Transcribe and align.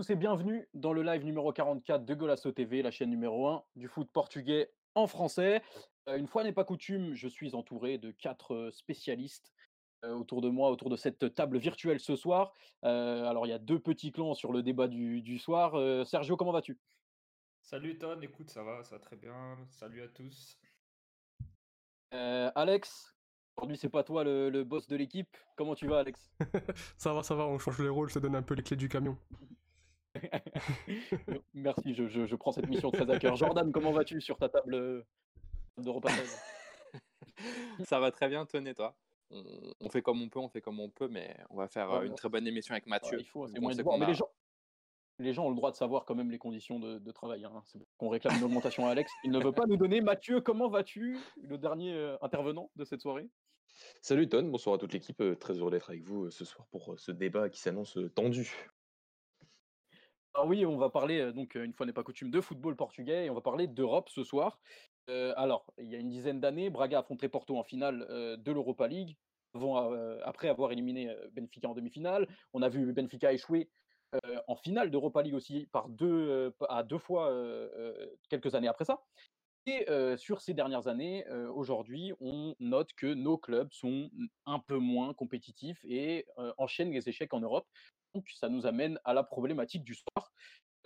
tous 0.00 0.08
et 0.08 0.16
bienvenue 0.16 0.66
dans 0.72 0.94
le 0.94 1.02
live 1.02 1.26
numéro 1.26 1.52
44 1.52 2.06
de 2.06 2.14
Golasso 2.14 2.50
TV, 2.52 2.80
la 2.80 2.90
chaîne 2.90 3.10
numéro 3.10 3.48
1 3.48 3.62
du 3.76 3.86
foot 3.86 4.10
portugais 4.10 4.72
en 4.94 5.06
français. 5.06 5.62
Euh, 6.08 6.16
une 6.16 6.26
fois 6.26 6.42
n'est 6.42 6.54
pas 6.54 6.64
coutume, 6.64 7.12
je 7.12 7.28
suis 7.28 7.54
entouré 7.54 7.98
de 7.98 8.10
quatre 8.10 8.54
euh, 8.54 8.70
spécialistes 8.70 9.52
euh, 10.06 10.14
autour 10.14 10.40
de 10.40 10.48
moi, 10.48 10.70
autour 10.70 10.88
de 10.88 10.96
cette 10.96 11.34
table 11.34 11.58
virtuelle 11.58 12.00
ce 12.00 12.16
soir. 12.16 12.54
Euh, 12.82 13.26
alors, 13.26 13.46
il 13.46 13.50
y 13.50 13.52
a 13.52 13.58
deux 13.58 13.78
petits 13.78 14.10
clans 14.10 14.32
sur 14.32 14.54
le 14.54 14.62
débat 14.62 14.88
du, 14.88 15.20
du 15.20 15.38
soir. 15.38 15.74
Euh, 15.74 16.02
Sergio, 16.06 16.34
comment 16.38 16.52
vas-tu? 16.52 16.78
Salut 17.60 17.98
Ton, 17.98 18.18
écoute, 18.22 18.48
ça 18.48 18.62
va, 18.62 18.82
ça 18.84 18.96
va 18.96 19.00
très 19.00 19.16
bien. 19.16 19.58
Salut 19.68 20.00
à 20.00 20.08
tous. 20.08 20.58
Euh, 22.14 22.50
Alex, 22.54 23.14
aujourd'hui 23.58 23.76
c'est 23.76 23.90
pas 23.90 24.02
toi 24.02 24.24
le, 24.24 24.48
le 24.48 24.64
boss 24.64 24.86
de 24.86 24.96
l'équipe. 24.96 25.36
Comment 25.56 25.74
tu 25.74 25.86
vas, 25.86 25.98
Alex? 25.98 26.30
Ça 26.96 27.12
va, 27.12 27.22
ça 27.22 27.34
va, 27.34 27.46
on 27.46 27.58
change 27.58 27.82
les 27.82 27.90
rôles, 27.90 28.10
te 28.10 28.18
donne 28.18 28.34
un 28.34 28.42
peu 28.42 28.54
les 28.54 28.62
clés 28.62 28.78
du 28.78 28.88
camion. 28.88 29.18
Merci, 31.54 31.94
je, 31.94 32.06
je- 32.08 32.26
je 32.26 32.36
prends 32.36 32.52
cette 32.52 32.68
mission 32.68 32.90
très 32.90 33.08
à 33.10 33.18
cœur. 33.18 33.36
Jordan, 33.36 33.70
comment 33.72 33.92
vas-tu 33.92 34.20
sur 34.20 34.36
ta 34.38 34.48
table 34.48 34.74
euh, 34.74 35.02
de 35.78 35.88
repassage 35.90 36.26
Ça 37.84 38.00
va 38.00 38.10
très 38.10 38.28
bien, 38.28 38.44
Ton 38.46 38.64
et 38.66 38.74
toi? 38.74 38.96
On, 39.30 39.44
on 39.80 39.88
fait 39.88 40.02
comme 40.02 40.20
on 40.20 40.28
peut, 40.28 40.40
on 40.40 40.48
fait 40.48 40.60
comme 40.60 40.80
on 40.80 40.90
peut, 40.90 41.08
mais 41.08 41.36
on 41.50 41.56
va 41.56 41.68
faire 41.68 41.88
Ouais, 41.90 41.96
euh, 41.96 42.00
ouais. 42.00 42.06
une 42.08 42.14
très 42.16 42.28
bonne 42.28 42.46
émission 42.46 42.72
avec 42.72 42.84
Ouais, 42.86 42.90
Mathieu. 42.90 43.18
il 43.20 43.24
faut, 43.26 43.46
c'est 43.46 43.54
vu 43.54 43.60
moyen 43.60 43.76
qu'on 43.76 43.78
de 43.78 43.84
voir. 43.84 43.98
Mais 43.98 44.06
a- 44.06 44.08
les 44.08 44.14
gens, 44.14 44.28
les 45.20 45.32
gens 45.32 45.46
ont 45.46 45.50
le 45.50 45.54
droit 45.56 45.70
de 45.70 45.76
savoir 45.76 46.04
quand 46.04 46.14
même 46.16 46.30
les 46.30 46.38
conditions 46.38 46.80
de, 46.80 46.98
de 46.98 47.10
travail. 47.12 47.44
Hein. 47.44 47.62
C'est 47.66 47.78
qu'on 47.96 48.08
réclame 48.08 48.36
une 48.38 48.44
augmentation 48.44 48.86
à 48.88 48.90
Alex. 48.90 49.12
Il 49.22 49.30
ne 49.30 49.38
veut 49.42 49.52
pas 49.52 49.66
nous 49.66 49.76
donner. 49.76 50.00
Mathieu, 50.00 50.40
comment 50.40 50.68
vas-tu? 50.68 51.16
Le 51.42 51.58
dernier 51.58 51.92
euh, 51.94 52.16
intervenant 52.22 52.70
de 52.74 52.84
cette 52.84 53.00
soirée? 53.02 53.28
Salut 54.02 54.28
Ton, 54.28 54.42
bonsoir 54.48 54.74
à 54.74 54.78
toute 54.78 54.92
l'équipe, 54.92 55.22
très 55.38 55.54
heureux 55.54 55.70
d'être 55.70 55.90
avec 55.90 56.02
vous 56.02 56.28
ce 56.30 56.44
soir 56.44 56.66
pour 56.72 56.98
ce 56.98 57.12
débat 57.12 57.48
qui 57.48 57.60
s'annonce 57.60 57.96
tendu. 58.16 58.52
Oui, 60.44 60.64
on 60.64 60.76
va 60.76 60.90
parler, 60.90 61.32
donc 61.32 61.54
une 61.56 61.72
fois 61.72 61.86
n'est 61.86 61.92
pas 61.92 62.04
coutume, 62.04 62.30
de 62.30 62.40
football 62.40 62.76
portugais 62.76 63.26
et 63.26 63.30
on 63.30 63.34
va 63.34 63.40
parler 63.40 63.66
d'Europe 63.66 64.08
ce 64.08 64.22
soir. 64.22 64.60
Alors, 65.08 65.66
il 65.78 65.88
y 65.88 65.96
a 65.96 65.98
une 65.98 66.08
dizaine 66.08 66.40
d'années, 66.40 66.70
Braga 66.70 67.00
affrontait 67.00 67.28
Porto 67.28 67.58
en 67.58 67.64
finale 67.64 68.06
de 68.38 68.52
l'Europa 68.52 68.86
League, 68.86 69.16
après 70.22 70.48
avoir 70.48 70.70
éliminé 70.70 71.14
Benfica 71.32 71.68
en 71.68 71.74
demi-finale. 71.74 72.28
On 72.52 72.62
a 72.62 72.68
vu 72.68 72.92
Benfica 72.92 73.32
échouer 73.32 73.70
en 74.46 74.56
finale 74.56 74.90
d'Europa 74.90 75.22
League 75.22 75.34
aussi 75.34 75.66
par 75.72 75.88
deux, 75.88 76.54
à 76.68 76.84
deux 76.84 76.98
fois 76.98 77.32
quelques 78.28 78.54
années 78.54 78.68
après 78.68 78.84
ça. 78.84 79.02
Et 79.66 79.84
sur 80.16 80.40
ces 80.40 80.54
dernières 80.54 80.86
années, 80.86 81.26
aujourd'hui, 81.54 82.12
on 82.20 82.54
note 82.60 82.92
que 82.92 83.12
nos 83.12 83.36
clubs 83.36 83.72
sont 83.72 84.10
un 84.46 84.60
peu 84.60 84.78
moins 84.78 85.12
compétitifs 85.12 85.84
et 85.84 86.24
enchaînent 86.56 86.92
les 86.92 87.08
échecs 87.08 87.34
en 87.34 87.40
Europe. 87.40 87.66
Donc, 88.14 88.28
ça 88.30 88.48
nous 88.48 88.66
amène 88.66 88.98
à 89.04 89.14
la 89.14 89.22
problématique 89.22 89.84
du 89.84 89.94
soir, 89.94 90.32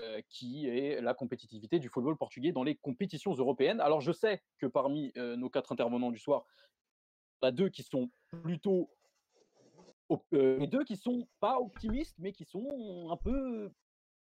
euh, 0.01 0.21
qui 0.29 0.69
est 0.69 1.01
la 1.01 1.15
compétitivité 1.15 1.79
du 1.79 1.89
football 1.89 2.17
portugais 2.17 2.53
dans 2.53 2.65
les 2.65 2.77
compétitions 2.77 3.33
européennes. 3.33 3.81
Alors, 3.81 4.01
je 4.01 4.13
sais 4.13 4.43
que 4.59 4.67
parmi 4.67 5.13
euh, 5.17 5.37
nos 5.37 5.49
quatre 5.49 5.73
intervenants 5.73 6.11
du 6.11 6.19
soir, 6.19 6.45
il 7.43 7.47
y 7.47 7.49
a 7.49 7.53
deux 7.53 7.69
qui 7.69 7.83
sont 7.83 8.11
plutôt. 8.43 8.91
euh, 10.33 10.61
et 10.61 10.67
deux 10.67 10.85
qui 10.85 10.97
sont 10.97 11.29
pas 11.41 11.59
optimistes, 11.59 12.17
mais 12.19 12.33
qui 12.33 12.45
sont 12.45 13.09
un 13.11 13.17
peu 13.17 13.71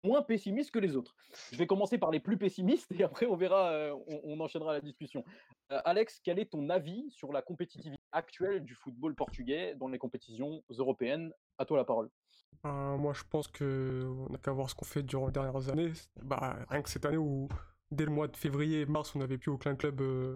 moins 0.03 0.21
pessimistes 0.21 0.71
que 0.71 0.79
les 0.79 0.95
autres. 0.95 1.15
Je 1.51 1.57
vais 1.57 1.67
commencer 1.67 1.97
par 1.97 2.11
les 2.11 2.19
plus 2.19 2.37
pessimistes 2.37 2.91
et 2.91 3.03
après 3.03 3.25
on 3.25 3.35
verra, 3.35 3.71
euh, 3.71 3.95
on, 4.07 4.39
enchaînera 4.39 4.73
la 4.73 4.81
discussion. 4.81 5.23
Alex, 5.69 6.19
quel 6.23 6.39
est 6.39 6.51
ton 6.51 6.69
avis 6.69 7.09
sur 7.11 7.33
la 7.33 7.41
compétitivité 7.41 8.01
actuelle 8.11 8.63
du 8.63 8.73
football 8.73 9.15
portugais 9.15 9.75
dans 9.75 9.89
les 9.89 9.97
compétitions 9.97 10.63
européennes 10.69 11.33
À 11.57 11.65
toi 11.65 11.77
la 11.77 11.83
parole. 11.83 12.09
Euh, 12.65 12.97
moi, 12.97 13.13
je 13.13 13.23
pense 13.29 13.47
que 13.47 14.05
on 14.27 14.31
n'a 14.31 14.37
qu'à 14.37 14.51
voir 14.51 14.69
ce 14.69 14.75
qu'on 14.75 14.85
fait 14.85 15.03
durant 15.03 15.27
les 15.27 15.31
dernières 15.31 15.69
années. 15.69 15.93
Bah, 16.23 16.57
rien 16.69 16.81
que 16.81 16.89
cette 16.89 17.05
année 17.05 17.17
où, 17.17 17.47
dès 17.91 18.05
le 18.05 18.11
mois 18.11 18.27
de 18.27 18.35
février 18.35 18.81
et 18.81 18.85
mars, 18.85 19.15
on 19.15 19.19
n'avait 19.19 19.37
plus 19.37 19.51
aucun 19.51 19.75
club 19.75 20.01
euh, 20.01 20.35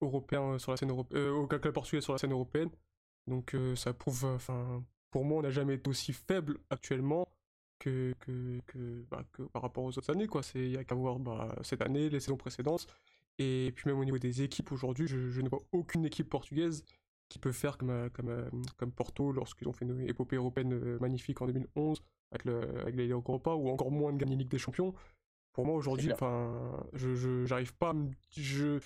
européen 0.00 0.42
euh, 0.42 0.58
sur 0.58 0.70
la 0.70 0.76
scène 0.76 0.90
européenne, 0.90 1.28
aucun 1.28 1.58
club 1.58 1.74
portugais 1.74 2.00
sur 2.00 2.12
la 2.12 2.18
scène 2.18 2.32
européenne. 2.32 2.70
Donc, 3.26 3.54
euh, 3.54 3.74
ça 3.76 3.92
prouve, 3.92 4.24
enfin, 4.24 4.82
pour 5.10 5.24
moi, 5.24 5.38
on 5.38 5.42
n'a 5.42 5.50
jamais 5.50 5.74
été 5.74 5.90
aussi 5.90 6.12
faible 6.12 6.58
actuellement 6.70 7.28
que, 7.78 8.14
que, 8.20 8.60
que, 8.66 9.04
bah, 9.10 9.24
par 9.52 9.62
rapport 9.62 9.84
aux 9.84 9.98
autres 9.98 10.10
années, 10.10 10.28
il 10.54 10.70
y 10.70 10.76
a 10.76 10.84
qu'à 10.84 10.94
voir 10.94 11.18
bah, 11.18 11.54
cette 11.62 11.82
année, 11.82 12.08
les 12.08 12.20
saisons 12.20 12.36
précédentes. 12.36 12.86
Et 13.38 13.72
puis 13.76 13.90
même 13.90 13.98
au 13.98 14.04
niveau 14.04 14.18
des 14.18 14.42
équipes 14.42 14.72
aujourd'hui, 14.72 15.06
je 15.06 15.40
ne 15.42 15.48
vois 15.48 15.62
aucune 15.72 16.06
équipe 16.06 16.30
portugaise 16.30 16.84
qui 17.28 17.38
peut 17.38 17.52
faire 17.52 17.76
comme, 17.78 17.90
euh, 17.90 18.08
comme, 18.10 18.28
euh, 18.28 18.48
comme 18.76 18.92
Porto 18.92 19.32
lorsqu'ils 19.32 19.68
ont 19.68 19.72
fait 19.72 19.84
une 19.84 20.00
épopée 20.08 20.36
européenne 20.36 20.72
euh, 20.72 20.98
magnifique 21.00 21.40
en 21.42 21.46
2011 21.46 22.00
avec, 22.30 22.44
le, 22.44 22.60
avec 22.80 22.96
la 22.96 23.02
Ligue 23.02 23.12
Europa 23.12 23.54
ou 23.54 23.68
encore 23.68 23.90
moins 23.90 24.12
de 24.12 24.18
gagner 24.18 24.36
Ligue 24.36 24.48
des 24.50 24.58
Champions. 24.58 24.94
Pour 25.52 25.64
moi 25.64 25.74
aujourd'hui, 25.74 26.08
enfin, 26.12 26.86
je, 26.92 27.44
j'arrive 27.46 27.74
pas, 27.74 27.90
à 27.90 27.92
me- 27.94 28.10
je, 28.36 28.78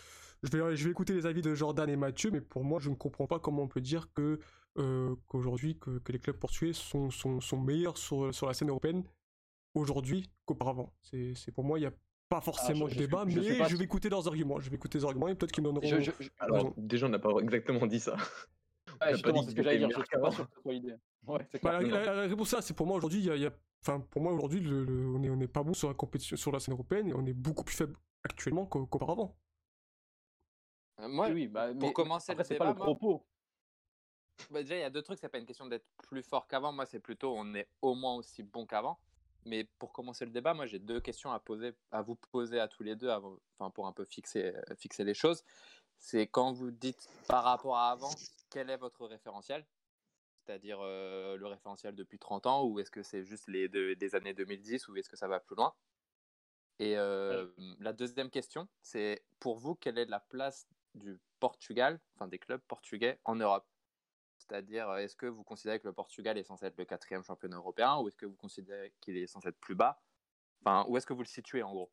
je 0.43 0.49
vais, 0.51 0.77
je 0.77 0.85
vais 0.85 0.91
écouter 0.91 1.15
les 1.15 1.27
avis 1.27 1.43
de 1.43 1.55
Jordan 1.55 1.89
et 1.91 1.97
Mathieu, 1.97 2.31
mais 2.31 2.41
pour 2.41 2.63
moi, 2.65 2.79
je 2.81 2.91
ne 2.91 2.95
comprends 2.95 3.27
pas 3.27 3.41
comment 3.41 3.63
on 3.65 3.69
peut 3.69 3.81
dire 3.81 4.13
que 4.15 4.39
euh, 4.79 5.17
qu'aujourd'hui 5.27 5.77
que, 5.79 5.99
que 5.99 6.13
les 6.13 6.21
clubs 6.21 6.37
portugais 6.37 6.73
sont, 6.73 7.11
sont, 7.11 7.41
sont 7.41 7.61
meilleurs 7.61 7.99
sur, 7.99 8.33
sur 8.33 8.47
la 8.47 8.55
scène 8.55 8.69
européenne 8.69 9.03
aujourd'hui 9.75 10.31
qu'auparavant. 10.45 10.93
C'est, 11.03 11.35
pour 11.53 11.65
moi, 11.65 11.79
il 11.79 11.83
n'y 11.83 11.89
a 11.89 11.93
pas 12.31 12.41
forcément 12.41 12.87
je 12.87 12.95
de 12.95 12.99
suis- 13.01 13.01
débat, 13.01 13.25
je 13.27 13.41
suis 13.41 13.59
mais 13.59 13.69
je 13.69 13.77
vais 13.77 13.85
écouter 13.85 14.09
leurs 14.09 14.27
arguments. 14.29 14.61
Je 14.61 14.71
vais 14.71 14.77
écouter 14.77 14.99
leurs 14.99 15.09
arguments 15.09 15.29
et 15.29 15.35
peut-être 15.35 15.51
qu'ils 15.53 15.65
me 15.65 15.69
donneront. 15.73 15.87
Je- 15.87 16.01
je- 16.01 16.11
je- 16.21 16.31
Alors, 16.39 16.73
déjà, 16.77 17.07
on 17.07 17.09
n'a 17.11 17.19
pas 17.19 17.31
exactement 17.41 17.85
dit 17.87 17.99
ça. 18.01 18.15
ouais, 18.15 18.19
pas 19.01 19.13
justement, 19.13 19.41
dit 19.41 19.45
c'est 19.47 19.51
ce 19.51 19.57
que 19.57 19.63
j'allais 19.65 19.79
dire. 19.79 19.89
Je 19.91 20.19
pas. 20.19 20.31
Ouais, 20.65 21.49
Bah, 21.63 21.73
la, 21.73 21.83
la- 21.83 22.15
la 22.15 22.21
réponse 22.23 22.53
là, 22.53 22.63
c'est 22.63 22.73
pour 22.75 22.87
moi 22.87 22.97
aujourd'hui, 22.97 23.19
il 23.21 23.27
y 23.27 23.31
a, 23.31 23.37
y 23.37 23.47
a- 23.47 23.53
enfin 23.83 24.01
pour 24.01 24.23
moi 24.23 24.33
aujourd'hui, 24.33 24.61
le- 24.61 24.85
le- 24.85 25.07
on 25.09 25.23
est 25.23 25.29
on 25.29 25.37
n'est 25.37 25.49
pas 25.49 25.63
bon 25.63 25.75
sur 25.75 25.89
la 25.89 25.95
compétition, 25.95 26.37
sur 26.37 26.51
la 26.53 26.61
scène 26.61 26.73
européenne 26.75 27.09
et 27.09 27.15
on 27.15 27.27
est 27.27 27.33
beaucoup 27.35 27.65
plus 27.65 27.75
faible 27.77 27.95
actuellement 28.25 28.65
qu'au- 28.65 28.87
qu'auparavant. 28.87 29.37
Euh, 31.01 31.09
Moi, 31.09 31.29
Oui, 31.31 31.49
bah, 31.49 31.73
mais- 31.73 31.79
pour 31.79 31.93
commencer 31.93 32.27
c'est 32.45 32.57
pas 32.57 32.67
le 32.67 32.71
débat, 32.71 32.75
moi- 32.75 32.85
propos. 32.87 33.27
bah, 34.51 34.63
déjà, 34.63 34.77
il 34.77 34.81
y 34.81 34.85
a 34.85 34.91
deux 34.91 35.03
trucs, 35.03 35.19
c'est 35.19 35.29
pas 35.29 35.39
une 35.39 35.47
question 35.47 35.67
d'être 35.67 35.87
plus 35.99 36.23
fort 36.23 36.47
qu'avant. 36.47 36.73
Moi, 36.73 36.87
c'est 36.87 37.01
plutôt 37.01 37.35
on 37.37 37.55
est 37.55 37.69
au 37.83 37.95
moins 37.95 38.15
aussi 38.15 38.43
bon 38.43 38.65
qu'avant. 38.67 38.99
Mais 39.47 39.65
pour 39.79 39.93
commencer 39.93 40.25
le 40.25 40.31
débat, 40.31 40.55
moi, 40.55 40.67
j'ai 40.67 40.79
deux 40.79 41.01
questions 41.01 41.33
à 41.33 41.41
poser, 41.41 41.73
à 41.91 42.03
vous 42.03 42.15
poser 42.15 42.61
à 42.61 42.69
tous 42.69 42.83
les 42.83 42.95
deux, 42.97 43.09
avant- 43.09 43.39
enfin, 43.59 43.71
pour 43.71 43.87
un 43.87 43.93
peu 43.93 44.05
fixer, 44.05 44.55
euh, 44.55 44.75
fixer 44.77 45.05
les 45.05 45.15
choses. 45.15 45.43
C'est 45.99 46.27
quand 46.27 46.53
vous 46.53 46.71
dites 46.71 47.09
par 47.29 47.45
rapport 47.45 47.77
à 47.77 47.91
avant, 47.91 48.11
quel 48.51 48.71
est 48.71 48.77
votre 48.77 49.07
référentiel? 49.07 49.67
C'est-à-dire 50.45 50.79
euh, 50.81 51.37
le 51.37 51.47
référentiel 51.47 51.95
depuis 51.95 52.19
30 52.19 52.47
ans, 52.47 52.65
ou 52.65 52.81
est-ce 52.81 52.91
que 52.91 53.03
c'est 53.03 53.25
juste 53.25 53.47
les 53.49 53.69
deux, 53.69 53.95
des 53.97 54.15
années 54.15 54.35
2010, 54.35 54.89
ou 54.89 54.97
est-ce 54.97 55.09
que 55.09 55.17
ça 55.17 55.29
va 55.29 55.41
plus 55.41 55.57
loin? 55.57 55.75
Et 56.79 56.97
euh, 56.97 57.47
la 57.79 57.93
deuxième 57.93 58.31
question, 58.31 58.67
c'est 58.81 59.23
pour 59.39 59.59
vous, 59.59 59.75
quelle 59.75 59.99
est 59.99 60.07
la 60.07 60.21
place 60.21 60.67
du 60.95 61.21
Portugal, 61.39 62.01
enfin 62.17 62.27
des 62.27 62.39
clubs 62.39 62.61
portugais 62.63 63.19
en 63.25 63.37
Europe? 63.37 63.67
C'est-à-dire, 64.51 64.91
euh, 64.91 64.97
est-ce 64.99 65.15
que 65.15 65.27
vous 65.27 65.45
considérez 65.45 65.79
que 65.79 65.87
le 65.87 65.93
Portugal 65.93 66.37
est 66.37 66.43
censé 66.43 66.67
être 66.67 66.77
le 66.77 66.85
quatrième 66.85 67.23
championnat 67.23 67.57
européen, 67.57 67.99
ou 67.99 68.09
est-ce 68.09 68.17
que 68.17 68.27
vous 68.27 68.35
considérez 68.35 68.93
qu'il 69.01 69.17
est 69.17 69.29
censé 69.29 69.49
être 69.49 69.61
plus 69.61 69.77
bas? 69.77 70.03
Enfin, 70.61 70.85
où 70.89 70.97
est-ce 70.97 71.07
que 71.07 71.13
vous 71.13 71.23
le 71.23 71.29
situez 71.29 71.63
en 71.63 71.71
gros? 71.71 71.93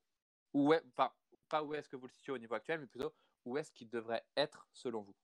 Où 0.53 0.73
est, 0.73 0.83
enfin, 0.97 1.11
pas 1.49 1.63
où 1.63 1.75
est-ce 1.75 1.87
que 1.87 1.95
vous 1.95 2.07
le 2.07 2.11
situez 2.11 2.31
au 2.31 2.37
niveau 2.39 2.55
actuel, 2.55 2.79
mais 2.79 2.87
plutôt 2.87 3.13
où 3.45 3.57
est-ce 3.59 3.71
qu'il 3.71 3.89
devrait 3.89 4.25
être 4.35 4.67
selon 4.73 5.03
vous? 5.03 5.15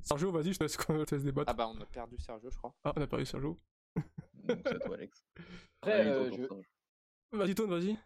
Sergio, 0.00 0.30
vas-y, 0.30 0.52
je 0.52 0.58
te 0.58 0.64
laisse, 0.64 0.76
je 0.88 1.04
te 1.04 1.14
laisse 1.16 1.24
débattre. 1.24 1.50
Ah 1.50 1.54
bah 1.54 1.68
on 1.68 1.80
a 1.80 1.86
perdu 1.86 2.18
Sergio, 2.18 2.50
je 2.50 2.56
crois. 2.56 2.72
Ah, 2.84 2.92
on 2.96 3.02
a 3.02 3.06
perdu 3.08 3.26
Sergio. 3.26 3.58
Donc, 4.44 4.60
c'est 4.64 4.78
toi, 4.78 4.94
Alex. 4.94 5.24
Après, 5.80 6.06
euh, 6.06 6.30
je. 6.30 7.36
Vas-y, 7.36 7.54
Tone, 7.56 7.70
vas-y. 7.70 7.98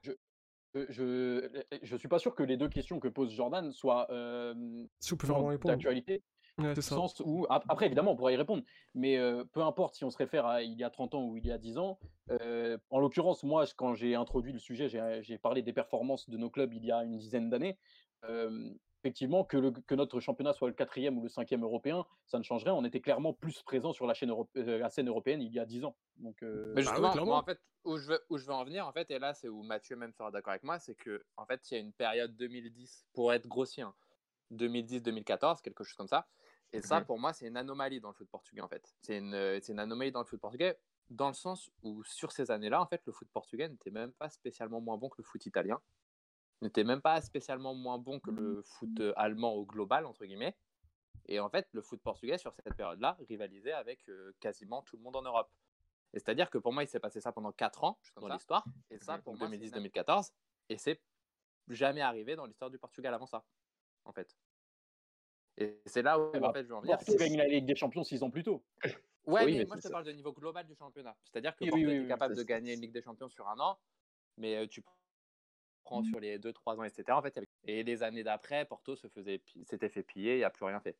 Je, 0.89 1.49
je 1.83 1.97
suis 1.97 2.09
pas 2.09 2.19
sûr 2.19 2.35
que 2.35 2.43
les 2.43 2.57
deux 2.57 2.69
questions 2.69 3.01
que 3.01 3.09
pose 3.09 3.33
Jordan 3.33 3.73
soient 3.73 4.11
euh, 4.11 4.85
Si 5.01 5.13
on 5.13 5.17
peut 5.17 5.27
vraiment 5.27 5.41
vraiment 5.41 5.51
répondre. 5.51 5.75
d'actualité, 5.75 6.23
Ouais, 6.59 6.75
sens 6.81 7.21
où, 7.25 7.45
ap- 7.51 7.65
après 7.69 7.85
évidemment 7.85 8.13
on 8.13 8.17
pourra 8.17 8.33
y 8.33 8.37
répondre, 8.37 8.63
mais 8.95 9.19
euh, 9.19 9.45
peu 9.45 9.61
importe 9.61 9.95
si 9.95 10.05
on 10.05 10.11
se 10.11 10.17
réfère 10.17 10.47
à 10.47 10.63
il 10.63 10.73
y 10.73 10.85
a 10.85 10.89
30 10.91 11.15
ans 11.15 11.23
ou 11.25 11.37
il 11.37 11.45
y 11.47 11.53
a 11.53 11.59
10 11.59 11.77
ans, 11.77 11.99
euh, 12.31 12.79
en 12.89 12.99
l'occurrence 12.99 13.43
moi 13.43 13.65
quand 13.77 13.95
j'ai 13.95 14.15
introduit 14.15 14.53
le 14.55 14.59
sujet, 14.59 14.89
j'ai 14.89 15.37
parlé 15.39 15.61
des 15.61 15.75
performances 15.75 16.31
de 16.31 16.37
nos 16.39 16.49
clubs 16.49 16.73
il 16.73 16.85
y 16.85 16.91
a 16.91 17.05
une 17.05 17.19
dizaine 17.19 17.51
d'années, 17.51 17.77
euh, 18.25 18.71
effectivement 19.01 19.45
que, 19.45 19.57
le- 19.57 19.71
que 19.71 19.95
notre 19.95 20.21
championnat 20.21 20.53
soit 20.53 20.69
le 20.69 20.75
quatrième 20.75 21.19
ou 21.19 21.23
le 21.23 21.29
cinquième 21.29 21.63
européen, 21.63 22.07
ça 22.27 22.39
ne 22.39 22.43
changerait, 22.43 22.71
on 22.71 22.85
était 22.85 23.01
clairement 23.01 23.33
plus 23.33 23.63
présent 23.63 23.93
sur 23.93 24.07
la, 24.07 24.15
chaîne 24.15 24.31
Europe- 24.31 24.51
euh, 24.57 24.79
la 24.79 24.91
scène 24.91 25.09
européenne 25.09 25.43
il 25.43 25.53
y 25.53 25.59
a 25.59 25.65
10 25.65 25.85
ans. 25.85 25.97
Donc, 26.17 26.43
euh, 26.43 26.73
Mais 26.75 26.83
Bah 26.83 26.93
justement, 26.93 27.27
moi, 27.27 27.39
en 27.39 27.45
fait, 27.45 27.61
où 27.85 27.99
je, 27.99 28.09
veux, 28.09 28.25
où 28.31 28.39
je 28.39 28.47
veux 28.47 28.53
en 28.53 28.65
venir, 28.65 28.87
en 28.87 28.93
fait, 28.93 29.11
et 29.11 29.19
là, 29.19 29.35
c'est 29.35 29.49
où 29.49 29.63
Mathieu 29.63 29.97
même 29.97 30.13
sera 30.13 30.31
d'accord 30.31 30.53
avec 30.53 30.65
moi, 30.65 30.79
c'est 30.79 30.95
que, 30.95 31.25
en 31.37 31.47
fait, 31.47 31.71
il 31.71 31.75
y 31.75 31.77
a 31.77 31.81
une 31.81 31.93
période 31.93 32.37
2010, 32.37 33.07
pour 33.13 33.33
être 33.33 33.47
grossier, 33.47 33.85
hein, 33.85 33.95
2010-2014, 34.51 35.61
quelque 35.61 35.85
chose 35.85 35.95
comme 35.97 36.09
ça. 36.09 36.27
Et 36.73 36.83
ça, 36.83 37.01
pour 37.05 37.19
moi, 37.19 37.33
c'est 37.33 37.47
une 37.47 37.57
anomalie 37.57 38.01
dans 38.01 38.09
le 38.09 38.15
foot 38.15 38.29
portugais, 38.29 38.61
en 38.61 38.69
fait. 38.69 38.95
C'est 39.03 39.19
une, 39.19 39.35
euh, 39.35 39.59
c'est 39.63 39.73
une 39.73 39.79
anomalie 39.79 40.11
dans 40.11 40.21
le 40.21 40.27
foot 40.27 40.41
portugais, 40.41 40.79
dans 41.11 41.29
le 41.29 41.35
sens 41.35 41.71
où, 41.83 42.03
sur 42.03 42.33
ces 42.33 42.51
années-là, 42.51 42.83
en 42.83 42.87
fait, 42.87 43.03
le 43.07 43.13
foot 43.13 43.29
portugais 43.33 43.69
n'était 43.69 43.93
même 43.93 44.13
pas 44.13 44.29
spécialement 44.31 44.81
moins 44.81 44.97
bon 44.99 45.09
que 45.09 45.17
le 45.19 45.25
foot 45.25 45.45
italien, 45.47 45.81
n'était 46.63 46.85
même 46.85 47.03
pas 47.03 47.21
spécialement 47.21 47.75
moins 47.75 47.99
bon 47.99 48.21
que 48.21 48.31
le 48.31 48.63
foot 48.63 49.01
euh, 49.01 49.13
allemand 49.17 49.53
au 49.55 49.67
global, 49.67 50.07
entre 50.07 50.25
guillemets. 50.25 50.57
Et 51.27 51.41
en 51.41 51.49
fait, 51.51 51.69
le 51.73 51.83
foot 51.83 52.01
portugais, 52.03 52.39
sur 52.39 52.55
cette 52.55 52.75
période-là, 52.77 53.17
rivalisait 53.29 53.73
avec 53.73 54.09
euh, 54.09 54.33
quasiment 54.41 54.83
tout 54.83 54.97
le 54.97 55.03
monde 55.03 55.17
en 55.17 55.23
Europe. 55.23 55.51
Et 56.13 56.19
c'est-à-dire 56.19 56.51
que 56.51 56.59
pour 56.59 56.73
moi, 56.73 56.83
il 56.85 56.89
s'est 56.89 57.01
passé 57.01 57.21
ça 57.21 57.33
pendant 57.33 57.53
4 57.53 57.85
ans 57.85 57.99
dans 58.21 58.29
l'histoire, 58.29 58.65
et 58.91 58.99
ça 58.99 59.19
pour 59.19 59.37
2010-2014, 59.37 60.31
et 60.69 60.79
c'est 60.79 61.03
jamais 61.69 62.01
arrivé 62.01 62.37
dans 62.37 62.47
l'histoire 62.47 62.71
du 62.71 62.79
Portugal 62.79 63.13
avant 63.13 63.27
ça, 63.27 63.45
en 64.05 64.13
fait. 64.13 64.37
Et 65.59 65.81
c'est 65.87 66.03
là 66.03 66.19
où, 66.19 66.31
en 66.43 66.53
fait, 66.53 66.63
je 66.63 66.69
veux 66.69 66.75
en 66.77 66.81
venir. 66.81 66.97
Porto 66.99 67.17
gagne 67.17 67.37
la 67.37 67.49
Ligue 67.49 67.67
des 67.67 67.75
Champions 67.75 68.05
6 68.05 68.23
ans 68.23 68.31
plus 68.31 68.45
tôt. 68.45 68.65
Ouais, 69.27 69.45
Oui, 69.45 69.53
mais, 69.53 69.59
mais 69.59 69.65
moi 69.65 69.77
je 69.77 69.81
te 69.81 69.87
ça. 69.89 69.91
parle 69.91 70.05
de 70.05 70.13
niveau 70.13 70.33
global 70.33 70.67
du 70.67 70.77
championnat. 70.77 71.17
C'est-à-dire 71.25 71.57
que 71.57 71.65
Oui, 71.65 71.71
Porto 71.71 71.87
oui, 71.87 71.99
oui, 71.99 72.09
capable 72.09 72.37
de 72.37 72.43
gagner 72.45 72.75
une 72.75 72.81
Ligue 72.81 72.93
des 72.93 73.03
Champions 73.03 73.29
sur 73.29 73.49
un 73.49 73.59
an, 73.59 73.81
mais 74.37 74.69
tu 74.69 74.83
prends 75.87 76.03
sur 76.03 76.21
les 76.21 76.39
2-3 76.39 76.79
ans, 76.79 76.85
etc. 76.85 77.05
En 77.13 77.23
fait, 77.23 77.37
avait- 77.39 77.47
Et 77.65 77.83
les 77.83 78.03
années 78.03 78.25
d'après, 78.25 78.65
Porto 78.65 78.97
se 78.97 79.09
faisait 79.09 79.41
s'était 79.65 79.89
fait 79.89 80.03
piller, 80.03 80.37
il 80.39 80.41
n'a 80.41 80.51
plus 80.51 80.65
rien 80.65 80.81
fait. 80.81 80.97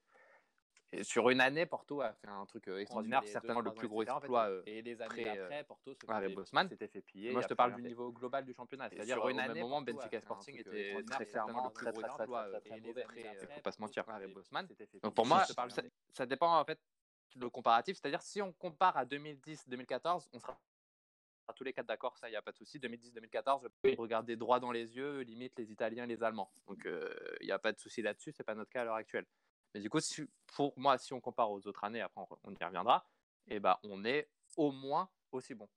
Et 0.93 1.03
sur 1.03 1.29
une 1.31 1.41
année, 1.41 1.67
Porto 1.67 2.01
a 2.01 2.13
fait 2.13 2.29
un 2.29 2.47
truc 2.47 2.69
euh, 2.69 2.79
extraordinaire, 2.79 3.23
certainement 3.27 3.61
le 3.61 3.75
plus 3.75 3.89
gros 3.89 4.03
exploit. 4.03 4.43
En 4.43 4.45
fait, 4.45 4.53
euh, 4.53 4.63
et 4.67 4.83
les 4.83 5.03
années 5.03 5.25
d'après, 5.25 5.37
d'après, 5.37 5.65
Porto 5.65 5.93
se 5.95 6.35
Bosman 6.35 6.69
s'était 6.69 6.87
fait 6.87 7.01
piller. 7.03 7.33
Moi, 7.33 7.41
je 7.41 7.47
a 7.47 7.49
te 7.49 7.55
parle 7.55 7.75
du 7.75 7.83
fait. 7.83 7.89
niveau 7.89 8.13
global 8.13 8.45
du 8.45 8.55
championnat. 8.55 8.89
C'est-à-dire, 8.91 9.23
au 9.23 9.29
une 9.29 9.37
même 9.37 9.51
année, 9.51 9.61
moment, 9.61 9.79
a 9.79 9.85
Benfica 9.85 10.11
fait 10.11 10.21
Sporting 10.21 10.57
était 10.61 10.95
euh, 10.95 11.03
très 11.03 11.27
clairement 11.27 11.65
le 11.65 11.71
plus 11.73 11.85
très 11.87 11.93
gros 11.93 12.03
très 12.03 12.61
très 12.61 12.79
euh, 12.79 12.81
mauvais. 12.81 13.05
Faut 13.51 13.61
pas 13.63 13.73
se 13.73 13.81
mentir. 13.81 14.05
Bosman. 14.33 14.69
fait 14.69 14.89
Donc 15.03 15.15
pour 15.15 15.27
moi, 15.27 15.45
ça 16.13 16.27
dépend 16.27 16.57
en 16.57 16.65
fait 16.65 16.79
le 17.35 17.51
comparatif. 17.51 17.97
C'est-à-dire 17.97 18.23
si 18.23 18.41
on 18.41 18.53
compare 18.53 18.97
à 18.97 19.05
2010-2014, 19.05 20.29
on 20.33 20.39
sera 20.39 20.57
tous 21.55 21.65
les 21.65 21.73
quatre 21.73 21.87
d'accord, 21.87 22.17
ça, 22.19 22.29
il 22.29 22.33
n'y 22.33 22.37
a 22.37 22.43
pas 22.43 22.53
de 22.53 22.57
souci. 22.57 22.79
2010-2014, 22.79 23.69
je 23.85 23.95
regarder 23.97 24.37
droit 24.37 24.61
dans 24.61 24.73
les 24.73 24.97
yeux, 24.97 25.21
limite 25.21 25.59
les 25.59 25.71
Italiens, 25.73 26.07
les 26.07 26.23
Allemands. 26.23 26.51
Donc 26.67 26.87
il 27.41 27.47
n'y 27.47 27.53
a 27.53 27.59
pas 27.59 27.73
de 27.73 27.79
souci 27.79 28.03
là-dessus, 28.03 28.33
c'est 28.33 28.45
pas 28.45 28.55
notre 28.55 28.71
cas 28.71 28.83
à 28.83 28.85
l'heure 28.85 28.95
actuelle. 28.95 29.27
Mais 29.75 29.81
du 29.81 29.91
coup, 29.91 30.01
si- 30.01 30.27
pour 30.55 30.73
moi, 30.79 30.97
si 30.99 31.13
on 31.13 31.21
compare 31.21 31.51
aux 31.51 31.67
autres 31.67 31.85
années, 31.85 32.01
après 32.01 32.21
on, 32.31 32.39
on 32.45 32.53
y 32.55 32.65
reviendra, 32.65 33.09
et 33.49 33.61
ben 33.61 33.77
on 33.83 34.05
est 34.05 34.29
au 34.57 34.73
moins 34.73 35.09
aussi 35.33 35.55
bon. 35.55 35.69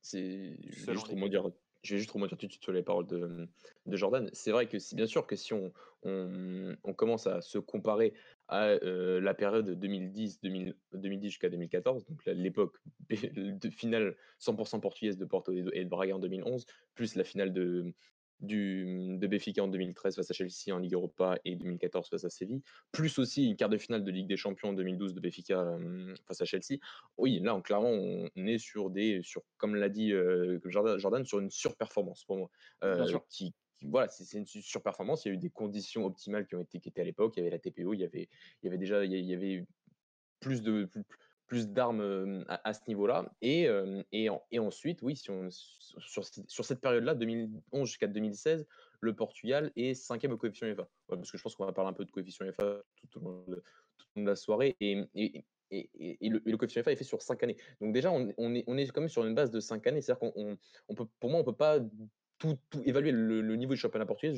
C'est, 0.00 0.56
je 0.68 0.84
vais 0.86 0.94
juste 0.94 1.06
rebondir, 1.06 1.48
je 1.84 1.94
vais 1.94 1.98
juste 1.98 2.10
rebondir 2.10 2.36
tout 2.36 2.46
de 2.46 2.50
suite 2.52 2.62
sur 2.62 2.72
les 2.72 2.82
paroles 2.82 3.06
de, 3.06 3.48
de 3.86 3.96
Jordan. 3.96 4.28
C'est 4.32 4.50
vrai 4.50 4.66
que 4.68 4.78
si, 4.78 4.96
bien 4.96 5.06
sûr 5.06 5.26
que 5.26 5.36
si 5.36 5.52
on, 5.52 5.72
on, 6.02 6.76
on 6.82 6.94
commence 6.94 7.26
à 7.26 7.40
se 7.40 7.58
comparer 7.58 8.12
à 8.52 8.66
euh, 8.66 9.18
la 9.20 9.32
période 9.32 9.78
2010, 9.78 10.42
2000 10.42 10.76
2010 10.92 11.30
jusqu'à 11.30 11.48
2014, 11.48 12.04
donc 12.06 12.22
l'époque 12.26 12.76
de 13.10 13.70
finale 13.70 14.14
100% 14.40 14.80
portugaise 14.80 15.16
de 15.16 15.24
Porto 15.24 15.52
et 15.52 15.62
de, 15.62 15.88
Braga 15.88 16.16
en 16.16 16.18
2011, 16.18 16.66
plus 16.94 17.14
la 17.14 17.24
finale 17.24 17.54
de, 17.54 17.94
du, 18.40 19.16
de 19.16 19.26
Benfica 19.26 19.64
en 19.64 19.68
2013 19.68 20.16
face 20.16 20.30
à 20.30 20.34
Chelsea 20.34 20.74
en 20.74 20.78
Ligue 20.78 20.92
Europa 20.92 21.38
et 21.46 21.56
2014 21.56 22.10
face 22.10 22.24
à 22.24 22.30
Séville, 22.30 22.60
plus 22.92 23.18
aussi 23.18 23.46
une 23.46 23.56
quart 23.56 23.70
de 23.70 23.78
finale 23.78 24.04
de 24.04 24.10
Ligue 24.10 24.28
des 24.28 24.36
Champions 24.36 24.68
en 24.68 24.72
2012 24.74 25.14
de 25.14 25.20
Benfica 25.20 25.60
euh, 25.60 26.14
face 26.26 26.42
à 26.42 26.44
Chelsea. 26.44 26.78
Oui, 27.16 27.40
là, 27.40 27.54
on, 27.54 27.62
clairement, 27.62 27.90
on 27.90 28.46
est 28.46 28.58
sur 28.58 28.90
des, 28.90 29.22
sur, 29.22 29.42
comme 29.56 29.76
l'a 29.76 29.88
dit 29.88 30.12
euh, 30.12 30.58
Jordan, 30.66 30.98
Jordan, 30.98 31.24
sur 31.24 31.38
une 31.40 31.50
surperformance 31.50 32.24
pour 32.24 32.36
moi. 32.36 32.50
Euh, 32.84 33.06
qui- 33.30 33.54
voilà, 33.84 34.08
c'est 34.08 34.38
une 34.38 34.46
su- 34.46 34.62
surperformance. 34.62 35.24
Il 35.24 35.28
y 35.28 35.30
a 35.32 35.34
eu 35.34 35.38
des 35.38 35.50
conditions 35.50 36.04
optimales 36.06 36.46
qui 36.46 36.54
ont 36.54 36.60
été 36.60 36.80
qui 36.80 36.88
étaient 36.88 37.02
à 37.02 37.04
l'époque. 37.04 37.34
Il 37.36 37.40
y 37.40 37.42
avait 37.42 37.50
la 37.50 37.58
TPO, 37.58 37.94
il 37.94 38.00
y 38.00 38.04
avait, 38.04 38.28
il 38.62 38.66
y 38.66 38.68
avait 38.68 38.78
déjà, 38.78 39.04
il 39.04 39.12
y 39.12 39.34
avait 39.34 39.66
plus 40.40 40.62
de 40.62 40.84
plus, 40.84 41.04
plus 41.46 41.68
d'armes 41.68 42.44
à, 42.48 42.72
ce 42.72 42.80
niveau-là. 42.88 43.30
Et, 43.42 43.68
et, 44.12 44.28
et 44.50 44.58
ensuite, 44.58 45.02
oui, 45.02 45.16
sur, 45.16 45.34
sur 45.50 46.64
cette 46.64 46.80
période-là, 46.80 47.14
2011 47.14 47.86
jusqu'à 47.86 48.06
2016, 48.06 48.66
le 49.02 49.14
Portugal 49.14 49.70
est 49.76 49.94
cinquième 49.94 50.32
au 50.32 50.38
coefficient 50.38 50.68
UEFA. 50.68 50.88
Ouais, 51.08 51.16
parce 51.16 51.30
que 51.30 51.36
je 51.36 51.42
pense 51.42 51.54
qu'on 51.54 51.66
va 51.66 51.72
parler 51.72 51.90
un 51.90 51.92
peu 51.92 52.04
de 52.04 52.10
coefficient 52.10 52.46
UEFA 52.46 52.82
tout 52.96 53.18
au 53.18 53.20
long 53.20 53.44
la 54.16 54.36
soirée. 54.36 54.76
Et, 54.80 55.04
et, 55.14 55.44
et, 55.70 56.28
le, 56.28 56.40
et 56.46 56.50
le 56.50 56.56
coefficient 56.56 56.80
UEFA 56.80 56.92
est 56.92 56.96
fait 56.96 57.04
sur 57.04 57.20
cinq 57.20 57.42
années. 57.42 57.56
Donc 57.80 57.92
déjà, 57.92 58.10
on, 58.10 58.28
est, 58.28 58.64
on 58.66 58.76
est 58.78 58.86
quand 58.86 59.00
même 59.00 59.10
sur 59.10 59.24
une 59.24 59.34
base 59.34 59.50
de 59.50 59.60
cinq 59.60 59.86
années. 59.86 60.00
C'est-à-dire 60.00 60.20
qu'on 60.20 60.32
on, 60.36 60.56
on 60.88 60.94
peut, 60.94 61.06
pour 61.20 61.30
moi, 61.30 61.40
on 61.40 61.44
peut 61.44 61.52
pas 61.52 61.80
évaluer 62.84 63.12
le, 63.12 63.56
niveau 63.56 63.74
du 63.74 63.80
championnat 63.80 64.06
portugais, 64.06 64.34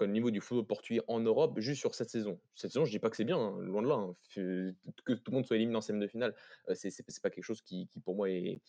le 0.00 0.06
niveau 0.06 0.30
du 0.30 0.40
football 0.40 0.66
portugais 0.66 1.02
en 1.08 1.20
Europe, 1.20 1.58
juste 1.58 1.80
sur 1.80 1.94
cette 1.94 2.10
saison. 2.10 2.40
Cette 2.54 2.72
saison, 2.72 2.84
je 2.84 2.90
dis 2.90 2.98
pas 2.98 3.10
que 3.10 3.16
c'est 3.16 3.24
bien, 3.24 3.38
hein, 3.38 3.58
loin 3.60 3.82
de 3.82 3.88
là. 3.88 3.94
hein. 3.94 4.14
Fait- 4.28 4.74
Que 5.04 5.12
tout 5.14 5.30
le 5.30 5.36
monde 5.36 5.46
soit 5.46 5.56
éliminé 5.56 5.76
en 5.76 5.80
scène 5.80 5.98
de 5.98 6.06
finale, 6.06 6.34
euh, 6.68 6.74
c'est 6.74 7.22
pas 7.22 7.30
quelque 7.30 7.44
chose 7.44 7.62
qui, 7.62 7.88
pour 8.04 8.14
moi, 8.14 8.30
est, 8.30 8.60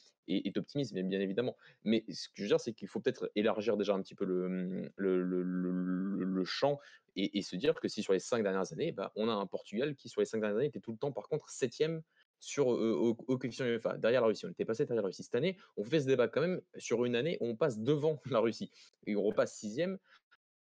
optimiste, 0.58 0.94
bien, 0.94 1.20
évidemment. 1.20 1.56
Mais 1.84 2.04
ce 2.10 2.28
que 2.30 2.36
je 2.38 2.42
veux 2.44 2.48
dire, 2.50 2.60
c'est 2.60 2.74
qu'il 2.74 2.88
faut 2.88 3.00
peut-être 3.00 3.32
élargir 3.36 3.78
déjà 3.78 3.94
un 3.94 4.02
petit 4.02 4.16
peu 4.16 4.26
le, 4.26 4.92
le 4.98 6.44
champ 6.46 6.80
et, 7.16 7.38
et 7.38 7.42
se 7.42 7.56
dire 7.56 7.76
que 7.76 7.88
si 7.88 8.04
sur 8.04 8.14
les 8.14 8.20
cinq 8.20 8.44
dernières 8.44 8.72
années, 8.72 8.92
bah, 8.92 9.12
on 9.16 9.28
a 9.28 9.34
un 9.34 9.46
Portugal 9.48 9.96
qui, 9.96 10.08
sur 10.08 10.22
les 10.22 10.26
cinq 10.26 10.40
dernières 10.40 10.58
années, 10.58 10.68
était 10.68 10.80
tout 10.80 10.92
le 10.92 10.98
temps, 10.98 11.12
par 11.12 11.28
contre, 11.28 11.50
septième 11.50 12.02
sur, 12.40 12.68
au, 12.68 13.16
coefficient 13.16 13.66
UEFA, 13.66 13.98
derrière 13.98 14.22
la 14.22 14.28
Russie. 14.28 14.46
On 14.46 14.50
était 14.50 14.66
passé 14.66 14.86
derrière 14.86 15.04
la 15.04 15.08
Russie. 15.08 15.24
Cette 15.24 15.36
année, 15.36 15.58
on 15.76 15.84
fait 15.84 16.02
ce 16.02 16.06
débat 16.06 16.28
quand 16.28 16.42
même 16.42 16.62
sur 16.78 17.06
une 17.06 17.16
année 17.16 17.38
où 17.42 17.48
on 17.48 17.56
passe 17.56 17.80
devant 17.80 18.20
la 18.32 18.40
Russie 18.40 18.72
et 19.06 19.16
on 19.16 19.24
repasse 19.24 19.56
sixième 19.56 19.98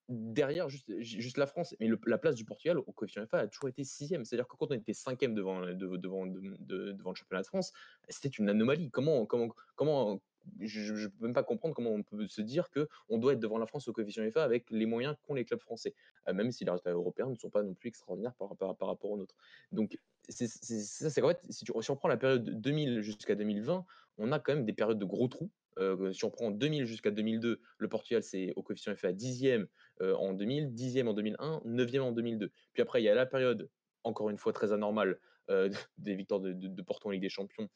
derrière 0.08 0.68
juste, 0.68 0.90
juste 1.00 1.36
la 1.36 1.46
France. 1.46 1.74
Mais 1.78 1.88
la 2.06 2.18
place 2.18 2.34
du 2.34 2.44
Portugal 2.44 2.78
au 2.78 2.92
coefficient 2.92 3.22
UEFA 3.22 3.38
a 3.38 3.46
toujours 3.46 3.68
été 3.68 3.84
sixième. 3.84 4.24
C'est-à-dire 4.24 4.48
que 4.48 4.56
quand 4.56 4.70
on 4.70 4.74
était 4.74 4.92
cinquième 4.92 5.34
devant, 5.34 5.60
de- 5.60 5.96
devant, 5.96 6.26
de- 6.26 6.56
de- 6.58 6.92
devant 6.92 7.10
le 7.10 7.16
championnat 7.16 7.42
de 7.42 7.46
France, 7.46 7.72
c'était 8.08 8.28
une 8.28 8.48
anomalie. 8.48 8.90
Comment, 8.90 9.26
comment 9.26 10.20
je 10.60 10.92
ne 10.92 11.06
peux 11.08 11.26
même 11.26 11.34
pas 11.34 11.42
comprendre 11.42 11.74
comment 11.74 11.90
on 11.90 12.02
peut 12.02 12.26
se 12.26 12.40
dire 12.40 12.70
que 12.70 12.88
on 13.08 13.18
doit 13.18 13.32
être 13.34 13.40
devant 13.40 13.58
la 13.58 13.66
France 13.66 13.88
au 13.88 13.92
coefficient 13.92 14.22
UEFA 14.22 14.44
avec 14.44 14.70
les 14.70 14.86
moyens 14.86 15.16
qu'ont 15.22 15.34
les 15.34 15.44
clubs 15.44 15.60
français, 15.60 15.94
Euh, 16.28 16.34
même 16.34 16.52
si 16.52 16.64
les 16.64 16.70
résultats 16.70 16.92
européens 16.92 17.30
ne 17.30 17.34
sont 17.36 17.50
pas 17.50 17.62
non 17.62 17.74
plus 17.74 17.88
extraordinaires 17.88 18.34
par, 18.34 18.50
rapport 18.88 19.10
aux 19.10 19.16
nôtres. 19.16 19.36
Donc, 19.72 19.98
ça, 20.28 20.46
c'est 20.46 21.20
qu'en 21.20 21.28
fait, 21.28 21.40
si, 21.48 21.64
on 21.70 21.96
prend 21.96 22.08
la 22.08 22.16
période 22.16 22.44
de 22.44 22.52
2000 22.52 23.00
jusqu'à 23.00 23.34
2020, 23.34 23.84
on 24.18 24.32
a 24.32 24.38
quand 24.38 24.54
même 24.54 24.64
des 24.64 24.72
périodes 24.72 24.98
de 24.98 25.04
gros 25.04 25.28
trous. 25.28 25.50
Euh, 25.78 26.12
si 26.12 26.24
on 26.24 26.30
prend 26.30 26.50
2000 26.50 26.84
jusqu'à 26.84 27.10
2002, 27.10 27.60
le 27.78 27.88
Portugal, 27.88 28.22
c'est 28.22 28.52
au 28.56 28.62
coefficient 28.62 28.94
FA 28.96 29.12
10e 29.12 29.66
euh, 30.02 30.14
en 30.14 30.34
2000, 30.34 30.74
10e 30.74 31.06
en 31.08 31.14
2001, 31.14 31.62
9e 31.64 32.00
en 32.00 32.12
2002. 32.12 32.50
Puis 32.72 32.82
après, 32.82 33.00
il 33.00 33.04
y 33.04 33.08
a 33.08 33.14
la 33.14 33.26
période, 33.26 33.68
encore 34.04 34.30
une 34.30 34.38
fois 34.38 34.52
très 34.52 34.72
anormale, 34.72 35.18
des 35.98 36.14
victoires 36.14 36.38
de, 36.38 36.82
Porto 36.82 37.08
en 37.08 37.10
Ligue 37.10 37.22
des 37.22 37.28
Champions, 37.28 37.68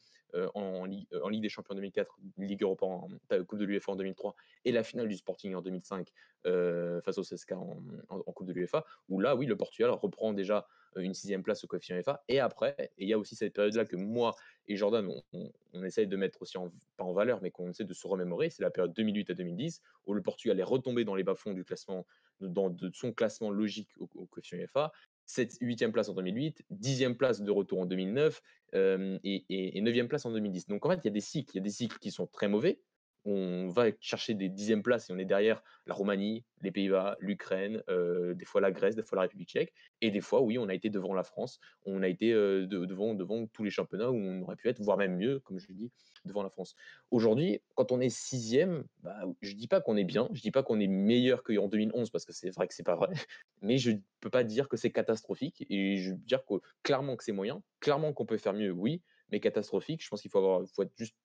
en, 0.55 0.85
Ligue, 0.85 1.07
en 1.23 1.29
Ligue 1.29 1.43
des 1.43 1.49
Champions 1.49 1.73
en 1.73 1.77
2004, 1.77 2.19
Ligue 2.39 2.63
Europa 2.63 2.87
en 2.87 3.09
euh, 3.33 3.45
Coupe 3.45 3.59
de 3.59 3.65
l'UEFA 3.65 3.93
en 3.93 3.97
2003, 3.97 4.35
et 4.65 4.73
la 4.73 4.83
finale 4.83 5.09
du 5.09 5.17
Sporting 5.17 5.55
en 5.55 5.63
2005 5.63 6.09
euh, 6.47 7.01
face 7.03 7.19
au 7.19 7.23
CSK 7.23 7.53
en, 7.53 8.33
Coupe 8.33 8.47
de 8.47 8.53
l'UEFA, 8.53 8.85
où 9.09 9.21
là, 9.21 9.37
oui, 9.37 9.47
le 9.47 9.57
Portugal 9.57 9.91
reprend 9.91 10.33
déjà 10.33 10.67
euh, 10.97 11.01
une 11.01 11.15
sixième 11.15 11.43
place 11.43 11.65
au 11.65 11.67
coefficient 11.67 12.01
FA. 12.03 12.23
Et 12.29 12.41
après, 12.41 12.93
il 12.99 13.09
y 13.09 13.13
a 13.13 13.19
aussi 13.19 13.37
cette 13.37 13.55
période-là 13.55 13.85
que 13.85 13.97
moi 13.97 14.35
et 14.67 14.77
Jordan, 14.77 15.11
on, 15.33 15.85
essaye 15.85 16.07
de 16.07 16.17
mettre 16.17 16.41
aussi, 16.41 16.57
en, 16.57 16.73
pas 16.97 17.05
en 17.05 17.13
valeur, 17.13 17.41
mais 17.43 17.51
qu'on 17.51 17.69
essaie 17.69 17.85
de 17.85 17.93
se 17.93 18.07
remémorer, 18.07 18.49
c'est 18.49 18.63
la 18.63 18.71
période 18.71 18.95
2008 18.95 19.31
à 19.31 19.35
2010, 19.35 19.83
où 20.07 20.15
le 20.15 20.23
Portugal 20.23 20.59
est 20.59 20.65
retombé 20.65 21.05
dans 21.05 21.15
les 21.15 21.25
bas-fonds 21.25 21.53
du 21.53 21.65
classement, 21.65 22.07
dans 22.41 22.71
de 22.71 22.91
son 22.95 23.13
classement 23.13 23.51
logique 23.51 23.91
au, 23.99 24.07
coefficient 24.07 24.67
FA. 24.69 24.93
7, 25.27 25.59
8e 25.61 25.91
place 25.91 26.09
en 26.09 26.15
2008, 26.15 26.65
10e 26.71 27.15
place 27.15 27.43
de 27.43 27.51
retour 27.51 27.81
en 27.81 27.87
2009 27.87 28.43
euh, 28.75 29.19
et, 29.25 29.45
et, 29.49 29.83
9e 29.83 30.09
place 30.09 30.27
en 30.27 30.31
2010. 30.31 30.67
Donc 30.69 30.85
en 30.87 30.91
fait, 30.91 31.01
il 31.03 31.05
y 31.05 31.09
a 31.09 31.13
des 31.13 31.21
cycles, 31.21 31.51
il 31.55 31.59
y 31.59 31.61
a 31.61 31.65
des 31.65 31.71
cycles 31.71 31.99
qui 31.99 32.11
sont 32.11 32.27
très 32.27 32.49
mauvais. 32.49 32.81
On 33.25 33.69
va 33.69 33.87
chercher 34.01 34.35
des 34.35 34.49
dixièmes 34.49 34.83
places 34.83 35.09
et 35.09 35.13
on 35.13 35.19
est 35.19 35.25
derrière 35.25 35.63
la 35.87 35.95
Roumanie, 35.95 36.45
les 36.63 36.71
Pays-Bas, 36.71 37.17
l'Ukraine, 37.21 37.83
euh, 37.89 38.35
des 38.35 38.45
fois 38.45 38.61
la 38.61 38.71
Grèce, 38.71 38.97
des 38.97 39.03
fois 39.03 39.17
la 39.17 39.23
République 39.23 39.49
tchèque. 39.49 39.73
Et 40.01 40.11
des 40.11 40.21
fois, 40.21 40.43
oui, 40.43 40.59
on 40.59 40.69
a 40.69 40.75
été 40.75 40.91
devant 40.91 41.15
la 41.15 41.23
France, 41.23 41.61
on 41.87 42.03
a 42.03 42.09
été 42.09 42.33
euh, 42.33 42.67
de, 42.67 42.85
devant, 42.85 43.15
devant 43.15 43.47
tous 43.47 43.65
les 43.65 43.71
championnats 43.71 44.11
où 44.11 44.17
on 44.17 44.43
aurait 44.43 44.57
pu 44.57 44.69
être, 44.69 44.81
voire 44.81 44.99
même 44.99 45.17
mieux, 45.17 45.41
comme 45.41 45.59
je 45.59 45.69
le 45.69 45.75
dis, 45.75 45.93
devant 46.25 46.43
la 46.43 46.51
France. 46.51 46.75
Aujourd'hui, 47.11 47.61
quand 47.75 47.93
on 47.93 48.01
est 48.01 48.11
sixième, 48.11 48.85
bah, 49.03 49.23
je 49.41 49.55
dis 49.55 49.69
pas 49.69 49.81
qu'on 49.81 49.97
est 49.97 50.05
bien, 50.05 50.29
je 50.33 50.41
dis 50.41 50.51
pas 50.51 50.63
qu'on 50.63 50.81
est 50.81 50.87
meilleur 50.87 51.43
qu'en 51.43 51.69
2011 51.69 52.11
parce 52.11 52.25
que 52.25 52.33
c'est 52.33 52.51
vrai 52.51 52.69
que 52.69 52.75
c'est 52.75 52.83
pas 52.83 52.97
vrai, 52.97 53.09
mais 53.63 53.79
je 53.79 53.93
peux 54.21 54.31
pas 54.31 54.45
dire 54.45 54.69
que 54.69 54.77
c'est 54.77 54.91
catastrophique 54.91 55.65
et 55.71 55.97
je 55.97 56.11
veux 56.11 56.17
dire 56.17 56.45
que 56.45 56.55
clairement 56.83 57.17
que 57.17 57.25
c'est 57.25 57.33
moyen, 57.33 57.63
clairement 57.81 58.13
qu'on 58.13 58.27
peut 58.27 58.39
faire 58.39 58.55
mieux, 58.55 58.71
oui, 58.71 59.03
mais 59.31 59.41
catastrophique, 59.41 60.03
je 60.03 60.09
pense 60.09 60.23
qu'il 60.23 60.31
faut 60.31 60.39
avoir, 60.39 60.67
faut 60.69 60.83
être 60.83 60.93
juste 60.97 61.17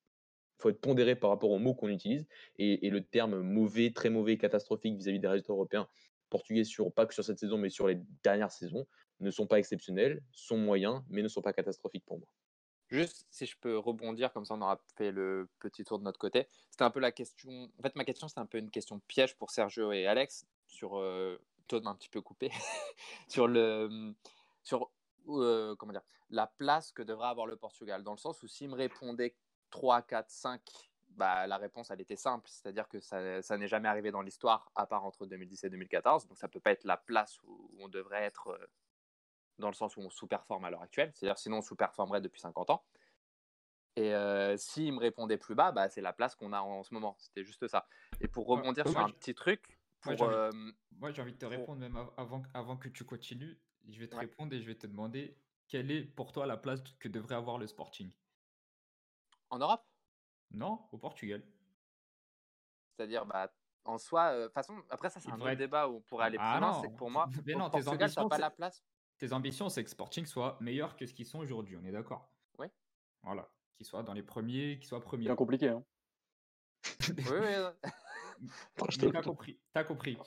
faut 0.59 0.69
être 0.69 0.81
pondéré 0.81 1.15
par 1.15 1.29
rapport 1.29 1.51
aux 1.51 1.59
mots 1.59 1.73
qu'on 1.73 1.89
utilise 1.89 2.27
et, 2.57 2.89
le 2.89 3.03
terme 3.03 3.41
mauvais, 3.41 3.91
très 3.91 4.09
mauvais, 4.09 4.37
catastrophique 4.37 4.95
vis-à-vis 4.95 5.17
-vis 5.17 5.21
des 5.21 5.27
résultats 5.27 5.53
européens 5.53 5.87
portugais 6.29 6.63
sur 6.63 6.91
pas 6.91 7.05
que 7.05 7.13
sur 7.13 7.23
cette 7.23 7.39
saison 7.39 7.57
mais 7.57 7.69
sur 7.69 7.87
les 7.87 7.99
dernières 8.23 8.51
saisons 8.51 8.85
ne 9.19 9.31
sont 9.31 9.47
pas 9.47 9.59
exceptionnels, 9.59 10.21
sont 10.31 10.57
moyens 10.57 11.01
mais 11.09 11.21
ne 11.21 11.27
sont 11.27 11.41
pas 11.41 11.53
catastrophiques 11.53 12.05
pour 12.05 12.19
moi. 12.19 12.27
Juste 12.89 13.27
si 13.29 13.45
je 13.45 13.55
peux 13.59 13.77
rebondir, 13.77 14.33
comme 14.33 14.45
ça 14.45 14.55
on 14.55 14.61
aura 14.61 14.81
fait 14.95 15.11
le 15.11 15.47
petit 15.59 15.83
tour 15.83 15.99
de 15.99 16.03
notre 16.03 16.19
côté. 16.19 16.47
C'était 16.71 16.83
un 16.83 16.89
peu 16.89 16.99
la 16.99 17.11
question. 17.11 17.69
En 17.77 17.81
fait, 17.83 17.95
ma 17.95 18.03
question 18.03 18.27
c'était 18.27 18.41
un 18.41 18.47
peu 18.47 18.57
une 18.57 18.71
question 18.71 18.99
piège 19.07 19.37
pour 19.37 19.51
Sergio 19.51 19.91
et 19.91 20.05
Alex 20.07 20.45
sur. 20.67 20.97
Euh... 20.97 21.39
Toi, 21.67 21.81
un 21.85 21.93
petit 21.93 22.09
peu 22.09 22.19
coupé 22.19 22.49
sur 23.29 23.47
le 23.47 24.15
sur 24.63 24.89
euh, 25.27 25.75
comment 25.75 25.91
dire 25.91 26.01
la 26.31 26.47
place 26.47 26.91
que 26.91 27.03
devrait 27.03 27.27
avoir 27.27 27.45
le 27.45 27.57
Portugal 27.57 28.03
dans 28.03 28.11
le 28.11 28.17
sens 28.17 28.41
où 28.41 28.47
s'il 28.47 28.69
me 28.69 28.75
répondait 28.75 29.35
3, 29.69 30.01
4, 30.01 30.29
5, 30.29 30.61
bah, 31.09 31.47
la 31.47 31.57
réponse 31.57 31.91
elle 31.91 32.01
était 32.01 32.15
simple, 32.15 32.47
c'est-à-dire 32.49 32.87
que 32.87 32.99
ça, 32.99 33.41
ça 33.41 33.57
n'est 33.57 33.67
jamais 33.67 33.87
arrivé 33.89 34.11
dans 34.11 34.21
l'histoire 34.21 34.71
à 34.75 34.85
part 34.85 35.03
entre 35.05 35.25
2010 35.25 35.63
et 35.63 35.69
2014, 35.69 36.27
donc 36.27 36.37
ça 36.37 36.47
peut 36.47 36.59
pas 36.59 36.71
être 36.71 36.83
la 36.85 36.97
place 36.97 37.39
où 37.43 37.71
on 37.79 37.87
devrait 37.87 38.23
être 38.23 38.47
euh, 38.49 38.67
dans 39.57 39.67
le 39.67 39.73
sens 39.73 39.97
où 39.97 40.01
on 40.01 40.09
sous-performe 40.09 40.63
à 40.65 40.69
l'heure 40.69 40.81
actuelle. 40.81 41.11
C'est-à-dire, 41.13 41.37
sinon, 41.37 41.57
on 41.57 41.61
sous-performerait 41.61 42.21
depuis 42.21 42.39
50 42.39 42.69
ans. 42.69 42.85
Et 43.97 44.13
euh, 44.13 44.55
s'il 44.55 44.93
me 44.93 44.99
répondait 44.99 45.37
plus 45.37 45.55
bas, 45.55 45.73
bah, 45.73 45.89
c'est 45.89 45.99
la 45.99 46.13
place 46.13 46.35
qu'on 46.35 46.53
a 46.53 46.61
en, 46.61 46.83
ce 46.83 46.93
moment. 46.93 47.17
C'était 47.19 47.43
juste 47.43 47.67
ça. 47.67 47.85
Et 48.21 48.29
pour 48.29 48.47
rebondir 48.47 48.85
ouais, 48.85 48.91
sur 48.91 49.01
un 49.01 49.09
petit 49.09 49.35
truc, 49.35 49.77
j'ai 50.07 50.15
euh, 50.21 50.51
Moi, 50.91 51.11
j'ai 51.11 51.21
envie 51.21 51.33
de 51.33 51.37
te 51.37 51.45
pour- 51.45 51.51
répondre 51.51 51.79
même 51.81 51.97
av- 51.97 52.13
avant, 52.15 52.41
avant 52.53 52.77
que 52.77 52.87
tu 52.87 53.03
continues. 53.03 53.59
Je 53.89 53.99
vais 53.99 54.07
te 54.07 54.15
Ouais. 54.15 54.21
répondre 54.21 54.53
et 54.53 54.61
je 54.61 54.65
vais 54.67 54.75
te 54.75 54.87
demander 54.87 55.37
quelle 55.67 55.91
est 55.91 56.03
pour 56.03 56.31
toi 56.31 56.45
la 56.45 56.55
place 56.55 56.81
que 56.99 57.09
devrait 57.09 57.35
avoir 57.35 57.57
le 57.57 57.67
Sporting? 57.67 58.09
En 59.49 59.57
Europe, 59.59 59.83
Non, 60.51 60.87
au 60.91 60.97
Portugal. 60.97 61.43
c'est-à-dire, 62.97 63.25
bah, 63.25 63.51
en 63.85 63.97
soi, 63.97 64.31
euh, 64.33 64.39
de 64.41 64.45
toute 64.45 64.53
façon, 64.53 64.81
après, 64.89 65.09
ça, 65.09 65.19
c'est 65.19 65.31
un 65.31 65.39
être- 65.47 65.57
débat 65.57 65.87
où 65.87 65.95
on 65.97 66.01
pourrait 66.01 66.25
aller 66.25 66.37
plus 66.37 66.45
Ah 66.47 66.59
loin. 66.59 66.71
non, 66.73 66.81
C'est 66.81 66.89
que 66.91 66.95
pour 66.97 67.09
moi, 67.09 67.27
mais 67.45 67.53
non, 67.53 67.69
tes 67.69 67.81
Portugal, 67.81 68.03
ambitions, 68.03 68.29
pas 68.29 68.35
c'est- 68.35 68.41
la 68.41 68.49
place. 68.51 68.83
Tes 69.17 69.33
ambitions, 69.33 69.69
c'est 69.69 69.83
que 69.83 69.89
Sporting 69.89 70.25
soit 70.25 70.57
meilleur 70.61 70.95
que 70.95 71.05
ce 71.05 71.13
qu'ils 71.13 71.25
sont 71.25 71.39
aujourd'hui, 71.39 71.75
on 71.77 71.83
est 71.83 71.91
d'accord 71.91 72.31
Oui. 72.57 72.67
Voilà, 73.23 73.49
qu'ils 73.75 73.85
soient 73.85 74.03
dans 74.03 74.13
les 74.13 74.23
premiers, 74.23 74.77
qu'ils 74.79 74.87
soient 74.87 75.01
premiers. 75.01 75.25
Bien 75.25 75.35
compliqué. 75.35 75.69
Hein. 75.69 75.83
Oui, 77.09 77.15
oui, 77.17 77.55
t'as 79.13 79.21
compris, 79.21 79.59
t'as 79.73 79.83
compris. 79.83 80.17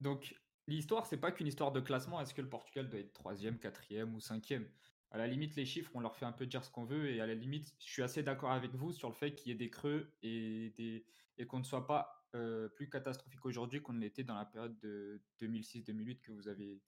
Donc, 0.00 0.38
l'histoire, 0.66 1.06
c'est 1.06 1.16
pas 1.16 1.32
qu'une 1.32 1.46
histoire 1.46 1.72
de 1.72 1.80
classement. 1.80 2.20
Est-ce 2.20 2.34
que 2.34 2.42
le 2.42 2.48
Portugal 2.50 2.88
doit 2.90 3.00
être 3.00 3.12
troisième, 3.14 3.58
quatrième 3.58 4.14
ou 4.14 4.20
cinquième? 4.20 4.70
À 5.14 5.18
la 5.18 5.28
limite, 5.28 5.54
les 5.54 5.64
chiffres, 5.64 5.92
on 5.94 6.00
leur 6.00 6.16
fait 6.16 6.24
un 6.24 6.32
peu 6.32 6.44
dire 6.44 6.64
ce 6.64 6.70
qu'on 6.70 6.84
veut. 6.84 7.08
Et 7.08 7.20
à 7.20 7.26
la 7.28 7.36
limite, 7.36 7.72
je 7.78 7.84
suis 7.84 8.02
assez 8.02 8.24
d'accord 8.24 8.50
avec 8.50 8.74
vous 8.74 8.92
sur 8.92 9.08
le 9.08 9.14
fait 9.14 9.32
qu'il 9.32 9.52
y 9.52 9.54
ait 9.54 9.58
des 9.58 9.70
creux 9.70 10.12
et, 10.24 10.74
des... 10.76 11.06
et 11.38 11.46
qu'on 11.46 11.60
ne 11.60 11.64
soit 11.64 11.86
pas 11.86 12.26
euh, 12.34 12.68
plus 12.68 12.90
catastrophique 12.90 13.46
aujourd'hui 13.46 13.80
qu'on 13.80 13.92
l'était 13.92 14.24
dans 14.24 14.34
la 14.34 14.44
période 14.44 14.76
de 14.80 15.22
2006-2008 15.40 16.20
que 16.20 16.32
vous 16.32 16.48
avez 16.48 16.82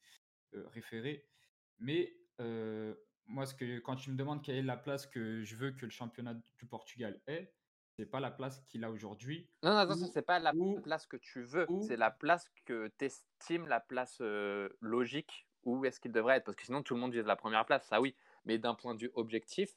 euh, 0.54 0.66
référé. 0.70 1.24
Mais 1.78 2.16
euh, 2.40 2.96
moi, 3.26 3.46
ce 3.46 3.54
que, 3.54 3.78
quand 3.78 3.94
tu 3.94 4.10
me 4.10 4.16
demandes 4.16 4.42
quelle 4.42 4.56
est 4.56 4.62
la 4.62 4.76
place 4.76 5.06
que 5.06 5.44
je 5.44 5.54
veux 5.54 5.70
que 5.70 5.84
le 5.84 5.92
championnat 5.92 6.34
du 6.34 6.66
Portugal 6.66 7.20
ait, 7.28 7.54
c'est 7.96 8.06
pas 8.06 8.18
la 8.18 8.32
place 8.32 8.60
qu'il 8.66 8.82
a 8.82 8.90
aujourd'hui. 8.90 9.48
Non, 9.62 9.70
non, 9.70 9.76
attention, 9.76 10.08
c'est 10.12 10.26
pas 10.26 10.40
la 10.40 10.52
place 10.82 11.06
que 11.06 11.16
tu 11.16 11.44
veux, 11.44 11.66
c'est 11.86 11.96
la 11.96 12.10
place 12.10 12.50
que 12.64 12.90
tu 12.98 13.04
estimes 13.04 13.68
la 13.68 13.80
place 13.80 14.18
euh, 14.20 14.68
logique 14.80 15.45
où 15.66 15.84
est-ce 15.84 16.00
qu'il 16.00 16.12
devrait 16.12 16.36
être. 16.36 16.44
Parce 16.44 16.56
que 16.56 16.64
sinon, 16.64 16.82
tout 16.82 16.94
le 16.94 17.00
monde 17.00 17.12
vise 17.12 17.26
la 17.26 17.36
première 17.36 17.66
place, 17.66 17.86
ça 17.86 18.00
oui. 18.00 18.16
Mais 18.46 18.56
d'un 18.56 18.74
point 18.74 18.94
de 18.94 19.00
vue 19.00 19.10
objectif, 19.14 19.76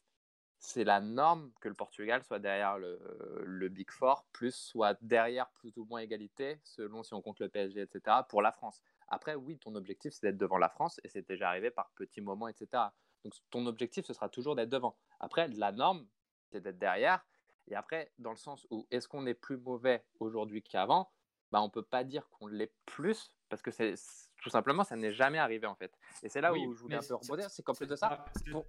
c'est 0.59 0.83
la 0.83 0.99
norme 0.99 1.51
que 1.61 1.67
le 1.67 1.73
Portugal 1.73 2.23
soit 2.23 2.39
derrière 2.39 2.77
le, 2.77 3.69
Big 3.69 3.89
Four, 3.91 4.25
plus 4.31 4.53
soit 4.53 4.97
derrière 5.01 5.49
plus 5.51 5.75
ou 5.77 5.85
moins 5.85 5.99
égalité, 5.99 6.59
selon 6.63 7.01
si 7.03 7.13
on 7.13 7.21
compte 7.21 7.39
le 7.39 7.49
PSG, 7.49 7.81
etc., 7.81 8.17
pour 8.27 8.41
la 8.41 8.51
France. 8.51 8.81
Après, 9.07 9.35
oui, 9.35 9.57
ton 9.57 9.73
objectif, 9.75 10.13
c'est 10.13 10.27
d'être 10.27 10.37
devant 10.37 10.57
la 10.57 10.69
France, 10.69 10.99
et 11.03 11.09
c'est 11.09 11.27
déjà 11.27 11.49
arrivé 11.49 11.71
par 11.71 11.89
petits 11.95 12.21
moments, 12.21 12.47
etc. 12.47 12.83
Donc 13.23 13.33
ton 13.49 13.65
objectif, 13.65 14.05
ce 14.05 14.13
sera 14.13 14.29
toujours 14.29 14.55
d'être 14.55 14.69
devant. 14.69 14.95
Après, 15.19 15.47
la 15.47 15.71
norme, 15.71 16.05
c'est 16.51 16.61
d'être 16.61 16.77
derrière. 16.77 17.25
Et 17.67 17.75
après, 17.75 18.11
dans 18.17 18.31
le 18.31 18.37
sens 18.37 18.67
où 18.69 18.87
est-ce 18.91 19.07
qu'on 19.07 19.25
est 19.25 19.33
plus 19.33 19.57
mauvais 19.57 20.03
aujourd'hui 20.19 20.61
qu'avant? 20.61 21.09
Bah, 21.51 21.61
On 21.61 21.65
ne 21.65 21.71
peut 21.71 21.81
pas 21.83 22.03
dire 22.03 22.27
qu'on 22.29 22.47
l'est 22.47 22.73
plus, 22.85 23.31
parce 23.49 23.61
que 23.61 23.71
c'est 23.71 23.95
tout 24.41 24.49
simplement, 24.49 24.83
ça 24.83 24.95
n'est 24.95 25.11
jamais 25.11 25.37
arrivé 25.39 25.67
en 25.67 25.75
fait. 25.75 25.91
Et 26.23 26.29
c'est 26.29 26.41
là 26.41 26.53
Oui, 26.53 26.65
où 26.65 26.73
je 26.73 26.79
voulais 26.81 26.95
un 26.95 26.99
peu 26.99 27.05
c'est- 27.05 27.13
rebondir, 27.13 27.49
c'est 27.49 27.63
qu'en 27.63 27.73
plus 27.73 27.87
de 27.87 27.95
ça, 27.95 28.23
c'est- 28.35 28.49
pour- 28.51 28.65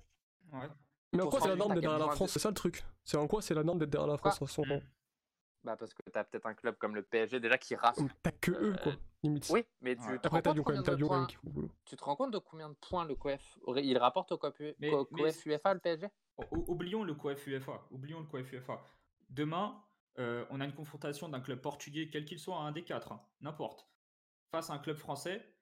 ouais. 0.53 0.69
Mais 1.13 1.23
en 1.23 1.29
quoi 1.29 1.41
c'est 1.41 1.49
la 1.49 1.57
norme 1.57 1.75
d'être 1.75 1.81
derrière 1.83 1.99
la 2.07 2.13
France 2.15 2.29
de- 2.29 2.33
C'est 2.33 2.39
ça 2.39 2.49
le 2.49 2.55
truc? 2.55 2.85
C'est 3.05 3.17
en 3.17 3.27
quoi 3.27 3.43
c'est 3.43 3.55
la 3.55 3.63
norme 3.65 3.79
d'être 3.79 3.91
derrière 3.91 4.09
la 4.09 4.17
France 4.17 4.41
en 4.43 4.47
ce 4.47 4.61
moment? 4.61 4.81
Bah, 5.63 5.77
parce 5.77 5.93
que 5.93 6.01
tu 6.11 6.19
as 6.19 6.25
peut-être 6.25 6.47
un 6.47 6.55
club 6.55 6.77
comme 6.79 6.95
le 6.95 7.03
PSG 7.03 7.39
déjà 7.39 7.59
qui 7.59 7.75
rafle. 7.75 8.05
T'as 8.23 8.31
que 8.33 8.51
eux, 8.53 8.75
quoi. 8.83 8.93
Euh, 8.93 8.97
Limite. 9.25 9.47
Oui, 9.51 9.67
mais 9.83 9.95
tu, 9.95 10.01
Ouais. 10.03 10.19
te 10.19 10.27
Après, 10.27 10.29
rends 10.29 10.41
t'as 10.41 10.55
quand 10.63 10.73
même. 10.73 10.83
T'as 10.83 10.97
points- 10.97 11.27
qui 11.27 11.35
fout 11.37 11.45
le 11.45 11.51
boulot. 11.53 11.71
tu 11.85 11.97
te 11.97 12.03
rends 12.05 12.17
compte 12.17 12.31
de 12.31 12.39
combien 12.39 12.71
de 12.71 12.75
points 12.77 13.05
le 13.05 13.15
coef 13.15 13.59
il 13.77 13.99
rapporte 13.99 14.33
au 14.33 14.39
coef, 14.39 14.59
Mais- 14.79 14.91
co- 14.91 15.07
mais 15.11 15.23
coef 15.25 15.45
UEFA 15.45 15.75
le 15.75 15.81
PSG 15.81 16.09
Oublions 16.53 17.05
le 17.05 17.13
coef 17.15 17.47
UEFA. 17.47 17.83
Oublions 17.91 18.21
le 18.21 18.27
coef 18.27 18.51
UEFA. 18.53 18.83
Demain, 19.29 19.79
euh, 20.19 20.45
on 20.51 20.61
a 20.61 20.65
une 20.65 20.75
confrontation 20.75 21.29
d'un 21.29 21.41
club 21.41 21.61
portugais, 21.61 22.09
quel 22.11 22.25
qu'il 22.25 22.39
soit, 22.39 22.57
un 22.59 22.73
des 22.73 22.85
quatre, 22.85 23.13
hein, 23.13 23.23
n'importe, 23.41 23.89
face 24.51 24.71
à 24.71 24.75
un 24.75 24.79
club 24.79 24.97
français. 24.97 25.55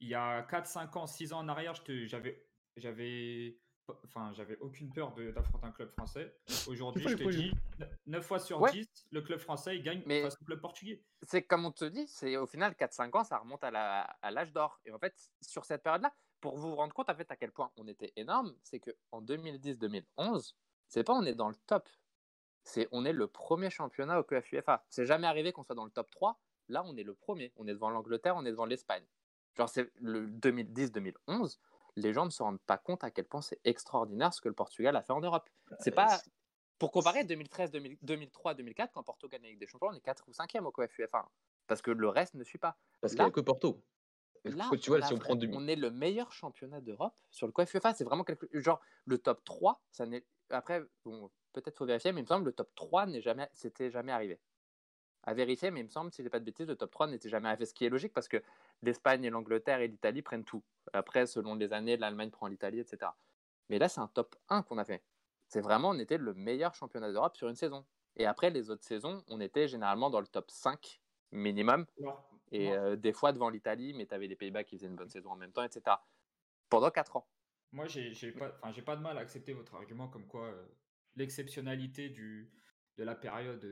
Il 0.00 0.08
y 0.08 0.14
a 0.14 0.42
4, 0.44 0.66
5 0.66 0.96
ans, 0.96 1.06
6 1.06 1.32
ans 1.32 1.40
en 1.40 1.48
arrière, 1.48 1.74
j'avais, 2.06 2.46
j'avais, 2.76 3.58
enfin, 4.04 4.32
j'avais 4.32 4.56
aucune 4.58 4.92
peur 4.92 5.12
de- 5.14 5.32
d'affronter 5.32 5.66
un 5.66 5.72
club 5.72 5.90
français. 5.90 6.38
Aujourd'hui, 6.68 7.02
je 7.08 7.16
te 7.16 7.28
dis, 7.30 7.50
9 8.06 8.24
fois 8.24 8.38
sur 8.38 8.60
Ouais. 8.60 8.70
10, 8.70 8.86
le 9.10 9.22
club 9.22 9.40
français 9.40 9.76
il 9.76 9.82
gagne 9.82 10.02
Mais- 10.06 10.22
face 10.22 10.40
au 10.40 10.44
club 10.44 10.60
portugais. 10.60 11.02
c'est 11.22 11.42
comme 11.42 11.64
on 11.66 11.72
te 11.72 11.84
dit, 11.84 12.06
c'est 12.06 12.36
au 12.36 12.46
final 12.46 12.76
4-5 12.76 13.14
ans, 13.16 13.24
ça 13.24 13.38
remonte 13.38 13.64
à 13.64 13.70
la- 13.72 14.02
à 14.22 14.30
l'âge 14.30 14.52
d'or. 14.52 14.80
Et 14.84 14.92
en 14.92 14.98
fait, 15.00 15.16
sur 15.42 15.64
cette 15.64 15.82
période-là, 15.82 16.14
pour 16.40 16.56
vous 16.56 16.76
rendre 16.76 16.94
compte 16.94 17.10
en 17.10 17.16
fait 17.16 17.28
à 17.32 17.36
quel 17.36 17.50
point 17.50 17.72
on 17.76 17.88
était 17.88 18.12
énorme, 18.14 18.54
c'est 18.62 18.78
que 18.78 18.92
en 19.10 19.20
2010-2011, 19.20 20.54
c'est 20.86 21.02
pas 21.02 21.14
on 21.14 21.24
est 21.24 21.34
dans 21.34 21.48
le 21.48 21.56
top, 21.66 21.88
c'est 22.68 22.88
on 22.92 23.04
est 23.04 23.12
le 23.12 23.26
premier 23.26 23.70
championnat 23.70 24.20
au 24.20 24.22
QF 24.22 24.52
UEFA. 24.52 24.84
C'est 24.90 25.06
jamais 25.06 25.26
arrivé 25.26 25.52
qu'on 25.52 25.64
soit 25.64 25.74
dans 25.74 25.84
le 25.84 25.90
top 25.90 26.10
3. 26.10 26.38
Là, 26.68 26.82
on 26.86 26.96
est 26.96 27.02
le 27.02 27.14
premier. 27.14 27.52
On 27.56 27.66
est 27.66 27.72
devant 27.72 27.90
l'Angleterre, 27.90 28.36
on 28.36 28.44
est 28.44 28.50
devant 28.50 28.66
l'Espagne. 28.66 29.04
Genre 29.56 29.68
c'est 29.68 29.90
le 29.96 30.28
2010-2011, 30.28 31.58
les 31.96 32.12
gens 32.12 32.26
ne 32.26 32.30
se 32.30 32.42
rendent 32.42 32.60
pas 32.60 32.78
compte 32.78 33.02
à 33.02 33.10
quel 33.10 33.24
point 33.24 33.40
c'est 33.40 33.58
extraordinaire 33.64 34.32
ce 34.32 34.40
que 34.40 34.48
le 34.48 34.54
Portugal 34.54 34.94
a 34.96 35.02
fait 35.02 35.12
en 35.12 35.20
Europe. 35.20 35.48
C'est 35.80 35.90
pas 35.90 36.20
pour 36.78 36.92
comparer 36.92 37.24
2013, 37.24 37.72
2003, 38.02 38.54
2004, 38.54 38.92
quand 38.92 39.02
Porto 39.02 39.28
gagne 39.28 39.42
Ligue 39.42 39.58
des 39.58 39.66
Champions, 39.66 39.88
on 39.90 39.94
est 39.94 40.00
4 40.00 40.28
ou 40.28 40.30
5e 40.30 40.64
au 40.64 40.70
COF 40.70 40.96
UEFA. 40.98 41.28
Parce 41.66 41.82
que 41.82 41.90
le 41.90 42.08
reste 42.08 42.34
ne 42.34 42.44
suit 42.44 42.58
pas. 42.58 42.78
Parce 43.00 43.14
qu'il 43.14 43.22
n'y 43.22 43.28
a 43.28 43.32
que 43.32 43.40
Porto. 43.40 43.82
Là, 44.44 44.70
tu 44.80 44.90
vois, 44.90 45.00
on, 45.00 45.06
si 45.06 45.12
on 45.12 45.18
prend 45.18 45.36
on 45.36 45.66
est 45.66 45.74
le 45.74 45.90
meilleur 45.90 46.32
championnat 46.32 46.80
d'Europe 46.80 47.18
sur 47.30 47.48
le 47.48 47.52
COF 47.52 47.74
UEFA. 47.74 47.94
C'est 47.94 48.04
vraiment 48.04 48.22
quelque 48.22 48.46
genre 48.52 48.80
le 49.06 49.18
top 49.18 49.42
3. 49.44 49.82
Ça 49.90 50.06
n'est 50.06 50.24
après 50.50 50.82
bon, 51.04 51.30
peut-être 51.52 51.76
faut 51.76 51.86
vérifier, 51.86 52.12
mais 52.12 52.20
il 52.20 52.24
me 52.24 52.28
semble 52.28 52.44
que 52.44 52.50
le 52.50 52.54
top 52.54 52.74
3 52.74 53.06
n'est 53.06 53.20
jamais, 53.20 53.48
c'était 53.52 53.90
jamais 53.90 54.12
arrivé. 54.12 54.40
À 55.24 55.34
vérifier, 55.34 55.70
mais 55.70 55.80
il 55.80 55.84
me 55.84 55.88
semble, 55.90 56.12
si 56.12 56.22
j'ai 56.22 56.30
pas 56.30 56.40
de 56.40 56.44
bêtises, 56.44 56.68
le 56.68 56.76
top 56.76 56.90
3 56.90 57.08
n'était 57.08 57.28
jamais 57.28 57.48
arrivé. 57.48 57.66
Ce 57.66 57.74
qui 57.74 57.84
est 57.84 57.90
logique 57.90 58.14
parce 58.14 58.28
que 58.28 58.42
l'Espagne 58.82 59.24
et 59.24 59.30
l'Angleterre 59.30 59.80
et 59.80 59.88
l'Italie 59.88 60.22
prennent 60.22 60.44
tout. 60.44 60.62
Après, 60.92 61.26
selon 61.26 61.54
les 61.54 61.72
années, 61.72 61.96
l'Allemagne 61.96 62.30
prend 62.30 62.46
l'Italie, 62.46 62.80
etc. 62.80 63.12
Mais 63.68 63.78
là, 63.78 63.88
c'est 63.88 64.00
un 64.00 64.08
top 64.08 64.36
1 64.48 64.62
qu'on 64.62 64.78
a 64.78 64.84
fait. 64.84 65.02
C'est 65.48 65.60
vraiment, 65.60 65.90
on 65.90 65.98
était 65.98 66.18
le 66.18 66.34
meilleur 66.34 66.74
championnat 66.74 67.12
d'Europe 67.12 67.36
sur 67.36 67.48
une 67.48 67.56
saison. 67.56 67.84
Et 68.16 68.26
après, 68.26 68.50
les 68.50 68.70
autres 68.70 68.84
saisons, 68.84 69.24
on 69.28 69.40
était 69.40 69.68
généralement 69.68 70.10
dans 70.10 70.20
le 70.20 70.26
top 70.26 70.50
5 70.50 71.00
minimum. 71.32 71.86
Et 72.50 72.72
euh, 72.72 72.96
des 72.96 73.12
fois 73.12 73.32
devant 73.32 73.50
l'Italie, 73.50 73.92
mais 73.94 74.06
tu 74.06 74.14
avais 74.14 74.26
les 74.26 74.36
Pays-Bas 74.36 74.64
qui 74.64 74.76
faisaient 74.76 74.86
une 74.88 74.96
bonne 74.96 75.10
saison 75.10 75.30
en 75.30 75.36
même 75.36 75.52
temps, 75.52 75.62
etc. 75.62 75.96
Pendant 76.70 76.90
4 76.90 77.16
ans. 77.16 77.28
Moi, 77.72 77.86
j'ai 77.86 78.32
pas, 78.32 78.48
pas 78.50 78.96
de 78.96 79.02
mal 79.02 79.18
à 79.18 79.20
accepter 79.20 79.52
votre 79.52 79.74
argument 79.74 80.08
comme 80.08 80.26
quoi 80.26 80.46
euh, 80.46 80.66
l'exceptionnalité 81.16 82.08
du 82.08 82.52
de 82.96 83.04
la 83.04 83.14
période 83.14 83.64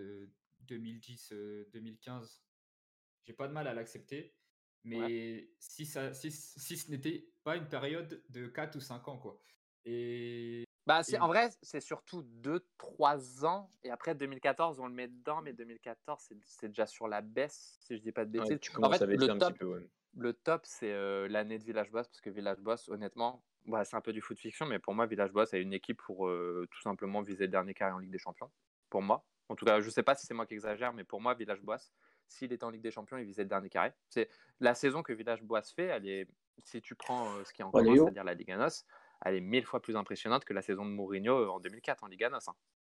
2010-2015, 0.68 2.42
j'ai 3.24 3.32
pas 3.32 3.48
de 3.48 3.52
mal 3.52 3.66
à 3.66 3.74
l'accepter. 3.74 4.34
Mais 4.84 5.50
si, 5.58 5.84
ça, 5.84 6.14
si, 6.14 6.30
si 6.30 6.76
ce 6.76 6.90
n'était 6.92 7.28
pas 7.42 7.56
une 7.56 7.68
période 7.68 8.22
de 8.28 8.46
4 8.46 8.76
ou 8.76 8.80
5 8.80 9.08
ans, 9.08 9.18
quoi. 9.18 9.40
Et 9.84 10.64
Bah, 10.86 11.02
c'est, 11.02 11.16
Et- 11.16 11.18
En 11.18 11.26
vrai, 11.26 11.50
c'est 11.60 11.80
surtout 11.80 12.22
2-3 12.22 13.44
ans. 13.44 13.68
Et 13.82 13.90
après, 13.90 14.14
2014, 14.14 14.78
on 14.78 14.86
le 14.86 14.94
met 14.94 15.08
dedans, 15.08 15.42
mais 15.42 15.52
2014, 15.52 16.22
c'est, 16.28 16.36
c'est 16.44 16.68
déjà 16.68 16.86
sur 16.86 17.08
la 17.08 17.20
baisse, 17.20 17.78
si 17.80 17.96
je 17.96 18.02
dis 18.02 18.12
pas 18.12 18.24
de 18.24 18.30
bêtises. 18.30 18.50
Ouais, 18.50 18.58
tu 18.60 18.70
commences 18.70 18.98
fait, 18.98 19.04
à 19.04 19.06
baisser 19.08 19.26
le 19.26 19.32
un 19.32 19.38
top- 19.38 19.52
petit 19.54 19.58
peu. 19.58 19.66
ouais. 19.66 19.88
Le 20.18 20.32
top, 20.32 20.62
c'est 20.64 20.92
euh, 20.92 21.26
l'année 21.28 21.58
de 21.58 21.64
Village 21.64 21.90
Boss, 21.90 22.06
parce 22.06 22.20
que 22.20 22.30
Village 22.30 22.60
Boss, 22.60 22.88
honnêtement, 22.88 23.44
bah, 23.66 23.84
c'est 23.84 23.96
un 23.96 24.00
peu 24.00 24.12
du 24.12 24.20
foot 24.20 24.38
fiction, 24.38 24.66
mais 24.66 24.78
pour 24.78 24.94
moi, 24.94 25.06
Village 25.06 25.32
Boss 25.32 25.52
a 25.54 25.58
une 25.58 25.72
équipe 25.72 26.00
pour 26.02 26.28
euh, 26.28 26.66
tout 26.70 26.80
simplement 26.80 27.22
viser 27.22 27.44
le 27.44 27.50
dernier 27.50 27.74
carré 27.74 27.92
en 27.92 27.98
Ligue 27.98 28.10
des 28.10 28.18
Champions. 28.18 28.50
Pour 28.90 29.02
moi. 29.02 29.26
En 29.48 29.54
tout 29.56 29.64
cas, 29.64 29.80
je 29.80 29.90
sais 29.90 30.02
pas 30.02 30.14
si 30.14 30.26
c'est 30.26 30.34
moi 30.34 30.46
qui 30.46 30.54
exagère, 30.54 30.92
mais 30.92 31.04
pour 31.04 31.20
moi, 31.20 31.34
Village 31.34 31.62
Boss, 31.62 31.92
s'il 32.28 32.52
était 32.52 32.64
en 32.64 32.70
Ligue 32.70 32.82
des 32.82 32.90
Champions, 32.90 33.16
il 33.18 33.24
visait 33.24 33.42
le 33.42 33.48
dernier 33.48 33.68
carré. 33.68 33.92
C'est 34.08 34.28
la 34.60 34.74
saison 34.74 35.02
que 35.02 35.12
Village 35.12 35.42
Boss 35.42 35.72
fait, 35.72 35.84
elle 35.86 36.08
est, 36.08 36.28
si 36.64 36.80
tu 36.80 36.94
prends 36.96 37.32
euh, 37.36 37.44
ce 37.44 37.52
qui 37.52 37.62
est 37.62 37.64
en 37.64 37.70
commun, 37.70 37.92
c'est-à-dire 38.04 38.24
la 38.24 38.34
Liga 38.34 38.56
NOS, 38.56 38.84
elle 39.24 39.34
est 39.36 39.40
mille 39.40 39.64
fois 39.64 39.80
plus 39.80 39.96
impressionnante 39.96 40.44
que 40.44 40.52
la 40.52 40.62
saison 40.62 40.84
de 40.84 40.90
Mourinho 40.90 41.34
euh, 41.38 41.48
en 41.48 41.60
2004 41.60 42.02
en 42.04 42.08
Liga 42.08 42.28
NOS. 42.28 42.48
hein. 42.48 42.54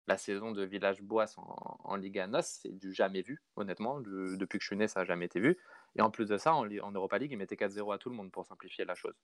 La 0.07 0.17
saison 0.17 0.51
de 0.53 0.63
Village 0.63 1.01
Boas 1.01 1.33
en, 1.35 1.77
en 1.83 1.95
Liga 1.97 2.27
NOS, 2.27 2.43
c'est 2.61 2.71
du 2.77 2.93
jamais 2.93 3.21
vu, 3.23 3.43
honnêtement. 3.57 3.99
De- 3.99 4.37
depuis 4.37 4.57
que 4.57 4.63
je 4.63 4.67
suis 4.67 4.77
né, 4.77 4.87
ça 4.87 5.01
n'a 5.01 5.05
jamais 5.05 5.25
été 5.25 5.41
vu. 5.41 5.57
Et 5.97 6.01
en 6.01 6.11
plus 6.11 6.27
de 6.27 6.37
ça, 6.37 6.53
en, 6.55 6.65
en 6.65 6.91
Europa 6.91 7.17
League, 7.17 7.31
il 7.33 7.37
mettait 7.37 7.55
4-0 7.57 7.93
à 7.93 7.97
tout 7.97 8.09
le 8.09 8.15
monde 8.15 8.31
pour 8.31 8.45
simplifier 8.45 8.85
la 8.85 8.95
chose. 8.95 9.15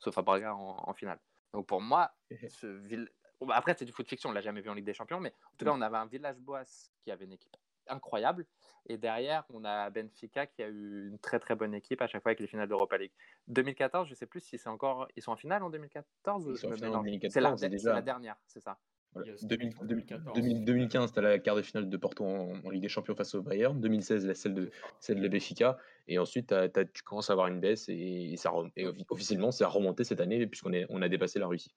Sauf 0.00 0.16
à 0.18 0.22
Braga 0.22 0.54
en, 0.54 0.76
en 0.88 0.94
finale. 0.94 1.20
Donc 1.52 1.66
pour 1.66 1.80
moi, 1.80 2.10
ce 2.48 2.66
Vill- 2.66 3.08
Bon, 3.40 3.46
bah, 3.46 3.54
après, 3.56 3.74
c'est 3.78 3.86
du 3.86 3.92
foot 3.92 4.06
fiction, 4.08 4.28
on 4.28 4.32
l'a 4.32 4.42
jamais 4.42 4.60
vu 4.60 4.68
en 4.68 4.74
Ligue 4.74 4.84
des 4.84 4.92
Champions, 4.92 5.18
mais 5.18 5.30
en 5.30 5.56
tout 5.56 5.64
cas, 5.64 5.72
on 5.72 5.80
avait 5.80 5.96
un 5.96 6.04
Village 6.06 6.38
Boas 6.40 6.64
qui 7.02 7.10
avait 7.10 7.24
une 7.24 7.32
équipe 7.32 7.56
incroyable. 7.86 8.46
Et 8.86 8.98
derrière, 8.98 9.44
on 9.48 9.64
a 9.64 9.88
Benfica 9.88 10.46
qui 10.46 10.62
a 10.62 10.68
eu 10.68 11.08
une 11.08 11.18
très 11.18 11.38
très 11.40 11.54
bonne 11.56 11.74
équipe 11.74 12.02
à 12.02 12.06
chaque 12.06 12.22
fois 12.22 12.30
avec 12.30 12.40
les 12.40 12.46
finales 12.46 12.68
d'Europa 12.68 12.98
League. 12.98 13.12
2014, 13.48 14.08
je 14.08 14.14
sais 14.14 14.26
plus 14.26 14.40
si 14.40 14.58
c'est 14.58 14.68
encore. 14.68 15.08
Ils 15.16 15.22
sont 15.22 15.32
en 15.32 15.36
finale 15.36 15.62
en 15.62 15.70
2014 15.70 16.46
ou 16.46 16.50
Ils 16.50 16.56
je 16.56 16.60
sont 16.60 16.66
en 16.66 16.70
me 16.70 16.76
finale 16.76 16.90
en 16.90 17.02
mélange 17.02 17.04
2014, 17.06 17.60
C'est 17.60 17.88
la 17.94 18.02
dernière, 18.02 18.36
c'est 18.46 18.60
ça. 18.60 18.78
Voilà. 19.12 19.32
Yes, 19.32 19.44
2000 19.44 19.74
2014. 19.82 20.34
2000 20.36 20.64
2015, 20.64 21.12
tu 21.12 21.18
as 21.18 21.22
la 21.22 21.38
quart 21.38 21.56
de 21.56 21.62
finale 21.62 21.88
de 21.88 21.96
Porto 21.96 22.24
en, 22.24 22.52
en 22.64 22.70
Ligue 22.70 22.82
des 22.82 22.88
Champions 22.88 23.14
face 23.16 23.34
au 23.34 23.42
Bayern. 23.42 23.80
2016, 23.80 24.24
la 24.26 24.34
celle 24.34 24.54
de, 24.54 24.66
C'est 24.72 24.80
ça. 24.80 24.86
celle 25.00 25.20
de 25.20 25.28
Benfica. 25.28 25.78
Et 26.06 26.18
ensuite, 26.18 26.46
t'as- 26.48 26.68
t'as- 26.68 26.84
tu 26.84 27.02
commences 27.02 27.28
à 27.30 27.32
avoir 27.32 27.48
une 27.48 27.60
baisse 27.60 27.88
et, 27.88 28.32
et 28.32 28.36
ça 28.36 28.50
rem- 28.50 28.70
et 28.76 28.86
offi- 28.86 29.04
officiellement, 29.10 29.50
c'est 29.50 29.64
à 29.64 29.68
remonter 29.68 30.04
cette 30.04 30.20
année 30.20 30.46
puisqu'on 30.46 30.72
est, 30.72 30.86
on 30.90 31.02
a 31.02 31.08
dépassé 31.08 31.38
la 31.38 31.46
Russie. 31.48 31.74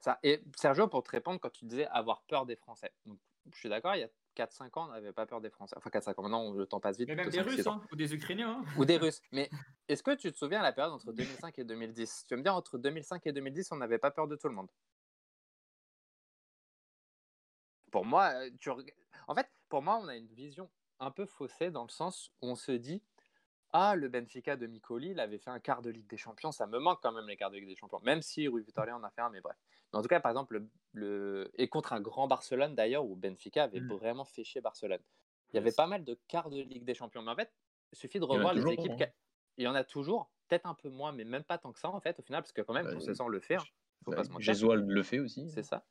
Ça. 0.00 0.18
Et 0.22 0.42
Sergio, 0.56 0.86
pour 0.88 1.02
te 1.02 1.10
répondre, 1.10 1.40
quand 1.40 1.50
tu 1.50 1.64
disais 1.64 1.86
avoir 1.88 2.22
peur 2.28 2.46
des 2.46 2.54
Français, 2.56 2.92
donc, 3.06 3.18
je 3.52 3.58
suis 3.58 3.68
d'accord, 3.70 3.94
il 3.96 4.00
y 4.00 4.04
a 4.04 4.08
4-5 4.36 4.78
ans, 4.78 4.86
on 4.88 4.92
n'avait 4.92 5.12
pas 5.12 5.24
peur 5.26 5.40
des 5.40 5.50
Français. 5.50 5.74
Enfin, 5.76 5.90
4-5 5.90 6.18
ans, 6.18 6.22
maintenant, 6.22 6.52
le 6.52 6.66
temps 6.66 6.78
passe 6.80 6.98
vite. 6.98 7.08
Mais 7.08 7.16
même 7.16 7.30
des 7.30 7.38
5-6 7.38 7.42
Russes, 7.56 7.66
hein, 7.66 7.80
ou 7.90 7.96
des 7.96 8.14
Ukrainiens. 8.14 8.60
hein. 8.62 8.64
Ou 8.76 8.84
des 8.84 8.98
Russes. 8.98 9.20
Mais 9.32 9.48
est-ce 9.88 10.02
que 10.02 10.14
tu 10.14 10.30
te 10.30 10.36
souviens 10.38 10.60
à 10.60 10.62
la 10.62 10.72
période 10.72 10.92
entre 10.92 11.12
2005 11.12 11.58
et 11.58 11.64
2010 11.64 12.26
Tu 12.28 12.34
vas 12.34 12.38
me 12.38 12.42
dire, 12.44 12.54
entre 12.54 12.76
2005 12.78 13.26
et 13.26 13.32
2010, 13.32 13.72
on 13.72 13.76
n'avait 13.76 13.98
pas 13.98 14.10
peur 14.12 14.28
de 14.28 14.36
tout 14.36 14.48
le 14.48 14.54
monde 14.54 14.68
Pour 17.90 18.04
moi, 18.04 18.30
euh, 18.34 18.50
tu... 18.60 18.70
en 18.70 19.34
fait, 19.34 19.48
pour 19.68 19.82
moi, 19.82 19.98
on 20.02 20.08
a 20.08 20.16
une 20.16 20.26
vision 20.28 20.70
un 21.00 21.10
peu 21.10 21.26
faussée 21.26 21.70
dans 21.70 21.84
le 21.84 21.88
sens 21.90 22.32
où 22.42 22.48
on 22.48 22.54
se 22.56 22.72
dit 22.72 23.02
Ah, 23.72 23.96
le 23.96 24.08
Benfica 24.08 24.56
de 24.56 24.66
Micoli, 24.66 25.10
il 25.10 25.20
avait 25.20 25.38
fait 25.38 25.50
un 25.50 25.60
quart 25.60 25.82
de 25.82 25.90
Ligue 25.90 26.06
des 26.08 26.16
Champions. 26.16 26.52
Ça 26.52 26.66
me 26.66 26.78
manque 26.78 27.00
quand 27.02 27.12
même 27.12 27.26
les 27.28 27.36
quarts 27.36 27.50
de 27.50 27.56
Ligue 27.56 27.68
des 27.68 27.76
Champions, 27.76 28.00
même 28.02 28.22
si 28.22 28.48
Rui 28.48 28.62
Vitória 28.62 28.96
en 28.96 29.02
a 29.04 29.10
fait 29.10 29.20
un, 29.20 29.30
mais 29.30 29.40
bref. 29.40 29.56
Mais 29.92 29.98
en 29.98 30.02
tout 30.02 30.08
cas, 30.08 30.20
par 30.20 30.30
exemple, 30.30 30.58
le, 30.58 30.68
le- 30.92 31.50
et 31.54 31.68
contre 31.68 31.92
un 31.92 32.00
grand 32.00 32.28
Barcelone 32.28 32.74
d'ailleurs, 32.74 33.04
où 33.04 33.14
Benfica 33.16 33.64
avait 33.64 33.80
Mm. 33.80 33.92
vraiment 33.92 34.24
fait 34.24 34.44
chier 34.44 34.60
Barcelone. 34.60 35.02
Il 35.52 35.56
y 35.56 35.58
avait 35.58 35.72
pas 35.72 35.86
mal 35.86 36.04
de 36.04 36.18
quarts 36.28 36.50
de 36.50 36.60
Ligue 36.60 36.84
des 36.84 36.94
Champions. 36.94 37.22
Mais 37.22 37.30
en 37.30 37.36
fait, 37.36 37.52
il 37.92 37.98
suffit 37.98 38.18
de 38.20 38.24
revoir 38.24 38.52
les 38.52 38.60
toujours, 38.60 38.72
équipes. 38.72 38.92
hein. 39.02 39.06
Il 39.56 39.64
y 39.64 39.66
en 39.68 39.74
a 39.74 39.82
toujours, 39.84 40.30
peut-être 40.46 40.66
un 40.66 40.74
peu 40.74 40.88
moins, 40.88 41.12
mais 41.12 41.24
même 41.24 41.42
pas 41.44 41.58
tant 41.58 41.72
que 41.72 41.80
ça 41.80 41.88
en 41.90 42.00
fait, 42.00 42.18
au 42.18 42.22
final, 42.22 42.42
parce 42.42 42.52
que 42.52 42.60
quand 42.62 42.74
même, 42.74 42.84
Bah, 42.86 42.94
Conceição 42.94 43.28
le 43.28 43.40
fait. 43.40 43.56
hein. 43.56 43.64
Faut 44.04 44.12
pas 44.12 44.24
se 44.24 44.30
mentir. 44.30 44.54
Gesualdo 44.54 44.86
le 44.92 45.02
fait 45.02 45.18
aussi. 45.18 45.50
C'est 45.50 45.62
ça. 45.62 45.84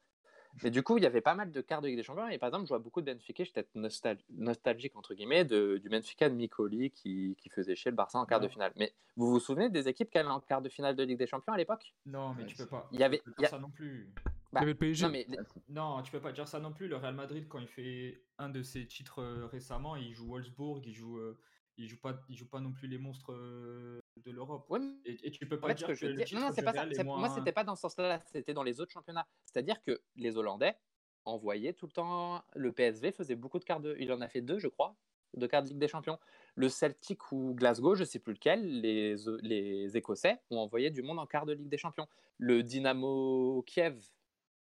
Mais 0.63 0.71
du 0.71 0.81
coup, 0.83 0.97
il 0.97 1.03
y 1.03 1.07
avait 1.07 1.21
pas 1.21 1.35
mal 1.35 1.51
de 1.51 1.61
quarts 1.61 1.81
de 1.81 1.87
Ligue 1.87 1.97
des 1.97 2.03
Champions. 2.03 2.27
Et 2.29 2.37
par 2.37 2.47
exemple, 2.47 2.65
je 2.65 2.69
vois 2.69 2.79
beaucoup 2.79 3.01
de 3.01 3.11
Benfica. 3.11 3.43
J'étais 3.43 3.65
nostal- 3.75 4.17
nostalgique, 4.29 4.95
entre 4.95 5.13
guillemets, 5.13 5.45
de- 5.45 5.77
du 5.77 5.89
Benfica 5.89 6.29
de 6.29 6.35
Micoli 6.35 6.91
qui, 6.91 7.35
qui 7.39 7.49
faisait 7.49 7.75
chier 7.75 7.91
le 7.91 7.97
Barça 7.97 8.17
en 8.19 8.25
quart 8.25 8.39
de 8.39 8.47
finale. 8.47 8.71
Mais 8.75 8.93
vous 9.15 9.29
vous 9.29 9.39
souvenez 9.39 9.69
des 9.69 9.87
équipes 9.87 10.09
qui 10.09 10.17
allaient 10.17 10.29
en 10.29 10.39
quart 10.39 10.61
de 10.61 10.69
finale 10.69 10.95
de 10.95 11.03
Ligue 11.03 11.19
des 11.19 11.27
Champions 11.27 11.53
à 11.53 11.57
l'époque? 11.57 11.93
Non, 12.05 12.33
mais 12.33 12.43
Ouais, 12.43 12.47
tu 12.47 12.55
peux 12.55 12.65
pas. 12.65 12.87
Il 12.91 12.99
y 12.99 13.03
avait- 13.03 13.17
tu 13.19 13.23
peux 13.25 13.31
il 13.37 13.41
y 13.41 13.45
a- 13.45 13.49
dire 13.49 13.57
ça 13.57 13.59
non 13.59 13.69
plus. 13.69 14.09
Bah, 14.53 14.61
Il 14.61 14.63
y 14.63 14.63
avait 14.63 14.71
le 14.71 14.77
PSG. 14.77 15.05
Non, 15.05 15.11
mais 15.11 15.25
les- 15.27 15.37
Non, 15.69 16.01
tu 16.01 16.11
peux 16.11 16.21
pas 16.21 16.31
dire 16.31 16.47
ça 16.47 16.59
non 16.59 16.71
plus. 16.71 16.87
Le 16.87 16.95
Real 16.95 17.13
Madrid, 17.13 17.47
quand 17.49 17.59
il 17.59 17.67
fait 17.67 18.21
un 18.37 18.49
de 18.49 18.63
ses 18.63 18.85
titres 18.87 19.19
euh, 19.21 19.45
récemment, 19.47 19.95
il 19.97 20.13
joue 20.13 20.27
Wolfsburg, 20.27 20.81
il 20.85 20.93
joue, 20.93 21.17
euh, 21.19 21.37
il 21.77 21.87
joue 21.87 21.99
pas, 21.99 22.19
il 22.29 22.35
joue 22.35 22.47
pas 22.47 22.59
non 22.59 22.71
plus 22.71 22.87
les 22.87 22.97
monstres 22.97 23.33
de 23.33 24.31
l'Europe. 24.31 24.69
Ouais, 24.69 24.79
Et, 25.05 25.27
et 25.27 25.31
tu 25.31 25.45
peux 25.45 25.59
pas 25.59 25.73
dire 25.73 25.87
que 25.87 25.93
que, 25.93 25.97
je 25.97 26.07
le 26.07 26.23
titre 26.23 26.39
non, 26.39 26.47
non, 26.47 26.53
c'est 26.53 26.63
pas 26.63 26.73
ça. 26.73 27.03
Moi, 27.03 27.29
c'était 27.29 27.51
pas 27.51 27.63
dans 27.63 27.75
ce 27.75 27.81
sens-là. 27.81 28.21
C'était 28.25 28.53
dans 28.53 28.63
les 28.63 28.79
autres 28.81 28.91
championnats. 28.91 29.27
C'est-à-dire 29.45 29.81
que 29.81 30.01
les 30.15 30.37
Hollandais 30.37 30.77
envoyaient 31.25 31.73
tout 31.73 31.85
le 31.85 31.91
temps. 31.91 32.43
Le 32.55 32.71
PSV 32.71 33.11
faisait 33.11 33.35
beaucoup 33.35 33.59
de 33.59 33.65
quarts 33.65 33.79
de. 33.79 33.95
Il 33.99 34.11
en 34.11 34.21
a 34.21 34.27
fait 34.27 34.41
deux, 34.41 34.59
je 34.59 34.67
crois, 34.67 34.95
de 35.35 35.45
quarts 35.47 35.63
de 35.63 35.69
Ligue 35.69 35.77
des 35.77 35.87
Champions. 35.87 36.19
Le 36.55 36.69
Celtic 36.69 37.31
ou 37.31 37.53
Glasgow, 37.53 37.95
je 37.95 38.03
sais 38.03 38.19
plus 38.19 38.33
lequel, 38.33 38.81
les, 38.81 39.15
les 39.41 39.95
Écossais 39.97 40.41
ont 40.49 40.57
envoyé 40.57 40.89
du 40.89 41.03
monde 41.03 41.19
en 41.19 41.27
quart 41.27 41.45
de 41.45 41.53
Ligue 41.53 41.69
des 41.69 41.77
Champions. 41.77 42.07
Le 42.37 42.63
Dynamo 42.63 43.63
Kiev 43.67 44.03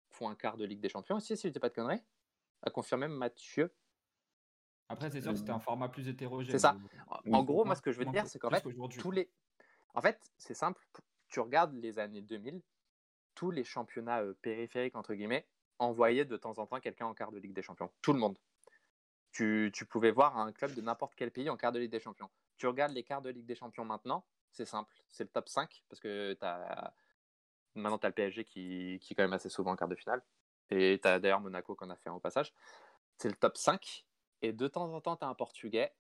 font 0.10 0.30
un 0.30 0.36
quart 0.36 0.58
de 0.58 0.66
Ligue 0.66 0.82
des 0.82 0.90
Champions 0.90 1.18
aussi, 1.18 1.38
si 1.38 1.48
je 1.48 1.54
dis 1.54 1.60
pas 1.60 1.70
de 1.70 1.76
conneries. 1.76 2.04
A 2.62 2.70
confirmé 2.70 3.08
Mathieu. 3.08 3.72
Après, 4.90 5.10
c'est 5.10 5.22
sûr 5.22 5.32
que 5.32 5.38
c'était 5.38 5.52
un 5.52 5.60
format 5.60 5.90
plus 5.90 6.08
hétérogène. 6.08 6.52
C'est 6.52 6.60
ça. 6.60 6.78
En, 7.32 7.44
gros, 7.44 7.66
moi, 7.66 7.76
ce 7.76 7.82
que 7.82 7.92
je 7.92 8.00
veux 8.00 8.06
dire, 8.06 8.28
c'est 8.28 8.40
qu'en 8.40 8.50
fait, 8.50 8.64
tous 9.00 9.12
les. 9.12 9.30
En 9.94 10.02
fait, 10.02 10.20
c'est 10.38 10.54
simple. 10.54 10.86
Tu 11.28 11.40
regardes 11.40 11.74
les 11.74 11.98
années 12.00 12.22
2000, 12.22 12.62
tous 13.34 13.52
les 13.52 13.64
championnats 13.64 14.22
euh, 14.22 14.34
périphériques, 14.42 14.96
entre 14.96 15.14
guillemets, 15.14 15.48
envoyaient 15.80 16.26
de 16.26 16.38
temps 16.38 16.58
en 16.60 16.68
temps 16.68 16.80
quelqu'un 16.80 17.08
en 17.08 17.14
quart 17.14 17.32
de 17.32 17.40
Ligue 17.40 17.54
des 17.54 17.62
Champions. 17.62 17.92
Tout 18.02 18.14
le 18.14 18.20
monde. 18.20 18.38
Tu, 19.32 19.72
tu 19.74 19.86
pouvais 19.86 20.12
voir 20.12 20.38
un 20.38 20.52
club 20.52 20.74
de 20.74 20.82
n'importe 20.82 21.16
quel 21.16 21.32
pays 21.32 21.50
en 21.50 21.58
quart 21.58 21.72
de 21.72 21.80
Ligue 21.80 21.92
des 21.92 22.00
Champions. 22.00 22.30
Tu 22.58 22.68
regardes 22.68 22.94
les 22.94 23.04
quarts 23.04 23.22
de 23.22 23.30
Ligue 23.30 23.46
des 23.46 23.56
Champions 23.56 23.86
maintenant, 23.86 24.26
c'est 24.52 24.66
simple. 24.66 24.94
C'est 25.10 25.24
le 25.24 25.30
top 25.30 25.50
5, 25.50 25.84
parce 25.90 26.00
que 26.00 26.34
t'as... 26.34 26.94
maintenant, 27.74 27.98
tu 27.98 28.06
as 28.06 28.10
le 28.10 28.16
PSG 28.16 28.46
qui, 28.46 29.00
qui 29.02 29.14
est 29.14 29.16
quand 29.16 29.24
même 29.24 29.34
assez 29.34 29.50
souvent 29.50 29.72
en 29.72 29.76
quart 29.76 29.90
de 29.90 29.96
finale. 29.96 30.24
Et 30.70 31.00
tu 31.02 31.08
as 31.08 31.20
d'ailleurs 31.20 31.42
Monaco 31.42 31.76
qu'on 31.76 31.90
a 31.90 31.96
fait 31.98 32.10
un 32.10 32.14
au 32.14 32.20
passage. 32.20 32.54
C'est 33.18 33.30
le 33.30 33.36
top 33.36 33.58
5. 33.58 34.06
Et 34.42 34.52
de 34.54 34.68
temps 34.68 34.92
en 34.94 35.02
temps, 35.02 35.16
tu 35.16 35.26
as 35.26 35.28
un 35.28 35.34
Portugais. 35.36 35.92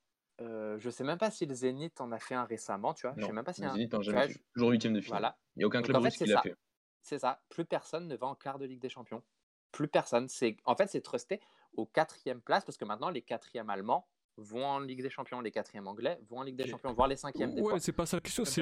Euh, 0.41 0.77
je 0.79 0.89
sais 0.89 1.03
même 1.05 1.17
pas 1.17 1.31
si 1.31 1.45
le 1.45 1.53
Zénith 1.53 2.01
en 2.01 2.11
a 2.11 2.19
fait 2.19 2.35
un 2.35 2.43
récemment, 2.43 2.93
tu 2.93 3.07
vois. 3.07 3.15
je 3.17 3.25
sais 3.25 3.31
même 3.31 3.45
pas 3.45 3.53
si 3.53 3.61
le 3.61 3.67
un... 3.67 3.73
Zénith 3.73 3.93
en 3.93 4.01
jamais 4.01 4.17
vois, 4.25 4.27
fait. 4.27 4.41
Toujours 4.53 4.69
huitième 4.71 4.93
de 4.93 4.99
finale. 5.01 5.19
Voilà. 5.21 5.37
Il 5.55 5.59
n'y 5.59 5.63
a 5.63 5.67
aucun 5.67 5.81
club 5.81 5.97
en 5.97 6.01
fait, 6.01 6.09
qui 6.11 6.17
c'est 6.17 6.25
l'a 6.25 6.35
ça. 6.35 6.41
fait. 6.41 6.55
C'est 7.01 7.19
ça. 7.19 7.41
Plus 7.49 7.63
personne 7.65 8.07
ne 8.07 8.15
va 8.17 8.27
en 8.27 8.35
quart 8.35 8.59
de 8.59 8.65
Ligue 8.65 8.81
des 8.81 8.89
Champions. 8.89 9.23
Plus 9.71 9.87
personne. 9.87 10.27
C'est 10.27 10.57
en 10.65 10.75
fait 10.75 10.87
c'est 10.87 11.01
trusté 11.01 11.39
aux 11.77 11.85
quatrième 11.85 12.41
place 12.41 12.65
parce 12.65 12.77
que 12.77 12.83
maintenant 12.85 13.09
les 13.09 13.21
quatrièmes 13.21 13.69
allemands 13.69 14.07
vont 14.37 14.65
en 14.65 14.79
Ligue 14.79 15.01
des 15.01 15.09
Champions, 15.09 15.39
les 15.39 15.51
quatrièmes 15.51 15.87
anglais 15.87 16.19
vont 16.29 16.39
en 16.39 16.43
Ligue 16.43 16.57
des. 16.57 16.67
Champions, 16.67 16.93
voire 16.93 17.07
les 17.07 17.15
cinquièmes 17.15 17.55
des 17.55 17.61
Ouais, 17.61 17.79
c'est 17.79 17.93
pas 17.93 18.05
ça 18.05 18.17
la 18.17 18.21
question. 18.21 18.43
C'est 18.43 18.61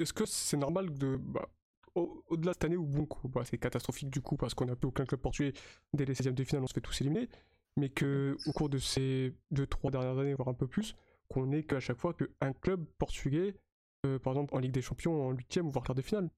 est-ce 0.00 0.12
que 0.12 0.26
c'est 0.26 0.56
normal 0.58 0.92
de. 0.92 1.16
Bah, 1.16 1.48
au- 1.94 2.22
Au-delà 2.28 2.50
de 2.50 2.54
cette 2.56 2.64
année 2.64 2.76
où 2.76 2.84
bon, 2.84 3.08
bah, 3.24 3.42
c'est 3.44 3.56
catastrophique 3.58 4.10
du 4.10 4.20
coup 4.20 4.36
parce 4.36 4.52
qu'on 4.54 4.66
n'a 4.66 4.76
plus 4.76 4.88
aucun 4.88 5.04
club 5.06 5.20
portugais 5.20 5.54
dès 5.94 6.04
les 6.04 6.14
16e 6.14 6.34
de 6.34 6.44
finale, 6.44 6.62
on 6.62 6.66
se 6.66 6.74
fait 6.74 6.80
tous 6.82 7.00
éliminer. 7.00 7.28
Mais 7.76 7.88
que 7.88 8.36
au 8.46 8.52
cours 8.52 8.68
de 8.68 8.78
ces 8.78 9.34
2-3 9.52 9.90
dernières 9.90 10.18
années, 10.18 10.34
voire 10.34 10.48
un 10.48 10.54
peu 10.54 10.66
plus, 10.66 10.96
qu'on 11.28 11.52
ait 11.52 11.62
qu'à 11.62 11.80
chaque 11.80 11.98
fois 11.98 12.14
qu'un 12.14 12.52
club 12.52 12.84
portugais, 12.98 13.54
euh, 14.06 14.18
par 14.18 14.32
exemple 14.32 14.54
en 14.54 14.58
Ligue 14.58 14.72
des 14.72 14.82
Champions, 14.82 15.28
en 15.28 15.30
8 15.32 15.58
voire 15.60 15.84
quart 15.84 15.94
de 15.94 16.02
finale. 16.02 16.30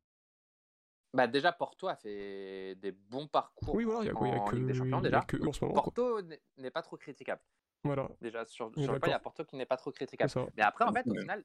Bah 1.15 1.27
déjà 1.27 1.53
Porto 1.53 1.89
a 1.89 1.97
fait 1.97 2.75
des 2.77 2.93
bons 2.93 3.27
parcours 3.29 3.75
Oui, 3.75 3.85
voilà, 3.85 4.01
il 4.01 4.07
y 4.07 4.09
a, 4.11 4.13
il 4.21 4.29
y 4.29 4.31
a 4.39 4.41
en 4.41 4.45
que, 4.47 4.57
Ligue 4.57 4.67
des 4.67 4.75
Champions 4.75 5.01
déjà. 5.01 5.21
que 5.23 5.37
en 5.47 5.53
ce 5.53 5.65
moment. 5.65 5.75
Porto 5.75 6.21
n'est- 6.23 6.71
pas 6.71 6.83
trop 6.83 6.97
critiquable. 6.97 7.43
Voilà, 7.85 8.09
Déjà 8.21 8.45
sur, 8.45 8.71
sur 8.79 8.93
le 8.93 9.01
point, 9.01 9.09
il 9.09 9.13
y 9.13 9.15
a. 9.15 9.19
Porto 9.19 9.45
qui 9.45 9.57
n'est 9.57 9.67
pas 9.67 9.77
trop 9.77 9.91
critiquable. 9.91 10.31
Mais 10.57 10.63
après, 10.63 10.85
en 10.85 10.93
fait, 10.93 11.07
au 11.07 11.15
final, 11.15 11.45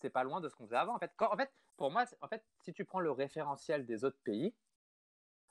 c'est 0.00 0.08
pas 0.10 0.24
loin 0.24 0.40
de 0.40 0.48
ce 0.48 0.56
qu'on 0.56 0.64
faisait 0.64 0.76
avant. 0.76 0.94
En 0.96 0.98
fait, 0.98 1.12
quand, 1.16 1.30
en 1.32 1.36
fait, 1.36 1.52
pour 1.76 1.90
moi, 1.90 2.04
en 2.22 2.28
fait, 2.28 2.42
si 2.64 2.72
tu 2.72 2.84
prends 2.84 3.00
le 3.00 3.10
référentiel 3.10 3.84
des 3.84 4.04
autres 4.04 4.18
pays, 4.24 4.54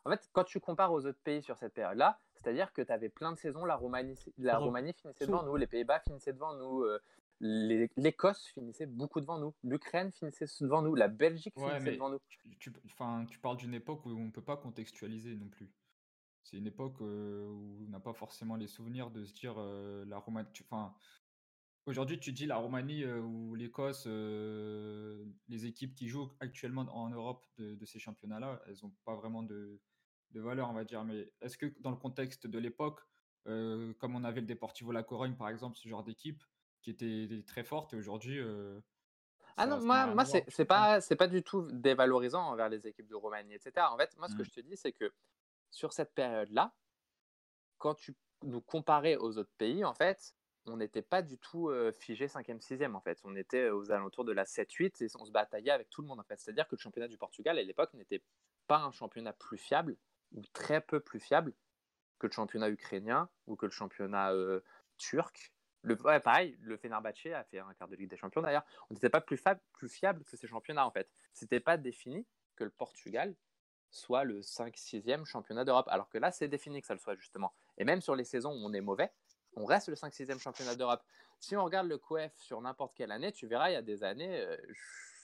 en 0.06 0.10
fait, 0.12 0.30
quand 0.32 0.44
tu 0.44 0.60
compares 0.60 0.92
aux 0.94 1.06
autres 1.06 1.20
pays 1.24 1.42
sur 1.42 1.58
cette 1.58 1.74
période-là, 1.74 2.20
c'est-à-dire 2.36 2.72
que 2.74 2.82
tu 2.82 2.92
avais 2.92 3.10
plein 3.10 3.32
de 3.34 3.38
saisons, 3.38 3.66
la 3.66 3.76
Roumanie, 3.76 4.18
la. 4.38 4.58
Roumanie 4.58 4.94
finissait 4.94 5.26
devant 5.28 5.44
nous, 5.44 5.56
les 5.56 5.68
Pays-Bas 5.68 6.00
finissaient 6.00 6.34
devant 6.34 6.56
nous, 6.56 6.84
euh, 6.84 7.00
l'Écosse 7.42 8.46
finissait 8.48 8.86
beaucoup 8.86 9.20
devant 9.22 9.40
nous, 9.40 9.54
l'Ukraine 9.64 10.12
finissait 10.12 10.46
devant 10.62 10.82
nous, 10.82 10.96
la 10.96 11.08
Belgique 11.08 11.56
Ouais, 11.58 11.72
finissait 11.76 11.94
devant 11.94 12.10
nous. 12.10 12.20
tu, 12.28 12.58
tu- 12.60 12.74
enfin, 12.86 13.26
tu 13.30 13.40
parles 13.40 13.58
d'une 13.58 13.74
époque 13.74 14.06
où 14.06 14.10
on 14.10 14.26
ne 14.26 14.32
peut 14.32 14.44
pas 14.44 14.58
contextualiser 14.58 15.36
non 15.36 15.48
plus. 15.50 15.70
C'est 16.44 16.58
une 16.58 16.68
époque 16.68 17.02
euh, 17.02 17.48
où 17.50 17.86
on 17.86 17.90
n'a 17.90 18.00
pas 18.00 18.14
forcément 18.14 18.56
les 18.56 18.68
souvenirs 18.68 19.12
de 19.12 19.24
se 19.26 19.34
dire 19.34 19.56
euh, 19.58 20.04
la 20.06 20.18
Roumanie. 20.18 20.48
Enfin, 20.62 20.96
aujourd'hui, 21.86 22.20
tu 22.20 22.32
dis 22.32 22.46
la 22.46 22.56
Roumanie 22.58 23.04
euh, 23.04 23.20
ou 23.20 23.54
l'Écosse, 23.56 24.06
les 24.08 25.66
équipes 25.66 25.94
qui 25.96 26.08
jouent 26.08 26.32
actuellement 26.40 26.82
en 26.96 27.10
Europe 27.10 27.46
de, 27.58 27.76
de 27.76 27.86
ces 27.86 28.00
championnats-là, 28.00 28.62
elles 28.68 28.78
n'ont 28.84 28.94
pas 29.06 29.16
vraiment 29.16 29.44
de, 29.44 29.80
de 30.32 30.42
valeur, 30.42 30.70
on 30.70 30.74
va 30.74 30.84
dire. 30.84 31.04
Mais 31.04 31.32
est-ce 31.42 31.58
que 31.58 31.66
dans 31.80 31.92
le 31.92 31.98
contexte 31.98 32.48
de 32.48 32.60
l'époque, 32.60 33.02
euh, 33.48 33.94
comme 33.96 34.16
on 34.16 34.24
avait 34.24 34.42
le 34.42 34.48
Deportivo 34.48 34.92
La 34.92 35.04
Corogne, 35.04 35.36
par 35.36 35.50
exemple, 35.50 35.78
ce 35.78 35.88
genre 35.88 36.04
d'équipe 36.04 36.44
qui 36.82 36.92
était 36.92 37.44
très 37.46 37.64
forte, 37.64 37.94
et 37.94 37.98
aujourd'hui. 37.98 38.40
euh, 38.40 38.80
Ah 39.58 39.66
non, 39.68 39.82
moi, 39.82 40.08
moi 40.14 40.26
c'est 40.26 40.66
pas, 40.66 41.02
c'est 41.02 41.16
pas 41.16 41.28
du 41.28 41.44
tout 41.44 41.68
dévalorisant 41.72 42.44
envers 42.48 42.70
les 42.70 42.88
équipes 42.88 43.08
de 43.08 43.16
Roumanie, 43.16 43.54
etc. 43.56 43.88
En 43.92 43.98
fait, 43.98 44.16
moi, 44.18 44.28
ce 44.30 44.36
que 44.36 44.44
Mm. 44.44 44.46
je 44.46 44.52
te 44.52 44.60
dis, 44.62 44.78
c'est 44.78 44.94
que 44.94 45.12
sur 45.72 45.94
cette 45.94 46.14
période-là, 46.14 46.74
quand 47.78 47.96
tu 47.96 48.16
nous 48.44 48.62
comparais 48.62 49.18
aux 49.18 49.38
autres 49.38 49.52
pays, 49.58 49.84
en 49.84 49.94
fait, 49.94 50.34
on 50.66 50.78
n'était 50.78 51.02
pas 51.02 51.22
du 51.22 51.38
tout 51.38 51.70
euh, 51.70 51.92
figé 51.92 52.28
5e, 52.28 52.60
6e, 52.62 52.96
en 52.96 53.02
fait. 53.02 53.20
On 53.24 53.36
était 53.36 53.70
aux 53.70 53.92
alentours 53.92 54.26
de 54.26 54.32
la 54.32 54.46
7-8 54.46 55.02
et 55.02 55.08
on 55.18 55.26
se 55.26 55.32
bataillait 55.32 55.72
avec 55.72 55.90
tout 55.90 56.02
le 56.02 56.08
monde, 56.08 56.20
en 56.20 56.24
fait. 56.24 56.40
C'est-à-dire 56.40 56.68
que 56.68 56.76
le 56.76 56.80
championnat 56.80 57.08
du 57.08 57.18
Portugal, 57.18 57.58
à 57.58 57.64
l'époque, 57.64 57.94
n'était 57.94 58.24
pas 58.68 58.80
un 58.80 58.92
championnat 58.92 59.34
plus 59.34 59.58
fiable, 59.58 59.98
ou 60.34 60.42
très 60.54 60.82
peu 60.82 61.00
plus 61.00 61.20
fiable, 61.20 61.54
que 62.20 62.28
le 62.28 62.34
championnat 62.34 62.70
ukrainien 62.70 63.30
ou 63.48 63.56
que 63.56 63.66
le 63.66 63.72
championnat 63.72 64.34
euh, 64.34 64.62
turc. 64.98 65.54
Le, 65.82 65.96
pareil, 65.96 66.58
le 66.62 66.76
Fenerbahçe 66.76 67.28
a 67.28 67.44
fait 67.46 67.60
un 67.60 67.74
quart 67.74 67.88
de 67.88 67.96
Ligue 67.96 68.10
des 68.10 68.18
Champions 68.18 68.42
d'ailleurs. 68.42 68.66
On 68.90 68.94
n'était 68.94 69.10
pas 69.10 69.22
plus, 69.22 69.38
fiable 69.88 70.24
que 70.26 70.36
ces 70.36 70.48
championnats 70.48 70.86
en 70.86 70.92
fait. 70.92 71.10
C'était 71.34 71.62
pas 71.62 71.78
défini 71.78 72.28
que 72.58 72.66
le 72.66 72.70
Portugal 72.70 73.34
soit 73.90 74.26
le 74.26 74.42
5-6e 74.42 75.24
championnat 75.24 75.64
d'Europe. 75.64 75.88
Alors 75.90 76.10
que 76.10 76.18
là, 76.18 76.32
c'est 76.32 76.50
défini 76.50 76.82
que 76.82 76.88
ça 76.88 76.94
le 76.94 77.00
soit 77.00 77.16
justement. 77.16 77.54
Et 77.78 77.86
même 77.86 78.02
sur 78.02 78.16
les 78.16 78.26
saisons 78.26 78.52
où 78.52 78.60
on 78.62 78.74
est 78.74 78.82
mauvais, 78.82 79.10
on 79.56 79.66
reste 79.66 79.88
le 79.88 79.96
5-6e 79.96 80.38
championnat 80.38 80.76
d'Europe. 80.76 81.02
Si 81.40 81.56
on 81.56 81.64
regarde 81.64 81.88
le 81.88 81.98
QF 81.98 82.36
sur 82.36 82.60
n'importe 82.60 82.94
quelle 82.96 83.12
année, 83.12 83.32
tu 83.32 83.48
verras, 83.48 83.70
il 83.70 83.74
y 83.74 83.78
a 83.78 83.82
des 83.82 84.04
années, 84.04 84.42
euh, 84.42 84.58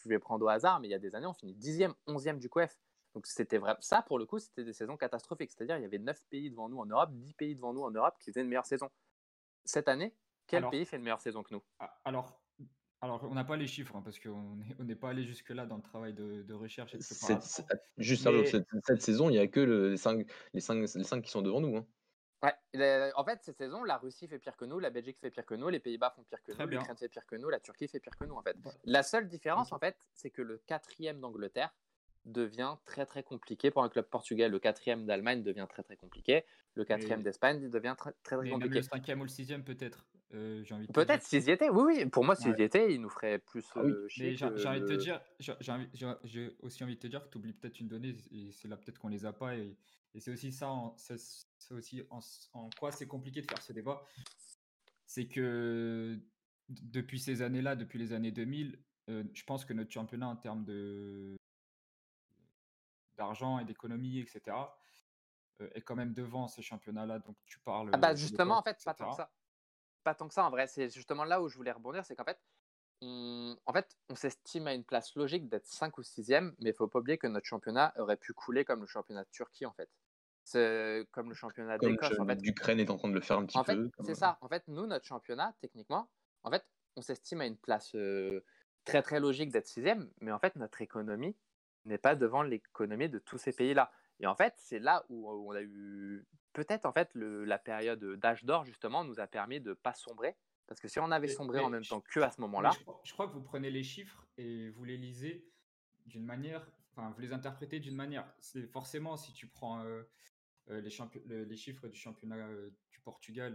je 0.04 0.10
vais 0.10 0.20
prendre 0.20 0.46
au 0.46 0.50
hasard, 0.50 0.80
mais 0.80 0.88
il 0.88 0.92
y 0.92 0.96
a 0.96 1.00
des 1.00 1.16
années, 1.16 1.28
on 1.28 1.34
finit 1.34 1.54
10e, 1.54 1.94
11e 2.08 2.40
du 2.40 2.50
QF. 2.50 2.80
Donc 3.16 3.26
c'était 3.28 3.58
vrai. 3.58 3.76
Ça, 3.80 4.02
pour 4.02 4.20
le 4.20 4.26
coup, 4.26 4.40
c'était 4.40 4.64
des 4.66 4.74
saisons 4.74 4.98
catastrophiques. 4.98 5.52
C'est-à-dire, 5.52 5.78
il 5.78 5.82
y 5.82 5.86
avait 5.86 5.98
9 6.00 6.22
pays 6.30 6.52
devant 6.52 6.68
nous 6.70 6.80
en 6.80 6.86
Europe, 6.86 7.12
10 7.14 7.34
pays 7.34 7.56
devant 7.56 7.74
nous 7.74 7.82
en 7.82 7.92
Europe 7.92 8.16
qui 8.20 8.30
faisaient 8.30 8.42
une 8.42 8.50
meilleure 8.50 8.66
saison. 8.66 8.90
Cette 9.64 9.88
année, 9.88 10.14
quel 10.48 10.60
Alors- 10.60 10.72
pays 10.72 10.86
fait 10.86 10.98
une 10.98 11.04
meilleure 11.04 11.22
saison 11.22 11.42
que 11.42 11.54
nous? 11.54 11.64
Ah, 11.80 11.98
Alors, 12.04 12.40
Alors, 13.02 13.24
on 13.24 13.34
n'a 13.36 13.44
pas 13.44 13.56
les 13.56 13.68
chiffres, 13.68 13.96
hein, 13.96 14.02
parce 14.04 14.20
qu'on 14.20 14.56
n'est 14.56 14.76
on 14.80 14.84
n'est 14.84 14.96
pas 14.96 15.10
allé 15.10 15.24
jusque-là 15.24 15.66
dans 15.66 15.76
le 15.78 15.82
travail 15.82 16.14
de, 16.14 16.42
de 16.44 16.54
recherche 16.54 16.94
et 16.96 16.98
de 16.98 17.04
Cette- 17.04 17.20
préparation. 17.20 17.64
cette- 17.70 17.82
juste 17.98 18.26
Mais- 18.28 18.46
cette, 18.46 18.68
cette 18.84 19.02
saison, 19.02 19.30
il 19.30 19.34
n'y 19.34 19.38
a 19.40 19.48
que 19.48 19.60
le- 19.60 19.90
les 19.92 19.98
5 19.98 20.26
les 20.54 20.60
cinq, 20.62 20.76
les 20.80 21.04
cinq 21.04 21.22
qui 21.22 21.30
sont 21.30 21.42
devant 21.42 21.62
nous. 21.62 21.78
hein. 21.78 21.86
Ouais, 22.44 23.12
en 23.16 23.24
fait, 23.24 23.40
cette 23.44 23.58
saison, 23.58 23.84
la 23.84 23.98
Russie 23.98 24.28
fait 24.28 24.40
pire 24.40 24.56
que 24.58 24.66
nous, 24.66 24.80
la 24.80 24.90
Belgique 24.90 25.20
fait 25.20 25.30
pire 25.32 25.46
que 25.46 25.56
nous, 25.56 25.70
les 25.70 25.80
Pays-Bas 25.80 26.12
font 26.16 26.24
pire 26.24 26.42
que 26.44 26.52
Très 26.52 26.64
nous, 26.64 26.70
l'Ukraine 26.72 26.98
fait 26.98 27.10
pire 27.10 27.26
que 27.26 27.36
nous, 27.36 27.50
la 27.50 27.60
Turquie 27.60 27.88
fait 27.88 28.00
pire 28.00 28.16
que 28.18 28.26
nous, 28.26 28.36
en 28.36 28.42
fait. 28.44 28.56
Ouais. 28.58 28.72
La 28.84 29.04
seule 29.04 29.28
différence, 29.28 29.72
en 29.72 29.80
fait, 29.80 29.98
c'est 30.14 30.30
que 30.32 30.42
le 30.42 30.58
quatrième 30.66 31.20
d'Angleterre 31.20 31.74
devient 32.26 32.76
très 32.86 33.06
très 33.06 33.24
compliqué 33.24 33.72
pour 33.72 33.84
un 33.84 33.90
club 33.90 34.06
portugais. 34.06 34.50
Le 34.50 34.60
quatrième 34.60 35.06
d'Allemagne 35.06 35.44
devient 35.44 35.68
très 35.70 35.84
très 35.84 35.96
compliqué. 35.96 36.44
Le 36.74 36.84
quatrième 36.84 37.22
d'Espagne 37.24 37.70
devient 37.70 37.96
très 37.98 38.12
très, 38.24 38.36
très 38.36 38.38
Mais 38.38 38.50
même 38.50 38.54
compliqué. 38.60 38.76
le 38.80 38.82
cinquième 38.84 39.20
ou 39.22 39.24
le 39.24 39.30
sixième, 39.30 39.64
peut-être. 39.64 40.06
euh, 40.34 40.64
Peut-être 40.94 41.24
s'ils 41.24 41.44
y 41.48 41.52
étaient, 41.52 41.70
oui, 41.70 41.84
oui. 41.86 42.06
Pour 42.08 42.26
moi, 42.26 42.36
s'ils 42.36 42.52
Ouais. 42.52 42.60
y 42.60 42.64
étaient, 42.64 42.94
ils 42.94 43.00
nous 43.02 43.10
feraient 43.10 43.40
plus 43.40 43.66
Ah 43.76 43.84
oui, 43.84 43.92
euh, 43.92 44.08
j'ai 44.10 44.68
envie 44.68 44.82
de 44.82 44.86
te 44.86 44.94
dire, 44.94 45.22
j'ai- 46.24 46.56
aussi 46.62 46.84
envie 46.84 46.96
de 46.96 47.00
te 47.00 47.08
dire 47.08 47.24
que 47.24 47.30
tu 47.30 47.38
oublies 47.38 47.54
peut-être 47.54 47.80
une 47.80 47.88
donnée, 47.88 48.16
et 48.32 48.52
c'est 48.52 48.68
là 48.68 48.76
peut-être 48.76 48.98
qu'on 49.00 49.08
les 49.08 49.26
a 49.26 49.34
pas, 49.34 49.56
et, 49.56 49.78
et 50.14 50.20
c'est 50.20 50.32
aussi 50.32 50.52
ça, 50.52 50.68
en- 50.70 50.96
c'est 50.98 51.74
aussi 51.74 52.04
en, 52.10 52.20
en 52.54 52.70
quoi 52.80 52.92
c'est 52.92 53.08
compliqué 53.08 53.42
de 53.42 53.46
faire 53.50 53.62
ce 53.62 53.72
débat. 53.72 54.04
C'est 55.06 55.28
que 55.28 56.20
depuis 56.70 57.20
ces 57.20 57.42
années-là, 57.44 57.76
depuis 57.76 58.00
les 58.00 58.12
années 58.12 58.32
2000, 58.32 58.80
euh, 59.10 59.24
je 59.34 59.44
pense 59.44 59.64
que 59.66 59.74
notre 59.74 59.92
championnat 59.92 60.28
en 60.28 60.36
termes 60.36 60.66
de 60.66 61.36
d'argent 63.18 63.60
et 63.60 63.66
d'économie, 63.66 64.20
etc., 64.20 64.76
euh, 65.62 65.70
est 65.74 65.82
quand 65.82 65.96
même 65.96 66.14
devant 66.14 66.48
ces 66.48 66.62
championnats-là. 66.62 67.20
Donc 67.20 67.38
tu 67.46 67.60
parles. 67.60 67.90
Ah 67.94 67.98
bah 67.98 68.14
de 68.14 68.18
justement, 68.20 68.58
en 68.58 68.64
fait, 68.64 68.78
pas 68.84 68.94
tant 68.94 69.10
que 69.12 69.16
ça. 69.16 69.32
Pas 70.04 70.16
tant 70.16 70.28
que 70.28 70.34
ça, 70.34 70.46
en 70.46 70.50
vrai. 70.52 70.68
C'est 70.68 70.90
justement 70.90 71.24
là 71.24 71.42
où 71.42 71.50
je 71.50 71.58
voulais 71.58 71.72
rebondir, 71.72 72.06
c'est 72.06 72.16
qu'en 72.16 72.26
fait, 72.26 72.40
on, 73.02 73.58
en 73.66 73.74
fait, 73.74 73.98
on 74.10 74.16
s'estime 74.16 74.68
à 74.68 74.74
une 74.74 74.84
place 74.84 75.16
logique 75.16 75.50
d'être 75.50 75.66
5 75.66 75.98
ou 75.98 76.04
6e, 76.04 76.56
mais 76.60 76.72
il 76.72 76.74
faut 76.74 76.88
pas 76.88 77.00
oublier 77.00 77.18
que 77.18 77.28
notre 77.28 77.46
championnat 77.48 77.94
aurait 77.98 78.18
pu 78.18 78.34
couler 78.34 78.66
comme 78.66 78.82
le 78.82 78.88
championnat 78.88 79.24
de 79.24 79.30
Turquie, 79.32 79.66
en 79.66 79.74
fait. 79.74 79.90
C'est 80.44 81.08
comme 81.12 81.30
le 81.30 81.36
championnat 81.36 81.78
d'Écosse, 81.78 82.20
en 82.20 82.26
fait. 82.26 82.40
l'Ukraine 82.42 82.80
est 82.80 82.90
en 82.90 82.98
train 82.98 83.10
de 83.10 83.16
le 83.16 83.22
faire 83.22 83.38
un 83.40 83.46
petit 83.46 83.58
En 83.58 83.64
fait, 83.64 83.76
peu. 83.76 83.90
comme- 83.90 84.06
c'est 84.06 84.16
ça. 84.16 84.38
En 84.42 84.48
fait, 84.48 84.64
nous, 84.68 84.86
notre 84.86 85.06
championnat, 85.06 85.56
techniquement, 85.60 86.10
en 86.44 86.52
fait, 86.52 86.64
on 86.96 87.02
s'estime 87.02 87.42
à 87.42 87.46
une 87.48 87.58
place 87.58 87.96
euh, 87.96 88.42
très 88.86 89.02
très 89.02 89.20
logique 89.20 89.52
d'être 89.52 89.68
sixième, 89.68 90.12
mais 90.22 90.32
en 90.32 90.40
fait, 90.40 90.56
notre 90.56 90.82
économie 90.82 91.36
n'est 91.86 91.98
pas 91.98 92.16
devant 92.16 92.44
l'économie 92.44 93.10
de 93.10 93.20
tous 93.20 93.38
ces 93.38 93.52
pays-là. 93.54 93.92
Et 94.20 94.28
en 94.28 94.36
fait, 94.36 94.54
c'est 94.58 94.80
là 94.80 95.06
où 95.10 95.30
on 95.30 95.52
a 95.52 95.62
eu 95.62 96.26
peut-être 96.54 96.86
en 96.86 96.94
fait 96.94 97.10
le- 97.14 97.44
la 97.44 97.58
période 97.58 98.04
d'âge 98.20 98.44
d'or 98.46 98.66
justement 98.66 99.04
nous 99.04 99.20
a 99.20 99.28
permis 99.28 99.60
de 99.60 99.74
pas 99.74 99.94
sombrer, 99.94 100.36
parce 100.68 100.80
que 100.80 100.88
si 100.88 101.00
on 101.00 101.12
avait 101.12 101.28
sombré 101.28 101.60
mais 101.60 101.66
en 101.66 101.70
même 101.70 101.84
je- 101.84 101.90
temps 101.90 102.02
que 102.02 102.20
à 102.22 102.32
ce 102.32 102.40
moment-là, 102.42 102.72
Je, 102.78 102.80
crois- 102.82 103.02
je 103.04 103.14
crois 103.14 103.28
que 103.28 103.34
vous 103.34 103.44
prenez 103.44 103.70
les 103.70 103.84
chiffres 103.84 104.26
et 104.38 104.70
vous 104.70 104.84
les 104.86 104.98
lisez 104.98 105.46
d'une 106.06 106.24
manière, 106.26 106.66
enfin, 106.92 107.12
vous 107.12 107.22
les 107.22 107.34
interprétez 107.34 107.80
d'une 107.80 107.96
manière. 107.96 108.26
C'est 108.40 108.68
forcément 108.68 109.18
si 109.18 109.34
tu 109.34 109.48
prends 109.48 109.82
euh, 109.84 110.04
euh, 110.70 110.80
les, 110.82 110.90
champi- 110.90 111.22
le- 111.26 111.44
les 111.44 111.58
chiffres 111.58 111.88
du 111.90 111.98
championnat 112.00 112.38
euh, 112.38 112.70
du 112.90 113.00
Portugal, 113.02 113.54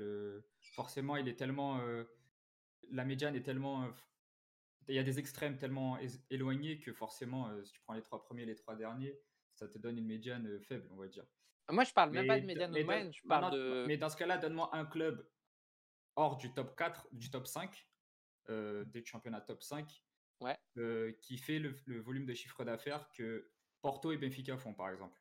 forcément, 0.75 1.17
il 1.17 1.27
est 1.27 1.37
tellement, 1.37 1.81
la 2.91 3.05
médiane 3.05 3.35
est 3.35 3.43
tellement, 3.43 3.91
il 4.91 4.97
y 4.97 4.99
a 4.99 5.03
des 5.03 5.19
extrêmes 5.19 5.57
tellement 5.59 5.99
éloignés 6.31 6.79
que 6.81 6.93
forcément, 6.93 7.49
euh, 7.49 7.63
si 7.65 7.73
tu 7.73 7.81
prends 7.81 7.95
les 7.95 8.03
trois 8.03 8.21
premiers, 8.23 8.45
les 8.45 8.57
trois 8.57 8.75
derniers, 8.77 9.19
ça 9.55 9.69
te 9.69 9.79
donne 9.79 9.99
une 9.99 10.07
médiane 10.07 10.47
euh, 10.47 10.61
faible, 10.61 10.89
on 10.93 10.97
va 10.97 11.07
dire. 11.07 11.25
moi 11.71 11.85
je 11.85 11.93
parle 11.93 12.11
même 12.11 12.27
pas 12.27 12.41
de 12.41 12.47
médiane 12.47 12.73
mais 12.73 12.85
moyenne, 12.85 13.13
je 13.13 13.21
non, 13.25 13.29
parle 13.29 13.45
non, 13.45 13.51
de. 13.51 13.85
mais 13.87 13.97
dans 13.97 14.09
ce 14.09 14.17
cas-là, 14.17 14.39
donne-moi 14.39 14.71
un 14.75 14.85
club 14.87 15.29
hors 16.17 16.37
du 16.37 16.53
top 16.53 16.77
4, 16.77 17.09
du 17.13 17.31
top 17.31 17.47
5, 17.47 17.89
euh, 18.49 18.85
des 18.87 19.05
championnats 19.05 19.41
top 19.41 19.63
5, 19.63 20.03
Ouais. 20.41 20.59
euh, 20.79 21.13
qui 21.21 21.37
fait 21.37 21.59
le, 21.59 21.77
le 21.85 22.01
volume 22.01 22.25
de 22.25 22.33
chiffre 22.35 22.65
d'affaires 22.65 23.11
que 23.13 23.51
Porto 23.83 24.11
et 24.11 24.17
Benfica 24.17 24.57
font, 24.57 24.73
par 24.75 24.89
exemple. 24.91 25.21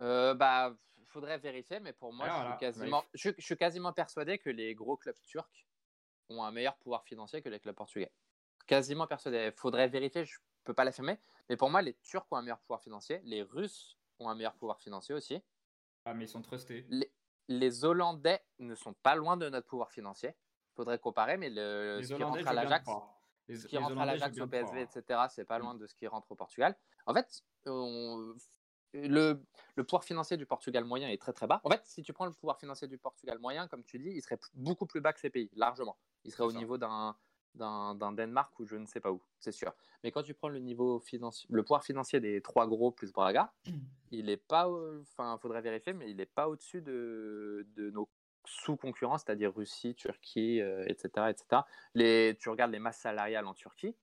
Euh, 0.00 0.34
bah, 0.34 0.78
faudrait 1.06 1.38
vérifier, 1.38 1.80
mais 1.80 1.94
pour 1.94 2.12
moi, 2.12 2.26
Ah, 2.28 2.30
je, 2.30 2.34
voilà. 2.36 2.50
suis 2.50 2.60
quasiment, 2.60 3.04
je, 3.14 3.18
suis- 3.18 3.34
je 3.38 3.44
suis 3.44 3.56
quasiment 3.56 3.92
persuadé 3.94 4.38
que 4.38 4.50
les 4.50 4.74
gros 4.74 4.96
clubs 4.98 5.16
turcs 5.24 5.66
ont 6.28 6.42
un 6.44 6.50
meilleur 6.52 6.76
pouvoir 6.76 7.02
financier 7.04 7.40
que 7.40 7.48
les 7.48 7.58
clubs 7.60 7.74
portugais. 7.74 8.12
Quasiment 8.68 9.06
persuadé. 9.06 9.50
Faudrait 9.56 9.88
vérifier, 9.88 10.24
je 10.26 10.38
peux 10.62 10.74
pas 10.74 10.84
l'affirmer, 10.84 11.18
mais 11.48 11.56
pour 11.56 11.70
moi, 11.70 11.80
les 11.82 11.94
Turcs 11.94 12.26
ont 12.30 12.36
un 12.36 12.42
meilleur 12.42 12.60
pouvoir 12.60 12.82
financier, 12.82 13.20
les 13.24 13.42
Russes 13.42 13.98
ont 14.20 14.28
un 14.28 14.34
meilleur 14.34 14.54
pouvoir 14.54 14.78
financier 14.80 15.14
aussi. 15.14 15.42
Ah, 16.04 16.12
mais 16.14 16.26
ils 16.26 16.28
sont 16.28 16.42
trustés. 16.42 16.84
Les, 16.90 17.10
les 17.48 17.84
Hollandais 17.84 18.44
ne 18.58 18.74
sont 18.74 18.92
pas 18.92 19.14
loin 19.16 19.36
de 19.38 19.48
notre 19.48 19.66
pouvoir 19.66 19.90
financier. 19.90 20.34
Faudrait 20.76 20.98
comparer, 20.98 21.38
mais 21.38 21.48
le, 21.50 22.00
ce 22.02 22.14
qui 22.14 22.22
rentre 22.22 22.46
à 22.46 22.52
l'Ajax, 22.52 22.90
ce 23.48 23.66
qui 23.66 23.78
rentre 23.78 23.98
à 23.98 24.04
l'Ajax, 24.04 24.38
au 24.38 24.46
PSV, 24.46 24.82
etc., 24.82 25.20
c'est 25.30 25.44
pas 25.46 25.58
Mm. 25.58 25.62
loin 25.62 25.74
de 25.74 25.86
ce 25.86 25.94
qui 25.94 26.06
rentre 26.06 26.30
au 26.30 26.36
Portugal. 26.36 26.76
En 27.06 27.14
fait, 27.14 27.42
on- 27.66 28.34
le, 28.92 29.42
le 29.76 29.84
pouvoir 29.84 30.04
financier 30.04 30.36
du 30.36 30.46
Portugal 30.46 30.84
moyen 30.84 31.08
est 31.08 31.20
très 31.20 31.32
très 31.32 31.46
bas. 31.46 31.60
En 31.64 31.70
fait, 31.70 31.82
si 31.84 32.02
tu 32.02 32.12
prends 32.12 32.26
le 32.26 32.32
pouvoir 32.32 32.58
financier 32.58 32.86
du 32.88 32.98
Portugal 32.98 33.38
moyen, 33.38 33.66
comme 33.66 33.82
tu 33.84 33.98
dis, 33.98 34.10
il 34.10 34.22
serait 34.22 34.38
beaucoup 34.54 34.86
plus 34.86 35.00
bas 35.00 35.12
que 35.12 35.20
ces 35.20 35.30
pays, 35.30 35.50
largement. 35.54 35.98
Il 36.24 36.32
serait 36.32 36.44
au 36.44 36.50
ça. 36.50 36.58
niveau 36.58 36.78
d'un 36.78 37.16
d'un 37.58 38.12
Danemark 38.12 38.58
ou 38.60 38.64
je 38.64 38.76
ne 38.76 38.86
sais 38.86 39.00
pas 39.00 39.12
où, 39.12 39.22
c'est 39.38 39.52
sûr. 39.52 39.74
Mais 40.02 40.10
quand 40.12 40.22
tu 40.22 40.32
prends 40.34 40.48
le 40.48 40.58
niveau 40.60 41.00
financier, 41.00 41.46
le 41.50 41.62
pouvoir 41.62 41.84
financier 41.84 42.20
des 42.20 42.40
trois 42.40 42.66
gros 42.66 42.90
plus 42.90 43.12
Braga, 43.12 43.52
il 44.10 44.30
est 44.30 44.36
pas, 44.36 44.68
enfin, 45.02 45.36
faudrait 45.42 45.60
vérifier, 45.60 45.92
mais 45.92 46.10
il 46.10 46.16
n'est 46.16 46.26
pas 46.26 46.48
au-dessus 46.48 46.80
de, 46.80 47.66
de 47.76 47.90
nos 47.90 48.08
sous-concurrents, 48.46 49.18
c'est-à-dire 49.18 49.54
Russie, 49.54 49.94
Turquie, 49.94 50.62
euh, 50.62 50.84
etc., 50.86 51.28
etc. 51.30 51.62
Les, 51.94 52.36
tu 52.40 52.48
regardes 52.48 52.72
les 52.72 52.78
masses 52.78 53.00
salariales 53.00 53.46
en 53.46 53.54
Turquie, 53.54 53.94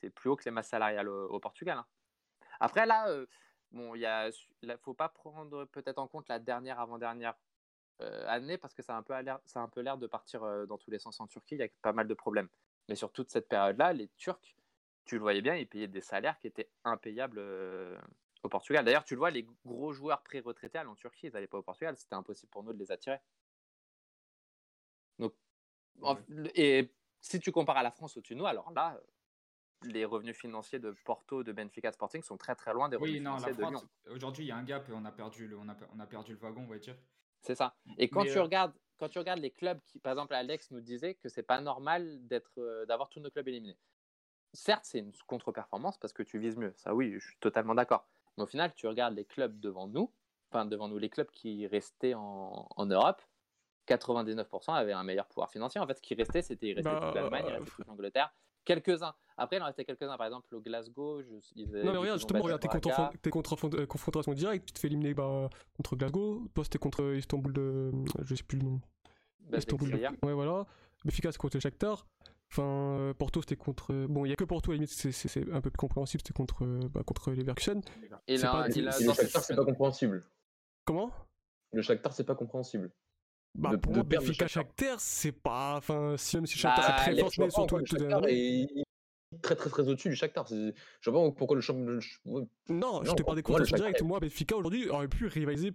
c'est 0.00 0.10
plus 0.10 0.28
haut 0.28 0.36
que 0.36 0.44
les 0.44 0.50
masses 0.50 0.68
salariales 0.68 1.08
au, 1.08 1.28
au 1.30 1.40
Portugal. 1.40 1.78
hein. 1.78 1.86
Après 2.60 2.86
là, 2.86 3.08
euh, 3.08 3.26
bon, 3.70 3.94
il 3.94 4.02
ne 4.62 4.76
faut 4.76 4.94
pas 4.94 5.08
prendre 5.08 5.64
peut-être 5.66 5.98
en 5.98 6.08
compte 6.08 6.28
la 6.28 6.38
dernière 6.38 6.80
avant-dernière 6.80 7.34
euh, 8.00 8.24
année 8.28 8.58
parce 8.58 8.74
que 8.74 8.82
ça 8.82 8.94
a 8.94 8.98
un 8.98 9.02
peu 9.02 9.18
l'air, 9.20 9.40
ça 9.44 9.60
a 9.60 9.62
un 9.62 9.68
peu 9.68 9.80
l'air 9.80 9.98
de 9.98 10.06
partir 10.06 10.44
euh, 10.44 10.66
dans 10.66 10.78
tous 10.78 10.90
les 10.90 10.98
sens 10.98 11.18
en 11.20 11.26
Turquie. 11.26 11.56
Il 11.56 11.60
y 11.60 11.64
a 11.64 11.68
pas 11.82 11.92
mal 11.92 12.06
de 12.06 12.14
problèmes. 12.14 12.48
Mais 12.88 12.94
sur 12.94 13.12
toute 13.12 13.30
cette 13.30 13.48
période-là, 13.48 13.92
les 13.92 14.08
Turcs, 14.16 14.56
tu 15.04 15.16
le 15.16 15.20
voyais 15.20 15.42
bien, 15.42 15.54
ils 15.56 15.66
payaient 15.66 15.88
des 15.88 16.00
salaires 16.00 16.38
qui 16.38 16.46
étaient 16.46 16.70
impayables 16.84 17.38
euh, 17.38 17.98
au 18.42 18.48
Portugal. 18.48 18.84
D'ailleurs, 18.84 19.04
tu 19.04 19.14
le 19.14 19.18
vois, 19.18 19.30
les 19.30 19.46
gros 19.64 19.92
joueurs 19.92 20.22
pré-retraités 20.22 20.78
en 20.78 20.94
Turquie, 20.94 21.26
ils 21.26 21.32
n'allaient 21.32 21.46
pas 21.46 21.58
au 21.58 21.62
Portugal. 21.62 21.96
C'était 21.96 22.14
impossible 22.14 22.50
pour 22.50 22.62
nous 22.62 22.72
de 22.72 22.78
les 22.78 22.90
attirer. 22.90 23.18
Donc, 25.18 25.34
et 26.54 26.92
si 27.20 27.40
tu 27.40 27.50
compares 27.52 27.78
à 27.78 27.82
la 27.82 27.90
France 27.90 28.16
au-dessus 28.16 28.34
de 28.34 28.38
nous, 28.38 28.46
alors 28.46 28.70
là, 28.72 29.00
les 29.82 30.04
revenus 30.04 30.36
financiers 30.36 30.78
de 30.78 30.92
Porto, 31.04 31.42
de 31.42 31.52
Benfica 31.52 31.92
Sporting 31.92 32.22
sont 32.22 32.36
très 32.36 32.54
très 32.54 32.72
loin 32.72 32.88
des 32.88 32.96
revenus 32.96 33.16
Oui, 33.16 33.20
non, 33.20 33.32
la 33.32 33.38
financiers 33.38 33.54
de 33.54 33.60
France, 33.60 33.82
Lyon. 33.82 34.14
aujourd'hui, 34.14 34.44
il 34.44 34.48
y 34.48 34.52
a 34.52 34.56
un 34.56 34.64
gap 34.64 34.88
et 34.88 34.92
on 34.92 35.04
a 35.04 35.12
perdu 35.12 35.46
le, 35.48 35.58
on 35.58 35.68
a, 35.68 35.76
on 35.94 36.00
a 36.00 36.06
perdu 36.06 36.32
le 36.32 36.38
wagon, 36.38 36.62
on 36.62 36.66
va 36.66 36.78
dire. 36.78 36.96
C'est 37.42 37.54
ça. 37.54 37.76
Et 37.96 38.08
quand 38.08 38.24
Mais, 38.24 38.30
tu 38.30 38.38
euh, 38.38 38.42
regardes, 38.42 38.74
quand 38.98 39.08
tu 39.08 39.18
regardes 39.18 39.40
les 39.40 39.50
clubs 39.50 39.80
qui, 39.86 39.98
par 39.98 40.12
exemple, 40.12 40.34
Alex 40.34 40.70
nous 40.70 40.80
disait 40.80 41.14
que 41.14 41.28
c'est 41.28 41.42
pas 41.42 41.60
normal 41.60 42.26
d'être, 42.26 42.58
euh, 42.58 42.84
d'avoir 42.86 43.08
tous 43.08 43.20
nos 43.20 43.30
clubs 43.30 43.46
éliminés. 43.48 43.78
Certes, 44.52 44.84
c'est 44.84 44.98
une 44.98 45.12
contre-performance 45.26 45.98
parce 45.98 46.12
que 46.12 46.22
tu 46.22 46.38
vises 46.38 46.56
mieux. 46.56 46.72
Ça, 46.76 46.94
oui, 46.94 47.12
je 47.18 47.26
suis 47.26 47.36
totalement 47.38 47.74
d'accord. 47.74 48.06
Mais 48.36 48.42
au 48.44 48.46
final, 48.46 48.72
tu 48.74 48.86
regardes 48.86 49.14
les 49.14 49.24
clubs 49.24 49.58
devant 49.60 49.86
nous, 49.86 50.12
enfin 50.50 50.64
devant 50.64 50.88
nous, 50.88 50.98
les 50.98 51.10
clubs 51.10 51.30
qui 51.30 51.66
restaient 51.66 52.14
en, 52.14 52.68
en 52.74 52.86
Europe. 52.86 53.22
99% 53.86 54.74
avaient 54.74 54.92
un 54.92 55.02
meilleur 55.02 55.26
pouvoir 55.26 55.50
financier. 55.50 55.80
En 55.80 55.86
fait, 55.86 55.94
ce 55.94 56.02
qui 56.02 56.14
restait, 56.14 56.42
c'était 56.42 56.68
il 56.68 56.74
restait 56.74 56.90
Bah, 56.90 57.00
toute 57.06 57.14
l'Allemagne, 57.14 57.44
il 57.46 57.54
euh, 57.54 57.58
restait 57.58 57.70
toute 57.76 57.86
l'Angleterre. 57.86 58.32
Quelques-uns. 58.68 59.14
Après, 59.38 59.56
il 59.56 59.62
en 59.62 59.64
restait 59.66 59.84
quelques-uns. 59.86 60.16
Par 60.18 60.26
exemple, 60.26 60.54
au 60.54 60.60
Glasgow, 60.60 61.22
je, 61.22 61.28
ils, 61.56 61.70
Non, 61.70 61.92
mais 61.92 61.96
regarde, 61.96 62.18
justement, 62.18 62.42
regarde, 62.42 62.60
t'es 62.60 63.30
contre, 63.30 63.56
contre 63.56 63.80
euh, 63.80 63.86
confrontation 63.86 64.34
directe, 64.34 64.66
tu 64.66 64.72
te 64.74 64.78
fais 64.78 64.88
éliminer 64.88 65.14
bah, 65.14 65.48
contre 65.76 65.96
Glasgow, 65.96 66.46
toi 66.54 66.64
c'était 66.64 66.78
contre 66.78 67.14
Istanbul 67.16 67.52
de. 67.54 67.90
Je 68.24 68.34
sais 68.34 68.42
plus 68.42 68.58
le 68.58 68.64
nom. 68.64 68.80
Istanbul 69.56 69.90
de-. 69.90 70.26
Ouais, 70.26 70.34
voilà. 70.34 70.66
Benfica 71.04 71.32
c'est 71.32 71.38
contre 71.38 71.56
le 71.56 71.60
Shakhtar. 71.60 72.06
Enfin, 72.50 72.62
euh, 72.62 73.14
Porto 73.14 73.40
c'était 73.40 73.56
contre. 73.56 73.92
euh, 73.94 74.06
Bon, 74.06 74.26
il 74.26 74.28
y 74.28 74.32
a 74.32 74.36
que 74.36 74.44
Porto, 74.44 74.70
à 74.70 74.74
la 74.74 74.76
limite, 74.76 74.90
c'est- 74.90 75.50
un 75.52 75.60
peu 75.62 75.70
plus 75.70 75.78
compréhensible, 75.78 76.22
c'était 76.22 76.36
contre, 76.36 76.64
euh, 76.64 76.80
bah, 76.90 77.02
contre 77.04 77.30
les 77.30 77.36
Leverkusen. 77.36 77.80
Et 78.26 78.36
là, 78.36 78.52
pas- 78.52 78.68
il 78.68 78.86
a- 78.88 78.98
le 78.98 79.12
Shakhtar, 79.14 79.42
c'est 79.44 79.56
pas 79.56 79.64
compréhensible. 79.64 80.26
Comment? 80.84 81.10
Le 81.72 81.80
Shakhtar, 81.82 82.12
c'est 82.12 82.24
pas 82.24 82.34
compréhensible. 82.34 82.90
Bah, 83.54 83.70
De- 83.70 83.76
pour 83.76 83.92
de 83.92 84.02
perdre 84.02 84.24
le 84.26 84.30
Benfica 84.30 84.46
Shakhtar. 84.46 84.76
Shakhtar, 84.88 85.00
c'est 85.00 85.32
pas. 85.32 85.76
Enfin, 85.76 86.16
si 86.16 86.36
même 86.36 86.46
si 86.46 86.62
Bah, 86.62 86.74
Shakhtar 86.76 86.84
c'est 86.98 87.02
très 87.04 87.12
les- 87.14 87.20
fort, 87.20 87.30
mais 87.38 87.50
surtout 87.50 87.78
est 87.78 88.84
très 89.42 89.56
très 89.56 89.68
très 89.70 89.88
au-dessus 89.88 90.08
du 90.08 90.16
Shakhtar. 90.16 90.46
Je 90.48 91.10
vois 91.10 91.24
pas 91.28 91.34
pourquoi 91.36 91.56
le 91.56 91.60
champion. 91.60 91.98
Non, 92.68 93.02
je 93.04 93.12
te 93.14 93.22
parle 93.22 93.36
des 93.36 93.42
confrontations 93.42 93.76
Shakhtar 93.76 93.78
directes. 93.78 94.00
est- 94.00 94.04
Moi, 94.04 94.20
Benfica 94.20 94.56
aujourd'hui 94.56 94.88
aurait 94.88 95.08
pu 95.08 95.26
rivaliser 95.26 95.72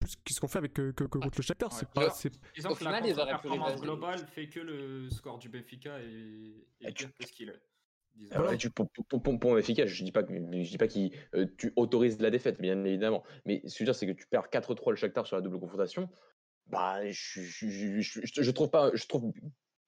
plus 0.00 0.14
qu'ils 0.24 0.38
qu'on 0.38 0.46
fait 0.48 0.58
avec 0.58 0.72
que, 0.74 0.92
que- 0.92 1.04
que 1.04 1.18
contre 1.18 1.38
le 1.38 1.42
Shakhtar. 1.42 1.70
Ouais. 1.72 1.78
C'est 1.80 1.88
pas. 1.90 2.10
C'est- 2.10 2.38
Disons 2.54 2.74
que 2.74 2.84
la 2.84 3.00
performance 3.26 3.80
globale 3.80 4.26
fait 4.28 4.48
que 4.48 4.60
le 4.60 5.10
score 5.10 5.38
du 5.38 5.48
Benfica 5.48 5.98
est, 6.00 6.54
est 6.80 6.92
pire 6.92 7.10
que 7.18 7.26
ce 7.26 7.32
qu'il 7.32 7.48
est. 7.48 7.60
Voilà. 8.32 8.54
et 8.54 8.56
tu- 8.58 8.68
pour, 8.70 8.88
pour, 8.90 9.22
pour, 9.22 9.38
pour 9.38 9.58
efficace, 9.60 9.86
je 9.88 10.02
dis 10.02 10.10
pas 10.10 10.24
que 10.24 10.32
je 10.34 10.68
dis 10.70 10.78
pas 10.78 10.88
qu'il 10.88 11.12
euh, 11.36 11.46
tu 11.56 11.72
autorises 11.76 12.20
la 12.20 12.30
défaite, 12.30 12.60
bien 12.60 12.82
évidemment. 12.84 13.22
Mais 13.44 13.60
ce 13.66 13.66
que 13.66 13.70
je 13.74 13.78
veux 13.78 13.84
dire, 13.86 13.94
c'est 13.94 14.06
que 14.08 14.12
tu 14.12 14.26
perds 14.26 14.50
4-3 14.50 14.90
le 14.90 14.96
Shakhtar 14.96 15.24
sur 15.26 15.36
la 15.36 15.42
double 15.42 15.60
confrontation. 15.60 16.08
Bah, 16.68 17.00
je, 17.10 17.40
je, 17.40 18.00
je, 18.00 18.20
je- 18.24 18.50
trouve 18.50 18.70
pas, 18.70 18.90
je 18.94 19.06
trouve 19.06 19.32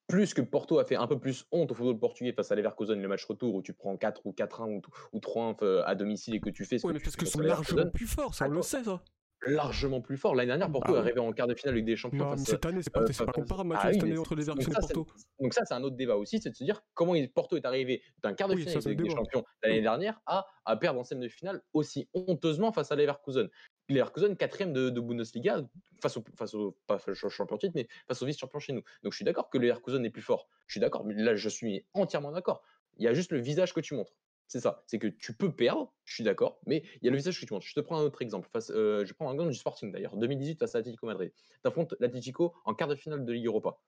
plus 0.08 0.34
que 0.34 0.40
Porto 0.40 0.78
a 0.78 0.84
fait 0.84 0.96
un 0.96 1.06
peu 1.06 1.18
plus 1.18 1.44
honte 1.52 1.70
au 1.70 1.74
football 1.74 1.98
portugais 1.98 2.32
face 2.32 2.50
à 2.50 2.54
Leverkusen, 2.56 3.00
le 3.00 3.06
match 3.08 3.24
retour 3.26 3.54
où 3.54 3.62
tu 3.62 3.72
prends 3.74 3.96
4 3.96 4.22
ou 4.26 4.32
4-1 4.32 4.68
ou, 4.68 4.82
ou 5.12 5.18
3-1 5.20 5.56
euh, 5.62 5.82
à 5.86 5.94
domicile 5.94 6.34
et 6.34 6.40
que 6.40 6.50
tu 6.50 6.64
fais 6.64 6.78
ce 6.78 6.86
Ouais, 6.86 6.92
que 6.92 6.94
mais 6.94 7.00
tu 7.00 7.04
parce 7.04 7.16
face 7.16 7.26
sont 7.26 7.40
largement 7.40 7.90
plus 7.90 8.06
forts, 8.06 8.34
ça 8.34 8.46
on 8.46 8.50
le 8.50 8.62
sait 8.62 8.82
ça. 8.82 9.02
Largement 9.46 10.00
plus 10.00 10.16
fort. 10.16 10.34
L'année 10.34 10.48
dernière, 10.48 10.70
Porto 10.70 10.92
Bah 10.92 10.98
est 10.98 11.02
oui. 11.02 11.06
arrivé 11.08 11.20
en 11.20 11.32
quart 11.32 11.46
de 11.46 11.54
finale 11.54 11.74
avec 11.74 11.84
des 11.84 11.96
champions 11.96 12.18
Non, 12.18 12.30
mais 12.32 12.36
face 12.36 12.46
cette 12.46 12.66
année, 12.66 12.82
c'est 12.82 12.90
pas, 12.92 13.00
euh, 13.02 13.26
pas 13.26 13.32
comparable, 13.32 13.74
Ah 13.74 13.86
oui, 13.88 13.94
cette 13.94 14.02
année 14.02 14.12
mais 14.12 14.18
entre 14.18 14.34
les 14.34 14.44
ça, 14.44 14.52
et 14.58 14.64
Porto. 14.64 15.06
Donc 15.40 15.54
ça, 15.54 15.64
c'est 15.64 15.74
un 15.74 15.82
autre 15.82 15.96
débat 15.96 16.16
aussi, 16.16 16.40
c'est 16.40 16.50
de 16.50 16.56
se 16.56 16.64
dire 16.64 16.82
comment 16.94 17.14
Porto 17.34 17.56
est 17.56 17.64
arrivé 17.64 18.02
d'un 18.22 18.34
quart 18.34 18.48
de 18.48 18.54
Oui, 18.54 18.62
finale 18.62 18.82
ça, 18.82 18.88
avec 18.88 18.98
des 18.98 19.04
débat. 19.04 19.16
champions 19.16 19.44
l'année 19.62 19.76
Oui. 19.76 19.82
dernière 19.82 20.20
à, 20.26 20.46
à 20.64 20.76
perdre 20.76 21.00
en 21.00 21.04
scène 21.04 21.20
de 21.20 21.28
finale 21.28 21.62
aussi 21.72 22.08
honteusement 22.14 22.72
face 22.72 22.92
à 22.92 22.96
Leverkusen. 22.96 23.48
Leverkusen, 23.88 24.36
quatrième 24.36 24.72
de, 24.72 24.88
de 24.90 25.00
Bundesliga, 25.00 25.62
face 26.00 26.16
au, 26.16 26.24
face 26.36 26.54
au 26.54 26.78
pas 26.86 26.98
face 26.98 27.24
au 27.24 27.28
champion 27.28 27.56
titre, 27.56 27.72
mais 27.74 27.88
face 28.06 28.22
au 28.22 28.26
vice-champion 28.26 28.60
chez 28.60 28.72
nous. 28.72 28.82
Donc 29.02 29.12
je 29.12 29.16
suis 29.16 29.24
d'accord 29.24 29.50
que 29.50 29.58
Leverkusen 29.58 30.04
est 30.04 30.10
plus 30.10 30.22
fort. 30.22 30.48
Je 30.66 30.74
suis 30.74 30.80
d'accord, 30.80 31.04
mais 31.04 31.14
là, 31.14 31.34
je 31.34 31.48
suis 31.48 31.86
entièrement 31.94 32.30
d'accord. 32.30 32.62
Il 32.98 33.04
y 33.04 33.08
a 33.08 33.14
juste 33.14 33.32
le 33.32 33.38
visage 33.40 33.72
que 33.72 33.80
tu 33.80 33.94
montres. 33.94 34.12
C'est 34.52 34.58
ça. 34.58 34.82
C'est 34.88 34.98
que 34.98 35.06
tu 35.06 35.32
peux 35.32 35.54
perdre, 35.54 35.94
je 36.04 36.12
suis 36.12 36.24
d'accord, 36.24 36.58
mais 36.66 36.82
il 37.00 37.04
y 37.04 37.08
a 37.08 37.12
le 37.12 37.16
visage 37.16 37.40
que 37.40 37.46
tu 37.46 37.52
montres. 37.54 37.64
Je 37.68 37.72
te 37.72 37.78
prends 37.78 37.98
un 37.98 38.02
autre 38.02 38.20
exemple. 38.20 38.48
Face, 38.52 38.72
euh, 38.74 39.04
je 39.06 39.14
prends 39.14 39.28
un 39.28 39.32
exemple 39.34 39.50
du 39.52 39.56
Sporting 39.56 39.92
d'ailleurs. 39.92 40.16
2018 40.16 40.58
face 40.58 40.74
à 40.74 40.78
l'Atlético 40.78 41.06
Madrid. 41.06 41.30
Tu 41.36 41.68
affrontes 41.68 41.94
l'Atlético 42.00 42.52
en 42.64 42.74
quart 42.74 42.88
de 42.88 42.96
finale 42.96 43.24
de 43.24 43.32
Ligue 43.32 43.46
Europa. 43.46 43.78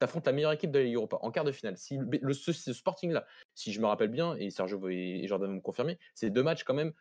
Tu 0.00 0.04
affrontes 0.04 0.26
la 0.26 0.32
meilleure 0.32 0.50
équipe 0.50 0.72
de 0.72 0.78
la 0.80 0.86
Ligue 0.86 0.96
Europa 0.96 1.18
en 1.22 1.30
quart 1.30 1.44
de 1.44 1.52
finale. 1.52 1.78
Si 1.78 1.98
le, 1.98 2.08
le- 2.20 2.32
ce, 2.34 2.52
ce 2.52 2.72
Sporting-là, 2.72 3.26
si 3.54 3.72
je 3.72 3.80
me 3.80 3.86
rappelle 3.86 4.08
bien, 4.10 4.34
et 4.34 4.50
Sergio 4.50 4.88
et, 4.88 5.20
et 5.22 5.28
Jordan 5.28 5.50
vont 5.50 5.54
me 5.56 5.60
confirmer, 5.60 6.00
c'est 6.16 6.30
deux 6.30 6.42
matchs 6.42 6.64
quand 6.64 6.74
même. 6.74 6.92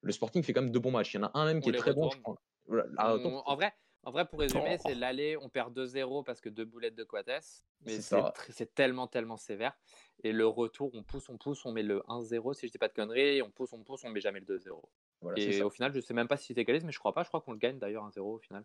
Le 0.00 0.12
Sporting 0.12 0.42
fait 0.42 0.54
quand 0.54 0.62
même 0.62 0.70
deux 0.72 0.80
bons 0.80 0.92
matchs. 0.92 1.12
Il 1.12 1.18
y 1.18 1.20
en 1.20 1.24
a 1.26 1.32
un 1.34 1.44
même 1.44 1.60
qui 1.60 1.68
On 1.68 1.72
est 1.74 1.76
très 1.76 1.92
bon, 1.92 2.04
je 2.04 2.16
retourne. 2.16 2.22
crois. 2.22 2.36
Voilà. 2.68 2.86
On- 2.96 3.16
attends, 3.18 3.42
en, 3.46 3.54
vrai, 3.56 3.74
en 4.06 4.10
vrai, 4.12 4.26
pour 4.26 4.38
résumer, 4.38 4.76
Oh. 4.78 4.82
c'est 4.86 4.94
l'aller, 4.94 5.36
on 5.36 5.48
perd 5.48 5.74
2-0 5.74 6.22
parce 6.24 6.40
que 6.40 6.48
deux 6.48 6.64
boulettes 6.64 6.94
de 6.94 7.04
Coates. 7.04 7.62
Mais 7.84 8.00
C'est 8.00 8.74
tellement, 8.74 9.06
tellement 9.06 9.36
sévère. 9.36 9.76
Et 10.24 10.32
le 10.32 10.46
retour, 10.46 10.90
on 10.94 11.02
pousse, 11.02 11.28
on 11.28 11.36
pousse, 11.36 11.66
on 11.66 11.72
met 11.72 11.82
le 11.82 12.02
1-0, 12.08 12.54
si 12.54 12.66
je 12.66 12.72
dis 12.72 12.78
pas 12.78 12.88
de 12.88 12.94
conneries. 12.94 13.42
On 13.42 13.50
pousse, 13.50 13.72
on 13.72 13.82
pousse, 13.84 14.02
on 14.04 14.08
met 14.10 14.20
jamais 14.20 14.40
le 14.40 14.46
2-0. 14.46 14.82
voilà, 15.20 15.36
c'est 15.40 15.50
Et 15.56 15.62
au 15.62 15.70
final, 15.70 15.92
je 15.92 16.00
sais 16.00 16.14
même 16.14 16.28
pas 16.28 16.36
si 16.36 16.54
c'est 16.54 16.60
égalise, 16.60 16.84
mais 16.84 16.92
je 16.92 16.98
crois 16.98 17.12
pas. 17.12 17.22
Je 17.22 17.28
crois 17.28 17.40
qu'on 17.42 17.52
le 17.52 17.58
gagne 17.58 17.78
d'ailleurs 17.78 18.04
1-0 18.04 18.34
au 18.34 18.38
final. 18.38 18.64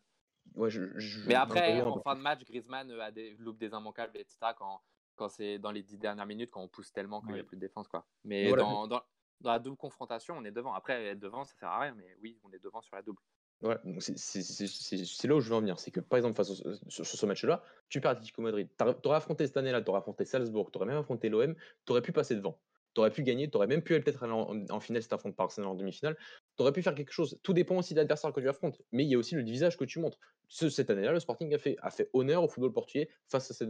Ouais, 0.56 0.70
je- 0.70 0.98
je- 0.98 1.28
Mais 1.28 1.36
après, 1.36 1.78
je- 1.78 1.84
en 1.84 2.00
fin 2.02 2.16
de 2.16 2.22
match, 2.22 2.44
Griezmann 2.46 2.90
euh, 2.92 3.02
a 3.02 3.12
des, 3.12 3.36
loupe 3.38 3.58
des 3.58 3.68
immanquables, 3.68 4.18
etc. 4.18 4.38
Quand, 4.58 4.82
quand 5.16 5.30
c'est 5.30 5.60
dans 5.60 5.72
les 5.72 5.84
dix 5.84 5.98
dernières 5.98 6.26
minutes, 6.26 6.50
quand 6.52 6.62
on 6.62 6.68
pousse 6.68 6.92
tellement, 6.92 7.22
quand 7.22 7.30
il 7.30 7.34
n'y 7.36 7.40
a 7.40 7.44
plus 7.44 7.58
de 7.58 7.62
défense. 7.62 7.88
Quoi. 7.88 8.06
Mais 8.24 8.48
Voilà. 8.48 8.64
dans, 8.64 8.88
dans, 8.88 9.02
dans 9.42 9.52
la 9.52 9.60
double 9.60 9.78
confrontation, 9.78 10.36
on 10.38 10.44
est 10.44 10.52
devant. 10.52 10.74
Après, 10.74 11.04
être 11.08 11.20
devant, 11.20 11.44
ça 11.46 11.54
sert 11.56 11.70
à 11.70 11.80
rien, 11.82 11.94
mais 11.96 12.16
oui, 12.22 12.40
on 12.44 12.52
est 12.54 12.60
devant 12.60 12.82
sur 12.82 12.96
la 12.96 13.02
double. 13.02 13.20
Voilà, 13.62 13.80
c'est- 14.00 15.28
là 15.28 15.36
où 15.36 15.40
je 15.40 15.50
veux 15.50 15.56
en 15.56 15.60
venir. 15.60 15.80
C'est 15.80 15.92
que 15.92 16.00
par 16.00 16.18
exemple, 16.18 16.36
face 16.36 16.50
au- 16.50 16.56
sur, 16.56 17.06
sur 17.06 17.06
ce 17.06 17.26
match-là, 17.28 17.64
tu 17.90 18.02
perds 18.02 18.12
Atlético 18.12 18.42
Madrid. 18.42 18.70
Tu 18.78 18.84
aurais 19.08 19.18
affronté 19.18 19.46
cette 19.46 19.58
année-là, 19.58 19.82
tu 19.84 19.90
aurais 19.90 20.00
affronté 20.00 20.26
Salzbourg, 20.26 20.72
tu 20.72 20.78
aurais 20.78 20.88
même 20.88 20.98
affronté 20.98 21.30
l'OM, 21.30 21.56
tu 21.86 21.92
aurais 21.92 22.02
pu 22.02 22.12
passer 22.12 22.36
devant. 22.36 22.60
Tu 22.94 23.00
aurais 23.00 23.12
pu 23.12 23.24
gagner, 23.24 23.50
tu 23.50 23.56
aurais 23.56 23.68
même 23.68 23.84
pu 23.84 23.94
aller 23.94 24.04
peut-être 24.04 24.24
en, 24.24 24.80
finale 24.82 25.02
si 25.02 25.08
tu 25.08 25.14
affrontes 25.16 25.36
par 25.36 25.46
Arsenal 25.46 25.70
en 25.70 25.76
demi-finale. 25.76 26.18
Tu 26.58 26.62
aurais 26.62 26.74
pu 26.74 26.82
faire 26.82 26.96
quelque 26.96 27.14
chose. 27.14 27.40
Tout 27.44 27.54
dépend 27.54 27.78
aussi 27.78 27.94
de 27.94 28.00
l'adversaire 28.00 28.34
que 28.34 28.42
tu 28.42 28.50
affrontes. 28.50 28.82
Mais 28.92 29.04
il 29.06 29.10
y 29.10 29.16
a 29.16 29.18
aussi 29.18 29.36
le 29.36 29.44
visage 29.44 29.78
que 29.78 29.86
tu 29.86 30.00
montres. 30.00 30.20
Ce- 30.50 30.70
cette 30.70 30.90
année-là, 30.90 31.14
le 31.14 31.20
Sporting 31.22 31.54
a 31.54 31.58
fait, 31.58 31.78
honneur 32.14 32.44
au 32.44 32.50
football 32.50 32.74
portugais 32.74 33.10
face 33.30 33.64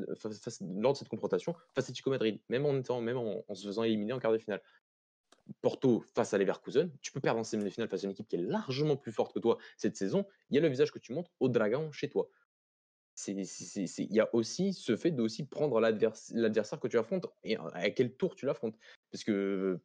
lors 0.62 0.94
de 0.94 0.98
cette 0.98 1.10
confrontation 1.10 1.54
face 1.76 1.86
à 1.86 1.88
Atlético 1.88 2.10
Madrid, 2.10 2.42
même 2.50 2.66
en, 2.66 2.76
étant, 2.80 3.00
même 3.02 3.18
en 3.18 3.54
se 3.54 3.68
faisant 3.68 3.84
éliminer 3.84 4.14
en 4.14 4.20
quart 4.20 4.32
de 4.32 4.40
finale. 4.40 4.62
Porto 5.62 6.04
face 6.16 6.34
à 6.34 6.38
Leverkusen, 6.38 6.92
tu 7.02 7.12
peux 7.12 7.20
perdre 7.20 7.40
en 7.40 7.44
semi-finale 7.44 7.90
face 7.90 8.04
à 8.04 8.06
une 8.06 8.12
équipe 8.12 8.28
qui 8.28 8.36
est 8.36 8.40
largement 8.42 8.98
plus 8.98 9.12
forte 9.12 9.34
que 9.34 9.40
toi 9.40 9.58
cette 9.78 9.96
saison. 9.96 10.26
Il 10.50 10.56
y 10.56 10.58
a 10.60 10.62
le 10.62 10.68
visage 10.68 10.92
que 10.92 11.00
tu 11.00 11.14
montres 11.14 11.32
au 11.40 11.50
Dragon 11.50 11.92
chez 11.92 12.10
toi. 12.10 12.30
Il 13.28 14.08
y 14.10 14.20
a 14.20 14.34
aussi 14.34 14.74
ce 14.74 14.96
fait 14.96 15.12
de 15.12 15.22
aussi 15.22 15.48
prendre 15.48 15.80
l'advers- 15.80 16.16
l'adversaire 16.32 16.80
que 16.80 16.88
tu 16.88 16.98
affrontes 16.98 17.28
et 17.44 17.58
à 17.58 17.90
quel 17.92 18.16
tour 18.16 18.36
tu 18.36 18.46
l'affrontes. 18.46 18.78
Parce 19.12 19.24
que, 19.24 19.80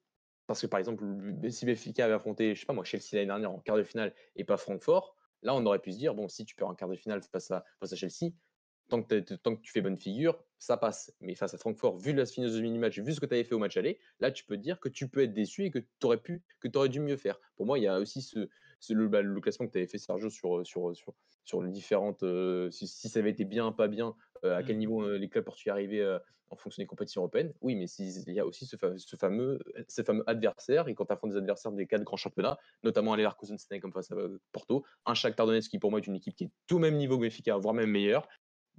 parce 0.47 0.61
que 0.63 0.67
par 0.67 0.79
exemple, 0.79 1.05
si 1.51 1.67
Benfica 1.67 2.05
avait 2.05 2.15
affronté, 2.15 2.55
je 2.55 2.61
sais 2.61 2.67
pas 2.67 2.73
moi, 2.73 2.85
Chelsea 2.85 3.09
l'année 3.13 3.27
dernière 3.27 3.51
en 3.51 3.59
quart 3.61 3.77
de 3.77 3.83
finale 3.83 4.15
et 4.37 4.45
pas 4.45 4.57
Francfort, 4.57 5.17
là 5.43 5.55
on 5.55 5.67
aurait 5.67 5.81
pu 5.81 5.93
se 5.93 5.99
dire, 5.99 6.15
bon, 6.15 6.29
si 6.29 6.45
tu 6.45 6.55
perds 6.55 6.69
en 6.69 6.75
quart 6.75 6.89
de 6.89 6.97
finale 6.97 7.21
face 7.23 7.51
à, 7.51 7.65
face 7.81 7.93
à 7.93 7.97
Chelsea, 7.97 8.33
tant 8.89 9.03
que, 9.03 9.21
t'es- 9.21 9.37
tant 9.39 9.57
que 9.57 9.61
tu 9.61 9.73
fais 9.73 9.81
bonne 9.81 9.97
figure, 9.99 10.39
ça 10.59 10.77
passe. 10.77 11.13
Mais 11.21 11.35
face 11.35 11.55
à 11.55 11.59
Francfort, 11.59 11.99
vu 11.99 12.13
la 12.13 12.27
philosophie 12.27 12.71
du 12.71 12.79
match, 12.79 12.99
vu 12.99 13.13
ce 13.13 13.21
que 13.21 13.27
tu 13.27 13.35
avais 13.35 13.45
fait 13.45 13.55
au 13.55 13.59
match 13.59 13.77
aller, 13.77 13.99
là 14.21 14.31
tu 14.31 14.45
peux 14.45 14.57
te 14.57 14.63
dire 14.63 14.81
que 14.81 14.89
tu 14.89 15.09
peux 15.09 15.23
être 15.23 15.35
déçu 15.35 15.65
et 15.65 15.71
que 15.71 15.79
tu 15.79 15.87
aurais 16.05 16.21
pu, 16.21 16.43
que 16.61 16.69
tu 16.69 16.79
aurais 16.79 16.89
dû 16.89 17.01
mieux 17.01 17.17
faire. 17.17 17.41
Pour 17.57 17.67
moi, 17.67 17.79
il 17.79 17.83
y 17.83 17.87
a 17.89 17.99
aussi 17.99 18.23
ce, 18.23 18.49
ce- 18.81 18.93
le, 18.95 19.09
bah, 19.09 19.23
le 19.23 19.41
classement 19.41 19.67
que 19.67 19.73
tu 19.73 19.79
avais 19.79 19.87
fait, 19.87 19.99
Sergio, 19.99 20.31
sur, 20.31 20.67
sur, 20.67 20.95
sur, 20.97 21.15
sur 21.45 21.63
les 21.63 21.71
différentes. 21.71 22.23
euh, 22.23 22.71
si, 22.71 22.87
si 22.87 23.09
ça 23.09 23.19
avait 23.21 23.31
été 23.31 23.45
bien, 23.45 23.73
pas 23.73 23.89
bien, 23.89 24.15
euh, 24.45 24.57
à 24.57 24.63
quel 24.63 24.77
Mm. 24.77 24.79
niveau 24.81 25.03
euh, 25.03 25.19
les 25.19 25.29
clubs 25.29 25.45
portugais 25.45 25.71
arrivaient 25.71 26.19
en 26.49 26.57
fonction 26.57 26.81
des 26.81 26.87
compétitions 26.87 27.23
européennes. 27.23 27.53
Oui, 27.61 27.75
mais 27.75 27.89
si- 27.89 28.23
il 28.27 28.33
y 28.33 28.39
a 28.39 28.47
aussi 28.47 28.67
ce, 28.67 28.77
fa- 28.77 28.97
ce 28.97 29.17
fameux, 29.17 29.59
ce 29.89 30.03
fameux 30.03 30.23
adversaire. 30.29 30.87
Et 30.89 30.95
quand 30.95 31.05
tu 31.07 31.13
affrontes 31.13 31.33
des 31.33 31.37
adversaires 31.39 31.73
des 31.73 31.87
quatre 31.89 32.05
grands 32.05 32.17
championnats, 32.17 32.57
notamment 32.85 33.13
à 33.15 33.17
Leverkusen 33.17 33.57
comme 33.83 33.93
face 33.93 34.13
à 34.13 34.17
Porto, 34.53 34.85
un 35.07 35.15
Shakhtar 35.15 35.47
Donetsk 35.47 35.71
qui 35.71 35.79
pour 35.81 35.91
moi 35.91 35.99
est 35.99 36.07
une 36.07 36.15
équipe 36.15 36.37
qui 36.37 36.45
est 36.45 36.51
tout 36.69 36.77
au 36.77 36.79
même 36.79 36.97
niveau 36.97 37.17
que 37.19 37.23
Benfica, 37.25 37.57
voire 37.57 37.75
même 37.75 37.91
meilleure. 37.91 38.29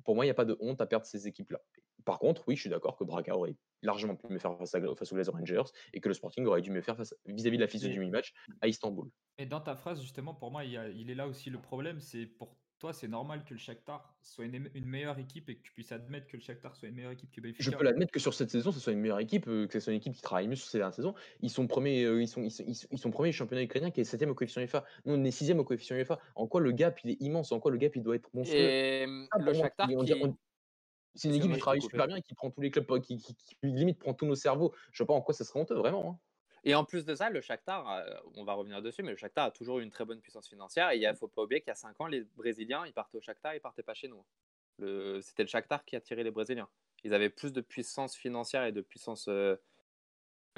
Pour 0.04 0.16
moi, 0.16 0.26
il 0.26 0.28
n'y 0.28 0.32
a 0.32 0.36
pas 0.36 0.46
de 0.46 0.58
honte 0.60 0.80
à 0.82 0.86
perdre 0.88 1.06
ces 1.06 1.28
équipes-là. 1.28 1.60
Par 2.06 2.20
contre, 2.20 2.44
oui, 2.48 2.56
je 2.56 2.62
suis 2.62 2.70
d'accord 2.70 2.96
que 2.98 3.04
Braga 3.04 3.36
aurait 3.36 3.56
largement 3.82 4.16
pu 4.16 4.28
mieux 4.28 4.40
faire 4.40 4.58
face, 4.58 4.74
à, 4.76 4.82
face 4.96 5.12
aux 5.12 5.16
Glazer 5.16 5.34
Rangers 5.34 5.64
et 5.94 6.00
que 6.00 6.08
le 6.08 6.14
Sporting 6.14 6.46
aurait 6.46 6.62
dû 6.62 6.72
mieux 6.72 6.82
faire 6.82 6.96
face- 6.96 7.14
vis-à-vis 7.26 7.58
de 7.58 7.64
la 7.64 7.68
Oui. 7.74 8.06
du 8.06 8.12
match 8.12 8.34
à 8.62 8.68
Istanbul. 8.68 9.10
Et 9.38 9.46
dans 9.46 9.60
ta 9.62 9.76
phrase, 9.76 10.02
justement, 10.02 10.34
pour 10.34 10.52
moi, 10.52 10.64
il, 10.64 10.72
y 10.72 10.78
a- 10.78 10.90
il 10.90 11.10
est 11.10 11.16
là 11.16 11.28
aussi 11.28 11.50
le 11.50 11.62
problème. 11.62 12.00
C'est 12.00 12.26
pour 12.26 12.58
toi, 12.80 12.94
c'est 12.94 13.08
normal 13.08 13.44
que 13.44 13.54
le 13.54 13.60
Shakhtar 13.60 14.16
soit 14.22 14.46
une, 14.46 14.70
une 14.74 14.86
meilleure 14.86 15.18
équipe 15.20 15.50
et 15.50 15.58
que 15.58 15.64
tu 15.64 15.72
puisses 15.74 15.92
admettre 15.92 16.28
que 16.28 16.38
le 16.38 16.44
Shakhtar 16.44 16.76
soit 16.76 16.90
une 16.90 16.96
meilleure 16.96 17.12
équipe 17.12 17.32
que 17.32 17.42
Benfica. 17.42 17.64
Je 17.64 17.72
peux 17.72 17.84
l'admettre 17.84 18.12
que 18.12 18.20
sur 18.20 18.34
cette 18.34 18.52
saison, 18.52 18.72
ce 18.72 18.80
soit 18.80 18.94
une 18.94 19.00
meilleure 19.00 19.20
équipe, 19.20 19.48
euh, 19.48 19.66
que 19.68 19.74
ce 19.74 19.80
soit 19.80 19.94
une 19.94 19.98
équipe 19.98 20.14
qui 20.14 20.22
travaille 20.22 20.48
mieux 20.48 20.56
sur 20.56 20.68
ces 20.70 20.78
dernières 20.78 20.94
saisons. 20.94 21.16
Ils 21.42 21.50
sont 21.50 21.66
premiers, 21.68 22.04
euh, 22.04 22.22
ils 22.22 22.28
sont, 22.28 22.44
ils 22.44 22.52
sont, 22.52 22.64
ils 22.68 22.76
sont, 22.76 22.88
ils 22.92 23.00
sont 23.00 23.10
premiers 23.12 23.32
championnat 23.32 23.64
ukrainien 23.64 23.90
qui 23.90 24.02
est 24.02 24.04
septième 24.04 24.30
au 24.30 24.36
coefficient 24.36 24.62
UEFA. 24.62 24.84
Nous, 25.06 25.14
on 25.16 25.24
est 25.24 25.32
sixième 25.32 25.60
au 25.60 25.64
coefficient 25.64 25.96
UEFA. 25.96 26.20
En 26.36 26.48
quoi 26.48 26.62
le 26.62 26.72
gap 26.72 27.00
il 27.04 27.12
est 27.12 27.22
immense? 27.22 27.52
En 27.52 27.60
quoi 27.60 27.72
le 27.72 27.78
gap 27.78 27.96
il 27.96 28.04
doit 28.04 28.16
être 28.16 28.30
monstrueux? 28.34 28.68
Et 28.68 29.06
Ça, 29.34 29.40
le 29.40 29.54
Shakhtar 29.54 29.88
on 29.90 30.00
qui. 30.00 30.06
dit- 30.06 30.20
on- 30.22 30.38
C'est 31.16 31.30
une 31.30 31.36
équipe 31.36 31.52
qui 31.54 31.60
travaille 31.60 31.82
super 31.82 32.08
bien 32.08 32.18
et 32.18 32.22
qui 32.22 32.36
prend 32.36 32.52
tous 32.52 32.62
les 32.62 32.72
clubs, 32.72 32.86
qui, 33.02 33.18
qui- 33.18 33.36
qui, 33.36 33.58
limite 33.64 34.00
prend 34.00 34.14
tous 34.14 34.26
nos 34.28 34.36
cerveaux. 34.36 34.74
Je 34.92 35.04
vois 35.04 35.08
pas 35.08 35.14
en 35.16 35.22
quoi 35.22 35.34
ça 35.34 35.44
serait 35.46 35.60
honteux, 35.60 35.76
vraiment. 35.76 36.12
hein. 36.12 36.20
Et 36.68 36.76
en 36.76 36.84
plus 36.84 37.06
de 37.06 37.16
ça, 37.16 37.30
le 37.30 37.40
Shakhtar, 37.40 37.90
euh, 37.90 38.04
on 38.36 38.44
va 38.44 38.52
revenir 38.54 38.82
dessus, 38.82 39.02
mais 39.02 39.12
le 39.12 39.18
Shakhtar 39.18 39.46
a 39.46 39.52
toujours 39.52 39.80
eu 39.80 39.84
une 39.84 39.90
très 39.90 40.04
bonne 40.04 40.20
puissance 40.20 40.50
financière. 40.50 40.92
Et 40.92 40.98
il 40.98 41.08
ne 41.08 41.14
faut 41.14 41.30
pas 41.30 41.44
oublier 41.44 41.62
qu'il 41.62 41.70
y 41.70 41.72
a 41.72 41.76
5 41.76 42.00
ans, 42.02 42.08
les 42.08 42.26
Brésiliens, 42.36 42.86
ils 42.86 42.92
partaient 42.94 43.18
au 43.18 43.22
Shakhtar, 43.22 43.56
ils 43.56 43.62
partaient 43.62 43.84
pas 43.84 43.94
chez 43.94 44.10
nous. 44.10 44.26
Le- 44.80 45.22
C'était 45.22 45.44
le 45.44 45.48
Shakhtar 45.48 45.86
qui 45.86 45.96
attirait 45.96 46.24
les 46.24 46.32
Brésiliens. 46.32 46.70
Ils 47.06 47.14
avaient 47.14 47.30
plus 47.30 47.54
de 47.54 47.62
puissance 47.62 48.18
financière 48.18 48.66
et 48.66 48.74
de 48.74 48.82
puissance 48.82 49.28
euh, 49.30 49.56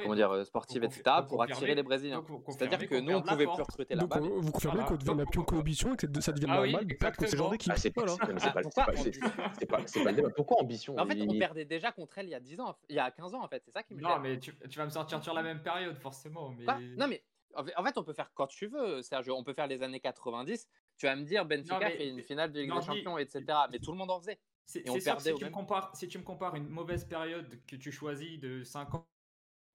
comment 0.01 0.15
dire, 0.15 0.31
euh, 0.31 0.43
sportive, 0.43 0.83
etc. 0.83 1.03
pour 1.27 1.41
attirer 1.43 1.75
les 1.75 1.83
Brésiliens. 1.83 2.23
C'est-à-dire 2.47 2.87
que 2.89 2.95
nous, 2.99 3.13
on 3.15 3.21
pouvait 3.21 3.45
plus 3.45 3.61
recruter 3.61 3.95
Donc 3.95 4.13
là-bas. 4.13 4.27
vous 4.27 4.51
confirmez 4.51 4.75
Voilà. 4.81 4.87
qu'on 4.89 4.95
devient 4.97 5.17
la 5.19 5.25
plus 5.25 5.37
pourquoi- 5.37 5.57
coalition 5.59 5.93
et 5.93 5.97
que 5.97 6.21
ça 6.21 6.31
devient 6.31 6.45
Ah 6.49 6.55
normal 6.61 6.85
de 6.87 6.93
perdre 6.95 7.17
contre 7.17 7.29
ce 7.31 7.35
genre 7.37 7.53
exactement. 7.53 7.75
d'équipe. 7.83 8.23
Ah, 8.23 9.51
c'est 9.59 9.65
pas, 9.67 9.77
Ah, 9.79 10.09
le 10.11 10.15
débat. 10.15 10.29
Pourquoi 10.35 10.61
ambition? 10.61 10.95
En 10.97 11.05
fait, 11.05 11.21
on 11.21 11.27
Il- 11.33 11.39
perdait 11.39 11.65
déjà 11.65 11.91
contre 11.91 12.17
elle 12.17 12.27
il 12.27 12.31
y 12.31 12.35
a 12.35 12.39
10 12.39 12.59
ans, 12.59 12.75
il 12.89 12.95
y 12.95 12.99
a 12.99 13.11
15 13.11 13.33
ans 13.33 13.43
en 13.43 13.47
fait. 13.47 13.61
C'est 13.65 13.71
ça 13.71 13.83
qui 13.83 13.93
me 13.95 14.01
Non, 14.01 14.19
mais 14.19 14.39
tu, 14.39 14.51
vas 14.77 14.85
me 14.85 14.89
sortir 14.89 15.23
sur 15.23 15.33
la 15.33 15.43
même 15.43 15.61
période, 15.61 15.97
forcément. 15.97 16.53
Non, 16.97 17.07
mais 17.07 17.23
en 17.55 17.83
fait, 17.83 17.97
on 17.97 18.03
peut 18.03 18.13
faire 18.13 18.31
quand 18.33 18.47
tu 18.47 18.67
veux, 18.67 19.01
Sergio. 19.01 19.35
On 19.35 19.43
peut 19.43 19.53
faire 19.53 19.67
les 19.67 19.81
années 19.83 19.99
90. 19.99 20.67
Tu 20.97 21.05
vas 21.05 21.15
me 21.15 21.23
dire, 21.23 21.45
Benfica 21.45 21.79
mais- 21.79 21.91
fait 21.97 22.09
une 22.09 22.21
finale 22.21 22.51
de 22.51 22.59
Ligue 22.59 22.73
des 22.73 22.81
Champions, 22.81 23.17
etc. 23.17 23.43
Mais 23.71 23.79
tout 23.79 23.91
le 23.91 23.97
monde 23.97 24.11
en 24.11 24.19
faisait. 24.19 24.39
C'est 24.65 24.85
Et 24.85 24.89
on 24.89 24.93
c'est 24.93 24.99
sûr 24.99 25.13
que 25.13 25.15
perdait 25.23 25.31
si 25.31 25.35
tu, 25.37 25.43
me 25.45 25.45
même- 25.49 25.53
compares, 25.53 25.91
si 25.95 26.07
tu 26.07 26.17
me 26.19 26.23
compares 26.23 26.53
une 26.55 26.67
mauvaise 26.69 27.03
période 27.05 27.59
que 27.65 27.75
tu 27.75 27.91
choisis 27.91 28.39
de 28.39 28.63
5 28.63 28.93
ans 28.93 29.07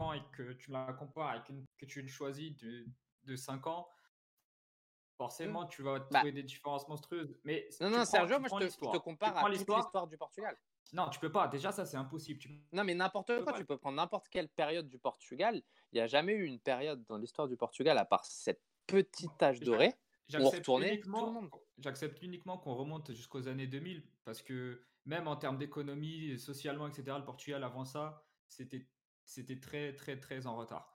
et 0.01 0.23
que 0.33 0.53
tu 0.55 0.71
la 0.71 0.93
compares 0.93 1.45
une 1.49 1.65
que 1.79 1.87
tu 1.87 2.07
choisis 2.09 2.55
de, 2.57 2.85
de 3.25 3.37
5 3.37 3.67
ans, 3.67 3.89
forcément 5.17 5.67
tu 5.67 5.83
vas 5.83 6.01
Bah. 6.01 6.07
trouver 6.19 6.33
des 6.33 6.43
différences 6.43 6.89
monstrueuses. 6.89 7.39
Mais 7.45 7.69
Non, 7.81 7.89
non, 7.91 7.97
prends- 7.99 8.05
Sergio, 8.05 8.39
moi 8.41 8.49
je 8.61 8.67
te, 8.67 8.71
je 8.73 8.91
te 8.91 8.99
compare 8.99 9.37
à 9.37 9.49
l'histoire. 9.49 10.07
du 10.09 10.17
Portugal. 10.19 10.57
Non, 10.93 11.09
tu 11.09 11.19
peux 11.19 11.31
pas. 11.33 11.49
Déjà, 11.49 11.73
ça 11.73 11.87
c'est 11.87 11.97
impossible. 11.97 12.39
Tu- 12.41 12.61
Non, 12.73 12.85
mais 12.85 12.95
n'importe 12.95 13.29
quoi, 13.43 13.53
pas. 13.53 13.59
tu 13.59 13.65
peux 13.65 13.79
prendre 13.79 13.97
n'importe 13.97 14.29
quelle 14.29 14.49
période 14.49 14.89
du 14.89 14.99
Portugal. 14.99 15.63
Il 15.93 15.97
n'y 15.97 16.01
a 16.01 16.07
jamais 16.07 16.35
eu 16.35 16.45
une 16.45 16.61
période 16.61 17.05
dans 17.07 17.17
l'histoire 17.17 17.49
du 17.49 17.57
Portugal, 17.57 17.97
à 17.99 18.05
part 18.05 18.25
cette 18.25 18.63
petite 18.87 19.43
âge 19.43 19.57
J'ac- 19.59 19.65
doré, 19.65 19.87
où 19.87 19.91
on 19.91 19.95
J'accepte 20.29 20.55
retournait 20.57 20.89
tout 20.89 20.95
uniquement, 20.95 21.27
le 21.27 21.33
monde. 21.33 21.51
j'accepte 21.79 22.21
uniquement 22.23 22.59
qu'on 22.59 22.75
remonte 22.75 23.13
jusqu'aux 23.13 23.49
années 23.49 23.67
2000 23.67 24.05
parce 24.25 24.43
que 24.43 24.85
même 25.07 25.27
en 25.27 25.37
termes 25.37 25.59
d'économie, 25.59 26.39
socialement, 26.39 26.87
etc., 26.89 27.17
le 27.19 27.25
Portugal 27.25 27.63
avant 27.65 27.85
ça, 27.85 28.25
c'était 28.49 28.87
c'était 29.25 29.59
très 29.61 29.95
très 29.95 30.19
très 30.19 30.47
en 30.47 30.57
retard. 30.57 30.91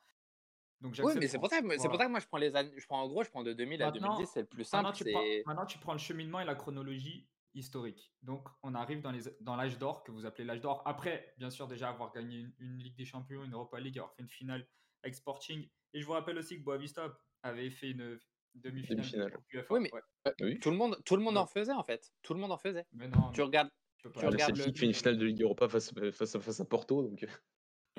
Donc 0.81 0.95
Oui, 1.03 1.13
mais 1.19 1.27
c'est 1.27 1.37
pour, 1.39 1.49
ça, 1.49 1.57
pour 1.59 1.67
voilà. 1.67 1.97
ça 1.97 2.05
que 2.05 2.09
moi 2.11 2.19
je 2.21 2.27
prends 2.27 2.37
les 2.37 2.55
années, 2.55 2.71
je 2.77 2.85
prends 2.85 3.01
en 3.01 3.07
gros, 3.09 3.23
je 3.23 3.29
prends 3.29 3.43
de 3.43 3.51
2000 3.51 3.81
à 3.83 3.87
Maintenant- 3.91 4.15
2010, 4.15 4.31
c'est 4.33 4.41
le 4.41 4.45
plus 4.47 4.63
simple. 4.63 4.83
Maintenant 4.85 4.95
tu, 4.97 5.11
prends, 5.11 5.21
C'est 5.21 5.43
maintenant, 5.45 5.65
tu 5.65 5.77
prends 5.79 5.91
le 5.93 5.99
cheminement 5.99 6.39
et 6.39 6.45
la 6.45 6.55
chronologie 6.55 7.27
historique. 7.53 8.13
Donc, 8.21 8.47
on 8.63 8.75
arrive 8.75 9.01
dans 9.01 9.11
les- 9.11 9.23
dans 9.41 9.55
l'âge 9.57 9.77
d'or, 9.77 10.03
que 10.03 10.11
vous 10.11 10.25
appelez 10.25 10.45
l'âge 10.45 10.61
d'or. 10.61 10.81
Après, 10.85 11.33
bien 11.37 11.49
sûr, 11.49 11.67
déjà 11.67 11.89
avoir 11.89 12.13
gagné 12.13 12.37
une, 12.37 12.53
une 12.59 12.77
Ligue 12.77 12.95
des 12.95 13.03
Champions, 13.05 13.43
une 13.43 13.53
Europa 13.53 13.77
League, 13.79 13.97
avoir 13.97 14.13
fait 14.13 14.21
une 14.21 14.29
finale 14.29 14.65
avec 15.03 15.15
Sporting. 15.15 15.67
Et 15.93 15.99
je 15.99 16.05
vous 16.05 16.11
rappelle 16.13 16.37
aussi 16.37 16.57
que 16.59 16.63
Boavista 16.63 17.17
avait 17.43 17.71
fait 17.71 17.89
une 17.91 18.19
demi-finale. 18.55 18.97
de 18.97 19.01
Demi-finale. 19.01 19.31
Coupe 19.33 19.51
UEFA. 19.53 19.73
Oui, 19.73 19.79
mais- 19.81 19.91
Ouais. 19.93 20.33
Oui. 20.41 20.59
tout 20.59 20.69
le 20.69 20.77
monde, 20.77 20.97
tout 21.05 21.15
le 21.17 21.23
monde 21.23 21.37
en 21.37 21.45
faisait 21.47 21.73
en 21.73 21.83
fait. 21.83 22.13
Tout 22.21 22.33
le 22.35 22.39
monde 22.39 22.51
en 22.51 22.57
faisait. 22.57 22.85
Mais 22.93 23.07
non, 23.09 23.31
Tu 23.31 23.41
regardes, 23.41 23.69
Tu. 23.97 24.09
Tu 24.11 24.21
Le 24.21 24.27
regardes 24.29 24.55
le- 24.55 24.63
fait 24.63 24.85
une 24.85 24.93
finale 24.93 25.17
de 25.17 25.25
Ligue 25.25 25.41
Europa 25.41 25.67
face, 25.67 25.91
face, 26.13 26.35
à- 26.35 26.39
face 26.39 26.59
à 26.61 26.65
Porto. 26.65 27.01
Donc... 27.03 27.25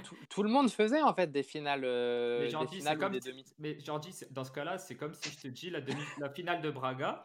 tout, 0.03 0.17
tout 0.29 0.43
le 0.43 0.49
monde 0.51 0.71
faisait 0.71 1.03
en 1.03 1.15
fait 1.15 1.31
des 1.31 1.43
finales, 1.43 1.85
euh, 1.85 2.39
Mais 2.41 2.45
des 2.47 2.51
Jordi, 2.51 2.77
finales 2.79 2.99
comme 2.99 3.13
des 3.13 3.21
si- 3.21 3.29
demi. 3.31 3.45
mais 3.59 3.79
Jordi, 3.81 4.13
c'est- 4.13 4.33
dans 4.33 4.45
ce 4.45 4.51
cas-là, 4.53 4.79
c'est 4.79 4.97
comme 4.97 5.15
si 5.15 5.31
je 5.31 5.41
te 5.41 5.49
dis 5.49 5.71
la, 5.71 5.81
demi, 5.81 6.01
la 6.19 6.31
finale 6.31 6.63
de 6.63 6.71
Braga, 6.71 7.25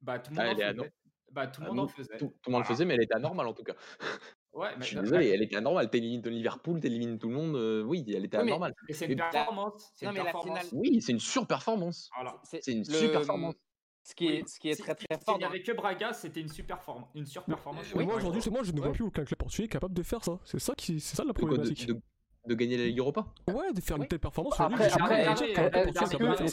bah 0.00 0.18
tout 0.18 0.32
le 0.32 0.38
Ah, 0.40 0.44
monde 0.46 0.60
en 0.60 0.82
faisait. 0.84 0.92
Bah, 1.30 1.46
tout 1.46 1.60
le 1.60 1.66
Ah, 1.66 1.70
monde 1.70 1.80
en 1.80 1.88
faisait. 1.88 2.16
Tout, 2.18 2.26
tout 2.40 2.50
le 2.50 2.52
monde 2.52 2.60
le 2.60 2.64
Voilà. 2.64 2.64
faisait, 2.64 2.84
mais 2.86 2.94
elle 2.94 3.02
était 3.02 3.14
anormale 3.16 3.46
en 3.48 3.52
tout 3.52 3.64
cas. 3.64 3.74
Ouais, 4.54 4.70
Je 4.74 4.78
mais 4.78 4.84
suis 4.86 4.96
non, 4.96 5.02
désolé, 5.02 5.28
elle 5.28 5.42
était 5.42 5.56
anormale. 5.56 5.90
T'élimines 5.90 6.22
ton 6.22 6.30
Liverpool, 6.30 6.80
t'élimines 6.80 7.18
tout 7.18 7.28
le 7.28 7.34
monde. 7.34 7.54
euh, 7.56 7.82
oui, 7.82 8.02
elle 8.08 8.24
était 8.24 8.38
Oui, 8.38 8.44
mais- 8.44 8.50
anormale. 8.52 8.74
et 8.88 8.92
c'est 8.94 9.04
une 9.06 9.10
mais- 9.10 9.16
performance. 9.30 9.90
C'est 9.94 10.06
Non, 10.06 10.12
une 10.12 10.18
mais 10.18 10.24
la 10.24 10.30
performance. 10.32 10.58
finale- 10.68 10.80
Oui, 10.80 11.02
c'est 11.02 11.12
une 11.12 11.20
surperformance. 11.20 12.08
Voilà. 12.14 12.40
C'est 12.44 12.66
une 12.72 12.78
le- 12.78 12.84
super 12.84 13.10
performance. 13.12 13.54
Ce 14.08 14.14
qui 14.14 14.26
est, 14.26 14.42
Oui, 14.42 14.48
ce 14.48 14.58
qui 14.58 14.68
est 14.70 14.74
si- 14.74 14.80
très 14.82 14.94
très 14.94 15.04
s'il 15.10 15.22
fort. 15.24 15.36
n'y 15.36 15.42
dans- 15.44 15.50
avait 15.50 15.62
que 15.62 15.72
Braga, 15.72 16.14
c'était 16.14 16.40
une 16.40 16.48
super 16.48 16.80
forme, 16.82 17.04
une 17.14 17.26
surperformance. 17.26 17.82
Mais 17.82 17.88
sur 17.88 17.96
moi 17.98 18.04
Braga. 18.06 18.18
aujourd'hui, 18.20 18.40
c'est 18.40 18.50
moi, 18.50 18.62
je 18.62 18.72
ne 18.72 18.78
vois 18.78 18.86
Ouais. 18.86 18.92
plus 18.94 19.04
aucun 19.04 19.22
club 19.22 19.36
portugais 19.38 19.68
capable 19.68 19.92
de 19.92 20.02
faire 20.02 20.24
ça. 20.24 20.38
C'est 20.44 20.58
ça 20.58 20.74
qui, 20.74 20.98
c'est 20.98 21.14
ça 21.16 21.24
la 21.24 21.32
de, 21.34 21.38
problématique. 21.38 21.86
de- 21.86 22.00
de 22.46 22.54
gagner 22.54 22.78
la 22.78 22.86
Ligue 22.86 22.98
Europa? 23.00 23.26
Ouais, 23.48 23.70
de 23.74 23.80
faire 23.82 23.98
Oui. 23.98 24.04
une 24.04 24.08
telle 24.08 24.18
performance. 24.18 24.58
Après, 24.58 24.90
après, 24.90 25.24
après, 25.26 25.34
dire 25.46 25.54
qu'un 25.54 25.68
club 25.68 26.30
après, 26.30 26.48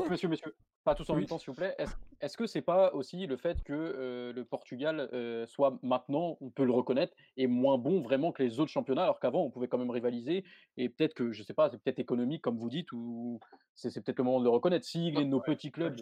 est 0.85 0.91
pas 0.91 0.95
tous 0.95 1.09
en 1.09 1.15
Oui. 1.15 1.21
même 1.21 1.29
temps, 1.29 1.39
s'il 1.39 1.49
vous 1.49 1.55
plaît. 1.55 1.75
Est-ce, 1.77 1.95
est-ce 2.21 2.37
que 2.37 2.45
c'est 2.45 2.61
pas 2.61 2.93
aussi 2.93 3.25
le 3.25 3.37
fait 3.37 3.63
que 3.63 3.73
euh, 3.73 4.33
le 4.33 4.45
Portugal 4.45 5.09
euh, 5.13 5.45
soit 5.47 5.79
maintenant, 5.81 6.37
on 6.41 6.49
peut 6.49 6.63
le 6.63 6.71
reconnaître, 6.71 7.13
est 7.37 7.47
moins 7.47 7.77
bon 7.77 8.01
vraiment 8.01 8.31
que 8.31 8.43
les 8.43 8.59
autres 8.59 8.71
championnats, 8.71 9.03
alors 9.03 9.19
qu'avant 9.19 9.43
on 9.43 9.49
pouvait 9.49 9.67
quand 9.67 9.77
même 9.77 9.89
rivaliser 9.89 10.45
et 10.77 10.89
peut-être 10.89 11.13
que 11.13 11.31
je 11.31 11.43
sais 11.43 11.53
pas, 11.53 11.69
c'est 11.69 11.77
peut-être 11.81 11.99
économique 11.99 12.41
comme 12.41 12.57
vous 12.57 12.69
dites 12.69 12.91
ou 12.91 13.39
c'est, 13.73 13.91
peut-être 14.03 14.19
le 14.19 14.23
moment 14.23 14.39
de 14.39 14.45
le 14.45 14.49
reconnaître. 14.49 14.85
Si 14.85 15.11
les, 15.11 15.25
nos 15.25 15.41
petits 15.41 15.71
clubs, 15.71 15.99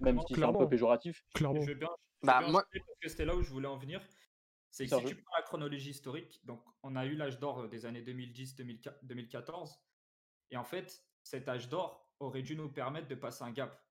même 0.00 0.20
si 0.26 0.34
c'est 0.34 0.44
un 0.44 0.52
peu 0.52 0.68
péjoratif, 0.68 1.24
Clairement. 1.34 1.62
Je 1.62 1.68
veux 1.68 1.74
bien, 1.74 1.90
je 2.22 2.26
Bah, 2.26 2.38
bien 2.40 2.50
moi- 2.50 2.64
parce 2.72 2.98
que 3.00 3.08
c'était 3.08 3.24
là 3.24 3.34
où 3.34 3.42
je 3.42 3.50
voulais 3.50 3.68
en 3.68 3.76
venir. 3.76 4.00
C'est 4.70 4.86
que 4.86 4.98
si 4.98 5.04
tu 5.04 5.16
prends 5.16 5.36
la 5.36 5.42
chronologie 5.42 5.90
historique, 5.90 6.40
donc 6.44 6.62
on 6.82 6.96
a 6.96 7.04
eu 7.04 7.14
l'âge 7.14 7.38
d'or 7.38 7.60
euh, 7.60 7.68
des 7.68 7.84
années 7.84 8.00
2010-2014, 8.00 9.78
et 10.50 10.56
en 10.56 10.64
fait, 10.64 11.04
cet 11.22 11.46
âge 11.48 11.68
d'or 11.68 12.11
aurait 12.22 12.42
dû 12.42 12.56
nous 12.56 12.70
permettre 12.70 13.08
de 13.08 13.14
passer 13.14 13.44
un 13.44 13.50
gap 13.50 13.82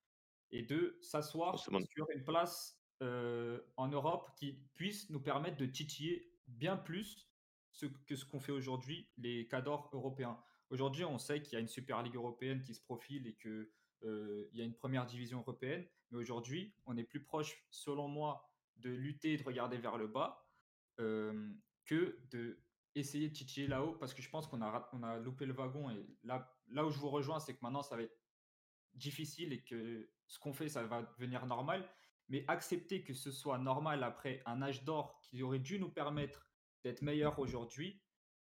et 0.51 0.63
de 0.63 0.97
s'asseoir 1.01 1.59
sur 1.59 2.09
une 2.13 2.23
place 2.23 2.81
euh, 3.01 3.59
en 3.77 3.87
Europe 3.87 4.29
qui 4.35 4.53
puisse 4.75 5.09
nous 5.09 5.21
permettre 5.21 5.57
de 5.57 5.65
titiller 5.65 6.31
bien 6.47 6.77
plus 6.77 7.29
ce 7.71 7.85
que 7.85 8.15
ce 8.15 8.25
qu'on 8.25 8.39
fait 8.39 8.51
aujourd'hui 8.51 9.09
les 9.17 9.47
cadors 9.47 9.89
européens. 9.93 10.37
Aujourd'hui, 10.69 11.03
on 11.03 11.17
sait 11.17 11.41
qu'il 11.41 11.53
y 11.53 11.55
a 11.55 11.59
une 11.59 11.67
Super 11.67 12.03
Ligue 12.03 12.15
européenne 12.15 12.61
qui 12.61 12.73
se 12.75 12.81
profile 12.81 13.27
et 13.27 13.33
que 13.33 13.71
euh, 14.03 14.49
y 14.53 14.61
a 14.61 14.65
une 14.65 14.75
première 14.75 15.05
division 15.05 15.39
européenne, 15.39 15.85
mais 16.11 16.17
aujourd'hui, 16.17 16.73
on 16.85 16.97
est 16.97 17.03
plus 17.03 17.23
proche, 17.23 17.65
selon 17.69 18.07
moi, 18.07 18.49
de 18.77 18.89
lutter 18.89 19.33
et 19.33 19.37
de 19.37 19.43
regarder 19.43 19.77
vers 19.77 19.97
le 19.97 20.07
bas 20.07 20.47
euh, 20.99 21.51
que 21.85 22.19
de 22.31 22.59
essayer 22.95 23.29
de 23.29 23.33
titiller 23.33 23.67
là-haut, 23.67 23.93
parce 23.93 24.13
que 24.13 24.21
je 24.21 24.29
pense 24.29 24.47
qu'on 24.47 24.61
a, 24.61 24.89
on 24.93 25.03
a 25.03 25.17
loupé 25.17 25.45
le 25.45 25.53
wagon. 25.53 25.89
Et 25.89 26.05
là, 26.23 26.53
là 26.67 26.85
où 26.85 26.89
je 26.89 26.99
vous 26.99 27.09
rejoins, 27.09 27.39
c'est 27.39 27.53
que 27.53 27.59
maintenant, 27.61 27.83
ça 27.83 27.95
va 27.95 28.03
être 28.03 28.17
difficile 28.95 29.53
et 29.53 29.61
que 29.61 30.09
ce 30.27 30.39
qu'on 30.39 30.53
fait, 30.53 30.69
ça 30.69 30.83
va 30.83 31.03
devenir 31.17 31.45
normal. 31.45 31.87
Mais 32.29 32.45
accepter 32.47 33.03
que 33.03 33.13
ce 33.13 33.31
soit 33.31 33.57
normal 33.57 34.03
après 34.03 34.41
un 34.45 34.61
âge 34.61 34.83
d'or 34.83 35.19
qui 35.21 35.43
aurait 35.43 35.59
dû 35.59 35.79
nous 35.79 35.89
permettre 35.89 36.47
d'être 36.83 37.01
meilleur 37.01 37.39
aujourd'hui, 37.39 38.01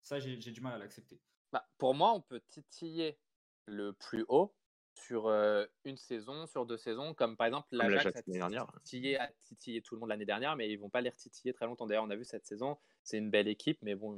ça, 0.03 0.19
j'ai 0.19 0.35
du 0.37 0.61
mal 0.61 0.73
à 0.73 0.77
l'accepter. 0.77 1.19
Bah, 1.51 1.65
pour 1.77 1.95
moi, 1.95 2.13
on 2.13 2.21
peut 2.21 2.41
titiller 2.49 3.17
le 3.65 3.93
plus 3.93 4.25
haut 4.27 4.53
sur 4.95 5.27
euh, 5.27 5.65
une 5.85 5.97
saison, 5.97 6.45
sur 6.45 6.65
deux 6.65 6.77
saisons, 6.77 7.13
comme 7.13 7.35
par 7.35 7.47
exemple 7.47 7.67
l'Ajax 7.71 8.05
a 8.05 8.09
l'année 8.11 8.39
dernière. 8.39 8.71
titillé, 8.83 9.17
a 9.17 9.31
titillé 9.41 9.81
tout 9.81 9.95
le 9.95 9.99
monde 9.99 10.09
l'année 10.09 10.25
dernière, 10.25 10.55
mais 10.55 10.69
ils 10.69 10.77
vont 10.77 10.89
pas 10.89 11.01
les 11.01 11.09
retitiller 11.09 11.53
très 11.53 11.65
longtemps. 11.65 11.87
D'ailleurs, 11.87 12.03
on 12.03 12.09
a 12.09 12.15
vu 12.15 12.25
cette 12.25 12.45
saison, 12.45 12.77
c'est 13.03 13.17
une 13.17 13.29
belle 13.29 13.47
équipe, 13.47 13.79
mais 13.81 13.95
bon, 13.95 14.17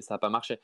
ça 0.00 0.14
n'a 0.14 0.18
pas 0.18 0.30
marché. 0.30 0.60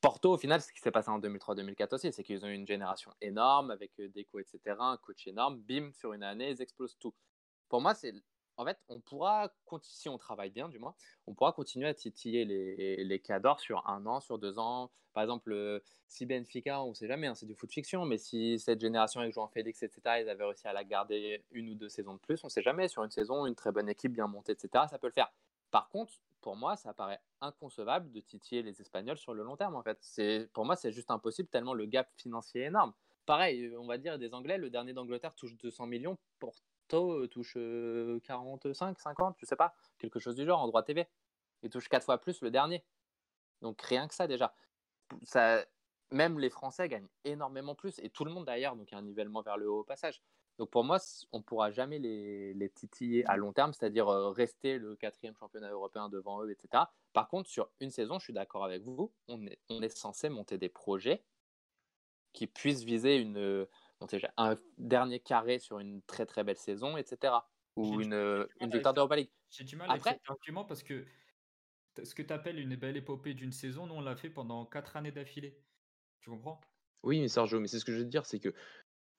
Porto, 0.00 0.32
au 0.32 0.38
final, 0.38 0.62
ce 0.62 0.72
qui 0.72 0.80
s'est 0.80 0.90
passé 0.90 1.10
en 1.10 1.20
2003-2004 1.20 1.94
aussi, 1.94 2.12
c'est 2.12 2.22
qu'ils 2.22 2.44
ont 2.44 2.48
eu 2.48 2.54
une 2.54 2.66
génération 2.66 3.12
énorme 3.20 3.70
avec 3.70 3.92
euh, 4.00 4.08
Deco, 4.08 4.38
etc., 4.38 4.76
un 4.78 4.96
coach 4.96 5.26
énorme, 5.26 5.58
bim, 5.60 5.90
sur 5.92 6.12
une 6.14 6.22
année, 6.22 6.50
ils 6.50 6.62
explosent 6.62 6.96
tout. 6.98 7.14
Pour 7.68 7.80
moi, 7.80 7.94
c'est 7.94 8.14
en 8.56 8.64
fait, 8.66 8.78
on 8.88 9.00
pourra, 9.00 9.50
si 9.82 10.10
on 10.10 10.18
travaille 10.18 10.50
bien 10.50 10.68
du 10.68 10.78
moins, 10.78 10.94
on 11.26 11.34
pourra 11.34 11.52
continuer 11.52 11.88
à 11.88 11.94
titiller 11.94 12.44
les, 12.44 13.04
les 13.04 13.18
cadors 13.18 13.58
sur 13.58 13.88
un 13.88 14.04
an, 14.04 14.20
sur 14.20 14.38
deux 14.38 14.58
ans. 14.58 14.90
Par 15.14 15.22
exemple, 15.22 15.52
euh, 15.52 15.80
si 16.08 16.26
Benfica, 16.26 16.82
on 16.82 16.90
ne 16.90 16.94
sait 16.94 17.08
jamais, 17.08 17.26
hein, 17.26 17.34
c'est 17.34 17.46
du 17.46 17.54
foot 17.54 17.72
fiction, 17.72 18.04
mais 18.04 18.18
si 18.18 18.58
cette 18.58 18.80
génération 18.80 19.20
avec 19.20 19.32
João 19.32 19.48
Félix, 19.48 19.82
etc., 19.82 20.00
ils 20.20 20.28
avaient 20.28 20.44
réussi 20.44 20.68
à 20.68 20.74
la 20.74 20.84
garder 20.84 21.42
une 21.52 21.70
ou 21.70 21.74
deux 21.74 21.88
saisons 21.88 22.14
de 22.14 22.20
plus, 22.20 22.44
on 22.44 22.48
ne 22.48 22.50
sait 22.50 22.62
jamais, 22.62 22.88
sur 22.88 23.02
une 23.02 23.10
saison, 23.10 23.46
une 23.46 23.54
très 23.54 23.72
bonne 23.72 23.88
équipe 23.88 24.12
bien 24.12 24.26
montée, 24.26 24.52
etc., 24.52 24.84
ça 24.90 24.98
peut 24.98 25.06
le 25.06 25.12
faire. 25.12 25.32
Par 25.70 25.88
contre, 25.88 26.12
pour 26.40 26.56
moi, 26.56 26.76
ça 26.76 26.94
paraît 26.94 27.20
inconcevable 27.40 28.10
de 28.12 28.20
titiller 28.20 28.62
les 28.62 28.80
Espagnols 28.80 29.18
sur 29.18 29.34
le 29.34 29.42
long 29.42 29.56
terme, 29.56 29.76
en 29.76 29.82
fait. 29.82 29.98
C'est, 30.00 30.48
pour 30.52 30.64
moi, 30.64 30.76
c'est 30.76 30.92
juste 30.92 31.10
impossible, 31.10 31.48
tellement 31.48 31.74
le 31.74 31.86
gap 31.86 32.08
financier 32.16 32.62
est 32.62 32.66
énorme. 32.66 32.92
Pareil, 33.26 33.74
on 33.76 33.86
va 33.86 33.98
dire 33.98 34.18
des 34.18 34.34
Anglais, 34.34 34.58
le 34.58 34.70
dernier 34.70 34.92
d'Angleterre 34.92 35.34
touche 35.34 35.56
200 35.56 35.86
millions, 35.86 36.18
Porto 36.38 36.64
euh, 36.92 37.28
touche 37.28 37.54
euh, 37.56 38.18
45, 38.24 38.98
50, 38.98 39.36
je 39.38 39.46
sais 39.46 39.56
pas, 39.56 39.74
quelque 39.98 40.18
chose 40.18 40.34
du 40.34 40.44
genre 40.44 40.60
en 40.60 40.66
droit 40.66 40.82
TV. 40.82 41.06
Il 41.62 41.70
touche 41.70 41.88
4 41.88 42.04
fois 42.04 42.18
plus 42.18 42.40
le 42.40 42.50
dernier. 42.50 42.84
Donc 43.60 43.80
rien 43.82 44.08
que 44.08 44.14
ça 44.14 44.26
déjà. 44.26 44.54
Ça, 45.22 45.64
même 46.10 46.38
les 46.38 46.50
Français 46.50 46.88
gagnent 46.88 47.08
énormément 47.24 47.74
plus, 47.74 47.98
et 48.00 48.10
tout 48.10 48.24
le 48.24 48.32
monde 48.32 48.46
d'ailleurs, 48.46 48.76
donc 48.76 48.90
il 48.90 48.94
y 48.94 48.96
a 48.96 48.98
un 48.98 49.02
nivellement 49.02 49.42
vers 49.42 49.56
le 49.56 49.70
haut 49.70 49.80
au 49.80 49.84
passage. 49.84 50.22
Donc 50.60 50.68
pour 50.68 50.84
moi, 50.84 50.98
on 51.32 51.38
ne 51.38 51.42
pourra 51.42 51.70
jamais 51.70 51.98
les, 51.98 52.52
les 52.52 52.68
titiller 52.68 53.24
à 53.24 53.38
long 53.38 53.50
terme, 53.54 53.72
c'est-à-dire 53.72 54.08
euh, 54.08 54.28
rester 54.28 54.76
le 54.76 54.94
quatrième 54.94 55.34
championnat 55.34 55.70
européen 55.70 56.10
devant 56.10 56.44
eux, 56.44 56.50
etc. 56.50 56.84
Par 57.14 57.28
contre, 57.28 57.48
sur 57.48 57.70
une 57.80 57.90
saison, 57.90 58.18
je 58.18 58.24
suis 58.24 58.34
d'accord 58.34 58.66
avec 58.66 58.82
vous, 58.82 59.10
on 59.26 59.46
est, 59.46 59.58
on 59.70 59.80
est 59.80 59.88
censé 59.88 60.28
monter 60.28 60.58
des 60.58 60.68
projets 60.68 61.24
qui 62.34 62.46
puissent 62.46 62.82
viser 62.82 63.16
une, 63.16 63.38
euh, 63.38 63.64
un 64.36 64.58
dernier 64.76 65.18
carré 65.18 65.60
sur 65.60 65.78
une 65.78 66.02
très 66.02 66.26
très 66.26 66.44
belle 66.44 66.58
saison, 66.58 66.98
etc. 66.98 67.32
Ou 67.76 68.02
une, 68.02 68.12
euh, 68.12 68.46
une 68.56 68.64
avec 68.64 68.74
victoire 68.74 68.92
d'Europa 68.92 69.16
League. 69.16 69.30
J'ai 69.48 69.64
du 69.64 69.76
mal 69.76 69.88
avec 69.90 70.02
Après- 70.02 70.12
cet 70.12 70.28
argument 70.30 70.66
parce 70.66 70.82
que 70.82 71.06
ce 72.02 72.14
que 72.14 72.20
tu 72.20 72.34
appelles 72.34 72.58
une 72.58 72.76
belle 72.76 72.98
épopée 72.98 73.32
d'une 73.32 73.52
saison, 73.52 73.86
nous 73.86 73.94
on 73.94 74.02
l'a 74.02 74.14
fait 74.14 74.28
pendant 74.28 74.66
4 74.66 74.98
années 74.98 75.10
d'affilée. 75.10 75.58
Tu 76.20 76.28
comprends? 76.28 76.60
Oui, 77.02 77.18
mais 77.18 77.28
Sergio, 77.28 77.60
mais 77.60 77.66
c'est 77.66 77.78
ce 77.78 77.86
que 77.86 77.92
je 77.92 78.00
veux 78.00 78.04
te 78.04 78.10
dire, 78.10 78.26
c'est 78.26 78.40
que 78.40 78.52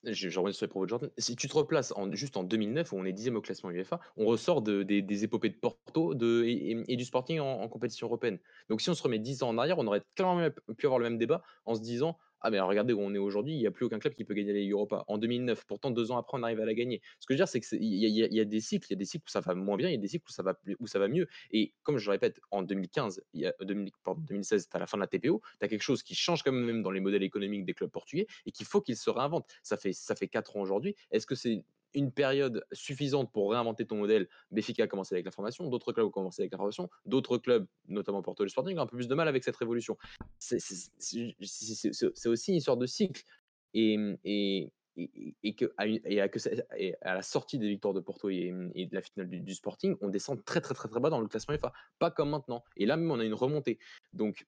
je, 0.03 0.39
reviens 0.39 0.53
sur 0.53 0.65
les 0.65 0.69
propos 0.69 0.85
de 0.85 0.89
Jordan. 0.89 1.09
Si 1.17 1.35
tu 1.35 1.47
te 1.47 1.53
replaces 1.53 1.93
en, 1.95 2.11
juste 2.11 2.37
en 2.37 2.43
2009, 2.43 2.91
où 2.91 2.97
on 2.97 3.05
est 3.05 3.13
dixième 3.13 3.35
au 3.35 3.41
classement 3.41 3.69
UEFA, 3.69 3.99
on 4.17 4.25
ressort 4.25 4.61
de, 4.61 4.83
des, 4.83 5.23
épopées 5.23 5.49
de 5.49 5.55
Porto 5.55 6.13
et, 6.13 6.95
du 6.95 7.05
Sporting 7.05 7.39
en, 7.39 7.61
en 7.61 7.67
compétition 7.67 8.07
européenne. 8.07 8.39
Donc 8.69 8.81
si 8.81 8.89
on 8.89 8.93
se 8.93 9.03
remet 9.03 9.19
10 9.19 9.43
ans 9.43 9.49
en 9.49 9.57
arrière, 9.57 9.77
on 9.77 9.87
aurait 9.87 10.01
clairement 10.15 10.47
pu 10.77 10.85
avoir 10.85 10.99
le 10.99 11.09
même 11.09 11.17
débat 11.17 11.43
en 11.65 11.75
se 11.75 11.81
disant 11.81 12.17
Ah, 12.41 12.49
mais 12.49 12.59
regardez 12.59 12.93
où 12.93 12.99
on 12.99 13.13
est 13.13 13.17
aujourd'hui, 13.19 13.53
il 13.53 13.59
n'y 13.59 13.67
a 13.67 13.71
plus 13.71 13.85
aucun 13.85 13.99
club 13.99 14.13
qui 14.15 14.23
peut 14.25 14.33
gagner 14.33 14.53
Ligue 14.53 14.71
Europa. 14.71 15.03
En 15.07 15.17
2009, 15.17 15.65
pourtant, 15.65 15.91
deux 15.91 16.11
ans 16.11 16.17
après, 16.17 16.37
on 16.37 16.43
arrive 16.43 16.59
à 16.59 16.65
la 16.65 16.73
gagner. 16.73 17.01
Ce 17.19 17.27
que 17.27 17.33
je 17.33 17.35
veux 17.35 17.37
dire, 17.37 17.47
c'est 17.47 17.59
qu'il 17.61 17.83
y, 17.83 18.07
y 18.07 18.39
a- 18.39 18.45
des 18.45 18.59
cycles, 18.61 18.87
il 18.89 18.93
y 18.93 18.95
a 18.95 18.97
des 18.97 19.05
cycles 19.05 19.25
où 19.27 19.31
ça 19.31 19.39
va 19.41 19.53
moins 19.55 19.77
bien, 19.77 19.89
il 19.89 19.91
y 19.93 19.95
a 19.95 19.97
des 19.97 20.07
cycles 20.07 20.25
où 20.27 20.31
ça 20.31 20.43
va, 20.43 20.59
où 20.79 20.87
ça 20.87 20.99
va 20.99 21.07
mieux. 21.07 21.27
Et 21.51 21.73
comme 21.83 21.97
je 21.97 22.05
le 22.05 22.11
répète, 22.11 22.39
en 22.51 22.63
2015, 22.63 23.21
il 23.33 23.41
y 23.41 23.45
a, 23.45 23.53
2000 23.61 23.91
pardon, 24.03 24.21
2016, 24.21 24.69
tu 24.69 24.75
as 24.75 24.79
la 24.79 24.87
fin 24.87 24.97
de 24.97 25.01
la 25.01 25.07
TPO, 25.07 25.41
tu 25.59 25.65
as 25.65 25.67
quelque 25.67 25.81
chose 25.83 26.03
qui 26.03 26.15
change 26.15 26.43
quand 26.43 26.51
même 26.51 26.81
dans 26.81 26.91
les 26.91 26.99
modèles 26.99 27.23
économiques 27.23 27.65
des 27.65 27.73
clubs 27.73 27.91
portugais 27.91 28.27
et 28.45 28.51
qu'il 28.51 28.65
faut 28.65 28.81
qu'ils 28.81 28.97
se 28.97 29.09
réinventent. 29.09 29.47
Ça 29.63 29.77
fait, 29.77 29.93
ça 29.93 30.15
fait 30.15 30.27
4 30.27 30.57
ans 30.57 30.61
aujourd'hui. 30.61 30.95
Est-ce 31.11 31.27
que 31.27 31.35
c'est 31.35 31.63
une 31.93 32.11
période 32.11 32.65
suffisante 32.71 33.31
pour 33.31 33.51
réinventer 33.51 33.85
ton 33.85 33.97
modèle 33.97 34.27
Béfica 34.51 34.83
a 34.83 34.87
commencé 34.87 35.15
avec 35.15 35.25
la 35.25 35.31
formation, 35.31 35.67
d'autres 35.69 35.93
clubs 35.93 36.07
ont 36.07 36.11
commencé 36.11 36.41
avec 36.41 36.51
la 36.51 36.57
formation, 36.57 36.89
d'autres 37.05 37.37
clubs, 37.37 37.67
notamment 37.87 38.21
Porto 38.21 38.43
le 38.43 38.49
Sporting, 38.49 38.77
ont 38.77 38.81
un 38.81 38.87
peu 38.87 38.97
plus 38.97 39.07
de 39.07 39.15
mal 39.15 39.27
avec 39.27 39.43
cette 39.43 39.55
révolution. 39.55 39.97
C'est- 40.39 40.57
aussi 42.27 42.53
une 42.53 42.59
sorte 42.61 42.79
de 42.79 42.85
cycle. 42.85 43.23
Et, 43.73 43.97
et, 44.25 44.71
et, 44.97 45.55
que, 45.55 45.71
à, 45.77 45.85
la 47.15 47.21
sortie 47.21 47.57
des 47.57 47.67
victoires 47.67 47.93
de 47.93 48.01
Porto 48.01 48.29
et, 48.29 48.53
et 48.75 48.85
de 48.85 48.95
la 48.95 49.01
finale 49.01 49.29
du, 49.29 49.39
du 49.39 49.53
Sporting, 49.53 49.95
on 50.01 50.09
descend 50.09 50.43
très 50.43 50.61
très 50.61 50.73
très 50.73 50.89
très 50.89 50.99
bas 50.99 51.09
dans 51.09 51.21
le 51.21 51.27
classement 51.27 51.57
FA. 51.57 51.71
Pas 51.99 52.11
comme 52.11 52.29
maintenant. 52.29 52.63
Et 52.75 52.85
là 52.85 52.97
même, 52.97 53.09
on 53.11 53.19
a 53.19 53.25
une 53.25 53.33
remontée. 53.33 53.79
Donc, 54.13 54.45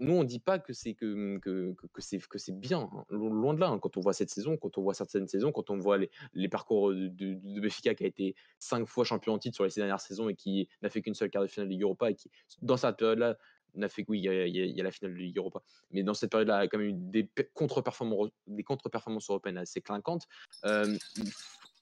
nous, 0.00 0.12
on 0.12 0.24
dit 0.24 0.40
pas 0.40 0.58
que 0.58 0.72
c'est 0.72 0.94
que, 0.94 1.38
que, 1.38 1.74
que, 1.92 2.00
c'est 2.00 2.18
que 2.18 2.38
c'est 2.38 2.58
bien, 2.58 2.90
hein. 2.92 3.04
Lo- 3.10 3.28
loin 3.28 3.54
de 3.54 3.60
là. 3.60 3.68
hein. 3.68 3.78
Quand 3.78 3.96
on 3.96 4.00
voit 4.00 4.12
cette 4.12 4.30
saison, 4.30 4.56
quand 4.56 4.76
on 4.78 4.82
voit 4.82 4.94
certaines 4.94 5.28
saisons, 5.28 5.52
quand 5.52 5.70
on 5.70 5.78
voit 5.78 5.98
les, 5.98 6.10
les 6.34 6.48
parcours 6.48 6.90
de, 6.90 7.08
de, 7.08 7.68
qui 7.68 7.88
a 7.88 8.06
été 8.06 8.34
cinq 8.58 8.86
fois 8.86 9.04
champion 9.04 9.34
en 9.34 9.38
titre 9.38 9.54
sur 9.54 9.64
les 9.64 9.70
six 9.70 9.78
dernières 9.80 10.00
saisons 10.00 10.28
et 10.28 10.34
qui 10.34 10.68
n'a 10.82 10.90
fait 10.90 11.00
qu'une 11.02 11.14
seule 11.14 11.30
quart 11.30 11.42
de 11.42 11.46
finale 11.46 11.68
de 11.68 11.72
Ligue 11.72 11.82
Europa 11.82 12.10
et 12.10 12.14
qui, 12.14 12.30
dans 12.62 12.76
cette 12.76 12.96
période-là, 12.96 13.38
n'a 13.74 13.88
fait 13.88 14.04
que 14.04 14.12
il 14.14 14.20
y, 14.24 14.80
a- 14.80 14.82
la 14.82 14.90
finale 14.90 15.12
de 15.14 15.18
Ligue 15.18 15.38
Europa, 15.38 15.62
mais 15.90 16.02
dans 16.02 16.14
cette 16.14 16.30
période-là, 16.30 16.60
il 16.60 16.64
y 16.64 16.66
a 16.66 16.68
quand 16.68 16.78
même 16.78 16.88
eu 16.88 16.92
des 16.94 17.24
pe- 17.24 17.48
contre-performances, 17.54 18.30
des 18.46 18.64
contre-performances 18.64 19.28
européennes 19.30 19.58
assez 19.58 19.80
clinquantes. 19.80 20.26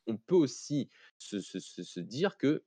On 0.09 0.17
peut 0.17 0.35
aussi 0.37 0.89
se- 1.19 1.41
se 1.41 2.01
dire 2.01 2.37
que 2.37 2.63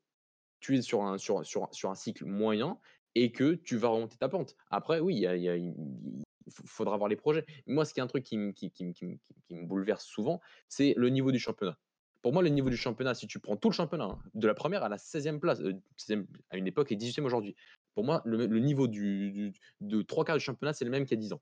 tu 0.59 0.77
es 0.77 0.81
sur 0.81 1.03
un, 1.03 1.17
sur, 1.17 1.45
sur, 1.45 1.69
sur 1.71 1.89
un 1.89 1.95
cycle 1.95 2.25
moyen 2.25 2.79
et 3.23 3.31
que 3.31 3.55
tu 3.55 3.77
vas 3.77 3.89
remonter 3.89 4.17
ta 4.17 4.29
pente. 4.29 4.55
Après, 4.69 4.99
oui, 4.99 5.25
il 5.25 5.73
faudra 6.47 6.97
voir 6.97 7.09
les 7.09 7.15
projets. 7.15 7.45
Moi, 7.67 7.85
ce 7.85 7.93
qui 7.93 7.99
est 7.99 8.03
un 8.03 8.07
truc 8.07 8.23
qui, 8.23 8.37
me- 8.37 9.65
bouleverse 9.65 10.05
souvent, 10.05 10.39
c'est 10.67 10.93
le 10.95 11.09
niveau 11.09 11.31
du 11.31 11.39
championnat. 11.39 11.77
Pour 12.21 12.33
moi, 12.33 12.41
le 12.41 12.49
niveau 12.49 12.69
du 12.69 12.77
championnat, 12.77 13.13
si 13.15 13.27
tu 13.27 13.39
prends 13.39 13.55
tout 13.55 13.69
le 13.69 13.73
championnat, 13.73 14.05
hein, 14.05 14.19
de 14.33 14.47
la 14.47 14.53
première 14.53 14.83
à 14.83 14.89
la 14.89 14.97
16e 14.97 15.39
place, 15.39 15.61
euh, 15.61 15.73
16e 15.97 16.27
à 16.49 16.57
une 16.57 16.67
époque 16.67 16.91
et 16.91 16.95
18e 16.95 17.25
aujourd'hui, 17.25 17.55
pour 17.93 18.03
moi, 18.03 18.21
le, 18.25 18.45
niveau 18.59 18.87
de 18.87 20.01
trois 20.03 20.25
quarts 20.25 20.37
du 20.37 20.43
championnat, 20.43 20.73
c'est 20.73 20.85
le 20.85 20.91
même 20.91 21.05
qu'il 21.05 21.17
y 21.17 21.19
a 21.19 21.21
10 21.21 21.33
ans. 21.33 21.41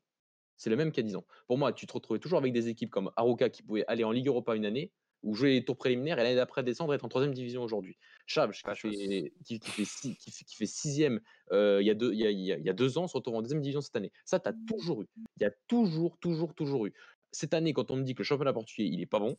C'est 0.56 0.70
le 0.70 0.76
même 0.76 0.92
qu'il 0.92 1.04
y 1.04 1.06
a 1.06 1.10
10 1.10 1.16
ans. 1.16 1.26
Pour 1.48 1.58
moi, 1.58 1.74
tu 1.74 1.86
te 1.86 1.94
retrouvais 1.94 2.20
toujours 2.20 2.40
avec 2.40 2.54
des 2.54 2.68
équipes 2.68 2.90
comme 2.90 3.12
Aroca 3.16 3.50
qui 3.50 3.62
pouvaient 3.64 3.86
aller 3.88 4.04
en 4.04 4.12
Ligue 4.12 4.28
Europa 4.28 4.56
une 4.56 4.66
année, 4.66 4.92
ou 5.24 5.34
jouer 5.34 5.54
les 5.54 5.66
tours 5.66 5.78
préliminaires 5.78 6.20
et 6.20 6.24
l'année 6.24 6.36
d'après 6.36 6.64
descendre 6.64 6.94
et 6.94 6.96
être 6.96 7.06
en 7.06 7.10
troisième 7.10 7.34
division 7.34 7.64
aujourd'hui. 7.64 7.98
Chabs 8.26 8.52
Pas 8.64 8.74
qui, 8.76 8.80
fait, 8.82 9.34
qui, 9.44 9.60
qui 9.60 9.72
fait 9.72 9.86
six- 9.86 10.18
qui 10.18 10.32
fait- 10.32 10.46
qui 10.46 10.56
fait 10.56 10.66
sixième 10.66 11.22
euh, 11.52 11.80
il, 11.82 11.88
y 11.88 11.90
a 11.90 11.94
deux, 11.96 12.14
il, 12.14 12.20
y 12.20 12.26
a, 12.28 12.32
il 12.32 12.40
y 12.40 12.52
a- 12.52 12.58
il 12.58 12.66
y 12.66 12.70
a 12.70 12.74
deux 12.74 12.98
ans, 12.98 13.08
se 13.08 13.18
retrouve 13.18 13.36
en 13.36 13.42
deuxième 13.42 13.62
division 13.62 13.82
cette 13.82 13.96
année. 13.96 14.12
Ça, 14.26 14.40
tu 14.40 14.50
as 14.50 14.54
toujours 14.68 15.02
eu. 15.02 15.08
Il 15.40 15.44
y 15.44 15.46
a 15.46 15.52
toujours, 15.68 16.18
toujours, 16.20 16.54
toujours 16.54 16.86
eu. 16.86 16.94
Cette 17.32 17.54
année, 17.54 17.74
quand 17.74 17.92
on 17.92 17.98
me 17.98 18.04
dit 18.04 18.14
que 18.14 18.20
le 18.20 18.26
championnat 18.26 18.54
portugais, 18.54 18.88
il 18.88 19.02
est 19.02 19.06
pas 19.06 19.20
bon, 19.20 19.38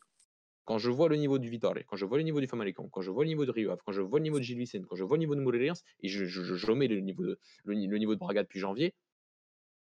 quand 0.65 0.77
je 0.77 0.91
vois 0.91 1.09
le 1.09 1.15
niveau 1.15 1.39
du 1.39 1.49
Vitória, 1.49 1.83
quand 1.87 1.95
je 1.97 2.05
vois 2.05 2.17
le 2.17 2.23
niveau 2.23 2.39
du 2.39 2.47
Famalicão, 2.47 2.89
quand 2.89 3.01
je 3.01 3.09
vois 3.11 3.23
le 3.23 3.29
niveau 3.29 3.45
de 3.45 3.51
Rio 3.51 3.71
Ave, 3.71 3.79
quand 3.85 3.91
je 3.91 4.01
vois 4.01 4.19
le 4.19 4.23
niveau 4.23 4.37
de 4.37 4.43
Gil 4.43 4.57
Vicente, 4.57 4.85
quand 4.85 4.95
je 4.95 5.03
vois 5.03 5.17
le 5.17 5.21
niveau 5.21 5.35
de 5.35 5.41
Moreirense, 5.41 5.83
et 6.01 6.09
je, 6.09 6.25
je, 6.25 6.43
je, 6.43 6.55
je 6.55 6.71
mets 6.73 6.87
le 6.87 6.99
niveau, 6.99 7.23
de, 7.23 7.39
le, 7.65 7.73
le 7.73 7.97
niveau 7.97 8.13
de 8.13 8.19
Braga 8.19 8.43
depuis 8.43 8.59
janvier, 8.59 8.93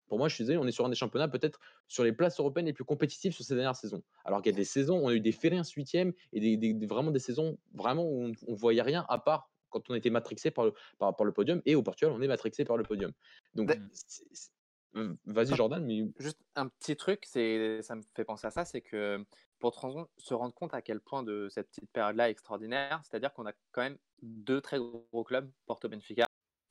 pour 0.08 0.18
moi, 0.18 0.28
je 0.28 0.36
suis 0.36 0.43
désolé, 0.43 0.58
on 0.58 0.68
est 0.68 0.72
sur 0.72 0.86
un 0.86 0.89
des 0.89 0.95
championnats 0.95 1.28
peut-être 1.28 1.60
sur 1.88 2.04
les 2.04 2.14
places 2.14 2.39
européennes 2.39 2.66
les 2.66 2.74
plus 2.74 2.84
compétitives 2.86 3.34
sur 3.34 3.43
ces 3.43 3.56
dernières 3.56 3.76
saisons. 3.76 4.04
Alors 4.26 4.41
qu'il 4.41 4.51
y 4.51 4.56
a 4.56 4.58
des 4.58 4.66
saisons, 4.66 4.99
on 5.04 5.08
a 5.08 5.14
eu 5.14 5.20
des 5.20 5.32
Fériens 5.32 5.64
huitièmes 5.64 6.14
et 6.32 6.39
des, 6.39 6.58
des- 6.58 6.74
des- 6.74 6.86
vraiment 6.86 7.12
des 7.12 7.20
saisons 7.20 7.58
vraiment 7.74 8.04
où 8.04 8.26
on, 8.26 8.32
on 8.47 8.54
voyait 8.56 8.82
rien 8.82 9.06
à 9.10 9.18
part 9.18 9.49
quand 9.70 9.89
on 9.89 9.95
était 9.95 10.12
matrixé 10.12 10.51
par 10.51 10.66
le, 10.66 10.74
par, 10.99 11.16
par 11.16 11.26
le 11.26 11.32
podium 11.34 11.62
et 11.66 11.76
au 11.76 11.82
Portugal, 11.82 12.14
on 12.16 12.22
est 12.22 12.28
matrixé 12.28 12.64
par 12.64 12.78
le 12.78 12.84
podium. 12.84 13.12
Donc, 13.56 13.70
vas-y 15.26 15.56
Jordan, 15.56 15.84
mais 15.84 16.06
Juste 16.20 16.38
un 16.56 16.68
petit 16.68 16.95
truc, 16.95 17.24
c'est, 17.26 17.82
ça 17.82 17.95
me 17.95 18.01
fait 18.16 18.24
penser 18.26 18.45
à 18.45 18.51
ça, 18.51 18.66
c'est 18.66 18.82
que 18.82 19.26
pour 19.58 19.74
se 20.18 20.34
rendre 20.34 20.54
compte 20.54 20.74
à 20.74 20.82
quel 20.82 20.99
point 20.99 21.24
de 21.24 21.47
cette 21.49 21.70
petite 21.70 21.89
période-là 21.91 22.30
extraordinaire, 22.30 23.01
c'est-à-dire 23.04 23.34
qu'on 23.34 23.45
a 23.47 23.54
quand 23.72 23.82
même 23.82 23.97
deux 24.22 24.62
très 24.62 24.78
gros 24.78 25.24
clubs, 25.24 25.49
Porto 25.66 25.89
Benfica, 25.89 26.26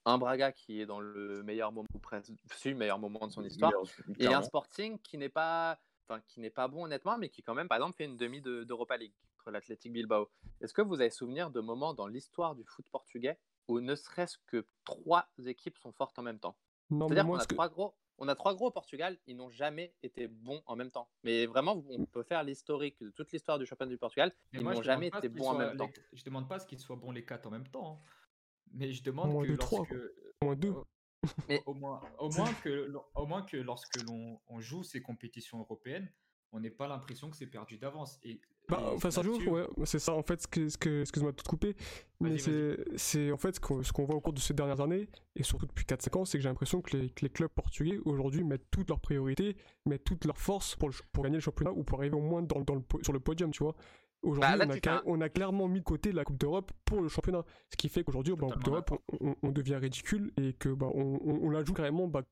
un 0.05 0.19
Braga 0.19 0.53
qui 0.53 0.81
est 0.81 0.87
dans 0.87 1.01
le 1.01 1.43
meilleur 1.43 1.73
moment, 1.73 1.87
presque, 2.03 2.33
si, 2.57 2.75
meilleur 2.75 2.99
moment 2.99 3.27
de 3.27 3.33
son 3.33 3.45
histoire, 3.45 3.73
et 4.19 4.27
un. 4.27 4.43
Sporting 4.43 4.99
qui 4.99 5.17
n'est 5.19 5.29
pas, 5.29 5.79
enfin, 6.09 6.21
qui 6.27 6.41
n'est 6.41 6.51
pas 6.51 6.69
bon 6.69 6.85
honnêtement, 6.85 7.17
mais 7.19 7.29
qui 7.29 7.43
quand 7.43 7.55
même, 7.55 7.69
par 7.69 7.79
exemple, 7.79 7.97
fait 7.97 8.05
une 8.05 8.17
demi 8.17 8.41
de- 8.41 8.65
d'Europa 8.65 8.97
League 8.97 9.15
contre 9.39 9.51
l'Athletic 9.53 9.93
Bilbao. 9.93 10.29
Est-ce 10.61 10.75
que 10.75 10.83
vous 10.83 11.01
avez 11.01 11.11
souvenir 11.11 11.51
de 11.51 11.61
moments 11.61 11.95
dans 11.95 12.07
l'histoire 12.07 12.55
du 12.55 12.65
foot 12.65 12.87
portugais 12.91 13.39
où 13.69 13.81
ne 13.81 13.95
serait-ce 13.95 14.39
que 14.47 14.67
trois 14.85 15.29
équipes 15.47 15.79
sont 15.79 15.93
fortes 15.93 16.19
en 16.19 16.23
même 16.23 16.39
temps? 16.41 16.57
C'est-à-dire 17.09 17.25
qu'on 17.25 17.39
a 17.39 17.47
que- 17.47 17.55
trois 17.55 17.69
gros. 17.69 17.95
On 18.19 18.29
a 18.29 18.35
trois 18.37 18.55
gros 18.55 18.67
au 18.67 18.71
Portugal, 18.71 19.19
ils 19.27 19.35
n'ont 19.37 19.51
jamais 19.51 19.95
été 20.03 20.29
bons 20.29 20.63
en 20.67 20.77
même 20.77 20.91
temps. 20.91 21.09
Mais 21.25 21.47
vraiment, 21.47 21.83
on 21.89 22.05
peut 22.05 22.23
faire 22.23 22.45
l'historique 22.45 23.03
de 23.03 23.11
toute 23.11 23.33
l'histoire 23.33 23.59
du 23.59 23.67
championnat 23.67 23.91
du 23.91 23.99
Portugal. 23.99 24.33
Mais 24.53 24.61
Ils 24.61 24.65
n'ont 24.65 24.83
jamais 24.83 25.09
été 25.09 25.29
bons 25.29 25.49
en 25.49 25.55
même 25.59 25.77
temps. 25.77 25.91
les- 26.13 26.19
Je 26.19 26.25
demande 26.25 26.49
pas 26.49 26.59
ce 26.61 26.67
qu'ils 26.67 26.79
soient 26.79 26.95
bons 26.97 27.11
les 27.11 27.25
quatre 27.25 27.47
en 27.47 27.51
même 27.51 27.67
temps. 27.67 28.01
hein. 28.05 28.09
Mais 28.75 28.93
je 28.93 29.03
demande 29.03 29.31
Moins 29.33 29.45
que 29.45 29.53
de 29.53 29.57
lorsque, 29.57 29.93
au 30.41 30.45
moins 30.47 30.57
deux. 30.57 30.71
au- 30.71 30.87
Mais- 31.49 31.63
au, 31.67 31.75
moins, 31.75 32.01
au, 32.19 32.31
moins 32.31 32.53
que, 32.65 32.93
au 33.15 33.27
moins 33.27 33.43
que 33.43 33.57
lorsque 33.57 33.97
l'on 34.09 34.41
on 34.49 34.61
joue 34.61 34.83
ces 34.83 35.01
compétitions 35.01 35.61
européennes, 35.61 36.11
on 36.53 36.61
n'ait 36.61 36.71
pas 36.71 36.89
l'impression 36.89 37.31
que 37.31 37.37
c'est 37.37 37.47
perdu 37.47 37.79
d'avance. 37.79 38.19
Et, 38.25 38.41
Bah, 38.69 38.93
enfin, 38.95 39.11
Sergio, 39.11 39.33
là-dessus- 39.33 39.49
ouais, 39.51 39.67
c'est 39.85 39.99
ça 39.99 40.13
en 40.15 40.23
fait, 40.23 40.43
ce 40.43 40.47
que, 40.49 40.69
ce 40.69 40.77
que, 40.79 41.01
excuse-moi 41.03 41.33
de 41.33 41.37
te 41.37 41.49
couper, 41.49 41.75
mais 42.21 42.39
c'est, 42.39 42.77
c'est 42.97 43.33
en 43.33 43.37
fait 43.37 43.55
ce 43.55 43.61
qu'on, 43.61 43.83
ce 43.83 43.93
qu'on 43.93 44.05
voit 44.05 44.17
au 44.17 44.21
cours 44.21 44.33
de 44.33 44.39
ces 44.41 44.53
dernières 44.55 44.81
années, 44.81 45.09
et 45.37 45.43
surtout 45.43 45.67
depuis 45.67 45.85
4-5 45.85 46.17
ans, 46.19 46.25
c'est 46.25 46.39
que 46.39 46.43
j'ai 46.43 46.49
l'impression 46.49 46.81
que 46.83 46.97
les, 46.97 47.11
que 47.11 47.23
les 47.25 47.31
clubs 47.31 47.51
portugais 47.51 47.99
aujourd'hui 48.05 48.45
mettent 48.45 48.71
toutes 48.71 48.89
leurs 48.89 49.01
priorités, 49.01 49.57
mettent 49.87 50.05
toutes 50.05 50.25
leurs 50.25 50.39
forces 50.39 50.77
pour, 50.77 50.89
le 50.89 50.93
ch- 50.95 51.07
pour 51.13 51.25
gagner 51.25 51.37
le 51.37 51.41
championnat 51.41 51.73
ou 51.73 51.85
pour 51.85 51.99
arriver 52.01 52.17
au 52.17 52.21
moins 52.21 52.43
dans, 52.43 52.61
dans 52.61 52.75
le, 52.75 52.83
po- 52.83 53.03
sur 53.03 53.13
le 53.13 53.21
podium, 53.21 53.51
tu 53.51 53.63
vois. 53.63 53.75
Aujourd'hui, 54.23 54.59
Bah, 54.59 54.67
on, 54.67 54.71
a 54.71 54.95
un- 54.95 55.03
on 55.27 55.29
clairement 55.29 55.69
mis 55.69 55.81
de 55.81 55.85
côté 55.85 56.13
la 56.13 56.25
Coupe 56.25 56.39
d'Europe 56.39 56.71
pour 56.85 57.01
le 57.03 57.09
championnat. 57.09 57.45
Ce 57.71 57.77
qui 57.77 57.89
fait 57.89 58.05
qu'aujourd'hui, 58.05 58.35
bah, 58.37 58.47
en 58.47 58.51
Coupe 58.51 58.65
d'Europe, 58.65 58.91
on, 59.21 59.31
on- 59.31 59.37
on 59.43 59.51
devient 59.51 59.77
ridicule 59.77 60.33
et 60.37 60.53
que 60.55 60.69
bah, 60.69 60.87
on, 60.95 61.19
on- 61.25 61.47
on 61.47 61.51
la 61.51 61.65
joue 61.65 61.73
carrément 61.75 62.07
bah, 62.07 62.23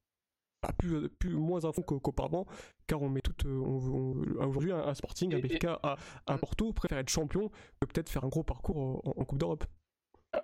pas 0.61 0.72
plus, 0.72 1.09
plus 1.09 1.34
moins 1.34 1.64
à 1.64 1.72
fond 1.72 1.82
qu'au- 1.82 1.99
qu'auparavant, 2.01 2.47
car 2.86 3.01
on 3.03 3.09
met 3.09 3.22
tout. 3.22 3.34
euh, 3.47 3.59
on- 3.59 4.38
on- 4.41 4.47
aujourd'hui, 4.47 4.72
un, 4.72 4.86
un 4.86 4.95
Sporting, 4.95 5.34
un 5.34 5.41
BFK 5.41 5.64
à, 5.82 5.97
à 6.26 6.34
Mm. 6.36 6.38
Porto 6.38 6.72
préfère 6.72 6.99
être 6.99 7.09
champion 7.09 7.49
que 7.80 7.86
peut-être 7.86 8.09
faire 8.09 8.24
un 8.24 8.28
gros 8.28 8.45
parcours 8.45 8.76
en, 8.76 9.03
en 9.20 9.24
Coupe 9.24 9.38
d'Europe. 9.38 9.64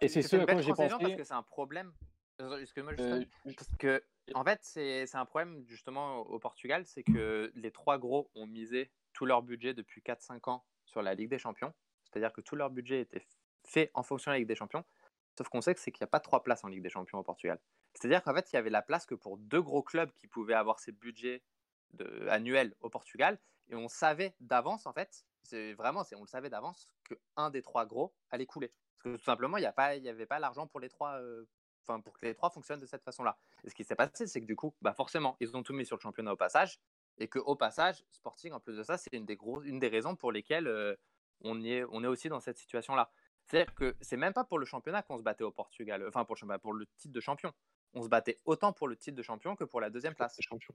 Et 0.01 0.09
c'est 0.09 0.23
ce 0.23 0.37
à 0.37 0.47
quoi 0.47 0.61
j'ai 0.63 0.73
transition 0.73 0.99
parce 0.99 1.03
pensé. 1.03 1.17
que 1.17 1.25
c'est 1.25 1.35
un 1.35 1.43
problème. 1.45 1.93
Euh, 2.41 2.59
Excuse-moi, 2.61 2.93
euh. 2.99 3.25
Parce 3.57 3.69
que, 3.79 4.03
en 4.35 4.43
fait, 4.45 4.59
c'est 4.63 5.07
c'est 5.07 5.17
un 5.17 5.25
problème 5.27 5.63
justement 5.69 6.19
au 6.19 6.39
Portugal, 6.39 6.85
c'est 6.87 7.03
que 7.05 7.53
les 7.55 7.71
trois 7.71 7.99
gros 7.99 8.31
ont 8.35 8.47
misé 8.47 8.91
tout 9.13 9.25
leur 9.27 9.43
budget 9.43 9.73
depuis 9.75 10.03
4-5 10.03 10.51
ans 10.51 10.65
sur 10.87 11.03
la 11.03 11.15
Ligue 11.15 11.31
des 11.31 11.39
Champions. 11.39 11.75
C'est-à-dire 12.05 12.33
que 12.33 12.41
tout 12.41 12.57
leur 12.57 12.71
budget 12.71 13.01
était 13.01 13.27
fait 13.65 13.91
en 13.95 14.03
fonction 14.03 14.31
de 14.31 14.35
la 14.35 14.39
Ligue 14.39 14.49
des 14.49 14.55
Champions. 14.55 14.85
Sauf 15.37 15.49
qu'on 15.49 15.61
sait 15.61 15.75
que 15.75 15.81
c'est 15.81 15.93
qu'il 15.93 16.03
n'y 16.03 16.09
a 16.09 16.11
pas 16.11 16.21
trois 16.21 16.43
places 16.43 16.65
en 16.65 16.69
Ligue 16.69 16.83
des 16.83 16.89
Champions 16.89 17.19
au 17.19 17.23
Portugal. 17.23 17.61
C'est-à-dire 17.95 18.23
qu'en 18.23 18.35
fait, 18.35 18.51
il 18.53 18.57
y 18.57 18.59
avait 18.59 18.71
la 18.71 18.83
place 18.83 19.05
que 19.05 19.15
pour 19.15 19.37
deux 19.37 19.61
gros 19.61 19.83
clubs 19.83 20.13
qui 20.15 20.27
pouvaient 20.27 20.55
avoir 20.55 20.81
ces 20.81 20.93
budgets 20.93 21.43
annuels 22.29 22.75
au 22.81 22.91
Portugal. 22.91 23.39
Et 23.69 23.75
on 23.75 23.89
savait 23.89 24.35
d'avance, 24.41 24.87
en 24.87 24.93
fait, 24.93 25.25
c'est 25.43 25.75
vraiment, 25.75 26.03
on 26.15 26.23
le 26.23 26.29
savait 26.29 26.51
d'avance, 26.51 26.89
qu'un 27.05 27.51
des 27.51 27.63
trois 27.63 27.87
gros 27.87 28.15
allait 28.31 28.47
couler. 28.47 28.73
Parce 28.97 29.03
que 29.03 29.17
tout 29.19 29.25
simplement, 29.25 29.57
il 29.57 29.63
n'y 29.63 30.09
avait 30.09 30.27
pas 30.27 30.39
l'argent 30.39 30.67
pour 30.67 30.81
les 30.81 30.89
trois, 30.89 31.21
euh, 31.21 31.45
enfin 31.83 32.01
pour 32.01 32.19
que 32.19 32.27
les 32.27 32.35
trois 32.35 32.51
fonctionnent 32.51 32.81
de 32.81 32.87
cette 32.87 33.03
façon-là. 33.03 33.37
Et 33.65 33.71
ce 33.71 33.75
qui 33.75 33.85
s'est 33.85 33.97
passé, 33.97 34.27
c'est 34.27 34.41
que 34.41 34.47
du 34.47 34.57
coup, 34.57 34.75
bah 34.83 34.95
forcément, 34.95 35.37
ils 35.41 35.57
ont 35.57 35.63
tout 35.63 35.73
mis 35.73 35.87
sur 35.87 35.97
le 35.97 36.01
championnat 36.01 36.33
au 36.33 36.37
passage, 36.37 36.81
et 37.19 37.29
que 37.29 37.39
au 37.39 37.57
passage, 37.57 38.05
Sporting, 38.11 38.53
en 38.53 38.61
plus 38.61 38.77
de 38.77 38.83
ça, 38.83 38.99
c'est 38.99 39.13
une 39.13 39.25
des 39.25 39.39
une 39.65 39.79
des 39.79 39.89
raisons 39.89 40.17
pour 40.17 40.33
lesquelles 40.33 40.67
euh, 40.67 40.95
on 41.43 41.61
y 41.61 41.73
est, 41.73 41.85
on 41.91 42.03
est 42.05 42.07
aussi 42.07 42.29
dans 42.29 42.41
cette 42.41 42.59
situation-là. 42.59 43.11
C'est-à-dire 43.47 43.75
que 43.75 43.97
c'est 44.01 44.17
même 44.17 44.33
pas 44.33 44.45
pour 44.45 44.59
le 44.59 44.67
championnat 44.67 45.03
qu'on 45.03 45.19
se 45.19 45.23
battait 45.23 45.45
au 45.45 45.53
Portugal, 45.53 46.05
enfin 46.09 46.25
pour 46.25 46.35
le 46.35 46.39
championnat, 46.39 46.59
pour 46.59 46.73
le 46.73 46.87
titre 46.97 47.15
de 47.15 47.21
champion. 47.21 47.53
On 47.95 48.03
se 48.03 48.09
battait 48.09 48.39
autant 48.45 48.73
pour 48.73 48.89
le 48.89 48.97
titre 48.97 49.17
de 49.17 49.23
champion 49.23 49.57
que 49.57 49.65
pour 49.65 49.81
la 49.81 49.91
deuxième 49.91 50.15
place. 50.15 50.37
Champion. 50.41 50.75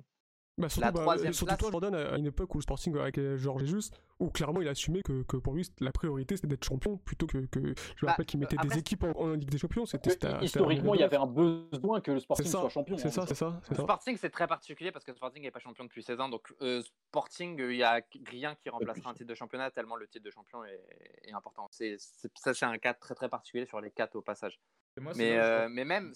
Bah, 0.58 0.70
surtout, 0.70 0.82
La 0.86 0.92
bah, 0.92 1.02
troisième 1.02 1.34
surtout 1.34 1.48
place. 1.48 1.60
toi, 1.60 1.72
Jordan, 1.72 1.96
à 1.96 2.18
une 2.18 2.26
époque 2.28 2.54
où 2.54 2.58
le 2.58 2.62
Sporting 2.64 2.96
avec 2.98 3.18
euh, 3.18 3.38
Georges 3.38 3.66
Jesus, 3.66 3.90
où 4.20 4.30
clairement 4.30 4.62
il 4.62 4.68
assumait 4.68 5.02
que, 5.02 5.24
que 5.24 5.38
pour 5.38 5.54
lui 5.54 5.68
la 5.80 5.92
priorité 5.92 6.36
c'était 6.36 6.48
d'être 6.48 6.64
champion 6.64 6.98
plutôt 6.98 7.26
que. 7.26 7.40
que 7.46 7.60
je 7.62 7.66
me 7.70 7.74
Bah, 8.04 8.12
rappelle 8.12 8.26
qu'il 8.26 8.40
mettait 8.40 8.58
après, 8.60 8.70
des 8.70 8.78
équipes 8.80 9.04
en, 9.04 9.12
en 9.12 9.30
Ligue 9.34 9.50
des 9.50 9.58
Champions. 9.58 9.86
C'était, 9.86 10.12
historiquement, 10.42 10.94
il 10.94 11.00
y 11.00 11.04
avait 11.04 11.18
un 11.18 11.26
besoin 11.26 12.02
que 12.02 12.12
le 12.12 12.20
Sporting 12.20 12.46
ça, 12.46 12.60
soit 12.60 12.70
champion. 12.70 12.98
C'est 12.98 13.08
hein, 13.08 13.12
ça, 13.12 13.26
c'est 13.26 13.36
ça, 13.36 13.60
c'est 13.64 13.76
ça. 13.76 13.84
Sporting, 13.84 14.18
c'est 14.18 14.30
très 14.30 14.48
particulier 14.48 14.92
parce 14.92 15.06
que 15.06 15.14
Sporting 15.14 15.42
n'est 15.42 15.52
pas 15.52 15.60
champion 15.60 15.86
depuis 15.86 16.04
16 16.04 16.20
ans. 16.20 16.30
Donc, 16.30 16.54
euh, 16.62 16.82
Sporting, 17.10 17.58
il 17.60 17.70
n'y 17.78 17.84
a 17.84 18.02
rien 18.26 18.56
qui 18.56 18.70
remplacera 18.70 19.10
un 19.10 19.14
titre 19.14 19.30
de 19.30 19.36
championnat 19.36 19.72
tellement 19.72 19.96
le 19.96 20.08
titre 20.08 20.26
de 20.26 20.32
champion 20.32 20.64
est, 20.66 20.82
est 21.24 21.34
important. 21.34 21.68
C'est, 21.72 21.96
ça, 22.36 22.54
c'est 22.54 22.66
un 22.66 22.78
cas 22.78 22.94
très 22.94 23.16
très 23.16 23.30
particulier 23.30 23.66
sur 23.66 23.80
les 23.82 23.92
quatre 23.92 24.16
au 24.16 24.22
passage. 24.22 24.60
Moi, 25.00 25.14
Mais, 25.16 25.38
euh, 25.38 25.70
mais 25.70 25.86
même, 25.86 26.14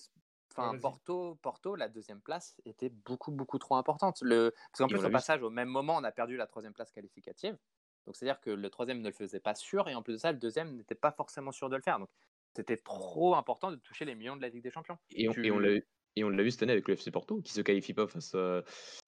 enfin. 0.52 0.78
Porto, 0.80 1.36
Porto, 1.42 1.76
la 1.76 1.90
deuxième 1.90 2.22
place 2.22 2.60
était 2.66 2.90
beaucoup 2.90 3.32
beaucoup 3.32 3.58
trop 3.60 3.76
importante. 3.76 4.20
Le, 4.22 4.52
parce 4.72 4.80
qu'en 4.80 4.88
plus, 4.88 4.98
au 5.06 5.10
passage, 5.12 5.42
au 5.44 5.50
même 5.50 5.70
moment, 5.70 5.96
on 5.98 6.04
a 6.04 6.12
perdu 6.12 6.38
la 6.38 6.48
troisième 6.48 6.74
place 6.74 6.92
qualificative. 6.92 7.58
Donc, 8.06 8.16
c'est-à-dire 8.16 8.40
que 8.40 8.52
le 8.52 8.70
troisième 8.70 9.02
ne 9.02 9.08
le 9.08 9.14
faisait 9.14 9.40
pas 9.40 9.56
sûr, 9.56 9.88
et 9.90 9.96
en 9.96 10.04
plus 10.04 10.14
de 10.14 10.18
ça, 10.20 10.32
le 10.32 10.38
deuxième 10.38 10.76
n'était 10.76 10.94
pas 10.96 11.12
forcément 11.12 11.52
sûr 11.52 11.70
de 11.70 11.76
le 11.76 11.82
faire. 11.82 11.98
Donc, 12.00 12.10
c'était 12.56 12.78
trop 12.78 13.36
important 13.36 13.72
de 13.72 13.76
toucher 13.78 14.06
les 14.06 14.16
millions 14.16 14.36
de 14.38 14.42
la 14.42 14.50
Ligue 14.50 14.64
des 14.64 14.70
Champions. 14.72 14.98
Et 15.12 15.28
on, 15.28 15.34
Tu- 15.34 15.46
et 15.48 15.52
on 15.52 15.60
l'a 15.60 15.72
eu- 15.72 15.88
et 16.16 16.24
on 16.24 16.30
l'a 16.30 16.44
vu 16.44 16.52
cette 16.52 16.64
année 16.64 16.72
avec 16.72 16.88
le 16.88 16.94
FC 16.96 17.12
Porto, 17.12 17.42
qui 17.42 17.52
se 17.52 17.62
qualifie 17.62 17.94
pas 17.94 18.08
face, 18.08 18.34
à- 18.36 18.62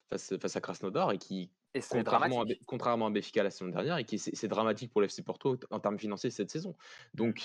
face, 0.09 0.35
face 0.37 0.55
à 0.55 0.61
Krasnodar 0.61 1.11
et 1.13 1.17
qui, 1.17 1.51
Et 1.77 1.81
c'est 1.81 1.97
contrairement 1.97 2.25
à, 2.25 2.29
dramatique. 2.29 2.61
Contrairement 2.65 3.05
à 3.07 3.09
Benfica 3.09 3.43
la 3.43 3.49
saison 3.51 3.69
dernière, 3.69 3.97
et 3.97 4.03
qui 4.03 4.17
c'est 4.19 4.47
dramatique 4.47 4.91
pour 4.91 5.01
le 5.01 5.05
FC 5.05 5.21
Porto 5.21 5.57
en 5.71 5.79
termes 5.79 5.97
financiers 5.99 6.29
cette 6.29 6.49
saison. 6.51 6.75
Donc 7.13 7.41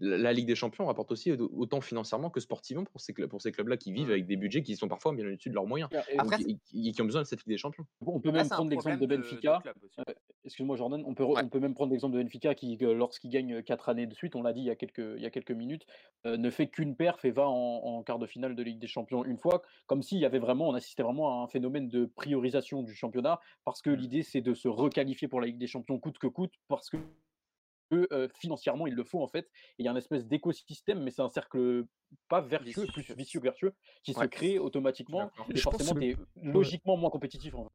la 0.00 0.16
la 0.26 0.32
Ligue 0.32 0.46
des 0.46 0.54
Champions 0.54 0.86
rapporte 0.86 1.12
aussi 1.12 1.32
au- 1.32 1.50
autant 1.56 1.80
financièrement 1.80 2.30
que 2.30 2.40
sportivement 2.40 2.84
pour 2.84 3.00
ces, 3.00 3.12
clubs, 3.12 3.28
pour 3.30 3.40
ces 3.42 3.52
clubs-là 3.52 3.76
qui 3.76 3.92
vivent 3.92 4.08
Mm. 4.08 4.12
avec 4.12 4.26
des 4.26 4.36
budgets 4.36 4.62
qui 4.62 4.74
sont 4.76 4.88
parfois 4.88 5.12
bien 5.12 5.26
au-dessus 5.26 5.50
de 5.50 5.54
leurs 5.54 5.66
moyens. 5.66 5.88
Et- 5.92 6.18
Après, 6.18 6.38
Donc, 6.38 6.46
et, 6.74 6.88
et 6.88 6.92
qui 6.92 7.02
ont 7.02 7.04
besoin 7.04 7.22
de 7.22 7.26
cette 7.26 7.40
Ligue 7.40 7.48
des 7.54 7.58
Champions. 7.58 7.86
on 8.04 8.18
peut 8.20 8.30
Là, 8.30 8.38
même 8.42 8.48
prendre 8.48 8.70
l'exemple 8.70 8.98
de 8.98 9.06
Benfica. 9.06 9.62
Euh, 9.98 10.02
Excuse-moi 10.44 10.76
Jordan, 10.76 11.02
on 11.04 11.14
peut, 11.14 11.24
Ouais. 11.24 11.42
on 11.42 11.48
peut 11.48 11.58
même 11.58 11.74
prendre 11.74 11.90
l'exemple 11.92 12.16
de 12.16 12.22
Benfica 12.22 12.54
qui, 12.54 12.76
lorsqu'il 12.80 13.30
gagne 13.30 13.62
4 13.62 13.88
années 13.88 14.06
de 14.06 14.14
suite, 14.14 14.36
on 14.36 14.42
l'a 14.42 14.52
dit 14.52 14.60
il 14.60 14.66
y 14.66 14.70
a 14.70 14.76
quelques, 14.76 15.02
il 15.16 15.22
y 15.22 15.26
a 15.26 15.30
quelques 15.30 15.50
minutes, 15.50 15.86
euh, 16.24 16.36
ne 16.36 16.50
fait 16.50 16.68
qu'une 16.68 16.94
perf 16.94 17.24
et 17.24 17.30
va 17.32 17.48
en, 17.48 17.52
en 17.52 18.02
quart 18.04 18.18
de 18.20 18.26
finale 18.26 18.54
de 18.54 18.62
Ligue 18.62 18.78
des 18.78 18.86
Champions 18.86 19.24
une 19.24 19.38
fois, 19.38 19.62
comme 19.86 20.02
s'il 20.02 20.18
y 20.18 20.24
avait 20.24 20.38
vraiment, 20.38 20.68
on 20.68 20.74
assistait 20.74 21.02
vraiment 21.02 21.40
à 21.40 21.44
un 21.44 21.48
phénomène 21.48 21.88
de 21.88 22.04
priorisation 22.06 22.82
du 22.82 22.94
championnat, 22.94 23.25
parce 23.64 23.82
que 23.82 23.90
Mm. 23.90 23.94
l'idée 23.94 24.22
c'est 24.22 24.40
de 24.40 24.54
se 24.54 24.68
requalifier 24.68 25.28
pour 25.28 25.40
la 25.40 25.46
Ligue 25.46 25.58
des 25.58 25.66
Champions 25.66 25.98
coûte 25.98 26.18
que 26.18 26.26
coûte, 26.26 26.52
parce 26.68 26.88
que 26.90 26.96
euh, 27.92 28.28
financièrement 28.40 28.86
il 28.86 28.94
le 28.94 29.04
faut 29.04 29.22
en 29.22 29.28
fait. 29.28 29.46
Et 29.78 29.82
il 29.82 29.84
y 29.84 29.88
a 29.88 29.92
un 29.92 29.96
espèce 29.96 30.26
d'écosystème, 30.26 31.02
mais 31.02 31.10
c'est 31.10 31.22
un 31.22 31.28
cercle 31.30 31.84
pas 32.28 32.40
vertueux, 32.40 32.82
Vicieux. 32.82 32.86
plus 32.92 33.14
vicieux 33.14 33.40
que 33.40 33.44
vertueux, 33.44 33.74
qui 34.02 34.12
se 34.14 34.24
crée 34.24 34.58
automatiquement. 34.58 35.30
Et 35.50 35.56
Je 35.56 35.62
forcément, 35.62 35.98
tu 35.98 36.10
es 36.10 36.16
logiquement 36.36 36.96
moins 36.96 37.10
compétitif. 37.10 37.54
En 37.54 37.64
fait. 37.64 37.70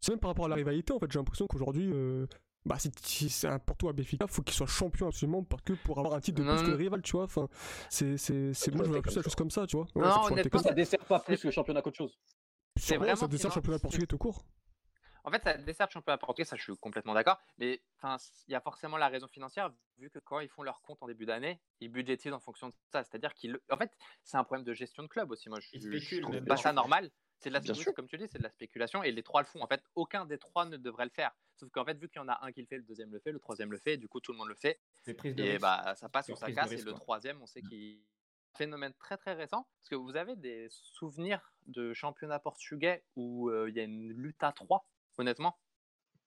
C'est 0.00 0.12
même 0.12 0.20
par 0.20 0.30
rapport 0.30 0.46
à 0.46 0.48
la 0.48 0.56
rivalité, 0.56 0.92
en 0.92 0.98
fait, 0.98 1.10
j'ai 1.10 1.18
l'impression 1.18 1.46
qu'aujourd'hui, 1.46 1.90
euh, 1.92 2.26
bah, 2.64 2.76
si, 2.78 3.28
c'est 3.28 3.46
un 3.48 3.58
Porto 3.58 3.88
à 3.88 3.92
Benfica, 3.92 4.26
faut 4.26 4.42
qu'il 4.42 4.54
soit 4.54 4.66
champion 4.66 5.06
absolument 5.06 5.44
parce 5.44 5.62
que 5.62 5.72
pour 5.72 5.98
avoir 5.98 6.14
un 6.14 6.20
titre 6.20 6.38
de 6.38 6.44
Non, 6.44 6.56
plus 6.56 6.64
que 6.64 6.70
le 6.70 6.76
rival, 6.76 7.00
tu 7.02 7.12
vois. 7.12 7.24
Enfin, 7.24 7.48
c'est, 7.88 8.16
c'est, 8.16 8.52
c'est, 8.54 8.74
moi 8.74 8.84
je 8.84 8.88
vois 8.90 8.98
c'est 8.98 9.02
plus 9.02 9.12
ça. 9.12 9.22
chose 9.22 9.34
comme 9.36 9.50
ça, 9.50 9.66
tu 9.66 9.76
vois. 9.76 9.86
Non, 9.94 10.10
ça 10.10 10.32
honnêtement, 10.32 10.60
dessert 10.74 11.04
pas 11.04 11.20
plus 11.20 11.44
le 11.44 11.50
championnat 11.50 11.80
qu'autre 11.82 11.96
chose. 11.96 12.18
Sûrement, 12.78 13.04
vraiment 13.04 13.16
ça 13.16 13.28
dessert 13.28 13.50
le 13.50 13.54
championnat 13.54 13.78
portugais 13.78 14.06
tout 14.06 14.18
court. 14.18 14.44
En 15.26 15.30
fait, 15.32 15.42
ça 15.42 15.54
dessert 15.54 15.88
le 15.88 15.92
championnat 15.92 16.18
portugais, 16.18 16.44
ça 16.44 16.54
je 16.54 16.62
suis 16.62 16.76
complètement 16.76 17.12
d'accord. 17.12 17.38
Mais 17.58 17.82
il 18.04 18.52
y 18.52 18.54
a 18.54 18.60
forcément 18.60 18.96
la 18.96 19.08
raison 19.08 19.26
financière, 19.26 19.72
vu 19.98 20.08
que 20.08 20.20
quand 20.20 20.38
ils 20.38 20.48
font 20.48 20.62
leur 20.62 20.80
compte 20.82 21.02
en 21.02 21.08
début 21.08 21.26
d'année, 21.26 21.60
ils 21.80 21.90
budgétisent 21.90 22.32
en 22.32 22.38
fonction 22.38 22.68
de 22.68 22.74
ça. 22.92 23.02
C'est-à-dire 23.02 23.34
qu'ils. 23.34 23.58
En 23.68 23.76
fait, 23.76 23.90
c'est 24.22 24.36
un 24.36 24.44
problème 24.44 24.64
de 24.64 24.72
gestion 24.72 25.02
de 25.02 25.08
club 25.08 25.32
aussi. 25.32 25.48
Moi, 25.48 25.58
je, 25.58 25.80
spéculent, 25.80 26.22
trouve 26.22 26.44
pas 26.44 26.56
ça 26.56 26.72
normal. 26.72 27.10
C'est 27.40 27.50
de 27.50 27.54
la 27.54 27.60
spéculation, 27.60 27.92
comme 27.92 28.06
tu 28.06 28.16
dis, 28.16 28.28
c'est 28.30 28.38
de 28.38 28.44
la 28.44 28.50
spéculation. 28.50 29.02
Et 29.02 29.10
les 29.10 29.24
trois 29.24 29.42
le 29.42 29.46
font. 29.46 29.60
En 29.60 29.66
fait, 29.66 29.82
aucun 29.96 30.26
des 30.26 30.38
trois 30.38 30.64
ne 30.64 30.76
devrait 30.76 31.04
le 31.04 31.10
faire. 31.10 31.32
Sauf 31.56 31.70
qu'en 31.70 31.84
fait, 31.84 31.98
vu 31.98 32.08
qu'il 32.08 32.20
y 32.20 32.24
en 32.24 32.28
a 32.28 32.38
un 32.46 32.52
qui 32.52 32.60
le 32.60 32.66
fait, 32.66 32.76
le 32.76 32.84
deuxième 32.84 33.12
le 33.12 33.18
fait, 33.18 33.32
le 33.32 33.40
troisième 33.40 33.72
le 33.72 33.78
fait, 33.78 33.94
et 33.94 33.96
du 33.96 34.08
coup, 34.08 34.20
tout 34.20 34.30
le 34.30 34.38
monde 34.38 34.48
le 34.48 34.54
fait. 34.54 34.80
Et 35.24 35.58
bah, 35.58 35.94
ça 35.96 36.08
passe 36.08 36.28
ou 36.28 36.36
ça 36.36 36.52
casse. 36.52 36.70
Et 36.70 36.82
le 36.82 36.92
troisième, 36.92 37.42
on 37.42 37.46
sait 37.46 37.62
qu'il. 37.62 38.00
Phénomène 38.56 38.94
très 38.94 39.18
très 39.18 39.34
récent. 39.34 39.68
Parce 39.80 39.90
que 39.90 39.96
vous 39.96 40.16
avez 40.16 40.34
des 40.34 40.68
souvenirs 40.70 41.52
de 41.66 41.92
championnat 41.92 42.38
portugais 42.38 43.04
où 43.14 43.50
euh, 43.50 43.68
il 43.68 43.76
y 43.76 43.80
a 43.80 43.82
une 43.82 44.08
lutte 44.12 44.42
à 44.42 44.52
trois, 44.52 44.86
honnêtement. 45.18 45.58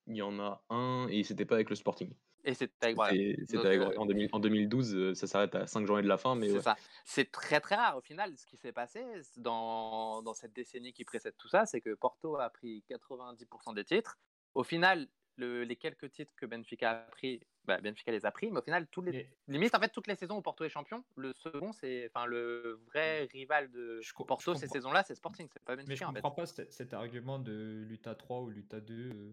Il 0.06 0.16
y 0.16 0.22
en 0.22 0.38
a 0.40 0.64
un 0.70 1.06
et 1.08 1.22
c'était 1.24 1.44
pas 1.44 1.54
avec 1.56 1.70
le 1.70 1.76
Sporting. 1.76 2.12
Et 2.44 2.54
c'est 2.54 2.72
avec 2.82 2.96
voilà. 2.96 3.12
C'était 3.12 3.44
c'était 3.46 3.66
avec- 3.66 3.98
en, 3.98 4.06
2000 4.06 4.28
en 4.32 4.38
2012, 4.40 4.94
euh, 4.94 5.14
ça 5.14 5.26
s'arrête 5.26 5.54
à 5.54 5.66
5 5.66 5.86
journées 5.86 6.02
de 6.02 6.08
la 6.08 6.16
fin, 6.16 6.34
mais 6.34 6.48
C'est 6.48 6.54
ouais. 6.54 6.62
ça. 6.62 6.76
C'est 7.04 7.30
très 7.30 7.60
très 7.60 7.74
rare 7.74 7.98
au 7.98 8.00
final. 8.00 8.36
Ce 8.38 8.46
qui 8.46 8.56
s'est 8.56 8.72
passé 8.72 9.04
dans, 9.36 10.22
dans 10.22 10.32
cette 10.32 10.54
décennie 10.54 10.92
qui 10.94 11.04
précède 11.04 11.34
tout 11.36 11.48
ça, 11.48 11.66
c'est 11.66 11.82
que 11.82 11.94
Porto 11.94 12.36
a 12.36 12.48
pris 12.48 12.82
90% 12.88 13.74
des 13.74 13.84
titres. 13.84 14.18
Au 14.54 14.64
final, 14.64 15.06
le- 15.40 15.64
les 15.64 15.76
quelques 15.76 16.10
titres 16.12 16.32
que 16.36 16.46
Benfica 16.46 16.90
a 16.92 16.94
pris, 17.10 17.40
bah, 17.64 17.80
Benfica 17.80 18.12
les 18.12 18.24
a 18.26 18.30
pris, 18.30 18.50
mais 18.50 18.58
au 18.60 18.62
final, 18.62 18.86
tous 18.88 19.02
les, 19.02 19.10
Mais 19.12 19.30
limite 19.48 19.74
en 19.74 19.80
fait 19.80 19.88
toutes 19.88 20.06
les 20.06 20.14
saisons 20.16 20.36
où 20.38 20.42
Porto 20.42 20.64
est 20.64 20.68
champion, 20.68 21.04
le 21.16 21.32
second 21.34 21.72
c'est, 21.72 22.08
enfin 22.12 22.26
le 22.26 22.80
vrai 22.86 23.24
rival 23.24 23.70
de 23.70 24.00
Je 24.00 24.12
Porto 24.12 24.54
ces 24.54 24.60
comprends. 24.66 24.72
saisons-là, 24.74 25.02
c'est 25.02 25.14
Sporting, 25.14 25.48
c'est 25.52 25.62
pas 25.64 25.74
Mais 25.76 25.82
je 25.82 25.88
Benfica 25.88 26.08
en 26.08 26.12
fait. 26.12 26.20
comprends 26.20 26.30
pas 26.36 26.46
cet, 26.46 26.72
cet 26.72 26.94
argument 26.94 27.38
de 27.38 27.84
l'UTA 27.88 28.14
3 28.14 28.40
ou 28.42 28.50
l'UTA 28.50 28.80
2. 28.80 29.10
euh, 29.10 29.32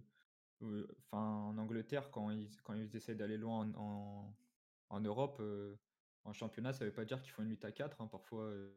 euh, 0.63 0.87
Enfin, 1.11 1.23
en 1.23 1.57
Angleterre, 1.57 2.09
quand 2.11 2.31
ils, 2.31 2.49
quand 2.63 2.73
ils 2.73 2.95
essaient 2.95 3.15
d'aller 3.15 3.37
loin 3.37 3.59
en, 3.75 3.79
en, 3.79 4.35
en 4.89 4.99
Europe, 5.01 5.37
euh, 5.39 5.75
en 6.23 6.33
championnat, 6.33 6.73
ça 6.73 6.83
veut 6.85 6.91
pas 6.93 7.05
dire 7.05 7.21
qu'ils 7.21 7.31
font 7.31 7.43
une 7.43 7.51
UTA 7.51 7.71
4. 7.71 8.01
hein. 8.01 8.07
Parfois, 8.07 8.43
euh, 8.45 8.75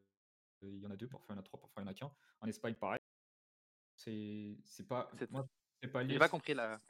il 0.63 0.79
y 0.79 0.87
en 0.87 0.91
a 0.91 0.97
deux, 0.97 1.09
parfois 1.09 1.35
il 1.35 1.37
y 1.37 1.39
en 1.39 1.41
a 1.41 1.45
trois, 1.45 1.59
parfois 1.61 1.83
il 1.83 1.87
y 1.87 1.89
en 1.89 1.91
a 1.91 1.95
qu'un. 1.95 2.13
En 2.41 2.47
Espagne, 2.47 2.75
pareil. 2.75 3.01
C'est 3.97 4.57
pas. 4.89 5.11
C'est- 5.19 5.27
pas 5.91 6.03
J'ai 6.03 6.09
lié. 6.13 6.19
pas 6.19 6.29
compris 6.29 6.55
là. 6.55 6.81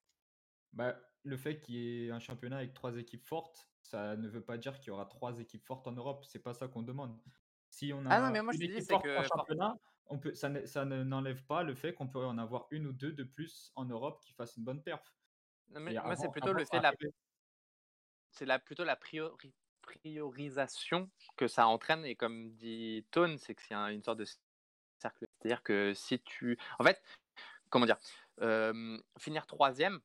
Bah, 0.72 0.96
le 1.24 1.36
fait 1.36 1.60
qu'il 1.60 1.74
y 1.74 2.06
ait 2.06 2.10
un 2.10 2.18
championnat 2.20 2.58
avec 2.58 2.74
trois 2.74 2.96
équipes 2.96 3.26
fortes, 3.26 3.68
ça 3.82 4.16
ne 4.16 4.28
veut 4.28 4.42
pas 4.44 4.56
dire 4.56 4.78
qu'il 4.78 4.88
y 4.88 4.90
aura 4.90 5.06
trois 5.06 5.38
équipes 5.40 5.66
fortes 5.66 5.86
en 5.86 5.92
Europe. 5.92 6.24
C'est 6.24 6.38
pas 6.42 6.54
ça 6.54 6.68
qu'on 6.68 6.82
demande. 6.82 7.18
Si 7.68 7.92
on 7.92 8.04
a 8.06 8.10
Ah 8.10 8.20
non, 8.20 8.30
mais 8.30 8.42
moi, 8.42 8.54
une 8.54 8.62
équipe 8.62 8.88
forte 8.88 9.04
que 9.04 9.16
en 9.18 9.22
championnat, 9.24 9.76
on 10.06 10.18
peut, 10.18 10.34
ça 10.34 10.48
ne- 10.48 10.66
ça 10.66 10.84
ne- 10.84 11.04
n'enlève 11.04 11.44
pas 11.44 11.62
le 11.62 11.74
fait 11.74 11.94
qu'on 11.94 12.08
peut 12.08 12.24
en 12.24 12.38
avoir 12.38 12.66
une 12.70 12.86
ou 12.86 12.92
deux 12.92 13.12
de 13.12 13.22
plus 13.24 13.72
en 13.76 13.84
Europe 13.84 14.22
qui 14.24 14.32
fassent 14.32 14.56
une 14.56 14.64
bonne 14.64 14.82
perf. 14.82 15.02
Non, 15.68 15.80
mais 15.80 15.94
Et 15.94 16.00
moi 16.00 16.16
c'est 16.16 16.30
plutôt 16.30 16.52
le 16.52 16.64
fait 16.64 16.80
la 16.80 16.92
c'est 18.32 18.44
la, 18.46 18.58
plutôt 18.58 18.84
la 18.84 18.96
priori- 18.96 19.52
priorisation 19.82 21.10
que 21.36 21.46
ça 21.48 21.66
entraîne. 21.66 22.04
Et 22.04 22.16
comme 22.16 22.50
dit 22.54 23.06
Tone, 23.10 23.38
c'est 23.38 23.54
que 23.54 23.62
c'est 23.62 23.74
un- 23.74 23.88
une 23.88 24.02
sorte 24.02 24.18
de 24.18 24.26
cercle. 24.98 25.26
C'est-à-dire 25.38 25.62
que 25.62 25.94
si 25.94 26.20
tu. 26.20 26.58
En 26.78 26.84
fait, 26.84 27.00
comment 27.70 27.86
dire 27.86 27.98
euh, 28.40 28.98
Finir 29.18 29.46
troisième 29.46 30.00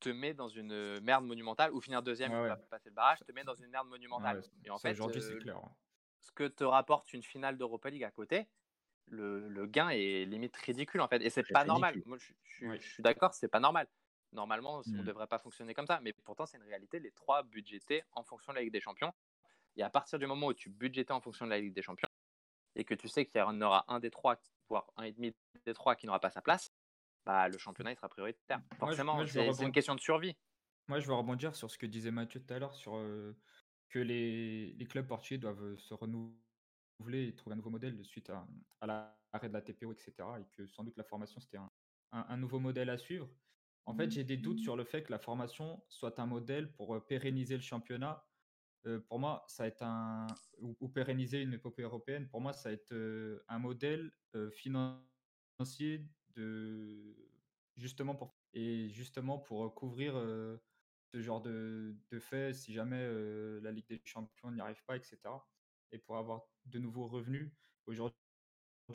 te 0.00 0.08
met 0.08 0.34
dans 0.34 0.48
une 0.48 1.00
merde 1.00 1.24
monumentale, 1.24 1.72
ou 1.72 1.80
finir 1.80 2.02
deuxième, 2.02 2.32
Ouais, 2.32 2.48
vas 2.48 2.56
passer 2.56 2.88
le 2.90 2.94
barrage, 2.94 3.18
te 3.26 3.32
met 3.32 3.44
dans 3.44 3.54
une 3.54 3.68
merde 3.68 3.88
monumentale. 3.88 4.38
Ouais, 4.38 4.44
et 4.64 4.70
en 4.70 4.78
fait, 4.78 4.90
aujourd'hui, 4.92 5.22
c'est 5.22 5.32
euh, 5.34 5.38
clair. 5.40 5.60
ce 6.20 6.30
que 6.32 6.44
te 6.48 6.64
rapporte 6.64 7.12
une 7.12 7.22
finale 7.22 7.56
d'Europa 7.56 7.90
League 7.90 8.04
à 8.04 8.10
côté, 8.10 8.48
le, 9.08 9.48
le 9.48 9.66
gain 9.66 9.88
est 9.90 10.24
limite 10.24 10.56
ridicule 10.56 11.00
en 11.00 11.08
fait. 11.08 11.22
Et 11.22 11.30
c'est 11.30 11.44
pas 11.44 11.64
normal. 11.64 12.02
Moi, 12.06 12.18
je, 12.18 12.32
je- 12.42 12.66
Oui. 12.66 12.78
je 12.80 12.92
suis 12.94 13.02
d'accord, 13.02 13.34
c'est 13.34 13.48
pas 13.48 13.60
normal. 13.60 13.86
Normalement, 14.32 14.82
on 14.84 14.90
ne 14.90 15.02
devrait 15.02 15.28
pas 15.28 15.38
fonctionner 15.38 15.72
comme 15.74 15.86
ça. 15.86 16.00
Mais 16.00 16.12
pourtant, 16.12 16.44
c'est 16.44 16.56
une 16.58 16.64
réalité. 16.64 16.98
Les 16.98 17.12
trois 17.12 17.42
budgétés 17.44 18.02
en 18.12 18.24
fonction 18.24 18.52
de 18.52 18.56
la 18.58 18.62
Ligue 18.62 18.72
des 18.72 18.80
Champions. 18.80 19.12
Et 19.76 19.82
à 19.82 19.90
partir 19.90 20.18
du 20.18 20.26
moment 20.26 20.48
où 20.48 20.54
tu 20.54 20.68
budgétais 20.70 21.12
en 21.12 21.20
fonction 21.20 21.44
de 21.44 21.50
la 21.50 21.58
Ligue 21.60 21.72
des 21.74 21.82
Champions 21.82 22.08
et 22.74 22.84
que 22.84 22.94
tu 22.94 23.08
sais 23.08 23.24
qu'il 23.26 23.38
y 23.38 23.42
en 23.42 23.60
aura 23.62 23.84
un 23.88 24.00
des 24.00 24.10
trois, 24.10 24.36
voire 24.68 24.86
un 24.96 25.04
et 25.04 25.12
demi 25.12 25.34
des 25.64 25.72
trois 25.74 25.94
qui 25.94 26.06
n'aura 26.06 26.18
pas 26.18 26.30
sa 26.30 26.42
place, 26.42 26.72
bah, 27.26 27.48
le 27.48 27.58
championnat 27.58 27.92
il 27.92 27.96
sera 27.96 28.08
prioritaire. 28.08 28.62
Forcément, 28.78 29.16
c'est 29.26 29.64
une 29.66 29.72
question 29.72 29.94
de 29.94 30.00
survie. 30.00 30.34
Moi, 30.88 31.00
je 31.00 31.06
veux 31.08 31.14
rebondir 31.14 31.54
sur 31.56 31.70
ce 31.70 31.76
que 31.76 31.86
disait 31.86 32.12
Mathieu 32.12 32.40
tout 32.40 32.54
à 32.54 32.58
l'heure, 32.60 32.74
sur 32.74 32.96
euh, 32.96 33.36
que 33.90 33.98
les, 33.98 34.72
les 34.74 34.86
clubs 34.86 35.06
portugais 35.06 35.36
doivent 35.38 35.62
euh, 35.64 35.76
se 35.76 35.92
renouveler 35.94 37.26
et 37.28 37.34
trouver 37.34 37.54
un 37.54 37.56
nouveau 37.56 37.70
modèle 37.70 38.02
suite 38.04 38.30
à, 38.30 38.46
à 38.80 38.86
l'arrêt 38.86 39.48
de 39.48 39.52
la 39.52 39.60
TPO, 39.62 39.92
etc. 39.92 40.12
Et 40.40 40.44
que 40.56 40.66
sans 40.68 40.84
doute 40.84 40.96
la 40.96 41.02
formation, 41.04 41.40
c'était 41.40 41.56
un, 41.58 41.70
un- 42.12 42.26
un 42.28 42.36
nouveau 42.36 42.60
modèle 42.60 42.88
à 42.88 42.98
suivre. 42.98 43.28
En 43.84 43.94
fait, 43.96 44.10
j'ai 44.10 44.24
des 44.24 44.36
doutes 44.36 44.58
sur 44.60 44.76
le 44.76 44.84
fait 44.84 45.02
que 45.02 45.12
la 45.12 45.18
formation 45.18 45.82
soit 45.88 46.18
un 46.20 46.26
modèle 46.26 46.72
pour 46.72 46.94
euh, 46.94 47.00
pérenniser 47.00 47.56
le 47.56 47.62
championnat. 47.62 48.24
Euh, 48.86 49.00
pour 49.00 49.18
moi, 49.18 49.44
ça 49.48 49.64
va 49.64 49.68
être 49.68 49.82
un. 49.82 50.26
Ou, 50.58 50.76
ou 50.80 50.88
pérenniser 50.88 51.42
une 51.42 51.52
épopée 51.54 51.82
européenne, 51.82 52.28
pour 52.28 52.40
moi, 52.40 52.52
ça 52.52 52.68
va 52.68 52.74
être 52.74 52.92
euh, 52.92 53.44
un 53.48 53.58
modèle 53.58 54.12
financier 54.52 56.04
Justement 57.76 58.14
pour. 58.14 58.34
Et 58.52 58.88
justement 58.88 59.38
pour 59.38 59.74
couvrir 59.74 60.14
ce 61.12 61.20
genre 61.20 61.42
de, 61.42 61.94
de 62.10 62.18
fait 62.18 62.54
si 62.54 62.72
jamais 62.72 63.06
la 63.60 63.70
Ligue 63.70 63.88
des 63.88 64.00
Champions 64.04 64.50
n'y 64.50 64.60
arrive 64.60 64.82
pas, 64.84 64.96
etc. 64.96 65.18
Et 65.92 65.98
pour 65.98 66.16
avoir 66.16 66.42
de 66.66 66.78
nouveaux 66.78 67.06
revenus. 67.06 67.52
Aujourd'hui, 67.86 68.16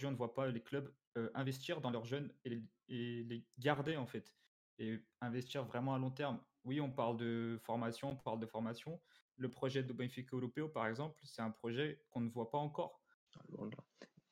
on 0.04 0.12
ne 0.12 0.16
voit 0.16 0.34
pas 0.34 0.48
les 0.48 0.62
clubs 0.62 0.94
investir 1.34 1.82
dans 1.82 1.92
leurs 1.92 2.06
jeunes 2.06 2.34
et 2.46 2.62
les, 2.88 3.46
garder 3.58 3.98
en 3.98 4.06
fait. 4.06 4.34
Et 4.80 5.00
investir 5.20 5.66
vraiment 5.66 5.94
à 5.94 6.00
long 6.00 6.12
terme. 6.12 6.42
Oui, 6.64 6.82
on 6.82 6.92
parle 6.92 7.18
de 7.18 7.60
formation, 7.64 8.12
on 8.12 8.16
parle 8.16 8.39
de 8.39 8.46
formation. 8.46 9.02
Le 9.38 9.50
projet 9.50 9.84
de 9.84 9.94
Benfica 9.94 10.36
Europeo, 10.36 10.70
par 10.70 10.88
exemple, 10.88 11.20
c'est 11.24 11.42
un 11.42 11.52
projet 11.52 12.04
qu'on 12.10 12.22
ne 12.22 12.30
voit 12.30 12.50
pas 12.50 12.58
encore. 12.58 13.02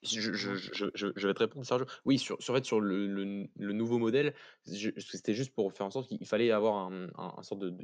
Je, 0.02 0.22
je, 0.22 0.56
je, 0.56 0.90
je, 0.94 1.08
je 1.14 1.28
vais 1.28 1.34
te 1.34 1.40
répondre, 1.40 1.66
Sergio. 1.66 1.86
Oui, 2.06 2.18
sur, 2.18 2.42
sur, 2.42 2.56
fait, 2.56 2.64
sur 2.64 2.80
le, 2.80 3.06
le, 3.08 3.48
le 3.54 3.74
nouveau 3.74 3.98
modèle, 3.98 4.34
c'était 4.64 5.34
juste 5.34 5.54
pour 5.54 5.74
faire 5.74 5.86
en 5.88 5.92
sorte 5.92 6.08
qu'il 6.08 6.26
fallait 6.26 6.52
avoir 6.52 6.78
un, 6.78 7.10
un, 7.18 7.34
un 7.38 7.44
sorte 7.44 7.60
de. 7.62 7.76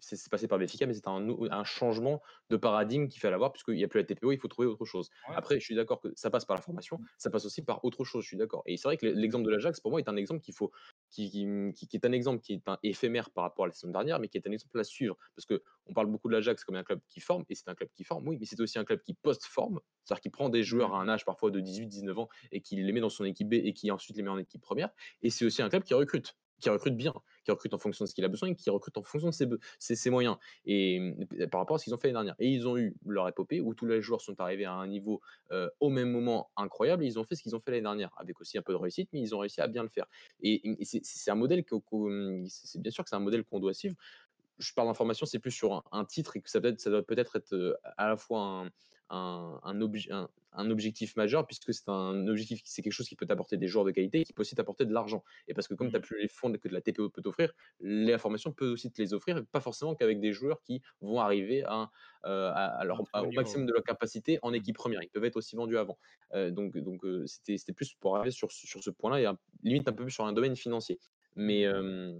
C'est 0.00 0.16
c'est 0.16 0.30
passé 0.30 0.48
par 0.48 0.58
Benfica, 0.58 0.86
mais 0.86 0.94
c'était 0.94 1.08
un, 1.08 1.28
un 1.50 1.64
changement 1.64 2.22
de 2.48 2.56
paradigme 2.56 3.08
qu'il 3.08 3.20
fallait 3.20 3.34
avoir, 3.34 3.52
puisqu'il 3.52 3.74
n'y 3.74 3.84
a 3.84 3.88
plus 3.88 4.00
la 4.00 4.04
TPO, 4.04 4.32
il 4.32 4.38
faut 4.38 4.48
trouver 4.48 4.66
autre 4.66 4.86
chose. 4.86 5.10
Ouais. 5.28 5.34
Après, 5.36 5.60
je 5.60 5.64
suis 5.64 5.74
d'accord 5.74 6.00
que 6.00 6.08
ça 6.14 6.30
passe 6.30 6.46
par 6.46 6.56
la 6.56 6.62
formation, 6.62 7.00
ça 7.18 7.28
passe 7.28 7.44
aussi 7.44 7.62
par 7.62 7.84
autre 7.84 8.02
chose, 8.02 8.22
je 8.22 8.28
suis 8.28 8.38
d'accord. 8.38 8.62
Et 8.64 8.78
c'est 8.78 8.88
vrai 8.88 8.96
que 8.96 9.04
l'exemple 9.06 9.44
de 9.44 9.50
l'Ajax, 9.50 9.78
pour 9.80 9.90
moi, 9.90 10.00
est 10.00 10.08
un 10.08 10.16
exemple 10.16 10.40
qu'il 10.40 10.54
faut. 10.54 10.70
Qui, 11.10 11.30
qui, 11.30 11.96
est 11.96 12.04
un 12.04 12.12
exemple 12.12 12.42
qui 12.42 12.52
est 12.52 12.62
éphémère 12.82 13.30
par 13.30 13.44
rapport 13.44 13.64
à 13.64 13.68
la 13.68 13.72
saison 13.72 13.90
dernière, 13.90 14.20
mais 14.20 14.28
qui 14.28 14.36
est 14.36 14.46
un 14.46 14.52
exemple 14.52 14.78
à 14.78 14.84
suivre. 14.84 15.16
Parce 15.34 15.46
que 15.46 15.62
on 15.86 15.94
parle 15.94 16.06
beaucoup 16.06 16.28
de 16.28 16.34
l'Ajax 16.34 16.64
comme 16.64 16.76
un 16.76 16.84
club 16.84 17.00
qui 17.08 17.20
forme, 17.20 17.44
et 17.48 17.54
c'est 17.54 17.68
un 17.68 17.74
club 17.74 17.88
qui 17.94 18.04
forme, 18.04 18.28
oui, 18.28 18.36
mais 18.38 18.46
c'est 18.46 18.60
aussi 18.60 18.78
un 18.78 18.84
club 18.84 19.00
qui 19.00 19.14
post-forme, 19.14 19.80
c'est-à-dire 20.04 20.20
qui 20.20 20.30
prend 20.30 20.48
des 20.48 20.62
joueurs 20.62 20.94
à 20.94 21.00
un 21.00 21.08
âge 21.08 21.24
parfois 21.24 21.50
de 21.50 21.60
18-19 21.60 22.18
ans 22.18 22.28
et 22.52 22.60
qui 22.60 22.76
les 22.76 22.92
met 22.92 23.00
dans 23.00 23.08
son 23.08 23.24
équipe 23.24 23.48
B 23.48 23.54
et 23.54 23.72
qui 23.72 23.90
ensuite 23.90 24.16
les 24.16 24.22
met 24.22 24.30
en 24.30 24.38
équipe 24.38 24.60
première. 24.60 24.90
Et 25.22 25.30
c'est 25.30 25.44
aussi 25.44 25.62
un 25.62 25.68
club 25.68 25.82
qui 25.82 25.94
recrute, 25.94 26.36
qui 26.60 26.68
recrute 26.70 26.96
bien, 26.96 27.14
qui 27.44 27.50
recrute 27.50 27.72
en 27.74 27.78
fonction 27.78 28.04
de 28.04 28.08
ce 28.08 28.14
qu'il 28.14 28.24
a 28.24 28.28
besoin 28.28 28.50
et 28.50 28.54
qui 28.54 28.70
recrute 28.70 28.96
en 28.96 29.02
fonction 29.02 29.28
de 29.28 29.58
ses, 29.78 30.10
moyens. 30.10 30.36
Et 30.64 31.14
par 31.50 31.60
rapport 31.60 31.76
à 31.76 31.78
ce 31.78 31.84
qu'ils 31.84 31.94
ont 31.94 31.98
fait 31.98 32.08
l'année 32.08 32.14
dernière. 32.14 32.36
Et 32.38 32.48
ils 32.48 32.66
ont 32.66 32.76
eu 32.76 32.96
leur 33.06 33.28
épopée 33.28 33.60
où 33.60 33.74
tous 33.74 33.86
les 33.86 34.02
joueurs 34.02 34.20
sont 34.20 34.40
arrivés 34.40 34.64
à 34.64 34.72
un 34.72 34.86
niveau 34.86 35.20
euh, 35.52 35.68
au 35.80 35.88
même 35.88 36.10
moment 36.10 36.50
incroyable. 36.56 37.04
Et 37.04 37.06
ils 37.06 37.18
ont 37.18 37.24
fait 37.24 37.34
ce 37.34 37.42
qu'ils 37.42 37.54
ont 37.54 37.60
fait 37.60 37.70
l'année 37.70 37.82
dernière, 37.82 38.10
avec 38.16 38.40
aussi 38.40 38.58
un 38.58 38.62
peu 38.62 38.72
de 38.72 38.78
réussite, 38.78 39.08
mais 39.12 39.20
ils 39.20 39.34
ont 39.34 39.38
réussi 39.38 39.60
à 39.60 39.68
bien 39.68 39.82
le 39.82 39.88
faire. 39.88 40.06
Et, 40.40 40.62
c'est- 40.82 41.30
un 41.30 41.34
modèle 41.34 41.64
que, 41.64 41.74
que- 41.76 42.44
c'est 42.48 42.80
bien 42.80 42.90
sûr 42.90 43.04
que 43.04 43.10
c'est 43.10 43.16
un 43.16 43.20
modèle 43.20 43.44
qu'on 43.44 43.60
doit 43.60 43.74
suivre. 43.74 43.96
Je 44.58 44.72
parle 44.72 44.88
d'information, 44.88 45.26
c'est 45.26 45.38
plus 45.38 45.52
sur 45.52 45.74
un, 45.74 45.82
un 45.92 46.04
titre 46.04 46.36
et 46.36 46.40
que 46.40 46.50
ça, 46.50 46.60
peut 46.60 46.68
être, 46.68 46.80
ça 46.80 46.90
doit 46.90 47.02
peut-être 47.04 47.36
être 47.36 47.54
euh, 47.54 47.74
à 47.96 48.08
la 48.08 48.16
fois 48.16 48.40
un, 48.40 48.70
un, 49.10 49.60
un, 49.62 49.80
obje- 49.80 50.12
un- 50.12 50.28
un 50.52 50.70
objectif 50.70 51.16
majeur, 51.16 51.46
puisque 51.46 51.72
c'est 51.74 51.88
un 51.88 52.26
objectif, 52.28 52.60
c'est 52.64 52.82
quelque 52.82 52.92
chose 52.92 53.08
qui 53.08 53.16
peut 53.16 53.26
t'apporter 53.26 53.56
des 53.56 53.68
joueurs 53.68 53.84
de 53.84 53.90
qualité 53.90 54.20
et 54.20 54.24
qui 54.24 54.32
peut 54.32 54.42
aussi 54.42 54.54
t'apporter 54.54 54.84
de 54.86 54.92
l'argent. 54.92 55.22
Et 55.46 55.54
parce 55.54 55.68
que 55.68 55.74
comme 55.74 55.88
Mhm. 55.88 55.90
tu 55.90 55.96
n'as 55.96 56.00
plus 56.00 56.20
les 56.20 56.28
fonds 56.28 56.52
que 56.52 56.68
de 56.68 56.72
la 56.74 56.80
TPO 56.80 57.10
peut 57.10 57.22
t'offrir, 57.22 57.52
la 57.80 58.18
formation 58.18 58.52
peut 58.52 58.68
aussi 58.68 58.90
te 58.92 59.00
les 59.00 59.14
offrir, 59.14 59.44
pas 59.52 59.60
forcément 59.60 59.94
qu'avec 59.94 60.20
des 60.20 60.32
joueurs 60.32 60.62
qui 60.62 60.82
vont 61.00 61.20
arriver 61.20 61.62
à, 61.64 61.90
euh, 62.26 62.50
à, 62.54 62.84
leur- 62.84 63.04
à- 63.12 63.24
au 63.24 63.32
maximum 63.32 63.66
de 63.66 63.72
leur 63.72 63.82
capacité 63.84 64.38
en 64.42 64.52
Mhm. 64.54 64.54
équipe 64.54 64.76
première. 64.76 65.02
Ils 65.02 65.10
peuvent 65.10 65.24
être 65.24 65.36
aussi 65.36 65.56
vendus 65.56 65.78
avant. 65.78 65.98
Euh, 66.34 66.50
donc 66.50 66.76
donc 66.78 67.04
euh, 67.04 67.24
c'était 67.26 67.72
plus 67.72 67.94
pour 67.94 68.16
arriver 68.16 68.30
sur, 68.30 68.50
ce- 68.52 68.66
sur 68.66 68.82
ce 68.82 68.90
point-là 68.90 69.20
et 69.32 69.34
limite 69.62 69.88
un 69.88 69.92
peu 69.92 70.04
plus 70.04 70.12
sur 70.12 70.24
un 70.26 70.32
domaine 70.32 70.56
financier. 70.56 70.98
Mais, 71.36 71.64
euh, 71.66 72.18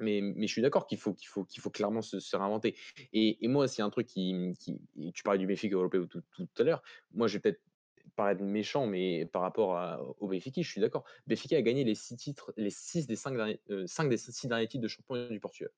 mais, 0.00 0.20
mais 0.22 0.46
je 0.46 0.52
suis 0.52 0.62
d'accord 0.62 0.86
qu'il 0.86 0.98
faut, 0.98 1.14
qu'il 1.14 1.28
faut, 1.28 1.44
qu'il 1.44 1.60
faut 1.62 1.70
clairement 1.70 2.02
se, 2.02 2.20
se 2.20 2.36
réinventer. 2.36 2.76
Et, 3.12 3.44
et 3.44 3.48
moi, 3.48 3.66
a 3.66 3.82
un 3.84 3.90
truc 3.90 4.06
qui, 4.06 4.52
qui. 4.58 4.80
Tu 5.14 5.22
parlais 5.22 5.38
du 5.38 5.46
Benfica 5.46 5.74
européen 5.76 6.06
tout, 6.06 6.22
tout 6.32 6.48
à 6.58 6.62
l'heure. 6.62 6.82
Moi, 7.12 7.26
je 7.28 7.34
vais 7.34 7.40
peut-être 7.40 7.62
paraître 8.16 8.42
méchant, 8.42 8.86
mais 8.86 9.26
par 9.26 9.42
rapport 9.42 9.76
à- 9.76 10.02
au 10.18 10.28
Benfica, 10.28 10.60
je 10.62 10.68
suis 10.68 10.80
d'accord. 10.80 11.04
Benfica 11.26 11.56
a 11.56 11.62
gagné 11.62 11.84
les 11.84 11.94
six 11.94 12.16
titres, 12.16 12.52
les 12.56 12.70
six 12.70 13.06
des 13.06 13.16
cinq 13.16 13.36
derniers, 13.36 13.60
euh, 13.70 13.86
cinq 13.86 14.08
des 14.08 14.16
six 14.16 14.46
derniers 14.48 14.68
titres 14.68 14.82
de 14.82 14.88
champion 14.88 15.28
du 15.28 15.40
Portugal. 15.40 15.70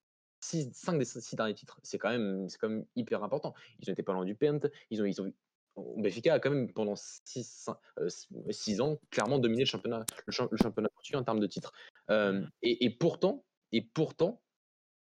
5 0.43 0.99
des 0.99 1.05
six 1.05 1.37
derniers 1.37 1.55
titres, 1.55 1.79
c'est 1.85 1.99
quand, 1.99 2.11
même, 2.11 2.49
c'est 2.49 2.59
quand 2.59 2.69
même 2.69 2.85
hyper 2.97 3.23
important. 3.23 3.55
Ils 3.79 3.89
ont 3.89 3.93
été 3.93 4.03
pas 4.03 4.13
loin 4.13 4.25
du 4.25 4.35
Pent, 4.35 4.69
ils 4.91 5.01
ont, 5.01 5.05
ils 5.05 5.23
ont, 5.23 5.33
Benfica 5.77 6.35
a 6.35 6.41
quand 6.41 6.51
même 6.51 6.73
pendant 6.73 6.97
6 6.97 8.81
ans 8.81 8.99
clairement 9.11 9.39
dominé 9.39 9.63
le 9.63 9.67
championnat, 9.67 10.05
le, 10.27 10.33
champ- 10.33 10.49
le 10.51 10.57
championnat 10.57 10.89
portugais 10.91 11.17
en 11.19 11.25
termes 11.25 11.41
de 11.41 11.47
titres. 11.47 11.73
Euh, 12.11 12.45
et, 12.61 12.85
et 12.85 12.91
pourtant, 12.91 13.45
et 13.73 13.83
pourtant, 13.83 14.43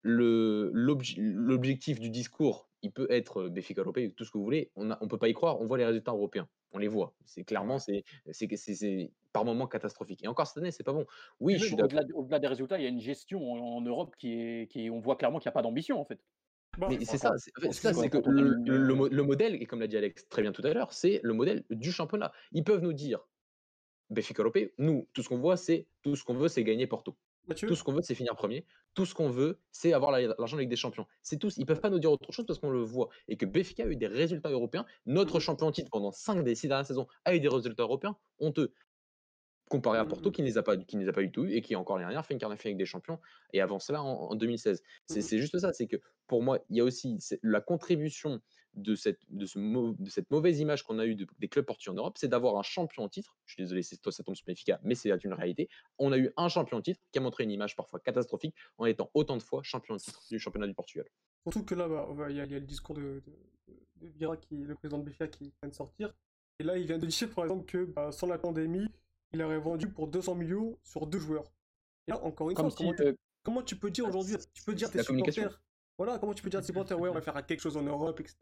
l'objectif 0.04 2.00
du 2.00 2.10
discours, 2.10 2.70
il 2.82 2.92
peut 2.92 3.08
être 3.12 3.42
euh, 3.44 3.50
Béfica 3.50 3.82
européen, 3.82 4.10
tout 4.16 4.26
ce 4.26 4.32
que 4.32 4.38
vous 4.38 4.44
voulez. 4.44 4.72
On 4.76 4.86
ne 4.86 5.08
peut 5.08 5.18
pas 5.20 5.28
y 5.28 5.34
croire. 5.34 5.62
On 5.62 5.66
voit 5.66 5.78
les 5.78 5.86
résultats 5.86 6.12
européens. 6.12 6.48
On 6.72 6.80
les 6.80 6.88
voit. 6.88 7.14
C'est 7.26 7.44
clairement, 7.44 7.80
c'est 7.80 8.04
par 9.34 9.46
moments 9.46 9.68
catastrophique. 9.68 10.24
Et 10.24 10.28
encore 10.28 10.48
cette 10.48 10.58
année, 10.58 10.72
c'est 10.72 10.84
pas 10.84 10.94
bon. 10.94 11.06
Oui, 11.40 11.58
je 11.58 11.66
suis 11.66 11.76
d'accord. 11.76 12.00
au-delà, 12.16 12.40
des 12.40 12.48
résultats, 12.48 12.78
il 12.80 12.84
y 12.84 12.86
a 12.86 12.90
une 12.90 13.00
gestion 13.02 13.52
en, 13.52 13.78
en 13.78 13.82
Europe 13.82 14.16
qui 14.18 14.34
est, 14.34 14.72
qui 14.72 14.86
est- 14.86 14.90
on 14.90 15.00
voit 15.00 15.16
clairement 15.16 15.40
qu'il 15.40 15.48
n'y 15.50 15.52
a 15.52 15.54
pas 15.54 15.62
d'ambition 15.62 16.00
en 16.00 16.06
fait. 16.06 16.20
Mais 16.78 17.04
c'est 17.04 17.18
ça, 17.18 17.34
c'est 17.38 17.52
que 17.52 18.18
le, 18.30 19.20
euh, 19.20 19.24
modèle, 19.24 19.56
et 19.56 19.66
comme 19.66 19.82
l'a 19.82 19.88
dit 19.88 19.98
Alex 19.98 20.30
très 20.30 20.42
bien 20.42 20.54
tout 20.54 20.62
à 20.66 20.74
l'heure, 20.74 20.94
c'est 20.94 21.20
le 21.22 21.34
modèle 21.34 21.66
du 21.70 21.92
championnat. 21.92 22.32
Ils 22.54 22.64
peuvent 22.64 22.82
nous 22.82 22.94
dire, 22.94 23.28
Béfica 24.10 24.42
européen, 24.42 24.68
nous, 24.78 25.08
tout 25.14 25.22
ce 25.22 25.30
qu'on 25.30 25.38
voit, 25.40 25.58
c'est 25.58 25.88
tout 26.02 26.16
ce 26.16 26.24
qu'on 26.24 26.34
veut, 26.34 26.48
c'est 26.48 26.64
gagner 26.64 26.88
Porto. 26.88 27.18
Mathieu, 27.48 27.68
Tout 27.68 27.76
ce 27.76 27.84
qu'on 27.84 27.92
veut, 27.94 28.02
c'est 28.02 28.16
finir 28.16 28.36
premier. 28.36 28.66
Tout 28.94 29.06
ce 29.06 29.14
qu'on 29.16 29.30
veut, 29.30 29.60
c'est 29.72 29.94
avoir 29.94 30.12
la- 30.12 30.22
l'argent 30.38 30.58
avec 30.58 30.70
des 30.70 30.76
champions. 30.76 31.06
C'est 31.24 31.38
tout. 31.38 31.50
Ils 31.58 31.66
peuvent 31.66 31.82
pas 31.82 31.90
nous 31.90 32.00
dire 32.00 32.12
autre 32.12 32.32
chose 32.32 32.46
parce 32.46 32.60
qu'on 32.60 32.70
le 32.70 32.82
voit. 32.82 33.10
Et 33.28 33.36
que 33.38 33.46
Béfica 33.46 33.84
a 33.84 33.88
eu 33.88 33.96
des 33.96 34.08
résultats 34.08 34.50
européens. 34.50 34.86
Notre 35.06 35.40
champion 35.40 35.68
en 35.68 35.72
titre 35.72 35.90
pendant 35.92 36.12
5 36.12 36.44
des 36.44 36.56
6 36.56 36.68
dernières 36.68 36.86
saisons 36.86 37.08
a 37.26 37.36
eu 37.36 37.40
des 37.40 37.48
résultats 37.48 37.84
européens 37.84 38.18
honteux. 38.40 38.74
Comparé 39.70 39.98
à 40.00 40.06
Porto, 40.06 40.30
Mhm. 40.30 40.34
qui 40.34 40.42
ne 40.42 40.48
les 40.48 40.58
a 40.58 40.64
pas, 40.64 40.76
qui 40.78 40.98
ne 40.98 41.02
les 41.04 41.08
a 41.10 41.14
pas 41.14 41.22
du 41.22 41.32
tout 41.32 41.46
eu 41.46 41.54
et 41.54 41.62
qui, 41.62 41.76
encore 41.78 41.96
l'année 41.98 42.08
dernière, 42.10 42.26
fait 42.26 42.34
une 42.34 42.40
quart 42.40 42.50
de 42.50 42.56
finale 42.58 42.72
avec 42.72 42.78
des 42.78 42.86
champions. 42.86 43.20
Et 43.54 43.62
avant 43.62 43.80
cela, 43.80 44.04
en, 44.04 44.32
en 44.32 44.36
2016. 44.36 44.84
C'est 45.08 45.16
Mhm. 45.18 45.22
c'est 45.22 45.38
juste 45.40 45.58
ça. 45.60 45.72
C'est 45.74 45.88
que 45.88 45.96
pour 46.28 46.44
moi, 46.44 46.60
il 46.70 46.78
y 46.78 46.82
a 46.82 46.84
aussi 46.84 47.18
la 47.42 47.62
contribution 47.62 48.42
de 48.74 48.96
cette, 48.96 49.20
de 49.30 49.46
ce 49.46 49.60
de 49.60 50.10
cette 50.10 50.30
mauvaise 50.32 50.60
image 50.60 50.84
qu'on 50.84 51.00
a 51.00 51.06
eue 51.06 51.16
de- 51.16 51.28
des 51.40 51.48
clubs 51.48 51.66
portugais 51.66 51.92
en 51.92 51.96
Europe, 51.96 52.18
c'est 52.18 52.28
d'avoir 52.28 52.58
un 52.58 52.64
champion 52.64 53.04
en 53.04 53.10
titre. 53.10 53.38
Je 53.46 53.54
suis 53.54 53.64
désolé, 53.64 53.84
ça 53.84 53.98
tombe 53.98 54.36
sur 54.36 54.46
Benfica, 54.46 54.80
mais 54.84 54.96
c'est 54.96 55.10
une 55.24 55.34
réalité. 55.34 55.70
On 55.98 56.12
a 56.12 56.18
eu 56.18 56.32
un 56.38 56.48
champion 56.48 56.78
en 56.78 56.82
titre 56.82 57.02
qui 57.12 57.20
a 57.20 57.22
montré 57.22 57.44
une 57.44 57.52
image 57.52 57.76
parfois 57.76 58.00
catastrophique 58.00 58.56
en 58.78 58.86
étant 58.86 59.12
autant 59.14 59.36
de 59.38 59.44
fois 59.44 59.62
champion 59.64 59.96
en 59.96 59.98
titre 59.98 60.22
du 60.30 60.40
championnat 60.40 60.68
du 60.68 60.74
Portugal. 60.74 61.06
Surtout 61.44 61.66
que 61.66 61.76
là, 61.76 61.88
bah, 61.88 62.30
il 62.30 62.36
y, 62.36 62.40
a 62.40 62.46
il 62.46 62.52
y 62.52 62.56
a 62.56 62.60
le 62.60 62.66
discours 62.66 62.96
de, 62.96 63.22
de, 63.98 64.08
Vieira, 64.08 64.38
qui, 64.38 64.56
le 64.56 64.76
président 64.76 65.00
de 65.00 65.10
BFA, 65.10 65.28
qui 65.28 65.54
vient 65.62 65.70
de 65.70 65.74
sortir. 65.74 66.14
Et 66.60 66.64
là, 66.64 66.78
il 66.78 66.86
vient 66.86 66.98
de 66.98 67.06
dire, 67.06 67.30
par 67.34 67.46
exemple, 67.46 67.66
que 67.66 67.86
bah, 67.86 68.12
sans 68.12 68.28
la 68.28 68.38
pandémie, 68.38 68.88
il 69.34 69.42
aurait 69.42 69.60
vendu 69.60 69.88
pour 69.90 70.08
200 70.08 70.36
millions 70.36 70.78
sur 70.84 71.08
deux 71.08 71.20
joueurs. 71.20 71.52
Et 72.08 72.12
là, 72.12 72.24
encore 72.24 72.50
une 72.50 72.56
Comme 72.56 72.70
fois, 72.70 72.78
si, 72.78 72.84
comment, 72.84 72.94
tu, 72.96 73.04
euh, 73.04 73.14
comment 73.44 73.62
tu 73.64 73.76
peux 73.76 73.90
dire 73.92 74.08
aujourd'hui, 74.08 74.36
tu 74.54 74.64
peux 74.64 74.74
dire 74.74 74.92
tes 74.92 75.04
supporters, 75.04 75.62
voilà, 75.98 76.18
comment 76.20 76.34
tu 76.34 76.44
peux 76.44 76.50
dire 76.50 76.60
à 76.60 76.62
tes 76.62 76.68
supporters, 76.68 77.00
ouais, 77.00 77.10
on 77.10 77.14
va 77.14 77.22
faire 77.22 77.46
quelque 77.46 77.62
chose 77.62 77.78
en 77.78 77.84
Europe, 77.84 78.20
etc. 78.20 78.36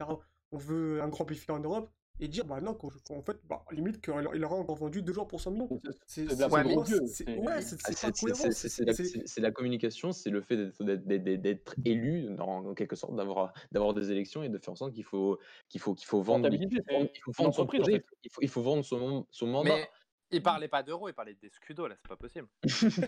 On 0.52 0.58
veut 0.58 1.02
un 1.02 1.10
grand 1.10 1.26
BFA 1.26 1.54
en 1.54 1.60
Europe, 1.60 1.90
et 2.22 2.28
dire, 2.28 2.44
bah 2.46 2.60
non, 2.60 2.74
qu'en 2.74 2.90
fait, 3.22 3.38
bah, 3.46 3.64
limite, 3.72 4.02
qu'il 4.02 4.14
il 4.36 4.44
aura 4.44 4.58
encore 4.58 4.76
vendu 4.76 5.02
deux 5.02 5.14
joueurs 5.14 5.28
pour 5.28 5.40
100 5.40 5.52
millions. 5.52 5.70
C'est 6.06 6.28
c'est 6.28 6.36
de 6.36 6.42
la 6.42 6.50
c'est- 6.86 7.08
c'est- 7.08 7.26
c'est- 7.62 7.62
c'est 7.62 7.78
c'est 7.88 8.12
C'est 8.12 8.12
c'est- 8.44 8.52
c'est- 8.52 8.70
c'est- 8.70 8.70
c'est 8.70 8.94
c'est- 8.94 9.04
c'est- 9.06 9.22
c'est 9.26 9.42
communication, 9.52 10.12
c'est 10.12 10.30
le 10.30 10.42
fait 10.42 10.58
d'être- 10.58 10.84
d'être 10.84 11.06
d'être- 11.24 11.42
d'être 11.42 11.76
élu, 11.86 12.28
dans- 12.36 12.66
en 12.68 12.74
quelque 12.74 12.98
sorte, 12.98 13.16
d'avoir 13.16 13.54
d'avoir 13.72 13.94
des 13.94 14.12
élections 14.12 14.44
et 14.44 14.50
de 14.50 14.58
faire 14.58 14.74
en 14.74 14.76
sorte 14.76 14.94
qu'il 14.94 15.06
faut, 15.06 15.40
qu'il 15.70 15.80
faut, 15.80 15.94
qu'il 15.94 16.08
faut 16.08 16.22
vendre, 16.22 16.50
il 16.52 16.60
faut 16.68 16.92
vendre, 16.92 17.10
c'est 17.10 17.12
il 17.16 17.22
faut 17.22 17.32
une 17.32 17.46
vendre 17.46 17.56
son 17.56 17.66
projet, 17.68 18.04
il 18.42 18.50
faut, 18.50 18.62
vendre 18.62 18.84
son 19.32 19.48
mandat. 19.48 19.76
Il 20.32 20.44
parlait 20.44 20.68
pas 20.68 20.84
d'euros, 20.84 21.10
il 21.10 21.14
parlait 21.14 21.34
des 21.42 21.50
scudos 21.50 21.88
là, 21.88 21.96
c'est 21.98 22.08
pas 22.08 22.16
possible. 22.16 22.48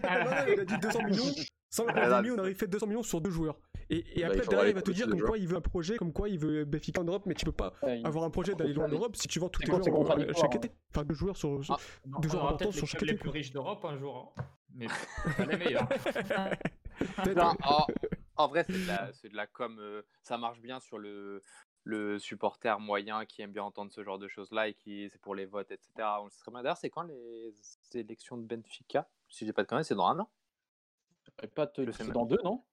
Ah, 0.03 0.23
non, 0.23 0.31
non, 0.31 0.53
il 0.53 0.59
a 0.59 0.65
dit 0.65 0.77
200 0.77 1.03
millions. 1.03 1.23
Sans 1.69 1.85
la 1.85 1.93
Ah, 1.95 1.99
là, 2.07 2.15
pandémie, 2.17 2.35
on 2.35 2.39
aurait 2.39 2.53
fait 2.53 2.67
200 2.67 2.87
millions 2.87 3.03
sur 3.03 3.21
deux 3.21 3.29
joueurs. 3.29 3.57
Et, 3.89 4.03
Bah, 4.21 4.27
après, 4.27 4.45
derrière, 4.47 4.67
il 4.69 4.75
va 4.75 4.81
te 4.81 4.91
dire 4.91 5.07
comme 5.07 5.17
joueurs. 5.19 5.29
quoi 5.29 5.37
il 5.37 5.47
veut 5.47 5.55
un 5.55 5.61
projet, 5.61 5.97
comme 5.97 6.11
quoi 6.11 6.27
il 6.29 6.37
veut 6.39 6.65
Benfica 6.65 6.99
en 7.01 7.05
Europe, 7.05 7.23
mais 7.25 7.33
tu 7.33 7.45
peux 7.45 7.51
pas 7.53 7.73
Ouais, 7.83 8.01
avoir 8.03 8.25
un 8.25 8.29
projet 8.29 8.55
d'aller 8.55 8.73
loin 8.73 8.85
en. 8.85 8.89
Europe 8.91 9.15
si 9.15 9.27
tu 9.29 9.39
vends 9.39 9.47
tous 9.49 9.61
tes 9.61 9.67
joueurs 9.67 9.87
en- 9.87 9.91
contradictoire, 9.91 10.37
chaque 10.37 10.55
hein. 10.55 10.57
été. 10.67 10.71
Enfin, 10.93 11.05
deux 11.05 11.15
joueurs 11.15 11.37
sur. 11.37 11.61
Ah, 11.69 11.77
Non, 12.07 12.19
Deux 12.19 12.29
joueurs 12.29 12.45
importants 12.45 12.71
sur 12.71 12.87
chaque 12.87 12.99
clubs 12.99 13.09
les 13.09 13.15
été, 13.15 13.21
plus 13.21 13.29
riches 13.29 13.51
d'Europe 13.53 13.85
un 13.85 13.97
jour. 13.97 14.33
hein. 14.37 14.43
Mais 14.73 14.87
pas 15.37 15.45
les 15.45 15.57
meilleurs. 15.57 15.87
Non, 17.35 17.53
en, 17.63 17.85
en 18.35 18.47
vrai, 18.47 18.63
c'est 18.67 18.73
de 18.73 18.87
la, 18.87 19.11
c'est 19.13 19.29
de 19.29 19.35
la 19.35 19.47
com. 19.47 19.77
euh, 19.79 20.01
ça 20.23 20.37
marche 20.37 20.59
bien 20.61 20.79
sur 20.79 20.97
le, 20.99 21.41
le 21.83 22.19
supporter 22.19 22.79
moyen 22.79 23.25
qui 23.25 23.41
aime 23.41 23.51
bien 23.51 23.63
entendre 23.63 23.91
ce 23.91 24.03
genre 24.03 24.19
de 24.19 24.27
choses-là 24.27 24.67
et 24.67 24.73
qui 24.73 25.09
c'est 25.09 25.19
pour 25.21 25.35
les 25.35 25.45
votes, 25.45 25.71
etc. 25.71 26.21
On 26.23 26.29
très 26.29 26.51
bien. 26.51 26.61
D'ailleurs, 26.63 26.77
c'est 26.77 26.89
quand 26.89 27.03
les 27.03 27.53
élections 27.93 28.37
de 28.37 28.43
Benfica 28.43 29.09
Si 29.29 29.45
j'ai 29.45 29.53
pas 29.53 29.63
de 29.63 29.67
conneries, 29.67 29.85
c'est 29.85 29.95
dans 29.95 30.07
un 30.07 30.19
an? 30.19 30.29
Pas 31.55 31.67
te- 31.67 31.91
c'est 31.91 32.11
dans 32.11 32.25
deux, 32.25 32.37
non? 32.43 32.63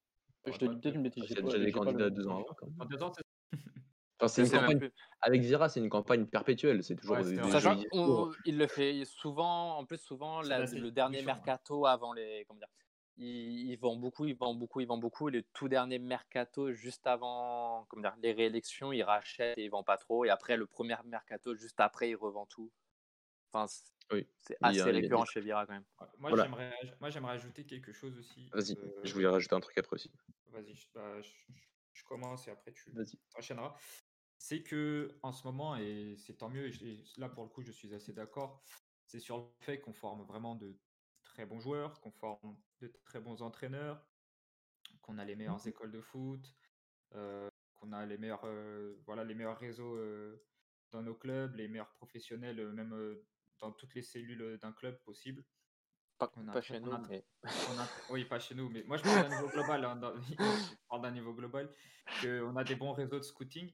Ouais, 0.46 0.52
Je 0.52 0.58
te 0.58 0.64
dis 0.66 0.76
peut-être 0.76 0.94
une 0.94 1.02
bêtise. 1.02 1.24
Il 1.24 1.30
y 1.30 1.34
j'ai 1.34 1.38
a 1.38 1.42
pas- 1.42 1.48
déjà 1.48 1.58
des 1.64 1.72
candidats 1.72 2.10
deux 2.10 2.26
ans. 2.28 2.44
Dans 2.76 2.84
deux 2.84 3.02
c'est 3.14 3.22
c'est 4.28 4.42
une 4.42 4.50
campagne, 4.50 4.78
plus. 4.78 4.92
avec 5.22 5.42
Vira, 5.42 5.68
c'est 5.68 5.80
une 5.80 5.88
campagne 5.88 6.26
perpétuelle. 6.26 6.82
C'est 6.82 6.96
toujours 6.96 7.16
Ouais, 7.16 7.22
des, 7.22 7.30
c'est 7.30 7.34
des 7.36 7.42
vrai. 7.42 7.50
Sachant 7.52 7.74
jolis 7.76 7.82
discours. 7.90 8.36
qu'il 8.44 8.58
le 8.58 8.66
fait 8.66 9.04
souvent, 9.04 9.78
en 9.78 9.84
plus 9.84 9.98
souvent 9.98 10.42
C'est 10.42 10.48
la- 10.48 10.64
le 10.66 10.90
dernier 10.90 11.22
mercato 11.22 11.86
avant 11.86 12.12
les, 12.12 12.44
comment 12.46 12.58
dire, 12.58 12.68
il, 13.18 13.70
il 13.70 13.76
vend 13.78 13.96
beaucoup, 13.96 14.26
il 14.26 14.36
vend 14.36 14.54
beaucoup, 14.54 14.80
il 14.80 14.86
vend 14.86 14.98
beaucoup. 14.98 15.28
Et 15.28 15.32
le 15.32 15.42
tout 15.42 15.68
dernier 15.68 15.98
mercato 15.98 16.72
juste 16.72 17.06
avant, 17.06 17.86
comment 17.88 18.02
dire, 18.02 18.16
les 18.22 18.32
réélections, 18.32 18.92
il 18.92 19.02
rachète 19.02 19.58
et 19.58 19.64
il 19.64 19.70
vend 19.70 19.84
pas 19.84 19.98
trop. 19.98 20.24
Et 20.24 20.30
après 20.30 20.56
le 20.56 20.66
premier 20.66 20.96
mercato 21.04 21.54
juste 21.56 21.80
après, 21.80 22.10
il 22.10 22.16
revend 22.16 22.46
tout. 22.46 22.72
Enfin, 23.52 23.66
c'est 24.40 24.58
Oui. 24.60 24.80
assez 24.80 24.90
a 24.90 24.92
récurrent 24.92 25.24
chez 25.26 25.40
Vira 25.40 25.66
quand 25.66 25.74
même. 25.74 25.86
Moi, 26.18 26.32
Voilà. 26.32 26.34
j'aimerais, 26.34 26.74
moi, 27.00 27.10
j'aimerais 27.10 27.34
ajouter 27.34 27.66
quelque 27.66 27.92
chose 27.92 28.18
aussi. 28.18 28.52
Vas-y, 28.52 28.76
euh, 28.76 29.00
je 29.04 29.14
voulais 29.14 29.26
rajouter 29.26 29.54
un 29.54 29.60
truc 29.60 29.78
après 29.78 29.94
aussi. 29.94 30.10
Vas-y, 30.46 30.74
je, 30.74 30.88
bah, 30.94 31.20
je- 31.20 31.30
je 31.92 32.04
commence 32.04 32.48
et 32.48 32.50
après 32.50 32.72
tu 32.72 32.92
Vas-y. 32.92 33.18
enchaîneras. 33.36 33.76
C'est 34.38 34.62
que 34.62 35.18
en 35.22 35.32
ce 35.32 35.46
moment, 35.46 35.76
et 35.76 36.16
c'est 36.18 36.36
tant 36.38 36.48
mieux, 36.50 36.68
et 36.84 37.04
là 37.18 37.28
pour 37.28 37.44
le 37.44 37.50
coup, 37.50 37.62
je 37.62 37.72
suis 37.72 37.92
assez 37.94 38.12
d'accord, 38.12 38.62
c'est 39.06 39.20
sur 39.20 39.38
le 39.38 39.64
fait 39.64 39.80
qu'on 39.80 39.92
forme 39.92 40.24
vraiment 40.24 40.54
de 40.56 40.78
très 41.38 41.46
bons 41.46 41.60
joueurs, 41.60 42.00
qu'on 42.00 42.10
forme 42.10 42.56
de 42.80 42.92
très 43.04 43.20
bons 43.20 43.42
entraîneurs, 43.42 44.04
qu'on 45.02 45.18
a 45.18 45.24
les 45.24 45.36
meilleures 45.36 45.64
écoles 45.68 45.92
de 45.92 46.00
foot, 46.00 46.52
euh, 47.14 47.48
qu'on 47.76 47.92
a 47.92 48.04
les 48.06 48.18
meilleurs, 48.18 48.42
euh, 48.44 48.96
voilà, 49.06 49.22
les 49.22 49.36
meilleurs 49.36 49.56
réseaux 49.56 49.94
euh, 49.94 50.44
dans 50.90 51.00
nos 51.00 51.14
clubs, 51.14 51.54
les 51.54 51.68
meilleurs 51.68 51.92
professionnels, 51.92 52.72
même 52.72 53.16
dans 53.60 53.70
toutes 53.70 53.94
les 53.94 54.02
cellules 54.02 54.58
d'un 54.58 54.72
club 54.72 55.00
possible. 55.04 55.44
Pas, 56.18 56.32
On 56.34 56.48
a 56.48 56.52
pas 56.54 56.60
chez 56.60 56.78
on 56.78 56.80
nous, 56.80 57.06
mais 57.08 57.24
on 57.44 57.78
a- 57.78 57.88
oui, 58.10 58.24
pas 58.24 58.40
chez 58.40 58.56
nous, 58.56 58.68
mais 58.68 58.82
moi 58.82 58.96
je 58.96 59.04
parle 59.04 59.28
d'un 59.28 59.36
niveau 59.36 59.48
global. 59.48 59.84
hein, 59.84 59.94
dans- 59.94 60.16
je 60.38 60.74
parle 60.88 61.02
d'un 61.02 61.12
niveau 61.12 61.34
global, 61.34 61.72
qu'on 62.20 62.56
a 62.56 62.64
des 62.64 62.74
bons 62.74 62.94
réseaux 62.94 63.18
de 63.18 63.22
scouting. 63.22 63.72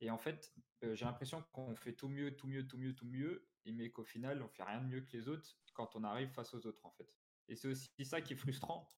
Et 0.00 0.10
en 0.10 0.18
fait, 0.18 0.52
j'ai 0.82 1.04
l'impression 1.04 1.44
qu'on 1.52 1.76
fait 1.76 1.92
tout 1.92 2.08
mieux, 2.08 2.36
tout 2.36 2.48
mieux, 2.48 2.66
tout 2.66 2.76
mieux, 2.76 2.92
tout 2.96 3.06
mieux, 3.06 3.46
mais 3.66 3.90
qu'au 3.90 4.04
final, 4.04 4.42
on 4.42 4.48
fait 4.48 4.62
rien 4.64 4.80
de 4.80 4.86
mieux 4.86 5.00
que 5.02 5.12
les 5.16 5.28
autres 5.28 5.58
quand 5.74 5.94
on 5.96 6.04
arrive 6.04 6.30
face 6.30 6.54
aux 6.54 6.66
autres, 6.66 6.84
en 6.86 6.90
fait. 6.92 7.08
Et 7.48 7.56
c'est 7.56 7.68
aussi 7.68 7.88
ça 8.04 8.20
qui 8.20 8.32
est 8.34 8.36
frustrant. 8.36 8.88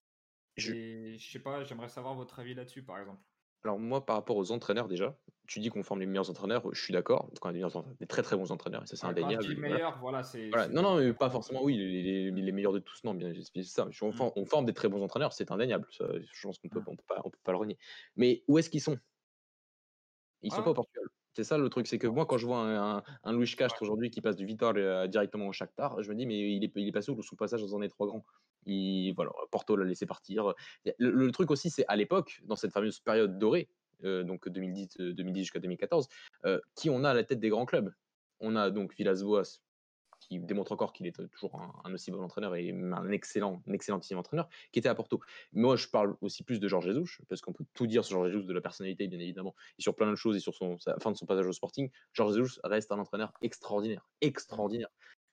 Je- 0.57 0.73
Et 0.73 1.17
je 1.19 1.31
sais 1.31 1.39
pas, 1.39 1.63
j'aimerais 1.63 1.89
savoir 1.89 2.15
votre 2.15 2.39
avis 2.39 2.53
là-dessus, 2.53 2.83
par 2.83 2.99
exemple. 2.99 3.21
Alors 3.63 3.77
moi, 3.77 4.05
par 4.05 4.15
rapport 4.15 4.37
aux 4.37 4.51
entraîneurs 4.51 4.87
déjà, 4.87 5.19
tu 5.47 5.59
dis 5.59 5.69
qu'on 5.69 5.83
forme 5.83 5.99
les 5.99 6.07
meilleurs 6.07 6.29
entraîneurs, 6.31 6.63
je 6.73 6.81
suis 6.81 6.93
d'accord, 6.93 7.29
qu'on 7.39 7.49
a 7.49 7.51
des, 7.51 7.59
meilleurs 7.59 7.75
entraîneurs, 7.77 7.97
des 7.99 8.07
très 8.07 8.23
très 8.23 8.35
bons 8.35 8.51
entraîneurs, 8.51 8.81
et 8.83 8.87
ça 8.87 8.95
c'est 8.95 9.05
Ouais, 9.05 9.13
quand 9.13 9.21
indéniable. 9.21 9.43
dis 9.45 9.53
voilà. 9.55 9.69
meilleur, 9.75 9.99
voilà, 9.99 10.23
c'est. 10.23 10.49
Voilà. 10.49 10.67
Non, 10.69 10.81
non, 10.81 10.97
mais 10.97 11.13
pas 11.13 11.29
forcément, 11.29 11.63
oui, 11.63 11.77
les, 11.77 12.31
les- 12.31 12.41
les 12.41 12.51
meilleurs 12.51 12.73
de 12.73 12.79
tous, 12.79 13.03
non, 13.03 13.13
bien, 13.13 13.31
c'est 13.53 13.63
ça. 13.63 13.87
On, 14.01 14.09
Mm. 14.09 14.13
forme, 14.13 14.31
on 14.35 14.45
forme 14.45 14.65
des 14.65 14.73
très 14.73 14.89
bons 14.89 15.03
entraîneurs, 15.03 15.31
c'est 15.33 15.51
indéniable, 15.51 15.87
ça, 15.91 16.05
je 16.19 16.41
pense 16.41 16.57
qu'on 16.57 16.69
peut, 16.69 16.79
Mm. 16.79 16.85
on 16.87 16.95
peut, 16.95 17.03
pas, 17.07 17.21
on 17.23 17.29
peut 17.29 17.39
pas 17.43 17.51
le 17.51 17.59
renier. 17.59 17.77
Mais 18.15 18.43
où 18.47 18.57
est-ce 18.57 18.69
qu'ils 18.71 18.81
sont? 18.81 18.97
Ils 20.41 20.51
sont 20.51 20.57
Ouais. 20.57 20.63
pas 20.63 20.71
au 20.71 20.73
Portugal. 20.73 21.05
C'est 21.33 21.43
ça 21.43 21.57
le 21.57 21.69
truc, 21.69 21.87
c'est 21.87 21.97
que 21.97 22.07
moi, 22.07 22.25
quand 22.25 22.37
je 22.37 22.45
vois 22.45 22.57
un, 22.57 22.97
un, 22.97 23.03
un 23.23 23.33
Luis 23.33 23.55
Castro 23.55 23.85
aujourd'hui 23.85 24.09
qui 24.09 24.19
passe 24.21 24.35
du 24.35 24.45
Vitor 24.45 24.73
euh, 24.75 25.07
directement 25.07 25.47
au 25.47 25.53
Shakhtar, 25.53 26.01
je 26.03 26.09
me 26.09 26.15
dis, 26.15 26.25
mais 26.25 26.55
il 26.55 26.63
est, 26.63 26.71
il 26.75 26.87
est 26.87 26.91
passé 26.91 27.11
où 27.11 27.21
son 27.21 27.35
passage 27.35 27.61
dans 27.61 27.75
un 27.75 27.79
des 27.79 27.89
trois 27.89 28.07
grands 28.07 28.23
il, 28.65 29.13
voilà, 29.13 29.31
Porto 29.49 29.75
l'a 29.75 29.85
laissé 29.85 30.05
partir. 30.05 30.53
Le, 30.97 31.09
le 31.09 31.31
truc 31.31 31.51
aussi, 31.51 31.69
c'est 31.69 31.85
à 31.87 31.95
l'époque, 31.95 32.41
dans 32.43 32.55
cette 32.55 32.71
fameuse 32.73 32.99
période 32.99 33.39
dorée, 33.39 33.69
euh, 34.03 34.23
donc 34.23 34.49
2010, 34.49 34.99
euh, 34.99 35.13
2010 35.13 35.39
jusqu'à 35.41 35.59
2014, 35.59 36.07
euh, 36.45 36.59
qui 36.75 36.89
on 36.89 37.03
a 37.03 37.11
à 37.11 37.13
la 37.13 37.23
tête 37.23 37.39
des 37.39 37.49
grands 37.49 37.65
clubs? 37.65 37.93
On 38.39 38.55
a 38.55 38.71
donc 38.71 38.95
Villas-Boas, 38.95 39.59
qui 40.21 40.39
démontre 40.39 40.71
encore 40.71 40.93
qu'il 40.93 41.07
est 41.07 41.29
toujours 41.31 41.59
un, 41.83 41.93
aussi 41.93 42.11
bon 42.11 42.23
entraîneur 42.23 42.55
et 42.55 42.71
un 42.71 43.09
excellent, 43.09 43.61
un 43.67 43.73
excellentissime 43.73 44.17
entraîneur, 44.17 44.47
qui 44.71 44.79
était 44.79 44.87
à 44.87 44.95
Porto. 44.95 45.19
Moi, 45.51 45.75
je 45.75 45.87
parle 45.87 46.15
aussi 46.21 46.43
plus 46.43 46.59
de 46.59 46.67
Georges 46.67 46.85
Jesus, 46.85 47.17
parce 47.27 47.41
qu'on 47.41 47.53
peut 47.53 47.65
tout 47.73 47.87
dire 47.87 48.05
sur 48.05 48.17
Georges 48.17 48.31
Jesus, 48.31 48.45
de 48.45 48.53
la 48.53 48.61
personnalité, 48.61 49.07
bien 49.07 49.19
évidemment, 49.19 49.55
et 49.77 49.81
sur 49.81 49.95
plein 49.95 50.09
de 50.09 50.15
choses, 50.15 50.37
et 50.37 50.39
sur 50.39 50.53
son, 50.53 50.77
fin 50.99 51.11
de 51.11 51.17
son 51.17 51.25
passage 51.25 51.47
au 51.47 51.53
Sporting. 51.53 51.89
Georges 52.13 52.35
Jesus 52.35 52.59
reste 52.63 52.91
un 52.91 52.99
entraîneur 52.99 53.33
extraordinaire, 53.41 54.07
extraordinaire 54.21 54.89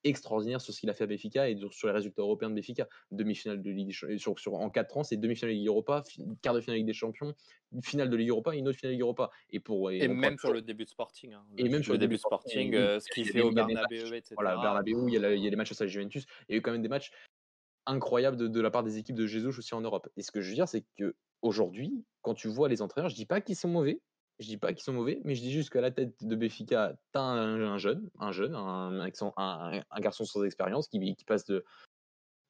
extraordinaire 0.09 0.61
sur 0.61 0.74
ce 0.74 0.80
qu'il 0.80 0.90
a 0.90 0.94
fait 0.94 1.04
à 1.04 1.06
Béfica 1.06 1.48
et 1.48 1.59
sur 1.70 1.88
les 1.88 1.94
résultats 1.94 2.22
européens 2.22 2.50
de 2.50 2.54
Béfica. 2.54 2.88
Demi-finale 3.11 3.62
de 3.62 3.70
Ligue 3.70 3.92
sur, 3.92 4.38
sur, 4.38 4.54
en 4.54 4.70
4 4.70 4.96
ans, 4.96 5.04
c'est 5.04 5.16
demi-finale 5.16 5.52
de 5.52 5.59
Ligue 5.59 5.68
Europa, 5.68 6.02
quart 6.42 6.54
de 6.54 6.61
finale 6.61 6.76
de 6.76 6.78
Ligue 6.78 6.86
des 6.86 6.92
Champions, 6.92 7.34
finale 7.82 8.11
de 8.11 8.16
Ligue 8.16 8.30
Europa 8.30 8.54
et 8.54 8.59
une 8.59 8.68
autre 8.68 8.78
finale 8.78 8.92
de 8.92 8.94
Ligue 8.94 9.02
Europa. 9.02 9.30
Et, 9.50 9.61
pour, 9.61 9.90
et, 9.90 9.98
et 9.98 10.09
même 10.09 10.38
sur 10.38 10.52
le 10.52 10.62
début 10.62 10.84
de 10.84 10.90
Sporting. 10.90 11.32
Hein. 11.32 11.44
Et 11.56 11.68
même 11.68 11.82
sur 11.82 11.92
le 11.92 11.98
début 11.98 12.16
de 12.16 12.20
Sporting, 12.20 12.74
euh, 12.74 13.00
ce 13.00 13.09
qu'il 13.11 13.26
fait 13.26 13.40
au 13.40 13.52
Bernabeu, 13.52 14.14
etc. 14.14 14.34
Voilà, 14.34 14.56
Bernabeu, 14.56 14.92
il 15.09 15.14
y, 15.14 15.24
a 15.24 15.34
il 15.34 15.42
y 15.42 15.46
a 15.46 15.50
les 15.50 15.56
matchs 15.56 15.72
à 15.72 15.84
la 15.84 15.88
Juventus. 15.88 16.26
Il 16.48 16.52
y 16.52 16.54
a 16.56 16.59
eu 16.59 16.62
quand 16.62 16.72
même 16.72 16.82
des 16.82 16.88
matchs 16.88 17.11
incroyables 17.86 18.36
de, 18.36 18.48
de 18.48 18.61
la 18.61 18.70
part 18.70 18.82
des 18.82 18.98
équipes 18.98 19.16
de 19.16 19.26
Jesus 19.26 19.59
aussi 19.59 19.74
en 19.74 19.80
Europe. 19.80 20.09
Et 20.16 20.22
ce 20.22 20.30
que 20.30 20.40
je 20.40 20.48
veux 20.50 20.54
dire, 20.54 20.68
c'est 20.68 20.84
que 20.96 21.14
aujourd'hui, 21.42 22.04
quand 22.22 22.34
tu 22.34 22.48
vois 22.48 22.68
les 22.68 22.82
entraîneurs, 22.82 23.11
je 23.11 23.14
dis 23.14 23.26
pas 23.26 23.40
qu'ils 23.40 23.56
sont 23.56 23.68
mauvais, 23.68 24.00
je 24.39 24.47
dis 24.47 24.57
pas 24.57 24.72
qu'ils 24.72 24.84
sont 24.84 24.93
mauvais, 24.93 25.20
mais 25.24 25.34
je 25.34 25.41
dis 25.41 25.53
juste 25.53 25.70
qu'à 25.70 25.80
la 25.80 25.91
tête 25.91 26.24
de 26.24 26.36
Béfica, 26.36 26.95
tu 27.12 27.18
as 27.18 27.22
un, 27.22 27.61
un, 27.61 27.78
jeune, 27.78 28.09
un 28.18 28.32
jeune, 28.32 28.55
un, 28.55 29.01
un, 29.01 29.11
un, 29.36 29.82
un 29.91 30.01
garçon 30.01 30.24
sans 30.24 30.45
expérience 30.45 30.89
qui, 30.89 31.14
qui, 31.16 31.24
passe 31.24 31.45
de 31.45 31.64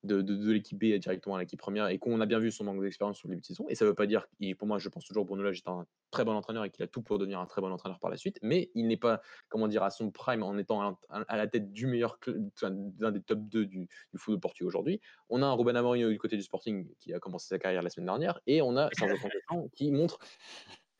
de, 0.04 0.22
de, 0.22 0.36
de 0.36 0.52
l'équipe 0.52 0.78
B 0.78 0.98
directement 0.98 1.36
à 1.36 1.40
l'équipe 1.40 1.58
première 1.58 1.88
et 1.88 1.98
qu'on 1.98 2.20
a 2.20 2.26
bien 2.26 2.38
vu 2.38 2.52
son 2.52 2.64
manque 2.64 2.80
d'expérience 2.80 3.18
sur 3.18 3.28
le 3.28 3.32
début 3.32 3.40
de 3.40 3.46
saison. 3.46 3.66
Et 3.68 3.74
ça 3.74 3.84
ne 3.84 3.90
veut 3.90 3.94
pas 3.94 4.06
dire, 4.06 4.26
et 4.40 4.54
pour 4.54 4.68
moi, 4.68 4.78
je 4.78 4.88
pense 4.88 5.04
toujours 5.04 5.24
que 5.24 5.28
Bruno 5.28 5.42
Lage 5.42 5.58
est 5.58 5.68
un 5.68 5.86
très 6.10 6.24
bon 6.24 6.32
entraîneur 6.32 6.64
et 6.64 6.70
qu'il 6.70 6.84
a 6.84 6.86
tout 6.86 7.02
pour 7.02 7.18
devenir 7.18 7.40
un 7.40 7.46
très 7.46 7.60
bon 7.60 7.72
entraîneur 7.72 7.98
par 7.98 8.10
la 8.10 8.16
suite, 8.16 8.38
mais 8.42 8.70
il 8.74 8.86
n'est 8.86 8.96
pas, 8.96 9.20
comment 9.48 9.68
dire, 9.68 9.82
à 9.82 9.90
son 9.90 10.10
prime 10.10 10.42
en 10.42 10.56
étant 10.56 10.82
à, 10.82 10.98
à 11.10 11.36
la 11.36 11.46
tête 11.48 11.72
du 11.72 11.86
meilleur, 11.86 12.18
d'un 12.62 13.10
des 13.10 13.22
top 13.22 13.40
2 13.40 13.66
du, 13.66 13.88
du 14.12 14.18
football 14.18 14.40
portugais 14.40 14.66
aujourd'hui. 14.66 15.00
On 15.28 15.42
a 15.42 15.46
un 15.46 15.52
Ruben 15.52 15.76
Amorim 15.76 16.10
du 16.10 16.18
côté 16.18 16.36
du 16.36 16.42
Sporting 16.42 16.88
qui 16.98 17.12
a 17.12 17.18
commencé 17.18 17.48
sa 17.48 17.58
carrière 17.58 17.82
la 17.82 17.90
semaine 17.90 18.06
dernière 18.06 18.40
et 18.46 18.62
on 18.62 18.76
a 18.76 18.88
Sergio 18.92 19.16
Conceição 19.32 19.68
qui 19.74 19.90
montre 19.90 20.18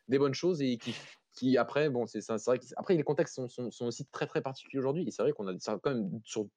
des 0.08 0.18
bonnes 0.18 0.34
choses 0.34 0.62
et 0.62 0.78
qui 0.78 0.94
qui 1.32 1.56
après 1.56 1.88
bon 1.88 2.06
c'est 2.06 2.26
vrai 2.46 2.58
que, 2.58 2.64
après 2.76 2.96
les 2.96 3.04
contextes 3.04 3.36
sont, 3.36 3.48
sont, 3.48 3.70
sont, 3.70 3.86
aussi 3.86 4.06
très 4.06 4.26
très 4.26 4.40
particuliers 4.42 4.80
aujourd'hui 4.80 5.06
et 5.06 5.10
c'est 5.10 5.22
vrai 5.22 5.32
qu'on 5.32 5.46
a 5.46 5.56
quand 5.78 5.94
même 5.94 6.20
sur 6.24 6.48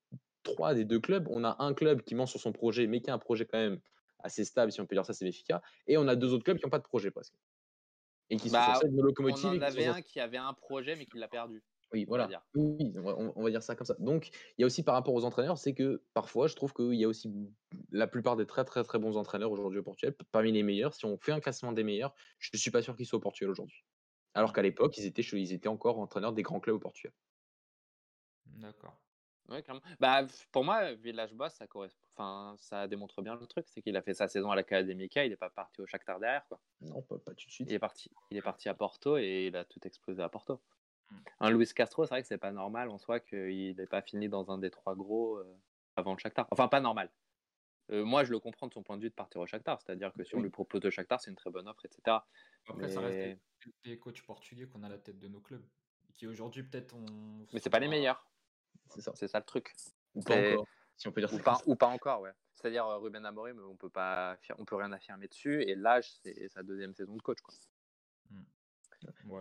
trois 0.43 0.73
des 0.73 0.85
deux 0.85 0.99
clubs, 0.99 1.27
on 1.29 1.43
a 1.43 1.55
un 1.59 1.73
club 1.73 2.01
qui 2.01 2.15
ment 2.15 2.25
sur 2.25 2.39
son 2.39 2.51
projet, 2.51 2.87
mais 2.87 3.01
qui 3.01 3.09
a 3.09 3.13
un 3.13 3.19
projet 3.19 3.45
quand 3.45 3.57
même 3.57 3.79
assez 4.19 4.45
stable, 4.45 4.71
si 4.71 4.81
on 4.81 4.85
peut 4.85 4.95
dire 4.95 5.05
ça, 5.05 5.13
c'est 5.13 5.25
Benfica. 5.25 5.61
Et 5.87 5.97
on 5.97 6.07
a 6.07 6.15
deux 6.15 6.33
autres 6.33 6.43
clubs 6.43 6.57
qui 6.57 6.65
n'ont 6.65 6.69
pas 6.69 6.79
de 6.79 6.83
projet 6.83 7.11
presque. 7.11 7.33
Et 8.29 8.37
qui 8.37 8.49
sont 8.49 8.53
bah, 8.53 8.79
de 8.83 9.01
locomotive. 9.01 9.45
On 9.45 9.57
en 9.57 9.61
avait 9.61 9.87
un 9.87 10.01
qui 10.01 10.19
avait 10.19 10.37
un 10.37 10.53
projet, 10.53 10.95
mais 10.95 11.05
qui 11.05 11.17
l'a 11.17 11.27
perdu. 11.27 11.63
Oui, 11.93 12.05
voilà. 12.07 12.29
Oui, 12.55 12.93
on 12.95 13.43
va, 13.43 13.49
dire 13.49 13.61
ça 13.61 13.75
comme 13.75 13.85
ça. 13.85 13.95
Donc, 13.99 14.29
il 14.57 14.61
y 14.61 14.63
a 14.63 14.65
aussi 14.65 14.83
par 14.83 14.95
rapport 14.95 15.13
aux 15.13 15.25
entraîneurs, 15.25 15.57
c'est 15.57 15.73
que 15.73 16.03
parfois, 16.13 16.47
je 16.47 16.55
trouve 16.55 16.73
qu'il 16.73 16.93
y 16.93 17.03
a 17.03 17.07
aussi 17.07 17.31
la 17.91 18.07
plupart 18.07 18.37
des 18.37 18.45
très 18.45 18.63
très 18.63 18.83
très 18.83 18.97
bons 18.97 19.17
entraîneurs 19.17 19.51
aujourd'hui 19.51 19.79
au 19.79 19.83
Portugal, 19.83 20.15
parmi 20.31 20.51
les 20.51 20.63
meilleurs. 20.63 20.93
Si 20.93 21.05
on 21.05 21.17
fait 21.17 21.33
un 21.33 21.39
classement 21.39 21.73
des 21.73 21.83
meilleurs, 21.83 22.13
je 22.39 22.49
ne 22.53 22.57
suis 22.57 22.71
pas 22.71 22.81
sûr 22.81 22.95
qu'ils 22.95 23.05
soient 23.05 23.17
au 23.17 23.21
Portugal 23.21 23.51
aujourd'hui. 23.51 23.83
Alors 24.33 24.53
qu'à 24.53 24.61
l'époque, 24.61 24.97
ils 24.97 25.05
étaient, 25.05 25.21
ils 25.21 25.53
étaient 25.53 25.67
encore 25.67 25.99
entraîneurs 25.99 26.33
des 26.33 26.43
grands 26.43 26.59
clubs 26.59 26.75
au 26.75 26.79
Portugal. 26.79 27.13
D'accord. 28.45 28.97
Ouais, 29.49 29.61
clairement. 29.61 29.81
Bah, 29.99 30.25
pour 30.51 30.63
moi, 30.63 30.93
Village 30.93 31.33
Boss, 31.33 31.53
ça 31.55 31.67
correspond. 31.67 31.99
Enfin, 32.15 32.55
ça 32.57 32.87
démontre 32.87 33.21
bien 33.21 33.35
le 33.35 33.45
truc, 33.47 33.65
c'est 33.67 33.81
qu'il 33.81 33.95
a 33.97 34.01
fait 34.01 34.13
sa 34.13 34.27
saison 34.27 34.51
à 34.51 34.55
l'Académica, 34.55 35.25
il 35.25 35.29
n'est 35.29 35.37
pas 35.37 35.49
parti 35.49 35.81
au 35.81 35.85
Shakhtar 35.85 36.19
derrière, 36.19 36.45
quoi. 36.47 36.59
Non, 36.81 37.01
pas, 37.01 37.17
tout 37.17 37.47
de 37.47 37.51
suite. 37.51 37.69
Il 37.69 37.73
est 37.73 37.79
parti, 37.79 38.11
il 38.31 38.37
est 38.37 38.41
parti 38.41 38.69
à 38.69 38.73
Porto 38.73 39.17
et 39.17 39.47
il 39.47 39.55
a 39.55 39.65
tout 39.65 39.79
explosé 39.85 40.21
à 40.21 40.29
Porto. 40.29 40.61
Un 41.39 41.49
Luis 41.49 41.67
Castro, 41.73 42.05
c'est 42.05 42.09
vrai 42.09 42.21
que 42.21 42.27
c'est 42.27 42.37
pas 42.37 42.51
normal 42.51 42.89
en 42.89 42.97
soi 42.97 43.19
qu'il 43.19 43.75
n'ait 43.75 43.87
pas 43.87 44.01
fini 44.01 44.29
dans 44.29 44.51
un 44.51 44.57
des 44.57 44.69
trois 44.69 44.95
gros 44.95 45.37
euh, 45.37 45.57
avant 45.95 46.13
le 46.13 46.19
Shakhtar. 46.19 46.47
Enfin, 46.51 46.67
pas 46.67 46.79
normal. 46.79 47.09
Euh, 47.91 48.05
moi, 48.05 48.23
je 48.23 48.31
le 48.31 48.39
comprends 48.39 48.67
de 48.67 48.73
son 48.73 48.83
point 48.83 48.97
de 48.97 49.01
vue 49.01 49.09
de 49.09 49.15
partir 49.15 49.41
au 49.41 49.45
Shakhtar, 49.45 49.81
c'est-à-dire 49.81 50.13
que 50.13 50.23
si 50.23 50.35
on 50.35 50.41
lui 50.41 50.49
propose 50.49 50.83
le 50.83 50.89
Shakhtar, 50.89 51.19
c'est 51.19 51.29
une 51.29 51.35
très 51.35 51.49
bonne 51.49 51.67
offre, 51.67 51.85
etc. 51.85 52.17
Après, 52.67 52.89
ça 52.89 53.01
reste 53.01 53.39
des, 53.83 53.99
coachs 53.99 54.21
portugais 54.21 54.67
qu'on 54.67 54.83
a 54.83 54.87
à 54.87 54.89
la 54.89 54.97
tête 54.97 55.19
de 55.19 55.27
nos 55.27 55.41
clubs, 55.41 55.65
qui 56.13 56.27
aujourd'hui 56.27 56.63
peut-être. 56.63 56.95
Mais 57.53 57.59
c'est 57.59 57.69
pas 57.69 57.79
les 57.79 57.87
meilleurs. 57.87 58.29
C'est 58.89 59.01
ça. 59.01 59.13
ça 59.15 59.39
le 59.39 59.45
truc. 59.45 59.73
Ou 60.15 60.21
pas 60.21 60.35
encore, 60.35 60.67
si 60.97 61.07
on 61.07 61.11
peut 61.11 61.21
dire 61.21 61.33
ou 61.33 61.39
pas, 61.39 61.57
ou 61.65 61.75
pas 61.75 61.87
encore, 61.87 62.21
ouais. 62.21 62.31
C'est-à-dire 62.53 62.85
euh, 62.85 62.97
Ruben 62.99 63.25
Amorim, 63.25 63.59
on 63.59 63.75
peut 63.75 63.89
pas, 63.89 64.37
on 64.59 64.65
peut 64.65 64.75
rien 64.75 64.91
affirmer 64.91 65.27
dessus. 65.27 65.63
Et 65.63 65.75
l'âge, 65.75 66.11
c'est 66.21 66.47
sa 66.49 66.63
deuxième 66.63 66.93
saison 66.93 67.15
de 67.15 67.21
coach, 67.21 67.41
quoi. 67.41 67.55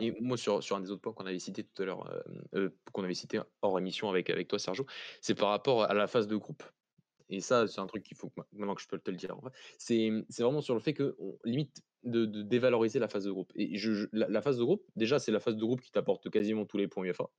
Et 0.01 0.13
moi, 0.21 0.37
sur, 0.37 0.63
sur, 0.63 0.77
un 0.77 0.81
des 0.81 0.91
autres 0.91 1.03
points 1.03 1.13
qu'on 1.13 1.27
avait 1.27 1.39
cité 1.39 1.65
tout 1.65 1.83
à 1.83 1.87
l'heure, 1.87 2.07
euh, 2.11 2.21
euh, 2.55 2.71
qu'on 2.93 3.05
avait 3.05 3.15
cité 3.15 3.41
hors 3.63 3.79
émission 3.79 4.09
avec, 4.09 4.31
avec 4.31 4.49
toi, 4.49 4.59
Sergio, 4.59 4.87
c'est 5.21 5.35
par 5.35 5.49
rapport 5.49 5.85
à 5.85 5.95
la 5.95 6.07
phase 6.07 6.27
de 6.27 6.37
groupe. 6.37 6.63
Et 7.29 7.41
ça, 7.41 7.69
c'est 7.69 7.81
un 7.81 7.87
truc 7.87 8.03
qu'il 8.03 8.17
faut, 8.17 8.33
maintenant 8.53 8.75
que 8.75 8.83
je 8.83 8.89
peux 8.89 8.99
te 8.99 9.11
le 9.11 9.17
dire, 9.17 9.37
c'est 9.79 10.11
vraiment 10.41 10.61
sur 10.61 10.75
le 10.75 10.81
fait 10.81 10.95
que, 10.95 11.17
limite, 11.45 11.83
de, 12.03 12.25
dévaloriser 12.25 12.99
la 12.99 13.09
phase 13.09 13.25
de 13.25 13.31
groupe. 13.31 13.53
Et 13.55 13.77
je, 13.77 14.09
la, 14.13 14.43
phase 14.43 14.59
de 14.59 14.65
groupe, 14.65 14.85
déjà, 14.97 15.19
c'est 15.19 15.31
la 15.31 15.39
phase 15.39 15.57
de 15.57 15.65
groupe 15.65 15.81
qui 15.81 15.93
t'apporte 15.93 16.29
quasiment 16.31 16.67
tous 16.67 16.79
les 16.79 16.89
points 16.89 17.05
UEFA 17.05 17.31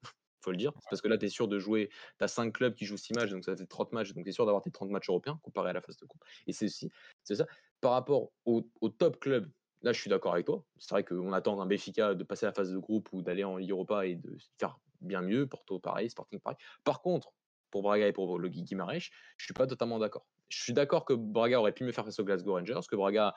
faut 0.41 0.51
le 0.51 0.57
dire. 0.57 0.74
parce 0.89 1.01
que 1.01 1.07
là, 1.07 1.17
tu 1.17 1.26
es 1.26 1.30
sûr 1.30 1.47
de 1.47 1.59
jouer. 1.59 1.89
Tu 2.17 2.24
as 2.24 2.28
5 2.28 2.51
clubs 2.51 2.74
qui 2.74 2.86
jouent 2.86 2.97
6 2.97 3.13
matchs, 3.13 3.30
donc 3.30 3.45
ça 3.45 3.55
fait 3.55 3.65
30 3.65 3.93
matchs. 3.93 4.13
Donc 4.13 4.24
tu 4.24 4.30
es 4.30 4.34
sûr 4.34 4.45
d'avoir 4.45 4.61
tes 4.61 4.72
30 4.72 4.89
matchs 4.89 5.09
européens 5.09 5.39
comparé 5.43 5.69
à 5.69 5.74
la 5.74 5.82
phase 5.82 5.97
de 5.97 6.05
groupe. 6.05 6.24
Et 6.47 6.53
c'est 6.53 6.67
c'est 6.69 7.36
ça. 7.36 7.45
Par 7.80 7.91
rapport 7.93 8.32
au, 8.45 8.61
top 8.89 9.19
club, 9.19 9.49
là, 9.82 9.93
je 9.93 9.99
suis 9.99 10.09
d'accord 10.09 10.34
avec 10.34 10.45
toi. 10.45 10.63
C'est 10.77 10.91
vrai 10.91 11.03
qu'on 11.03 11.34
attend 11.34 11.57
d'un 11.57 11.65
Béfica 11.65 12.13
de 12.13 12.23
passer 12.23 12.45
la 12.45 12.53
phase 12.53 12.71
de 12.71 12.77
groupe 12.77 13.09
ou 13.11 13.21
d'aller 13.21 13.43
en 13.43 13.59
Europa 13.59 14.05
et 14.05 14.15
de 14.15 14.36
faire 14.57 14.79
bien 15.01 15.21
mieux. 15.21 15.47
Porto, 15.47 15.79
pareil. 15.79 16.09
Sporting, 16.09 16.39
pareil. 16.39 16.57
Par 16.84 17.01
contre, 17.01 17.34
pour 17.71 17.82
Braga 17.82 18.07
et 18.07 18.13
pour 18.13 18.38
le 18.38 18.49
Guimarães, 18.49 19.09
je 19.38 19.45
suis 19.45 19.53
pas 19.53 19.67
totalement 19.67 19.99
d'accord. 19.99 20.25
Je 20.49 20.61
suis 20.61 20.73
d'accord 20.73 21.05
que 21.05 21.13
Braga 21.13 21.59
aurait 21.59 21.71
pu 21.71 21.86
mieux 21.86 21.93
faire 21.93 22.05
face 22.05 22.19
au 22.19 22.25
Glasgow 22.25 22.53
Rangers, 22.53 22.82
que 22.89 22.95
Braga 22.95 23.34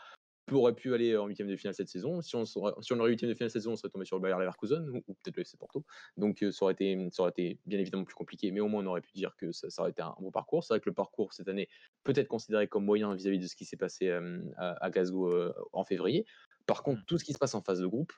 aurait 0.53 0.75
pu 0.75 0.95
aller 0.95 1.17
en 1.17 1.27
huitième 1.27 1.49
de 1.49 1.57
finale 1.57 1.75
cette 1.75 1.89
saison. 1.89 2.21
Si 2.21 2.37
on, 2.37 2.45
si 2.45 2.59
on 2.59 3.01
aurait 3.01 3.11
huitième 3.11 3.31
de 3.31 3.35
finale 3.35 3.51
cette 3.51 3.63
saison, 3.63 3.73
on 3.73 3.77
serait 3.77 3.89
tombé 3.89 4.05
sur 4.05 4.17
le 4.17 4.23
Bayer 4.23 4.35
Leverkusen 4.39 4.89
ou, 4.91 5.03
ou 5.09 5.15
peut-être 5.15 5.37
le 5.37 5.43
FC 5.43 5.57
Porto. 5.57 5.85
Donc 6.17 6.43
euh, 6.43 6.53
ça 6.53 6.65
aurait, 6.65 6.75
été, 6.75 7.09
ça 7.13 7.23
aurait 7.23 7.31
été 7.31 7.59
bien 7.67 7.79
évidemment 7.79 8.05
plus 8.05 8.15
compliqué, 8.15 8.51
mais 8.51 8.61
au 8.61 8.69
moins 8.69 8.83
on 8.83 8.87
aurait 8.87 9.01
pu 9.01 9.13
dire 9.13 9.35
que 9.37 9.53
ça, 9.53 9.69
aurait 9.79 9.91
été 9.91 10.03
un 10.03 10.15
bon 10.21 10.31
parcours. 10.31 10.65
C'est 10.65 10.75
vrai 10.75 10.81
que 10.81 10.89
le 10.89 10.95
parcours 10.95 11.33
cette 11.33 11.49
année 11.49 11.69
peut 12.03 12.13
être 12.17 12.29
considéré 12.29 12.69
comme 12.69 12.85
moyen 12.85 13.15
vis-à-vis 13.15 13.39
de 13.39 13.47
ce 13.47 13.57
qui 13.57 13.65
s'est 13.65 13.77
passé 13.77 14.09
euh, 14.09 14.41
à, 14.57 14.91
Glasgow 14.91 15.33
euh, 15.33 15.55
en 15.73 15.85
février. 15.85 16.27
Par 16.67 16.83
contre, 16.83 17.01
mmh. 17.01 17.05
tout 17.07 17.19
ce 17.19 17.25
qui 17.25 17.33
se 17.33 17.39
passe 17.39 17.55
en 17.55 17.63
phase 17.63 17.81
de 17.81 17.87
groupe, 17.87 18.13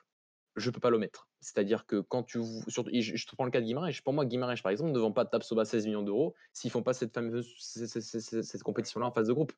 je 0.57 0.71
peux 0.71 0.79
pas 0.79 0.89
l'omettre. 0.89 1.29
C'est-à-dire 1.39 1.85
que 1.85 2.01
quand 2.01 2.23
tu. 2.23 2.41
Surtout, 2.67 2.89
je, 2.91 3.25
te 3.25 3.35
prends 3.35 3.45
le 3.45 3.51
cas 3.51 3.61
de 3.61 3.65
Guimarães. 3.65 4.01
Pour 4.03 4.13
moi, 4.13 4.25
Guimarães, 4.25 4.61
par 4.61 4.71
exemple, 4.71 4.91
ne 4.91 4.99
vend 4.99 5.11
pas 5.11 5.23
de 5.23 5.29
Tapsoba 5.29 5.65
16 5.65 5.85
millions 5.85 6.01
d'euros 6.01 6.33
s'ils 6.51 6.71
font 6.71 6.83
pas 6.83 6.93
cette 6.93 7.13
fameuse 7.13 7.53
cette 7.59 8.63
compétition-là 8.63 9.05
en 9.05 9.11
phase 9.11 9.27
de 9.27 9.33
groupe. 9.33 9.53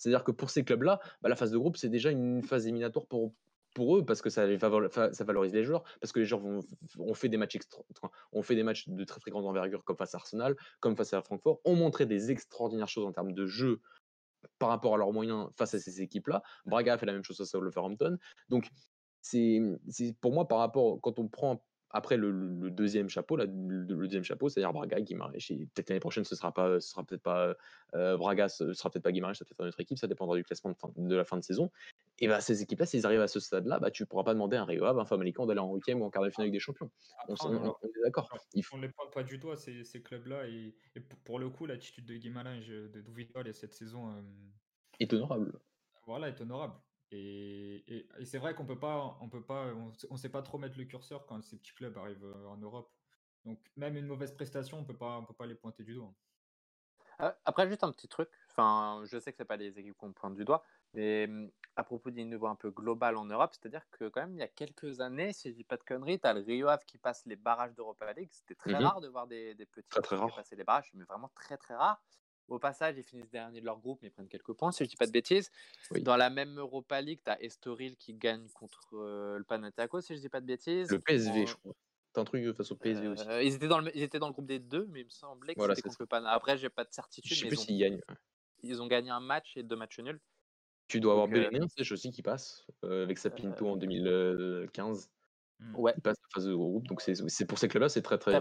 C'est-à-dire 0.00 0.24
que 0.24 0.32
pour 0.32 0.48
ces 0.48 0.64
clubs-là, 0.64 0.98
bah, 1.20 1.28
la 1.28 1.36
phase 1.36 1.50
de 1.50 1.58
groupe, 1.58 1.76
c'est 1.76 1.90
déjà 1.90 2.10
une 2.10 2.42
phase 2.42 2.64
éliminatoire 2.64 3.06
pour, 3.06 3.34
pour 3.74 3.98
eux 3.98 4.04
parce 4.04 4.22
que 4.22 4.30
ça, 4.30 4.46
ça 4.58 5.24
valorise 5.24 5.52
les 5.52 5.62
joueurs, 5.62 5.84
parce 6.00 6.10
que 6.10 6.20
les 6.20 6.24
joueurs 6.24 6.40
vont, 6.40 6.60
ont 6.98 7.14
fait 7.14 7.28
des 7.28 7.36
matchs 7.36 7.56
extra, 7.56 7.82
ont 8.32 8.42
fait 8.42 8.54
des 8.54 8.62
matchs 8.62 8.88
de 8.88 9.04
très 9.04 9.30
grande 9.30 9.44
envergure 9.44 9.84
comme 9.84 9.98
face 9.98 10.14
à 10.14 10.18
Arsenal, 10.18 10.56
comme 10.80 10.96
face 10.96 11.12
à 11.12 11.20
Francfort, 11.20 11.60
ont 11.66 11.76
montré 11.76 12.06
des 12.06 12.30
extraordinaires 12.30 12.88
choses 12.88 13.04
en 13.04 13.12
termes 13.12 13.32
de 13.32 13.44
jeu 13.46 13.80
par 14.58 14.70
rapport 14.70 14.94
à 14.94 14.96
leurs 14.96 15.12
moyens 15.12 15.50
face 15.58 15.74
à 15.74 15.78
ces 15.78 16.00
équipes-là. 16.00 16.42
Braga 16.64 16.94
a 16.94 16.98
fait 16.98 17.04
la 17.04 17.12
même 17.12 17.22
chose 17.22 17.36
face 17.36 17.54
à 17.54 17.58
Wolverhampton. 17.58 18.16
Donc 18.48 18.70
c'est 19.20 19.60
pour 20.22 20.32
moi 20.32 20.48
par 20.48 20.58
rapport 20.58 20.98
quand 21.02 21.18
on 21.18 21.28
prend 21.28 21.62
après, 21.92 22.16
le, 22.16 22.70
deuxième 22.70 23.08
chapeau, 23.08 23.36
le, 23.36 23.46
deuxième 23.46 24.22
chapeau, 24.22 24.48
c'est-à-dire 24.48 24.72
Braga, 24.72 25.00
Guimarães. 25.00 25.32
Peut-être 25.32 25.90
l'année 25.90 26.00
prochaine, 26.00 26.24
ce 26.24 26.36
sera 26.36 26.52
pas, 26.52 26.80
ce 26.80 26.88
sera 26.88 27.02
peut-être 27.02 27.22
pas 27.22 27.56
euh, 27.94 28.16
Braga, 28.16 28.48
ce 28.48 28.72
sera 28.72 28.90
peut-être 28.90 29.02
pas 29.02 29.10
Guimarães, 29.10 29.34
ça 29.34 29.44
peut-être 29.44 29.60
une 29.60 29.68
autre 29.68 29.80
équipe. 29.80 29.98
Ça 29.98 30.06
dépendra 30.06 30.36
du 30.36 30.44
classement 30.44 30.72
de, 30.96 31.16
la 31.16 31.24
fin 31.24 31.36
de 31.36 31.42
saison. 31.42 31.70
Et 32.20 32.28
bah, 32.28 32.40
ces 32.40 32.62
équipes-là, 32.62 32.86
s'ils 32.86 33.06
arrivent 33.06 33.20
à 33.20 33.28
ce 33.28 33.40
stade-là, 33.40 33.80
bah, 33.80 33.90
tu 33.90 34.06
pourras 34.06 34.22
pas 34.22 34.34
demander 34.34 34.56
à 34.56 34.62
un 34.62 34.64
Rio 34.66 34.84
Ave, 34.84 34.98
un 35.00 35.04
Famalicão 35.04 35.46
d'aller 35.46 35.60
en 35.60 35.74
huitième 35.74 36.00
ou 36.00 36.04
en 36.04 36.10
quart 36.10 36.22
de 36.22 36.30
finale 36.30 36.44
avec 36.44 36.52
des 36.52 36.60
champions. 36.60 36.90
on, 37.28 37.34
est 37.34 38.02
d'accord. 38.04 38.28
On 38.72 38.76
ne 38.76 38.82
les 38.82 38.88
pointe 38.88 39.12
pas 39.12 39.24
du 39.24 39.38
doigt 39.38 39.56
ces, 39.56 39.82
ces 39.82 40.00
clubs-là. 40.00 40.46
Et, 40.46 40.74
pour 41.24 41.40
le 41.40 41.48
coup, 41.50 41.66
l'attitude 41.66 42.06
de 42.06 42.14
Guimarães, 42.14 42.60
de 42.60 43.00
Duvidol 43.00 43.48
et 43.48 43.52
cette 43.52 43.72
saison 43.72 44.10
euh, 44.10 44.20
est 45.00 45.12
honorable. 45.12 45.58
Voilà, 46.06 46.28
est 46.28 46.40
honorable. 46.40 46.74
Et, 47.12 48.06
c'est 48.24 48.38
vrai 48.38 48.54
qu'on 48.54 48.66
peut 48.66 48.78
pas, 48.78 49.18
on 49.20 49.28
peut 49.28 49.42
pas, 49.42 49.72
on, 50.10 50.16
sait 50.16 50.28
pas 50.28 50.42
trop 50.42 50.58
mettre 50.58 50.78
le 50.78 50.84
curseur 50.84 51.26
quand 51.26 51.42
ces 51.42 51.56
petits 51.56 51.74
clubs 51.74 51.96
arrivent 51.98 52.24
euh, 52.24 52.46
en 52.46 52.56
Europe. 52.56 52.92
Donc 53.44 53.58
même 53.76 53.96
une 53.96 54.06
mauvaise 54.06 54.32
prestation, 54.32 54.78
on 54.78 54.84
peut 54.84 54.96
pas, 54.96 55.18
on 55.18 55.24
peut 55.24 55.34
pas 55.34 55.46
les 55.46 55.54
pointer 55.54 55.82
du 55.82 55.94
doigt. 55.94 56.12
Euh, 57.20 57.32
après, 57.44 57.68
juste 57.68 57.84
un 57.84 57.92
petit 57.92 58.08
truc. 58.08 58.28
Enfin, 58.50 59.02
je 59.04 59.18
sais 59.18 59.32
que 59.32 59.38
c'est 59.38 59.44
pas 59.44 59.56
les 59.56 59.78
équipes 59.78 59.96
qu'on 59.96 60.12
pointe 60.12 60.34
du 60.34 60.44
doigt, 60.44 60.62
mais 60.94 61.26
mmh, 61.26 61.50
à 61.76 61.84
propos 61.84 62.10
d'un 62.10 62.24
niveau 62.24 62.46
un 62.46 62.54
peu 62.54 62.70
global 62.70 63.16
en 63.16 63.24
Europe, 63.24 63.52
c'est-à-dire 63.52 63.84
que 63.90 64.08
quand 64.08 64.20
même 64.20 64.34
il 64.34 64.40
y 64.40 64.42
a 64.42 64.48
quelques 64.48 65.00
années, 65.00 65.32
si 65.32 65.50
je 65.50 65.54
dis 65.54 65.64
pas 65.64 65.76
de 65.76 65.82
conneries, 65.82 66.20
tu 66.20 66.26
as 66.26 66.34
le 66.34 66.40
Rio 66.40 66.68
Ave 66.68 66.84
qui 66.86 66.98
passe 66.98 67.24
les 67.26 67.36
barrages 67.36 67.74
d'Europa 67.74 68.12
League. 68.12 68.30
C'était 68.32 68.54
très 68.54 68.72
mmh 68.72 68.84
rare 68.84 69.00
de 69.00 69.08
voir 69.08 69.26
des, 69.26 69.54
des 69.54 69.66
petits 69.66 69.88
très, 69.88 70.00
très 70.02 70.16
passer 70.16 70.56
les 70.56 70.64
barrages, 70.64 70.90
mais 70.94 71.04
vraiment 71.04 71.30
très 71.34 71.56
très 71.56 71.74
rare. 71.74 72.02
Au 72.50 72.58
passage, 72.58 72.96
ils 72.98 73.04
finissent 73.04 73.30
dernier 73.30 73.60
de 73.60 73.64
leur 73.64 73.78
groupe, 73.78 74.00
mais 74.02 74.08
ils 74.08 74.10
prennent 74.10 74.28
quelques 74.28 74.52
points, 74.52 74.72
si 74.72 74.84
je 74.84 74.88
dis 74.88 74.96
pas 74.96 75.06
de 75.06 75.12
bêtises. 75.12 75.50
Dans 76.00 76.16
la 76.16 76.30
même 76.30 76.58
Europa 76.58 77.00
League, 77.00 77.20
tu 77.24 77.30
as 77.30 77.40
Estoril 77.40 77.96
qui 77.96 78.12
gagne 78.12 78.48
contre 78.48 78.88
euh, 78.94 79.38
le 79.38 79.44
Panathinaikos, 79.44 80.00
si 80.00 80.16
je 80.16 80.20
dis 80.20 80.28
pas 80.28 80.40
de 80.40 80.46
bêtises. 80.46 80.90
Le 80.90 80.98
PSV, 80.98 81.46
je 81.46 81.54
crois. 81.54 81.74
T'as 82.12 82.22
un 82.22 82.24
truc 82.24 82.52
face 82.56 82.72
au 82.72 82.74
PSV 82.74 83.06
aussi. 83.06 83.28
Euh, 83.28 83.40
ils, 83.40 83.54
étaient 83.54 83.68
dans 83.68 83.78
le, 83.78 83.96
ils 83.96 84.02
étaient 84.02 84.18
dans 84.18 84.26
le 84.26 84.32
groupe 84.32 84.46
des 84.46 84.58
deux, 84.58 84.86
mais 84.90 85.02
il 85.02 85.04
me 85.04 85.10
semblait 85.10 85.54
que 85.54 85.60
c'était 85.60 85.82
contre 85.82 85.96
le 86.00 86.06
Panathinaikos. 86.06 86.36
Après, 86.36 86.58
j'ai 86.58 86.70
pas 86.70 86.82
de 86.82 86.92
certitude. 86.92 87.32
Je 87.32 87.40
sais 87.40 87.46
plus 87.46 87.56
s'ils 87.56 87.78
gagnent. 87.78 88.00
Ils 88.64 88.82
ont 88.82 88.88
gagné 88.88 89.10
un 89.10 89.20
match 89.20 89.56
et 89.56 89.62
deux 89.62 89.76
matchs 89.76 90.00
nuls. 90.00 90.20
Tu 90.88 90.98
dois 90.98 91.12
avoir 91.12 91.28
euh... 91.32 91.66
c'est 91.76 91.92
aussi 91.92 92.10
qui 92.10 92.20
passe 92.20 92.66
euh, 92.84 93.04
avec 93.04 93.16
sa 93.18 93.30
Pinto 93.30 93.68
en 93.68 93.76
2015. 93.76 95.08
Ouais. 95.74 95.92
Il 95.96 96.02
passe 96.02 96.16
la 96.20 96.28
phase 96.34 96.46
de 96.48 96.54
groupe, 96.54 96.88
donc 96.88 97.00
c'est 97.00 97.44
pour 97.44 97.58
ces 97.58 97.68
clubs-là, 97.68 97.88
c'est 97.88 98.02
très 98.02 98.18
très. 98.18 98.32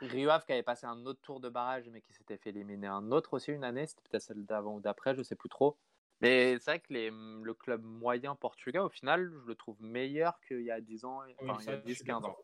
Rio 0.00 0.30
Ave 0.30 0.44
qui 0.44 0.52
avait 0.52 0.62
passé 0.62 0.86
un 0.86 1.06
autre 1.06 1.20
tour 1.22 1.40
de 1.40 1.48
barrage, 1.48 1.88
mais 1.90 2.00
qui 2.00 2.12
s'était 2.12 2.36
fait 2.36 2.50
éliminer 2.50 2.86
un 2.86 3.10
autre 3.12 3.34
aussi 3.34 3.52
une 3.52 3.64
année, 3.64 3.86
c'était 3.86 4.02
peut-être 4.10 4.22
celle 4.22 4.44
d'avant 4.44 4.74
ou 4.74 4.80
d'après, 4.80 5.14
je 5.14 5.22
sais 5.22 5.36
plus 5.36 5.48
trop. 5.48 5.76
Mais 6.20 6.58
c'est 6.58 6.70
vrai 6.70 6.80
que 6.80 6.92
les, 6.92 7.10
le 7.10 7.54
club 7.54 7.82
moyen 7.82 8.34
portugais, 8.34 8.78
au 8.78 8.88
final, 8.88 9.30
je 9.42 9.46
le 9.46 9.54
trouve 9.54 9.76
meilleur 9.80 10.40
qu'il 10.46 10.62
y 10.62 10.70
a 10.70 10.80
10 10.80 11.04
ans, 11.04 11.20
enfin, 11.42 11.58
il 11.60 11.66
y 11.66 11.70
a 11.70 11.78
10-15 11.78 12.24
ans. 12.24 12.36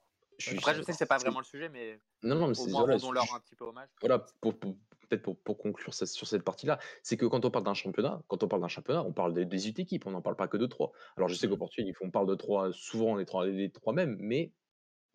Après, 0.56 0.74
je 0.74 0.82
sais 0.82 0.92
que 0.92 0.98
c'est 0.98 1.06
pas 1.06 1.18
vraiment 1.18 1.38
le 1.38 1.44
sujet, 1.44 1.68
mais, 1.68 1.98
non, 2.22 2.34
non, 2.34 2.48
mais 2.48 2.58
au 2.58 2.66
moins, 2.68 2.86
leur 3.12 3.34
un 3.34 3.40
petit 3.40 3.54
peu 3.54 3.64
hommage. 3.64 3.88
Voilà, 4.00 4.24
pour, 4.40 4.58
peut-être 4.58 5.22
pour, 5.22 5.38
pour, 5.38 5.58
conclure 5.58 5.94
sur 5.94 6.26
cette 6.26 6.42
partie-là, 6.42 6.78
c'est 7.02 7.16
que 7.16 7.26
quand 7.26 7.44
on 7.44 7.50
parle 7.50 7.64
d'un 7.64 7.74
championnat, 7.74 8.22
quand 8.28 8.42
on 8.42 8.48
parle 8.48 8.62
d'un 8.62 8.68
championnat, 8.68 9.02
on 9.04 9.12
parle 9.12 9.34
des, 9.34 9.44
18 9.44 9.78
équipes, 9.80 10.06
on 10.06 10.10
n'en 10.10 10.22
parle 10.22 10.36
pas 10.36 10.48
que 10.48 10.56
de 10.56 10.66
3. 10.66 10.92
Alors, 11.16 11.28
je 11.28 11.34
sais 11.34 11.48
qu'au 11.48 11.56
mmh. 11.56 11.58
Portugal, 11.58 11.94
on 12.00 12.10
parle 12.10 12.26
de 12.26 12.34
3, 12.34 12.72
souvent 12.72 13.14
les 13.14 13.24
3, 13.24 13.46
les 13.46 13.70
3 13.70 13.92
mêmes, 13.92 14.16
mais 14.20 14.52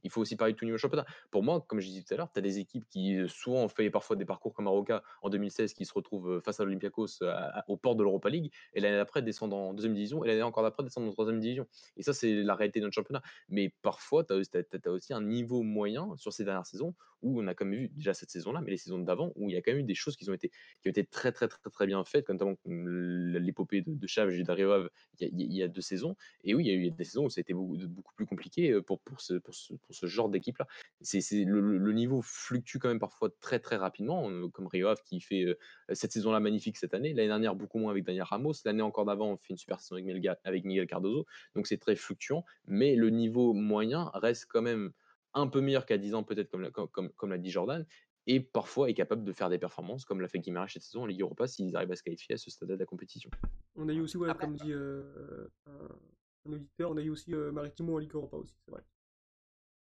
Il 0.04 0.12
faut 0.12 0.22
aussi 0.22 0.36
parler 0.36 0.54
de 0.54 0.58
tout 0.58 0.66
niveau 0.66 0.78
championnat. 0.78 1.06
Pour 1.32 1.44
moi, 1.44 1.64
comme 1.68 1.80
je 1.80 1.88
disais 1.88 2.04
tout 2.04 2.14
à 2.14 2.18
l'heure, 2.18 2.32
tu 2.32 2.40
as 2.40 2.42
des 2.42 2.60
équipes 2.60 2.86
qui 2.90 3.16
euh, 3.16 3.28
souvent 3.28 3.64
ont 3.64 3.70
fait 3.70 3.90
parfois 3.90 4.16
des 4.16 4.26
parcours 4.26 4.54
comme 4.54 4.68
Aroca 4.68 5.04
en 5.22 5.30
2016 5.30 5.74
qui 5.74 5.86
se 5.86 5.94
retrouvent 5.94 6.34
euh, 6.34 6.42
face 6.42 6.60
à 6.60 6.64
l'Olympiakos 6.64 7.22
euh, 7.22 7.34
aux 7.68 7.78
portes 7.78 7.98
de 7.98 8.04
l'Europa 8.04 8.30
League 8.30 8.52
et 8.74 8.80
l'année 8.80 8.98
d'après 8.98 9.22
descendent 9.22 9.54
en 9.54 9.74
deuxième 9.74 9.94
division 9.94 10.24
et 10.24 10.28
l'année 10.28 10.44
encore 10.44 10.64
d'après 10.64 10.84
descendent 10.84 11.08
en 11.08 11.12
troisième 11.12 11.40
division. 11.40 11.68
Et 11.96 12.04
ça, 12.04 12.14
c'est 12.14 12.34
la 12.34 12.56
réalité 12.56 12.80
de 12.80 12.86
notre 12.86 12.96
championnat. 12.96 13.22
Mais 13.50 13.74
parfois, 13.82 14.24
tu 14.24 14.34
as, 14.34 14.92
aussi 14.92 15.14
un 15.14 15.22
niveau 15.22 15.64
moyen 15.64 16.16
sur 16.18 16.34
ces 16.34 16.44
dernières 16.44 16.66
saisons 16.66 16.94
où 17.22 17.42
on 17.42 17.48
a 17.48 17.56
comme 17.56 17.74
vu 17.74 17.90
déjà 17.90 18.14
cette 18.14 18.30
saison-là, 18.30 18.62
mais 18.62 18.72
les 18.72 18.78
saisons 18.78 19.00
d'avant, 19.00 19.32
où 19.36 19.50
il 19.50 19.54
y 19.54 19.58
a 19.58 19.62
quand 19.62 19.72
même 19.72 19.82
eu 19.82 19.84
des 19.84 19.96
choses 19.96 20.16
qui 20.16 20.30
ont 20.30 20.34
été, 20.34 20.50
qui 20.50 20.88
ont 20.88 20.92
été 20.92 21.04
très, 21.04 21.32
très, 21.32 21.48
très, 21.48 21.70
très 21.70 21.88
bien 21.88 22.04
faites, 22.04 22.30
notamment 22.30 22.56
l'épopée 22.66 23.82
de, 23.82 23.94
de 23.94 24.08
Chaves 24.08 24.32
et 24.32 24.44
d'Ariov 24.44 24.90
il, 25.20 25.54
y 25.54 25.64
a- 25.64 25.68
deux 25.68 25.82
saisons. 25.82 26.16
Et 26.44 26.54
oui, 26.54 26.66
il 26.66 26.68
y 26.68 26.72
a 26.72 26.74
eu 26.76 26.92
des 26.92 27.04
saisons 27.04 27.26
où 27.26 27.30
ça 27.30 27.40
a 27.40 27.42
été 27.42 27.54
beaucoup, 27.54 27.78
beaucoup 27.88 28.14
plus 28.16 28.26
compliqué 28.26 28.82
pour, 28.82 29.00
pour, 29.00 29.18
pour, 29.44 29.54
ce, 29.56 29.74
pour 29.88 29.96
ce 29.96 30.06
genre 30.06 30.30
d'équipe-là. 30.30 30.68
C'est, 31.02 31.22
c'est, 31.22 31.44
le, 31.46 31.60
le 31.62 31.94
niveau 31.94 32.22
fluctue 32.22 32.78
quand 32.78 32.90
même 32.90 33.00
parfois 33.00 33.30
très, 33.40 33.60
très 33.60 33.78
rapidement, 33.78 34.30
euh, 34.30 34.48
comme 34.50 34.68
Rio 34.68 34.88
Ave 34.90 35.02
qui 35.04 35.20
fait 35.22 35.44
euh, 35.46 35.58
cette 35.94 36.12
saison-là 36.12 36.40
magnifique 36.40 36.78
cette 36.78 36.94
année. 36.94 37.14
L'année 37.14 37.30
dernière, 37.30 37.56
beaucoup 37.56 37.80
moins 37.80 37.92
avec 37.92 38.04
Daniel 38.04 38.24
Ramos. 38.24 38.54
L'année 38.66 38.82
encore 38.82 39.06
d'avant, 39.06 39.32
on 39.32 39.38
fait 39.38 39.52
une 39.52 39.58
super 39.58 39.80
saison 39.80 39.96
avec 39.96 40.06
Miguel, 40.06 40.38
avec 40.44 40.66
Miguel 40.66 40.86
Cardozo. 40.88 41.26
Donc 41.56 41.68
c'est 41.68 41.78
très 41.78 41.96
fluctuant. 41.96 42.44
Mais 42.68 42.96
le 42.96 43.10
niveau 43.10 43.54
moyen 43.54 44.12
reste 44.14 44.46
quand 44.50 44.62
même 44.62 44.92
un 45.34 45.48
peu 45.48 45.62
meilleur 45.62 45.86
qu'à 45.86 45.98
10 45.98 46.14
ans, 46.16 46.24
peut-être, 46.24 46.50
comme, 46.50 46.62
l'a- 46.62 46.72
comme, 46.72 46.90
comme, 46.90 47.10
comme 47.14 47.30
l'a 47.30 47.38
dit 47.38 47.50
Jordan, 47.52 47.86
et 48.30 48.42
parfois 48.42 48.90
est 48.90 48.94
capable 48.94 49.24
de 49.24 49.32
faire 49.32 49.50
des 49.50 49.58
performances, 49.58 50.04
comme 50.04 50.20
l'a 50.20 50.28
fait 50.28 50.40
Guimaraes 50.40 50.68
cette 50.68 50.84
saison 50.84 51.04
en 51.04 51.06
Ligue 51.06 51.22
Europa, 51.22 51.48
s'ils 51.48 51.74
arrivent 51.78 51.92
à 51.92 51.96
se 51.96 52.04
qualifier 52.04 52.36
à 52.36 52.38
ce 52.38 52.50
stade 52.50 52.68
de 52.70 52.76
la 52.76 52.86
compétition. 52.86 53.30
On 53.76 53.88
a 53.88 53.94
eu 53.94 54.02
aussi, 54.02 54.18
ouais, 54.18 54.30
Après- 54.30 54.46
comme 54.48 54.56
dit 54.56 54.74
euh, 54.74 55.48
un, 55.66 56.50
un 56.50 56.54
auditeur, 56.54 56.92
on 56.92 56.98
a 56.98 57.02
eu 57.02 57.10
aussi 57.10 57.34
euh, 57.34 57.52
Maritimo 57.54 57.96
en 57.96 58.00
Ligue 58.00 58.14
Europa 58.14 58.36
aussi, 58.36 58.56
c'est 58.66 58.72
vrai. 58.72 58.82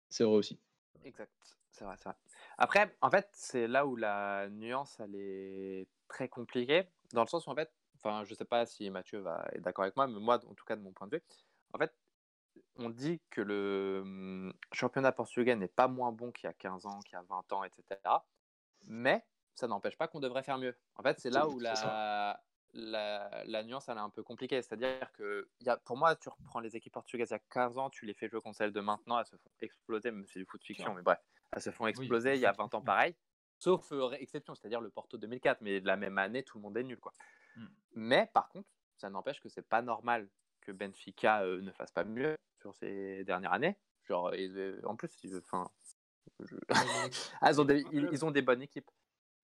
C'est 0.09 0.25
vrai 0.25 0.35
aussi. 0.35 0.59
Exact, 1.05 1.33
c'est 1.71 1.85
vrai, 1.85 1.97
c'est 1.99 2.09
vrai. 2.09 2.17
Après, 2.57 2.97
en 3.01 3.11
fait, 3.11 3.29
c'est 3.33 3.67
là 3.67 3.87
où 3.87 3.97
la 3.97 4.49
nuance, 4.49 4.99
elle 5.01 5.15
est 5.17 5.89
très 6.09 6.29
compliquée, 6.29 6.89
dans 7.13 7.23
le 7.23 7.29
sens 7.29 7.47
où, 7.47 7.51
en 7.51 7.55
fait, 7.55 7.73
enfin, 7.97 8.25
je 8.25 8.35
sais 8.35 8.45
pas 8.45 8.67
si 8.67 8.89
Mathieu 8.91 9.19
va 9.19 9.47
être 9.53 9.63
d'accord 9.63 9.85
avec 9.85 9.97
moi, 9.97 10.07
mais 10.07 10.21
moi, 10.21 10.37
en 10.47 10.55
tout 10.55 10.65
cas, 10.65 10.77
de 10.77 10.83
mon 10.83 10.93
point 10.93 11.07
de 11.07 11.17
vue, 11.17 11.23
en 11.73 11.79
fait, 11.79 11.95
on 12.77 12.91
dit 12.91 13.21
que 13.31 13.41
le 13.41 14.01
hum, 14.03 14.53
championnat 14.73 15.13
portugais 15.13 15.57
n'est 15.57 15.69
pas 15.69 15.89
moins 15.89 16.13
bon 16.13 16.33
qu'il 16.33 16.47
y 16.47 16.51
a 16.51 16.53
15 16.53 16.87
ans, 16.87 17.01
qu'il 17.01 17.15
y 17.15 17.17
a 17.17 17.23
20 17.23 17.53
ans, 17.53 17.65
etc. 17.65 17.85
Mais 18.87 19.25
ça 19.55 19.69
n'empêche 19.69 19.97
pas 19.97 20.09
qu'on 20.09 20.21
devrait 20.21 20.43
faire 20.43 20.59
mieux. 20.59 20.77
En 20.97 21.03
fait, 21.03 21.21
c'est 21.21 21.31
là 21.31 21.49
où 21.49 21.59
la, 21.59 22.43
la, 22.75 23.45
la 23.47 23.63
nuance, 23.63 23.89
elle 23.89 23.97
est 23.97 24.01
un 24.01 24.11
peu 24.11 24.23
compliquée. 24.23 24.61
C'est-à-dire 24.61 25.11
que, 25.13 25.49
il 25.61 25.67
y 25.67 25.71
a, 25.71 25.77
pour 25.77 25.97
moi, 25.97 26.17
tu 26.17 26.29
reprends 26.29 26.61
les 26.61 26.77
équipes 26.77 26.93
portugaises 26.93 27.31
il 27.31 27.35
y 27.35 27.37
a 27.37 27.43
15 27.51 27.79
ans, 27.79 27.89
tu 27.89 28.05
les 28.05 28.15
fais 28.15 28.29
jouer 28.29 28.41
contre 28.41 28.57
celles 28.59 28.73
de 28.73 28.81
maintenant, 28.81 29.19
elles 29.19 29.27
se 29.27 29.37
font 29.37 29.51
exploser, 29.61 30.11
même 30.11 30.27
c'est 30.27 30.41
du 30.41 30.45
foot 30.45 30.63
fiction, 30.63 30.93
mais 30.95 31.03
bref, 31.03 31.19
elles 31.53 31.63
se 31.63 31.71
font 31.71 31.87
exploser 31.87 32.35
il 32.35 32.41
y 32.41 32.47
a 32.47 32.53
20 32.53 32.75
ans 32.75 32.81
pareil. 32.83 33.15
Sauf 33.59 33.93
euh, 33.93 34.11
exception, 34.19 34.55
c'est-à-dire 34.55 34.81
le 34.81 34.91
Porto 34.91 35.17
2004, 35.17 35.61
mais 35.61 35.81
la 35.81 35.97
même 35.97 36.19
année, 36.19 36.43
tout 36.43 36.59
le 36.59 36.63
monde 36.63 36.77
est 36.77 36.83
nul. 36.83 36.99
Quoi. 36.99 37.13
Mm. 37.57 37.67
Mais 37.93 38.31
par 38.35 38.49
contre, 38.49 38.69
ça 38.97 39.09
n'empêche 39.09 39.41
que 39.41 39.49
c'est 39.49 39.67
pas 39.67 39.81
normal 39.81 40.29
que 40.61 40.73
Benfica 40.73 41.43
euh, 41.43 41.63
ne 41.63 41.71
fasse 41.71 41.93
pas 41.93 42.05
mieux 42.05 42.37
sur 42.61 42.75
ces 42.75 43.25
dernières 43.25 43.53
années. 43.53 43.77
Genre, 44.03 44.35
ils, 44.35 44.59
euh, 44.59 44.81
en 44.85 44.97
plus, 44.97 45.17
ils, 45.23 45.37
enfin, 45.37 45.71
je- 46.41 46.57
Ah, 47.41 47.53
ils, 47.53 47.61
ont 47.61 47.65
des, 47.65 47.85
ils, 47.93 48.09
ils 48.11 48.25
ont 48.25 48.31
des 48.33 48.43
bonnes 48.43 48.63
équipes. 48.63 48.91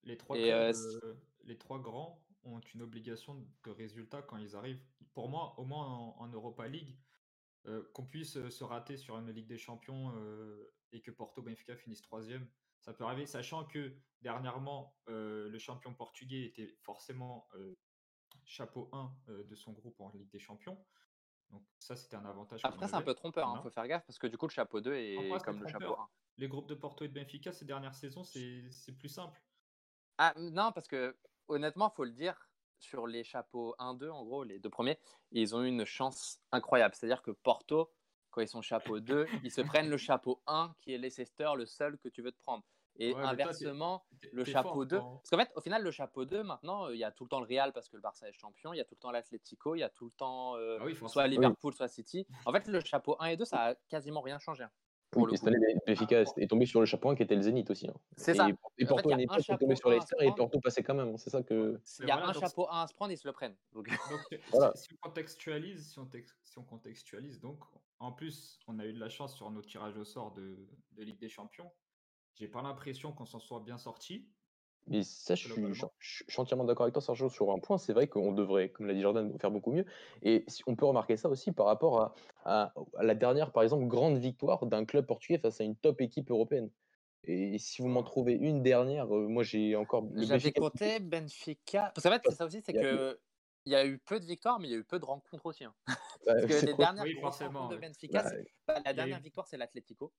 Les 0.02 0.16
trois, 0.16 0.36
Et, 0.36 0.48
clubs, 0.48 1.14
les 1.44 1.56
trois 1.56 1.78
grands 1.78 2.20
ont 2.44 2.60
une 2.60 2.82
obligation 2.82 3.46
de 3.64 3.70
résultat 3.70 4.22
quand 4.22 4.36
ils 4.36 4.56
arrivent. 4.56 4.82
Pour 5.14 5.28
moi, 5.28 5.54
au 5.58 5.64
moins 5.64 5.86
en, 5.86 6.16
en 6.18 6.28
Europa 6.28 6.66
League, 6.68 6.98
euh, 7.66 7.82
qu'on 7.92 8.06
puisse 8.06 8.36
euh, 8.36 8.48
se 8.50 8.64
rater 8.64 8.96
sur 8.96 9.18
une 9.18 9.30
Ligue 9.30 9.48
des 9.48 9.58
Champions 9.58 10.14
euh, 10.16 10.72
et 10.92 11.02
que 11.02 11.10
Porto 11.10 11.42
Benfica 11.42 11.76
finisse 11.76 12.00
troisième, 12.02 12.48
ça 12.80 12.94
peut 12.94 13.04
arriver, 13.04 13.26
sachant 13.26 13.66
que 13.66 13.94
dernièrement, 14.22 14.96
euh, 15.08 15.48
le 15.50 15.58
champion 15.58 15.94
portugais 15.94 16.44
était 16.44 16.68
forcément 16.82 17.46
chapeau 18.44 18.88
1 18.92 19.14
euh, 19.28 19.44
de 19.44 19.54
son 19.54 19.72
groupe 19.72 20.00
en 20.00 20.10
Ligue 20.10 20.30
des 20.30 20.38
Champions. 20.38 20.82
Donc 21.50 21.62
ça, 21.78 21.96
c'était 21.96 22.16
un 22.16 22.24
avantage. 22.24 22.60
Après, 22.64 22.88
c'est 22.88 22.94
un 22.94 23.02
peu 23.02 23.14
trompeur, 23.14 23.48
il 23.50 23.56
Non. 23.56 23.62
faut 23.62 23.70
faire 23.70 23.86
gaffe 23.86 24.06
parce 24.06 24.18
que 24.18 24.26
du 24.26 24.38
coup, 24.38 24.46
le 24.46 24.52
chapeau 24.52 24.80
2 24.80 24.94
est 24.94 25.42
comme 25.44 25.60
le 25.60 25.68
chapeau 25.68 25.92
1. 25.98 26.08
Les 26.38 26.48
groupes 26.48 26.68
de 26.68 26.74
Porto 26.74 27.04
et 27.04 27.08
de 27.08 27.12
Benfica, 27.12 27.52
ces 27.52 27.64
dernières 27.64 27.94
saisons, 27.94 28.24
c'est 28.24 28.70
c'est 28.70 28.92
plus 28.96 29.08
simple. 29.08 29.42
Ah, 30.16 30.32
non, 30.38 30.70
parce 30.72 30.86
que 30.88 31.16
honnêtement, 31.50 31.90
faut 31.90 32.04
le 32.04 32.12
dire, 32.12 32.48
sur 32.78 33.06
les 33.06 33.24
chapeaux 33.24 33.74
1-2, 33.78 34.10
en 34.10 34.24
gros, 34.24 34.42
les 34.44 34.58
deux 34.58 34.70
premiers, 34.70 34.98
ils 35.32 35.54
ont 35.54 35.62
eu 35.62 35.68
une 35.68 35.84
chance 35.84 36.40
incroyable. 36.52 36.94
C'est-à-dire 36.94 37.22
que 37.22 37.30
Porto, 37.30 37.92
quand 38.30 38.40
ils 38.40 38.48
sont 38.48 38.62
chapeau 38.62 39.00
2, 39.00 39.26
ils 39.44 39.50
se 39.50 39.60
prennent 39.60 39.90
le 39.90 39.96
chapeau 39.98 40.42
1 40.46 40.74
qui 40.80 40.94
est 40.94 40.98
Leicester, 40.98 41.50
le 41.56 41.66
seul 41.66 41.98
que 41.98 42.08
tu 42.08 42.22
veux 42.22 42.32
te 42.32 42.38
prendre. 42.38 42.64
Et 42.96 43.08
Ouais, 43.08 43.20
toi, 43.20 43.28
inversement, 43.30 44.04
le 44.32 44.44
chapeau 44.44 44.68
fort 44.70 44.86
2. 44.86 44.98
quand- 44.98 45.16
Parce 45.18 45.30
qu'en 45.30 45.38
fait, 45.38 45.52
au 45.56 45.60
final, 45.60 45.82
le 45.82 45.90
chapeau 45.90 46.24
2, 46.24 46.42
maintenant, 46.42 46.86
euh, 46.86 46.94
il 46.94 46.98
y 46.98 47.04
a 47.04 47.10
tout 47.12 47.24
le 47.24 47.28
temps 47.28 47.40
le 47.40 47.46
Real 47.46 47.72
parce 47.72 47.88
que 47.88 47.96
le 47.96 48.02
Barça 48.02 48.28
est 48.28 48.32
champion, 48.32 48.72
il 48.72 48.78
y 48.78 48.80
a 48.80 48.84
tout 48.84 48.94
le 48.94 49.00
temps 49.00 49.10
l'Atlético, 49.10 49.74
il 49.74 49.80
y 49.80 49.82
a 49.82 49.88
tout 49.88 50.06
le 50.06 50.10
temps 50.12 50.56
euh, 50.56 50.78
Ah 50.80 50.84
oui, 50.84 50.96
soit. 51.06 51.26
Liverpool, 51.28 51.72
soit 51.74 51.88
City. 51.88 52.26
En 52.46 52.52
fait, 52.52 52.66
le 52.66 52.80
chapeau 52.80 53.16
1 53.20 53.26
et 53.26 53.36
2, 53.36 53.44
ça 53.44 53.62
a 53.62 53.74
quasiment 53.88 54.20
rien 54.22 54.38
changé. 54.38 54.66
Pour 55.10 55.22
Oui, 55.24 55.32
le 55.32 55.50
et 55.50 55.54
année, 55.56 55.74
Benfica 55.86 56.20
est 56.36 56.46
tombé 56.48 56.66
sur 56.66 56.80
le 56.80 56.86
chapeau 56.86 57.10
1 57.10 57.16
qui 57.16 57.22
était 57.24 57.34
le 57.34 57.42
Zénith 57.42 57.68
aussi. 57.70 57.88
hein. 57.88 57.94
C'est 58.16 58.32
Et, 58.32 58.34
ça. 58.34 58.48
et 58.48 58.52
En 58.52 58.56
fait, 58.78 58.86
Porto 58.86 59.10
il 59.10 59.12
y 59.12 59.14
à 59.14 59.16
a 59.16 59.20
une 59.20 59.20
un 59.20 59.24
époque 59.24 59.38
est 59.38 59.42
chapeau 59.42 59.58
tombé 59.64 59.76
sur 59.76 59.88
1 59.88 59.90
à 59.90 59.94
Leicester 59.94 60.16
se 60.18 60.24
et. 60.24 60.34
Porto 60.34 60.60
passait 60.60 60.82
quand 60.82 60.94
même. 60.94 61.08
hein. 61.08 61.16
C'est 61.16 61.30
ça 61.30 61.42
que. 61.42 61.80
Il 62.00 62.06
y 62.06 62.10
a 62.10 62.16
voilà, 62.16 62.30
un 62.30 62.32
chapeau 62.32 62.68
1 62.70 62.82
à 62.82 62.86
se 62.86 62.94
prendre, 62.94 63.12
ils 63.12 63.16
se 63.18 63.26
le 63.26 63.32
prennent. 63.32 63.56
Donc, 63.72 63.88
Donc, 63.88 63.98
si- 64.30 64.38
Voilà. 64.52 64.72
si, 64.76 64.88
on 64.92 65.08
contextualise, 65.08 65.90
si 65.92 65.98
on, 65.98 66.06
tex- 66.06 66.36
si 66.44 66.58
on 66.58 66.62
contextualise, 66.64 67.40
donc, 67.40 67.58
en 67.98 68.12
plus, 68.12 68.60
on 68.68 68.78
a 68.78 68.86
eu 68.86 68.92
de 68.92 69.00
la 69.00 69.08
chance 69.08 69.34
sur 69.36 69.50
nos 69.50 69.62
tirages 69.62 69.96
au 69.96 70.04
sort 70.04 70.32
de, 70.32 70.56
de 70.92 71.02
Ligue 71.02 71.18
des 71.18 71.28
Champions. 71.28 71.70
J'ai 72.34 72.48
pas 72.48 72.62
l'impression 72.62 73.12
qu'on 73.12 73.26
s'en 73.26 73.40
soit 73.40 73.60
bien 73.60 73.78
sorti. 73.78 74.28
Mais 74.86 75.02
ça, 75.02 75.34
je 75.34 75.42
suis, 75.42 75.54
Globalement. 75.54 75.92
je, 75.98 76.24
je 76.26 76.32
suis 76.32 76.40
entièrement 76.40 76.64
d'accord 76.64 76.84
avec 76.84 76.94
toi, 76.94 77.02
Sergio, 77.02 77.28
sur 77.28 77.50
un 77.52 77.58
point. 77.58 77.78
C'est 77.78 77.92
vrai 77.92 78.08
qu'on 78.08 78.32
devrait, 78.32 78.70
comme 78.70 78.86
l'a 78.86 78.94
dit 78.94 79.00
Jordan, 79.02 79.38
faire 79.38 79.50
beaucoup 79.50 79.72
mieux. 79.72 79.84
Et 80.22 80.44
si- 80.48 80.62
on 80.66 80.74
peut 80.74 80.86
remarquer 80.86 81.16
ça 81.16 81.28
aussi 81.28 81.52
par 81.52 81.66
rapport 81.66 82.00
à, 82.00 82.14
à- 82.44 82.74
à 82.96 83.02
la 83.04 83.14
dernière, 83.14 83.52
par 83.52 83.62
exemple, 83.62 83.86
grande 83.86 84.18
victoire 84.18 84.66
d'un 84.66 84.84
club 84.84 85.06
portugais 85.06 85.38
face 85.38 85.60
à 85.60 85.64
une 85.64 85.76
top 85.76 86.00
équipe 86.00 86.30
européenne. 86.30 86.70
Et 87.24 87.58
si 87.58 87.82
vous 87.82 87.88
m'en 87.88 88.02
trouvez 88.02 88.32
une 88.32 88.62
dernière, 88.62 89.14
euh, 89.14 89.28
moi 89.28 89.42
j'ai 89.42 89.76
encore 89.76 90.08
le 90.10 90.22
J'avais 90.22 90.52
compté 90.52 91.00
Benfica. 91.00 91.92
Parce 91.94 92.02
qu'en 92.04 92.12
fait, 92.12 92.22
c'est 92.24 92.34
ça 92.34 92.46
aussi, 92.46 92.62
c'est 92.62 92.72
Il 92.72 92.76
y 92.76 92.78
a- 92.78 92.82
que 92.82 93.20
il 93.66 93.72
y 93.72 93.76
a 93.76 93.84
eu 93.86 93.98
peu 93.98 94.18
de 94.18 94.24
victoires, 94.24 94.58
mais 94.58 94.68
il 94.68 94.70
y 94.70 94.74
a 94.74 94.78
eu 94.78 94.84
peu 94.84 94.98
de 94.98 95.04
rencontres 95.04 95.44
aussi. 95.44 95.64
hein. 95.64 95.74
bah, 95.86 95.94
Parce 96.34 96.46
que 96.46 96.66
les 96.66 96.72
quoi 96.72 96.86
dernières 96.86 97.04
Oui, 97.04 97.14
rencontres 97.20 97.68
de. 97.68 97.76
Benfica, 97.76 98.22
Bah, 98.22 98.30
bah, 98.66 98.82
la 98.84 98.94
dernière 98.94 99.18
eu- 99.18 99.22
victoire, 99.22 99.46
c'est 99.46 99.58
l'Atlético. 99.58 100.14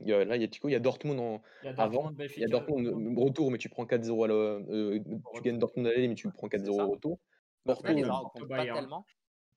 Il 0.00 0.08
y 0.08 0.12
a- 0.12 0.24
Là, 0.24 0.36
il 0.36 0.42
y 0.42 0.44
a 0.44 0.48
Tico, 0.48 0.68
il 0.68 0.72
y 0.72 0.74
a 0.76 0.80
Dortmund 0.80 1.18
en, 1.20 1.42
Il 1.62 1.66
y 1.66 1.68
a 1.68 1.82
avant. 1.82 2.02
Dortmund, 2.10 2.30
Il 2.36 2.40
y 2.40 2.44
a 2.44 2.48
Dortmund 2.48 2.84
Dortmund. 2.86 3.18
euh, 3.18 3.22
retour, 3.24 3.50
mais 3.50 3.58
tu 3.58 3.68
prends 3.68 3.86
4-0 3.86 4.24
à 4.24 4.28
euh, 4.28 4.98
tu 5.34 5.42
gagnes 5.42 5.58
Dortmund 5.58 5.86
à 5.88 5.90
l'aller, 5.92 6.08
mais 6.08 6.14
tu 6.14 6.26
Ouais, 6.26 6.32
prends 6.34 6.48
c'est 6.50 6.58
4-0 6.58 6.76
ça. 6.76 6.84
au 6.86 6.90
retour. 6.90 7.18
Porto, 7.64 7.88
ils 7.96 8.06
Porto, 8.06 8.44
euh, 8.44 8.46
pas 8.48 8.56
Bayern. 8.58 8.78
tellement. 8.80 9.06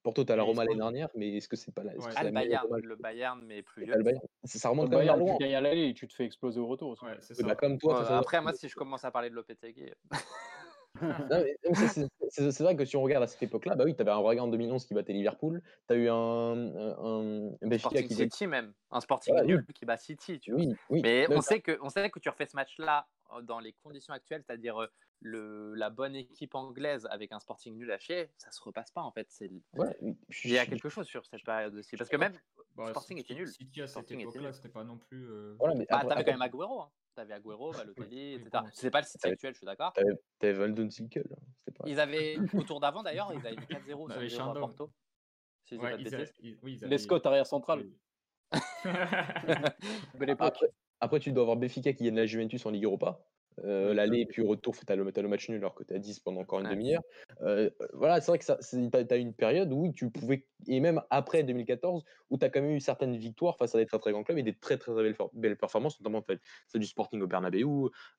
Porto, 0.04 0.24
t'as 0.24 0.38
la 0.38 0.44
Roma 0.44 0.64
l'année 0.64 0.78
dernière, 0.78 1.10
mais 1.16 1.36
est-ce 1.36 1.50
que 1.50 1.58
c'est 1.58 1.74
pas 1.74 1.84
la, 1.84 1.92
Ouais. 1.94 2.00
Ah, 2.16 2.24
la 2.24 2.30
le 2.30 2.34
Bayern, 2.36 2.64
Roma 2.66 2.78
le 2.82 2.96
Bayern, 2.96 3.42
mais 3.46 3.62
plus 3.62 3.82
C'est 3.82 3.86
vieux. 3.86 3.92
pas 3.94 3.98
le 3.98 4.04
Bayern. 4.06 4.22
Ça, 4.46 4.60
ça 4.60 4.70
remonte 4.70 4.86
Le 4.86 4.92
quand 4.92 4.98
même 5.00 5.08
Bayern, 5.08 5.20
tu 5.20 5.26
loin. 5.28 5.38
gagnes 5.40 5.56
à 5.56 5.62
l'aller 5.62 5.88
et 5.90 5.94
tu 5.94 6.08
te 6.08 6.14
fais 6.14 6.24
exploser 6.24 6.60
au 6.62 6.68
retour. 6.68 6.96
Ouais, 7.04 7.18
ça. 7.20 7.34
bah, 7.44 7.56
comme 7.56 7.78
toi, 7.78 8.00
Ouais, 8.02 8.08
après, 8.16 8.40
moi, 8.42 8.54
si 8.54 8.70
je 8.70 8.76
commence 8.76 9.04
à 9.04 9.12
parler 9.12 9.30
de 9.30 9.36
Lopetegui, 9.36 9.92
Non, 11.02 11.10
mais- 11.32 11.58
mais 11.70 11.76
ça, 11.76 11.88
c'est- 11.90 12.08
c'est 12.30 12.60
vrai 12.64 12.76
que 12.76 12.86
si 12.86 12.96
on 12.98 13.02
regarde 13.02 13.24
à 13.24 13.28
cette 13.28 13.44
époque-là, 13.44 13.76
bah 13.76 13.84
oui, 13.86 13.96
tu 13.96 14.02
avais 14.02 14.12
un 14.12 14.22
Braga 14.22 14.44
en 14.44 14.48
2011 14.48 14.86
qui 14.86 14.94
battait 14.94 15.14
Liverpool, 15.14 15.62
tu 15.88 15.94
as 15.94 15.98
eu 15.98 16.10
un, 16.10 16.14
un, 16.16 16.98
un 16.98 17.50
Benfica 17.62 17.78
Sporting 17.90 18.08
qui 18.08 18.16
City 18.16 18.48
même. 18.48 18.74
Un 18.92 19.02
Sporting 19.02 19.34
Voilà, 19.34 19.46
oui. 19.48 19.54
nul 19.54 19.66
qui 19.74 19.86
bat 19.86 19.98
City, 19.98 20.40
tu 20.40 20.52
vois. 20.52 20.60
Oui, 20.62 20.76
oui. 20.90 21.02
Mais 21.04 21.28
Non, 21.30 21.38
on 21.38 21.42
sait, 21.42 21.62
que, 21.62 21.78
on 21.82 21.90
sait 21.90 22.10
que 22.10 22.20
tu 22.20 22.30
refais 22.30 22.46
ce 22.46 22.56
match-là 22.56 23.08
euh, 23.36 23.42
dans 23.42 23.60
les 23.60 23.74
conditions 23.74 24.14
actuelles, 24.14 24.44
c'est-à-dire 24.48 24.82
euh, 24.82 24.88
le, 25.22 25.74
la 25.74 25.90
bonne 25.90 26.16
équipe 26.16 26.54
anglaise 26.56 27.08
avec 27.10 27.32
un 27.32 27.40
Sporting 27.40 27.76
nul 27.76 27.92
à 27.92 27.98
chier, 27.98 28.30
ça 28.38 28.52
se 28.52 28.62
repasse 28.62 28.92
pas 28.92 29.02
en 29.02 29.12
fait. 29.12 29.28
C'est- 29.30 29.50
ouais, 29.74 29.98
Il 30.44 30.52
y 30.52 30.58
a 30.58 30.66
quelque 30.66 30.90
chose 30.90 31.08
sur 31.08 31.26
cette 31.26 31.44
période 31.44 31.74
aussi. 31.76 31.98
Parce 31.98 32.10
que 32.10 32.18
même 32.18 32.34
Bah, 32.76 32.88
Sporting 32.90 33.18
était 33.18 33.34
nul. 33.34 33.48
City 33.48 33.82
à 33.82 33.88
cette 33.88 33.92
Sporting 33.94 34.20
était 34.20 34.30
époque-là, 34.30 34.54
c'était 34.54 34.70
pas 34.70 34.84
non 34.84 34.98
plus. 34.98 35.28
euh, 35.30 35.56
Voilà, 35.58 35.74
mais 35.76 35.88
Bah, 35.90 36.04
t'avais 36.08 36.24
quand 36.24 36.32
même 36.34 36.42
Agüero. 36.44 36.82
Hein. 36.82 36.90
T'avais 37.18 37.34
Agüero, 37.34 37.72
Balotelli, 37.72 38.34
etc. 38.36 38.63
C'est 38.74 38.91
pas 38.91 39.01
le 39.01 39.07
City 39.07 39.18
T'avais- 39.18 39.34
actuel, 39.34 39.53
je 39.53 39.57
suis 39.57 39.65
d'accord. 39.65 39.91
t'avais 40.38 40.53
Valdon 40.53 40.88
Silkel, 40.88 41.26
hein, 41.32 41.82
Ils 41.88 41.99
avaient, 41.99 42.38
au 42.53 42.61
tour 42.61 42.80
d'avant 42.80 43.01
d'ailleurs, 43.01 43.34
ils 43.34 43.39
avaient 43.39 43.55
mis 43.55 43.65
4-0 43.65 44.03
On 44.03 44.07
sur 44.09 44.18
avait 44.20 44.30
0 44.30 44.49
à. 44.51 44.53
Porto. 44.53 44.91
Si 45.63 45.78
ouais, 45.78 45.95
ils 45.99 46.13
a- 46.13 46.18
bêtises. 46.20 46.36
ils- 46.41 46.57
oui, 46.61 46.74
ils 46.74 46.80
Les 46.82 46.86
avaient- 46.86 46.97
Scott 46.99 47.26
arrière 47.26 47.47
central. 47.47 47.80
Oui. 47.80 47.97
Belle 50.20 50.30
époque. 50.30 50.47
Après, 50.47 50.68
après, 50.99 51.20
tu 51.20 51.32
dois 51.32 51.41
avoir 51.41 51.57
Benfica 51.57 51.91
qui 51.91 52.03
gagne 52.03 52.15
la 52.18 52.28
Juventus 52.28 52.63
en 52.68 52.70
Ligue 52.70 52.84
Europa. 52.84 53.20
Euh, 53.64 53.93
L'aller 53.93 54.20
et 54.22 54.26
puis 54.26 54.41
au 54.41 54.47
retour, 54.47 54.76
tu 54.76 54.91
as 54.91 54.95
le, 54.95 55.12
t'as 55.12 55.22
le 55.22 55.28
match 55.28 55.49
nul 55.49 55.58
alors 55.58 55.74
que 55.76 55.84
tu 55.84 55.93
à 55.93 55.99
10 55.99 56.20
pendant 56.20 56.41
encore 56.41 56.60
une 56.60 56.68
Ouais. 56.68 56.76
demi-heure. 56.76 57.01
Euh, 57.41 57.70
voilà, 57.93 58.22
c'est 58.22 58.32
vrai 58.32 58.39
que 58.39 58.45
tu 58.45 59.14
as, 59.14 59.18
une 59.18 59.34
période 59.34 59.72
où 59.72 59.91
tu 59.93 60.10
pouvais, 60.10 60.45
et 60.68 60.80
même 60.80 61.01
après 61.10 61.43
2014, 61.43 62.03
où 62.30 62.38
tu 62.38 62.45
as 62.45 62.49
quand 62.49 62.62
même 62.62 62.72
eu 62.72 62.80
certaines 62.80 63.16
victoires 63.18 63.58
face 63.58 63.74
à 63.76 63.80
des 63.80 63.86
très 63.86 63.99
très 63.99 64.12
grands 64.12 64.24
clubs 64.24 64.38
et 64.38 64.43
des 64.43 64.53
très 64.53 64.78
très, 64.78 64.93
belles, 64.93 65.16
for- 65.16 65.32
belles 65.34 65.58
performances, 65.58 65.99
notamment 65.99 66.22
fait, 66.22 66.39
celle 66.68 66.82
du 66.82 66.88
Sporting 66.88 67.22
au 67.22 67.28
Bernabeu, 67.28 67.66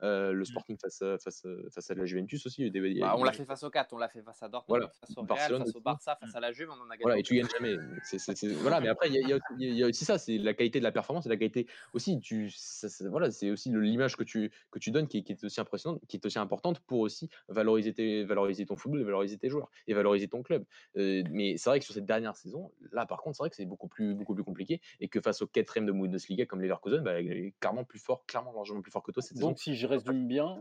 euh, 0.02 0.32
le 0.32 0.44
Sporting 0.44 0.76
face, 0.78 1.02
à- 1.02 1.18
face, 1.18 1.44
à- 1.44 1.70
face 1.70 1.90
à 1.90 1.94
la 1.94 2.06
Juventus 2.06 2.44
aussi. 2.46 2.70
des- 2.70 3.00
Bah, 3.00 3.14
on 3.16 3.24
l'a 3.24 3.32
fait 3.32 3.44
face 3.44 3.62
au 3.62 3.70
4, 3.70 3.92
on 3.92 3.98
l'a 3.98 4.08
fait 4.08 4.22
face 4.22 4.42
à 4.42 4.48
Dortmund, 4.48 4.80
Voilà. 4.80 4.92
face 5.00 5.16
au 5.16 5.22
Real, 5.22 5.58
face 5.58 5.74
au. 5.76 5.80
Barça, 5.80 6.16
face 6.20 6.34
à 6.34 6.40
la 6.40 6.52
Juve, 6.52 6.68
on 6.70 6.80
en 6.82 6.86
a 6.86 6.96
gagné. 6.96 7.02
Voilà, 7.02 7.18
et 7.18 7.22
tu 7.22 7.34
gagnes 7.36 7.48
jamais. 7.48 7.76
C'est- 8.02 8.18
c'est- 8.18 8.34
c'est- 8.36 8.48
voilà, 8.48 8.80
mais 8.80 8.88
après, 8.88 9.08
il 9.08 9.14
y 9.14 9.64
y 9.64 9.74
y 9.78 9.82
a 9.84 9.86
aussi 9.86 10.04
ça, 10.04 10.18
c'est 10.18 10.38
la 10.38 10.54
qualité 10.54 10.78
de 10.80 10.84
la 10.84 10.92
performance 10.92 11.26
et 11.26 11.28
la 11.28 11.36
qualité 11.36 11.66
aussi. 11.92 12.18
Tu, 12.20 12.50
ça- 12.50 12.88
ça- 12.88 13.08
voilà, 13.08 13.30
c'est 13.30 13.50
aussi 13.50 13.70
l'image 13.70 14.16
que 14.16 14.24
tu, 14.24 14.50
que 14.70 14.78
tu 14.78 14.90
donnes 14.90 15.06
qui, 15.06 15.18
est- 15.18 15.27
qui 15.36 15.44
est 15.44 15.44
aussi 15.44 15.60
impressionnante, 15.60 16.00
qui 16.08 16.16
est 16.16 16.24
aussi 16.26 16.38
importante 16.38 16.80
pour 16.80 17.00
aussi 17.00 17.28
valoriser, 17.48 17.92
tes, 17.92 18.24
valoriser 18.24 18.64
ton 18.66 18.76
football, 18.76 19.00
et 19.00 19.04
valoriser 19.04 19.36
tes 19.38 19.48
joueurs 19.48 19.70
et 19.86 19.94
valoriser 19.94 20.28
ton 20.28 20.42
club. 20.42 20.64
Euh, 20.96 21.22
mais 21.30 21.56
c'est 21.56 21.68
vrai 21.70 21.78
que 21.78 21.84
sur 21.84 21.94
cette 21.94 22.06
dernière 22.06 22.36
saison, 22.36 22.72
là, 22.92 23.04
par 23.06 23.20
contre, 23.22 23.36
c'est 23.36 23.42
vrai 23.42 23.50
que 23.50 23.56
c'est 23.56 23.66
beaucoup 23.66 23.88
plus, 23.88 24.14
beaucoup 24.14 24.34
plus 24.34 24.44
compliqué 24.44 24.80
et 25.00 25.08
que 25.08 25.20
face 25.20 25.42
au 25.42 25.46
quatrième 25.46 25.86
de 25.86 25.92
Bundesliga 25.92 26.46
comme 26.46 26.60
Leverkusen, 26.62 27.02
bah, 27.02 27.20
il 27.20 27.30
est 27.32 27.54
clairement 27.60 27.84
plus 27.84 27.98
fort, 27.98 28.24
clairement 28.26 28.52
largement 28.52 28.80
plus 28.80 28.90
fort 28.90 29.02
que 29.02 29.12
toi 29.12 29.22
cette 29.22 29.36
saison. 29.36 29.48
Donc, 29.48 29.58
si 29.58 29.74
je 29.74 29.86
résume 29.86 30.26
bien, 30.26 30.58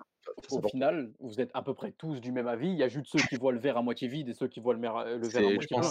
au 0.52 0.62
final, 0.70 1.14
vous 1.20 1.40
êtes 1.40 1.52
à 1.54 1.62
peu 1.62 1.74
près 1.74 1.92
tous 1.94 2.20
du 2.20 2.32
même 2.32 2.48
avis. 2.48 2.68
Il 2.70 2.78
y 2.78 2.84
a 2.84 2.90
juste 2.90 3.08
ceux 3.08 3.20
qui 3.20 3.38
voient 3.38 3.54
le 3.54 3.60
verre 3.60 3.78
à 3.78 3.82
moitié 3.82 4.08
vide 4.08 4.28
et 4.30 4.34
ceux 4.34 4.48
qui 4.48 4.60
voient 4.60 4.74
le, 4.74 4.80
mer- 4.80 5.06
le 5.06 5.20
verre 5.20 5.30
C'est- 5.30 5.38
à 5.48 5.54
moitié 5.54 5.78
plein. 5.78 5.82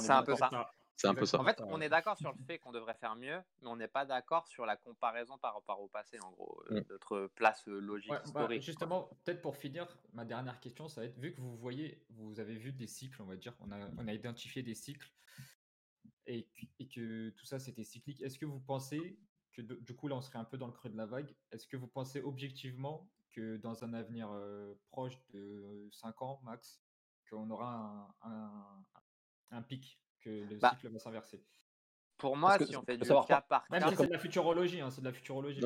C'est 0.00 0.12
un 0.12 0.22
peu 0.22 0.34
ça. 0.34 0.50
C'est 0.96 1.08
un 1.08 1.14
peu 1.14 1.26
ça. 1.26 1.40
En 1.40 1.44
fait, 1.44 1.60
on 1.68 1.80
est 1.80 1.88
d'accord 1.88 2.16
sur 2.18 2.32
le 2.32 2.38
fait 2.46 2.58
qu'on 2.58 2.72
devrait 2.72 2.94
faire 2.94 3.16
mieux, 3.16 3.42
mais 3.60 3.68
on 3.68 3.76
n'est 3.76 3.88
pas 3.88 4.06
d'accord 4.06 4.48
sur 4.48 4.64
la 4.66 4.76
comparaison 4.76 5.36
par 5.38 5.54
rapport 5.54 5.80
au 5.80 5.88
passé, 5.88 6.18
en 6.20 6.30
gros, 6.30 6.62
euh, 6.70 6.80
Mm. 6.80 6.84
notre 6.90 7.26
place 7.34 7.66
euh, 7.68 7.78
logique 7.78 8.10
Ouais, 8.10 8.18
bah, 8.18 8.24
historique. 8.24 8.62
justement, 8.62 9.10
peut-être 9.24 9.42
pour 9.42 9.56
finir, 9.56 9.98
ma 10.12 10.24
dernière 10.24 10.58
question, 10.60 10.88
ça 10.88 11.02
va 11.02 11.06
être, 11.06 11.18
vu 11.18 11.34
que 11.34 11.40
vous 11.40 11.56
voyez, 11.56 12.04
vous 12.10 12.40
avez 12.40 12.56
vu 12.56 12.72
des 12.72 12.86
cycles, 12.86 13.20
on 13.20 13.26
va 13.26 13.36
dire, 13.36 13.54
on 13.60 13.70
a, 13.72 13.90
on 13.98 14.08
a 14.08 14.12
identifié 14.14 14.62
des 14.62 14.74
cycles, 14.74 15.12
et, 16.26 16.44
que- 16.48 16.66
et 16.78 16.88
que 16.88 17.30
tout 17.30 17.44
ça 17.46 17.58
c'était 17.58 17.84
cyclique, 17.84 18.22
est-ce 18.22 18.38
que 18.38 18.46
vous 18.46 18.60
pensez 18.60 19.20
que, 19.52 19.62
du 19.62 19.94
coup 19.96 20.08
là 20.08 20.16
on 20.16 20.20
serait 20.20 20.38
un 20.38 20.44
peu 20.44 20.58
dans 20.58 20.66
le 20.66 20.72
creux 20.72 20.90
de 20.90 20.96
la 20.96 21.06
vague, 21.06 21.34
est-ce 21.52 21.66
que 21.66 21.76
vous 21.76 21.88
pensez 21.88 22.20
objectivement 22.20 23.10
que 23.30 23.56
dans 23.56 23.84
un 23.84 23.92
avenir 23.94 24.30
euh, 24.32 24.74
proche 24.88 25.18
de 25.28 25.88
5 25.92 26.22
ans 26.22 26.40
max, 26.42 26.82
qu'on 27.30 27.50
aura 27.50 28.14
un, 28.22 28.30
un, 28.30 28.86
un 29.50 29.62
pic, 29.62 30.00
que 30.26 30.30
le 30.30 30.58
Bah, 30.58 30.70
cycle 30.70 30.88
va 30.88 30.98
s'inverser 30.98 31.42
Pour 32.18 32.36
moi, 32.36 32.58
si 32.58 32.76
on 32.76 32.82
fait 32.82 32.98
du 32.98 33.08
cas 33.08 33.40
par 33.42 33.64
Même 33.70 33.82
cas, 33.82 33.90
si 33.90 33.96
c'est 33.96 34.06
de 34.06 34.12
la 34.12 34.18
futurologie, 34.18 34.80
hein, 34.80 34.90
c'est 34.90 35.00
de 35.00 35.06
la 35.06 35.12
futurologie. 35.12 35.60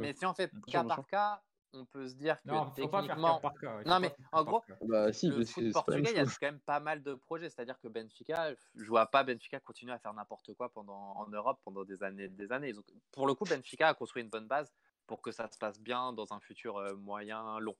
Mais 0.00 0.12
si 0.12 0.26
on 0.26 0.34
fait 0.34 0.50
cas 0.66 0.84
par 0.84 1.06
cas, 1.06 1.42
on 1.72 1.84
peut 1.84 2.08
se 2.08 2.14
dire 2.14 2.40
que 2.42 2.48
Non, 2.48 2.70
faut 2.70 2.88
pas 2.88 3.02
faire 3.02 3.08
techniquement, 3.08 3.34
cas 3.34 3.40
par 3.40 3.54
cas. 3.58 3.82
Non, 3.84 4.00
mais 4.00 4.14
en 4.32 4.44
gros. 4.44 4.62
Bah, 4.82 5.12
si, 5.12 5.28
le 5.28 5.44
foot 5.44 5.72
portugais, 5.72 6.10
il 6.10 6.16
y 6.16 6.20
a 6.20 6.24
quand 6.24 6.36
même 6.42 6.60
pas 6.60 6.80
mal 6.80 7.02
de 7.02 7.14
projets. 7.14 7.50
C'est-à-dire 7.50 7.78
que 7.78 7.88
Benfica, 7.88 8.52
je 8.74 8.84
vois 8.84 9.06
pas 9.06 9.24
Benfica 9.24 9.60
continuer 9.60 9.92
à 9.92 9.98
faire 9.98 10.14
n'importe 10.14 10.54
quoi 10.54 10.70
pendant, 10.70 11.16
en 11.16 11.28
Europe 11.28 11.60
pendant 11.64 11.84
des 11.84 12.02
années 12.02 12.24
et 12.24 12.28
des 12.28 12.50
années. 12.52 12.76
Ont- 12.76 12.84
pour 13.12 13.26
le 13.26 13.34
coup, 13.34 13.44
Benfica 13.44 13.88
a 13.88 13.94
construit 13.94 14.22
une 14.22 14.30
bonne 14.30 14.48
base 14.48 14.72
pour 15.06 15.22
que 15.22 15.30
ça 15.30 15.48
se 15.48 15.58
passe 15.58 15.78
bien 15.78 16.12
dans 16.12 16.32
un 16.32 16.40
futur 16.40 16.78
euh, 16.78 16.96
moyen 16.96 17.58
long. 17.60 17.76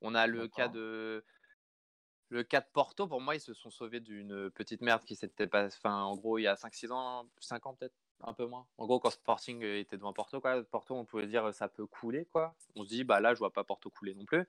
On 0.00 0.14
a 0.14 0.26
le 0.26 0.48
cas 0.48 0.68
de 0.68 1.24
le 2.28 2.42
cas 2.42 2.60
de 2.60 2.66
Porto. 2.72 3.06
Pour 3.06 3.20
moi, 3.20 3.34
ils 3.34 3.40
se 3.40 3.54
sont 3.54 3.70
sauvés 3.70 4.00
d'une 4.00 4.50
petite 4.50 4.80
merde 4.80 5.04
qui 5.04 5.16
s'était 5.16 5.46
pas. 5.46 5.66
Enfin, 5.66 6.02
en 6.02 6.16
gros, 6.16 6.38
il 6.38 6.42
y 6.42 6.46
a 6.46 6.54
5-6 6.54 6.92
ans, 6.92 7.28
5 7.40 7.66
ans 7.66 7.74
peut-être. 7.74 7.94
Un 8.20 8.32
peu 8.32 8.46
moins. 8.46 8.66
En 8.78 8.86
gros, 8.86 9.00
quand 9.00 9.10
Sporting 9.10 9.62
était 9.62 9.96
devant 9.96 10.12
Porto, 10.12 10.40
quoi, 10.40 10.62
Porto, 10.62 10.94
on 10.94 11.04
pouvait 11.04 11.26
dire 11.26 11.52
ça 11.52 11.68
peut 11.68 11.86
couler, 11.86 12.26
quoi. 12.26 12.54
On 12.74 12.84
se 12.84 12.88
dit, 12.88 13.04
bah 13.04 13.20
là, 13.20 13.34
je 13.34 13.38
vois 13.38 13.52
pas 13.52 13.64
Porto 13.64 13.90
couler 13.90 14.14
non 14.14 14.24
plus. 14.24 14.46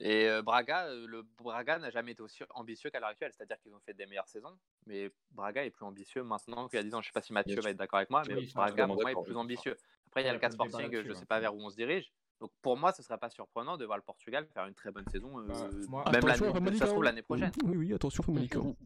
Et 0.00 0.28
euh, 0.28 0.42
Braga, 0.42 0.86
euh, 0.86 1.06
le 1.08 1.22
Braga 1.22 1.78
n'a 1.78 1.90
jamais 1.90 2.12
été 2.12 2.22
aussi 2.22 2.44
ambitieux 2.50 2.88
qu'à 2.90 3.00
l'heure 3.00 3.08
actuelle. 3.08 3.32
C'est-à-dire 3.36 3.58
qu'ils 3.60 3.74
ont 3.74 3.80
fait 3.80 3.94
des 3.94 4.06
meilleures 4.06 4.28
saisons, 4.28 4.56
mais 4.86 5.10
Braga 5.32 5.64
est 5.64 5.70
plus 5.70 5.84
ambitieux 5.84 6.22
maintenant 6.22 6.68
qu'il 6.68 6.76
y 6.76 6.80
a 6.80 6.84
10 6.84 6.94
ans. 6.94 7.02
Je 7.02 7.08
sais 7.08 7.12
pas 7.12 7.22
si 7.22 7.32
Mathieu 7.32 7.60
va 7.60 7.70
être 7.70 7.76
d'accord 7.76 7.98
avec 7.98 8.10
moi, 8.10 8.22
mais 8.28 8.34
Oui, 8.34 8.50
Braga, 8.54 8.86
pour 8.86 9.00
moi, 9.00 9.10
est 9.10 9.22
plus 9.24 9.36
ambitieux. 9.36 9.76
Après, 10.06 10.22
il 10.22 10.26
y 10.26 10.28
a 10.28 10.32
le 10.32 10.38
cas 10.38 10.50
Sporting, 10.50 11.02
je 11.02 11.12
sais 11.12 11.26
pas 11.26 11.40
vers 11.40 11.54
où 11.54 11.60
on 11.60 11.70
se 11.70 11.76
dirige. 11.76 12.12
Donc 12.40 12.50
pour 12.62 12.76
moi, 12.76 12.92
ce 12.92 13.02
serait 13.02 13.18
pas 13.18 13.30
surprenant 13.30 13.76
de 13.76 13.84
voir 13.84 13.98
le 13.98 14.04
Portugal 14.04 14.46
faire 14.54 14.66
une 14.66 14.74
très 14.74 14.90
bonne 14.92 15.06
saison, 15.08 15.38
euh, 15.40 15.42
Bah, 15.46 15.54
moi- 15.88 16.04
même 16.04 16.14
Attention, 16.24 16.44
l'année, 16.46 16.54
Famalicão. 16.54 16.78
ça 16.78 16.86
se 16.86 16.90
trouve 16.92 17.04
l'année 17.04 17.22
prochaine. 17.22 17.52
Oui, 17.64 17.76
oui, 17.76 17.94
attention, 17.94 18.22
Famalicão. 18.22 18.76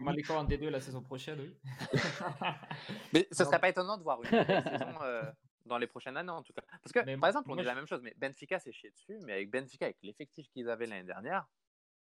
Maléco 0.00 0.32
en 0.34 0.44
D2 0.44 0.68
la 0.70 0.80
saison 0.80 1.02
prochaine, 1.02 1.38
oui. 1.40 1.56
Mais 3.12 3.28
ce 3.30 3.42
Non. 3.42 3.48
serait 3.50 3.60
pas 3.60 3.68
étonnant 3.68 3.96
de 3.98 4.02
voir 4.02 4.20
une 4.22 4.28
saison 4.30 5.02
euh, 5.02 5.22
dans 5.66 5.78
les 5.78 5.86
prochaines 5.86 6.16
années 6.16 6.30
en 6.30 6.42
tout 6.42 6.52
cas. 6.52 6.62
Parce 6.82 6.92
que 6.92 7.04
Mais 7.04 7.16
par 7.16 7.28
exemple, 7.28 7.50
on 7.50 7.54
moi, 7.54 7.62
dit 7.62 7.66
la 7.66 7.72
je- 7.74 7.76
même 7.78 7.86
chose, 7.86 8.00
mais 8.02 8.14
Benfica 8.16 8.58
s'est 8.58 8.72
chié 8.72 8.90
dessus, 8.90 9.18
mais 9.24 9.34
avec 9.34 9.50
Benfica, 9.50 9.84
avec 9.86 9.98
l'effectif 10.02 10.48
qu'ils 10.50 10.68
avaient 10.68 10.86
l'année 10.86 11.04
dernière, 11.06 11.46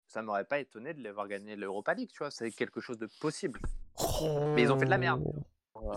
ça 0.06 0.20
m'aurait 0.22 0.44
pas 0.44 0.58
étonné 0.58 0.92
de 0.94 1.00
les 1.00 1.10
voir 1.12 1.28
gagner 1.28 1.56
l'Europa 1.56 1.94
League, 1.94 2.10
tu 2.12 2.18
vois. 2.18 2.30
C'est 2.30 2.50
quelque 2.50 2.80
chose 2.80 2.98
de 2.98 3.08
possible. 3.20 3.60
Mais 4.54 4.62
ils 4.62 4.72
ont 4.72 4.78
fait 4.78 4.84
de 4.84 4.90
la 4.90 4.98
merde. 4.98 5.22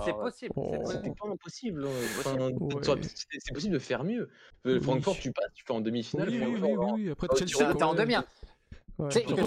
C'est 0.03 0.13
possible. 0.13 0.53
c'est. 0.55 0.71
C'est 0.71 0.79
possible. 0.79 1.35
possible. 1.37 1.85
hein. 1.85 3.09
C'est 3.39 3.53
possible 3.53 3.73
de 3.73 3.79
faire 3.79 4.03
mieux. 4.03 4.29
Euh, 4.65 4.77
Oui. 4.77 4.81
Francfort, 4.81 5.15
tu 5.17 5.31
passes, 5.31 5.53
tu 5.53 5.63
fais 5.65 5.73
en 5.73 5.81
demi-finale. 5.81 6.29
Oui, 6.29 6.39
oui, 6.39 6.45
oui, 6.61 6.73
oui, 6.75 6.91
oui, 6.95 7.09
Après, 7.11 7.27
tu 7.29 7.47
Chelsea. 7.47 7.73
T'es 7.75 7.83
en 7.83 7.93
demi. 7.93 8.15
hein. 8.15 8.25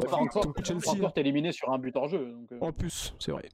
Francfort, 0.07 0.53
est 1.16 1.18
éliminé 1.20 1.53
sur 1.53 1.72
un 1.72 1.78
but 1.78 1.97
hors 1.97 2.09
jeu. 2.09 2.37
Euh, 2.53 2.59
En 2.61 2.72
plus, 2.72 3.14
c'est 3.18 3.33
vrai. 3.33 3.49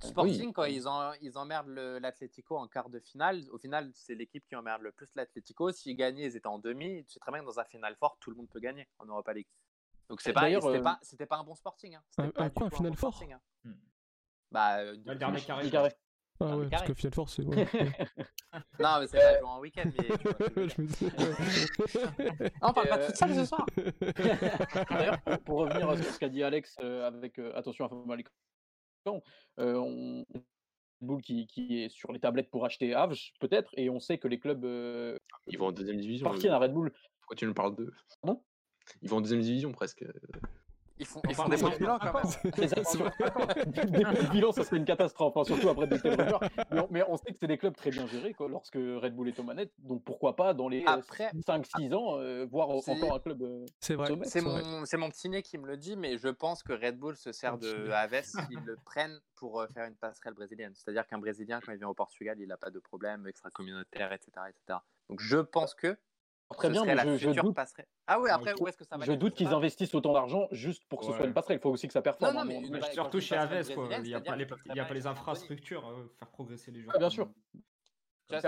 Sporting, 0.00 0.52
quand 0.52 0.64
ils, 0.64 0.86
en, 0.86 1.12
ils 1.22 1.36
emmerdent 1.38 1.68
le- 1.68 1.98
l'Atlético 1.98 2.56
en 2.58 2.68
quart 2.68 2.90
de 2.90 3.00
finale, 3.00 3.42
au 3.52 3.58
final, 3.58 3.90
c'est 3.94 4.14
l'équipe 4.14 4.44
qui 4.46 4.54
emmerde 4.54 4.82
le 4.82 4.92
plus 4.92 5.08
l'Atlético. 5.14 5.72
S'ils 5.72 5.96
gagnaient, 5.96 6.24
ils 6.26 6.36
étaient 6.36 6.46
en 6.46 6.58
demi. 6.58 7.04
Tu 7.06 7.14
sais 7.14 7.20
très 7.20 7.32
bien 7.32 7.40
que 7.40 7.46
dans 7.46 7.58
un 7.58 7.64
final 7.64 7.96
fort, 7.96 8.16
tout 8.20 8.30
le 8.30 8.36
monde 8.36 8.48
peut 8.50 8.60
gagner 8.60 8.86
en 8.98 9.06
Europa 9.06 9.32
League. 9.32 9.46
Donc 10.10 10.20
c'est 10.20 10.32
pas, 10.34 10.42
c'était 10.42 10.66
euh, 10.66 10.82
pas, 10.82 10.98
c'était 11.02 11.26
pas 11.26 11.38
un 11.38 11.44
bon 11.44 11.54
Sporting. 11.54 11.94
Hein. 11.94 12.02
C'était 12.10 12.22
un- 12.22 12.30
pas 12.30 12.42
un 12.44 12.48
du 12.48 12.52
quoi, 12.54 12.66
un 12.66 12.70
final 12.70 12.90
bon 12.90 12.96
fort 12.96 13.14
Sporting, 13.14 13.32
hein. 13.34 13.40
Hmm. 13.64 13.72
Bah, 14.52 14.78
euh, 14.80 14.96
le 15.04 15.14
dernier 15.14 15.40
carré. 15.40 15.90
Ah 16.40 16.56
ouais, 16.58 16.68
parce 16.68 16.82
que 16.82 16.94
Final 16.94 17.14
Four, 17.14 17.28
c'est. 17.28 17.44
ouais, 17.44 17.56
ouais. 17.74 17.92
Non, 18.80 18.98
mais 19.00 19.06
c'est 19.06 19.18
pas 19.18 19.38
joué 19.38 19.48
en 19.48 19.60
week-end. 19.60 19.90
Mais 20.56 20.68
je 20.68 20.80
me 20.82 20.86
dis- 20.86 22.50
on 22.62 22.72
parle 22.72 22.88
pas 22.88 22.98
de 22.98 23.02
euh, 23.02 23.06
futsal 23.06 23.34
ce 23.34 23.44
soir. 23.44 23.66
D'ailleurs, 24.90 25.20
pour, 25.22 25.38
pour 25.40 25.58
revenir 25.60 25.88
à 25.88 25.96
ce 25.96 26.18
qu'a 26.18 26.28
dit 26.28 26.42
Alex 26.42 26.76
euh, 26.80 27.06
avec 27.06 27.38
euh, 27.38 27.52
attention 27.54 27.84
à 27.84 27.88
Famalicão, 27.88 28.32
euh, 29.60 29.74
on 29.76 30.24
Red 30.34 30.42
Bull 31.08 31.22
qui, 31.22 31.46
qui 31.46 31.82
est 31.82 31.88
sur 31.88 32.12
les 32.12 32.20
tablettes 32.20 32.50
pour 32.50 32.64
acheter 32.64 32.94
Avge 32.94 33.32
peut-être, 33.40 33.70
et 33.76 33.90
on 33.90 34.00
sait 34.00 34.18
que 34.18 34.26
les 34.28 34.38
clubs 34.40 34.64
euh, 34.64 35.18
Ils 35.46 35.58
vont 35.58 35.66
en 35.66 35.72
deuxième 35.72 35.98
division. 36.00 36.26
à 36.28 36.58
Red 36.58 36.72
Bull. 36.72 36.92
Pourquoi 37.20 37.36
tu 37.36 37.46
nous 37.46 37.54
parles 37.54 37.76
d'eux? 37.76 37.92
Pardon? 38.22 38.42
Ils 39.02 39.08
vont 39.08 39.18
en 39.18 39.20
deuxième 39.20 39.40
division 39.40 39.72
presque. 39.72 40.04
Ils 40.98 41.06
font, 41.06 41.20
On 41.24 41.28
ils 41.28 41.34
font 41.34 41.48
des 41.48 41.56
de 41.56 41.62
bons 41.62 41.76
bilans 41.76 41.98
quand 41.98 42.14
même. 42.14 42.52
Des 43.66 44.04
bons 44.04 44.30
bilans, 44.30 44.52
ça 44.52 44.62
serait 44.64 44.76
une 44.76 44.84
catastrophe, 44.84 45.36
hein, 45.36 45.44
surtout 45.44 45.68
après 45.68 45.86
de 45.88 45.96
tels 45.96 46.12
rumeurs. 46.20 46.40
Mais 46.70 46.80
on, 46.80 46.88
mais 46.90 47.02
on 47.08 47.16
sait 47.16 47.32
que 47.32 47.38
c'est 47.38 47.46
des 47.48 47.58
clubs 47.58 47.74
très 47.74 47.90
bien 47.90 48.06
gérés 48.06 48.32
quoi, 48.32 48.48
lorsque 48.48 48.76
Red 48.76 49.14
Bull 49.14 49.28
est 49.28 49.38
aux 49.40 49.42
manettes, 49.42 49.72
donc 49.78 50.04
pourquoi 50.04 50.36
pas 50.36 50.54
dans 50.54 50.68
les 50.68 50.84
Après- 50.86 51.30
5-6 51.46 51.92
ans 51.94 52.18
euh, 52.20 52.46
voir 52.50 52.68
encore 52.70 53.14
un 53.14 53.18
club. 53.18 53.42
euh, 53.42 53.66
C'est 53.80 53.94
vrai. 53.94 54.12
C'est 54.24 54.40
mon, 54.40 54.84
c'est 54.84 54.96
mon 54.96 55.08
petit 55.10 55.28
nez 55.28 55.42
qui 55.42 55.58
me 55.58 55.66
le 55.66 55.76
dit, 55.76 55.96
mais 55.96 56.16
je 56.18 56.28
pense 56.28 56.62
que 56.62 56.72
Red 56.72 56.98
Bull 56.98 57.16
se 57.16 57.32
sert 57.32 57.58
de. 57.58 57.90
Aves 57.90 58.22
s'ils 58.24 58.60
le 58.64 58.76
prennent 58.84 59.20
pour 59.36 59.60
euh, 59.60 59.66
faire 59.68 59.86
une 59.86 59.96
passerelle 59.96 60.34
brésilienne. 60.34 60.72
C'est-à-dire 60.74 61.06
qu'un 61.06 61.18
Brésilien, 61.18 61.60
quand 61.60 61.72
il 61.72 61.78
vient 61.78 61.88
au 61.88 61.94
Portugal, 61.94 62.36
il 62.40 62.46
n'a 62.48 62.56
pas 62.56 62.70
de 62.70 62.78
problème 62.78 63.26
extra-communautaire, 63.26 64.12
etc., 64.12 64.30
etc. 64.48 64.78
Donc 65.08 65.20
je 65.20 65.38
pense 65.38 65.74
que 65.74 65.96
Très 66.56 66.68
ce 66.68 66.72
bien, 66.72 66.84
mais 66.84 66.94
la 66.94 67.04
je, 67.04 67.16
je 67.16 67.26
future 67.28 67.42
doute, 67.44 67.54
passerelle. 67.56 67.86
Ah 68.06 68.20
oui, 68.20 68.30
après, 68.30 68.52
je- 68.56 68.62
où 68.62 68.68
est-ce 68.68 68.76
que 68.76 68.84
ça 68.84 68.96
va 68.96 69.04
je 69.04 69.12
doute 69.12 69.34
qu'ils 69.34 69.48
investissent 69.48 69.94
autant 69.94 70.12
d'argent 70.12 70.48
juste 70.50 70.84
pour 70.86 71.00
que 71.00 71.06
ce 71.06 71.12
soit 71.12 71.26
une 71.26 71.34
passerelle. 71.34 71.58
Il 71.58 71.60
faut 71.60 71.70
aussi 71.70 71.86
que 71.86 71.92
ça 71.92 72.02
performe. 72.02 72.34
Non, 72.34 72.40
non, 72.44 72.46
mais 72.46 72.78
pa- 72.80 72.86
quand 72.86 72.92
Surtout 72.92 73.20
chez 73.20 73.36
Aves, 73.36 73.52
Il 73.68 74.02
n'y 74.02 74.14
a, 74.14 74.20
pas 74.20 74.36
les- 74.36 74.46
y 74.74 74.80
a 74.80 74.84
pas 74.84 75.08
infrastructures 75.08 75.86
euh, 75.88 76.12
faire 76.18 76.28
progresser 76.28 76.70
les 76.70 76.80
joueurs. 76.82 76.94
Ah, 76.96 76.98
bien 76.98 77.10
sûr. 77.10 77.28
Vois, 78.30 78.40
que 78.40 78.46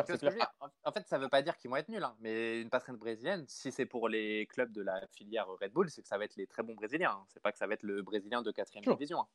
En 0.84 0.92
fait, 0.92 1.07
ça 1.07 1.18
veut 1.18 1.28
pas 1.28 1.42
dire 1.42 1.57
qu'ils 1.59 1.68
vont 1.68 1.76
être 1.76 1.90
nuls, 1.90 2.02
hein, 2.02 2.16
mais 2.20 2.62
une 2.62 2.70
passerelle 2.70 2.96
brésilienne, 2.96 3.44
si 3.46 3.70
c'est 3.70 3.84
pour 3.84 4.09
les 4.09 4.46
clubs 4.46 4.72
de 4.72 4.80
la 4.80 5.07
filière 5.12 5.46
Red 5.61 5.72
Bull, 5.72 5.90
c'est 5.90 6.00
que 6.00 6.09
ça 6.09 6.16
va 6.16 6.24
être 6.24 6.36
les 6.36 6.46
très 6.46 6.62
bons 6.62 6.74
Brésiliens. 6.74 7.11
hein. 7.11 7.24
C'est 7.28 7.42
pas 7.42 7.52
que 7.52 7.59
ça 7.59 7.66
va 7.66 7.74
être 7.74 7.82
le 7.82 8.00
Brésilien 8.02 8.40
de 8.40 8.50
4 8.50 8.72
Sûr. 8.72 8.96
division. 8.96 9.20
hein. 9.20 9.26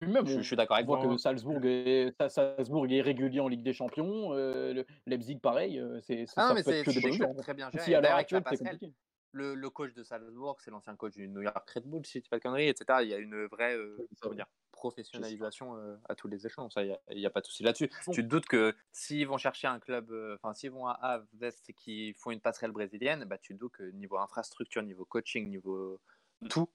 Même, 0.00 0.26
Je, 0.26 0.40
suis 0.40 0.56
d'accord 0.56 0.76
avec 0.76 0.86
toi. 0.86 1.00
que 1.06 1.18
Salzbourg 1.18 1.60
est, 1.64 2.12
Sa- 2.18 2.28
Salzbourg 2.30 2.86
est 2.86 3.02
régulier 3.02 3.40
en 3.40 3.48
Ligue 3.48 3.62
des 3.62 3.74
Champions. 3.74 4.32
euh, 4.32 4.72
le 4.72 4.86
Leipzig, 5.06 5.36
pareil. 5.36 5.78
euh, 5.78 6.00
c'est, 6.00 6.24
Ah 6.36 6.48
ça 6.48 6.54
mais 6.54 6.62
c'est 6.62 6.84
choses. 6.84 7.36
très 7.38 7.54
bien 7.54 7.70
Si 7.70 7.78
gérés. 7.78 7.94
à 7.96 8.00
l'heure 8.00 8.14
actuelle, 8.14 8.42
c'est 8.44 8.50
passerelle, 8.50 8.78
compliqué. 8.78 8.94
le, 9.32 9.54
le 9.54 9.70
coach 9.70 9.92
de 9.92 10.02
Salzbourg, 10.02 10.58
c'est 10.60 10.70
l'ancien 10.70 10.96
coach 10.96 11.14
du 11.14 11.28
New 11.28 11.42
York 11.42 11.68
Red 11.70 11.84
Bull, 11.84 12.06
si 12.06 12.18
je 12.18 12.22
dis 12.22 12.28
pas 12.30 12.38
de 12.38 12.42
conneries, 12.42 12.68
etc. 12.68 13.02
Il 13.02 13.08
y 13.08 13.14
a 13.14 13.18
une 13.18 13.44
vraie 13.46 13.76
euh, 13.76 13.98
dire, 14.32 14.46
professionnalisation 14.72 15.76
euh, 15.76 15.96
à 16.08 16.14
tous 16.14 16.28
les 16.28 16.46
échelons. 16.46 16.70
Ça, 16.70 16.82
il 16.82 16.96
n'y 17.10 17.26
a, 17.26 17.30
pas 17.30 17.42
de 17.42 17.46
souci 17.46 17.62
là-dessus. 17.62 17.90
Bon. 18.06 18.12
Tu 18.12 18.22
te 18.22 18.28
doutes 18.28 18.46
que 18.46 18.74
s'ils 18.92 19.26
vont 19.26 19.36
chercher 19.36 19.66
un 19.66 19.78
club, 19.80 20.10
euh, 20.10 20.36
enfin, 20.42 20.54
s'ils 20.54 20.70
vont 20.70 20.86
à 20.86 20.92
Aves 20.92 21.26
et 21.68 21.72
qu'ils 21.74 22.14
font 22.14 22.30
une 22.30 22.40
passerelle 22.40 22.72
brésilienne, 22.72 23.24
bah, 23.24 23.36
tu 23.36 23.54
te 23.54 23.58
doutes 23.58 23.72
que 23.72 23.82
niveau 23.90 24.16
infrastructure, 24.16 24.82
niveau 24.82 25.04
coaching, 25.04 25.50
niveau 25.50 26.00
tout, 26.48 26.70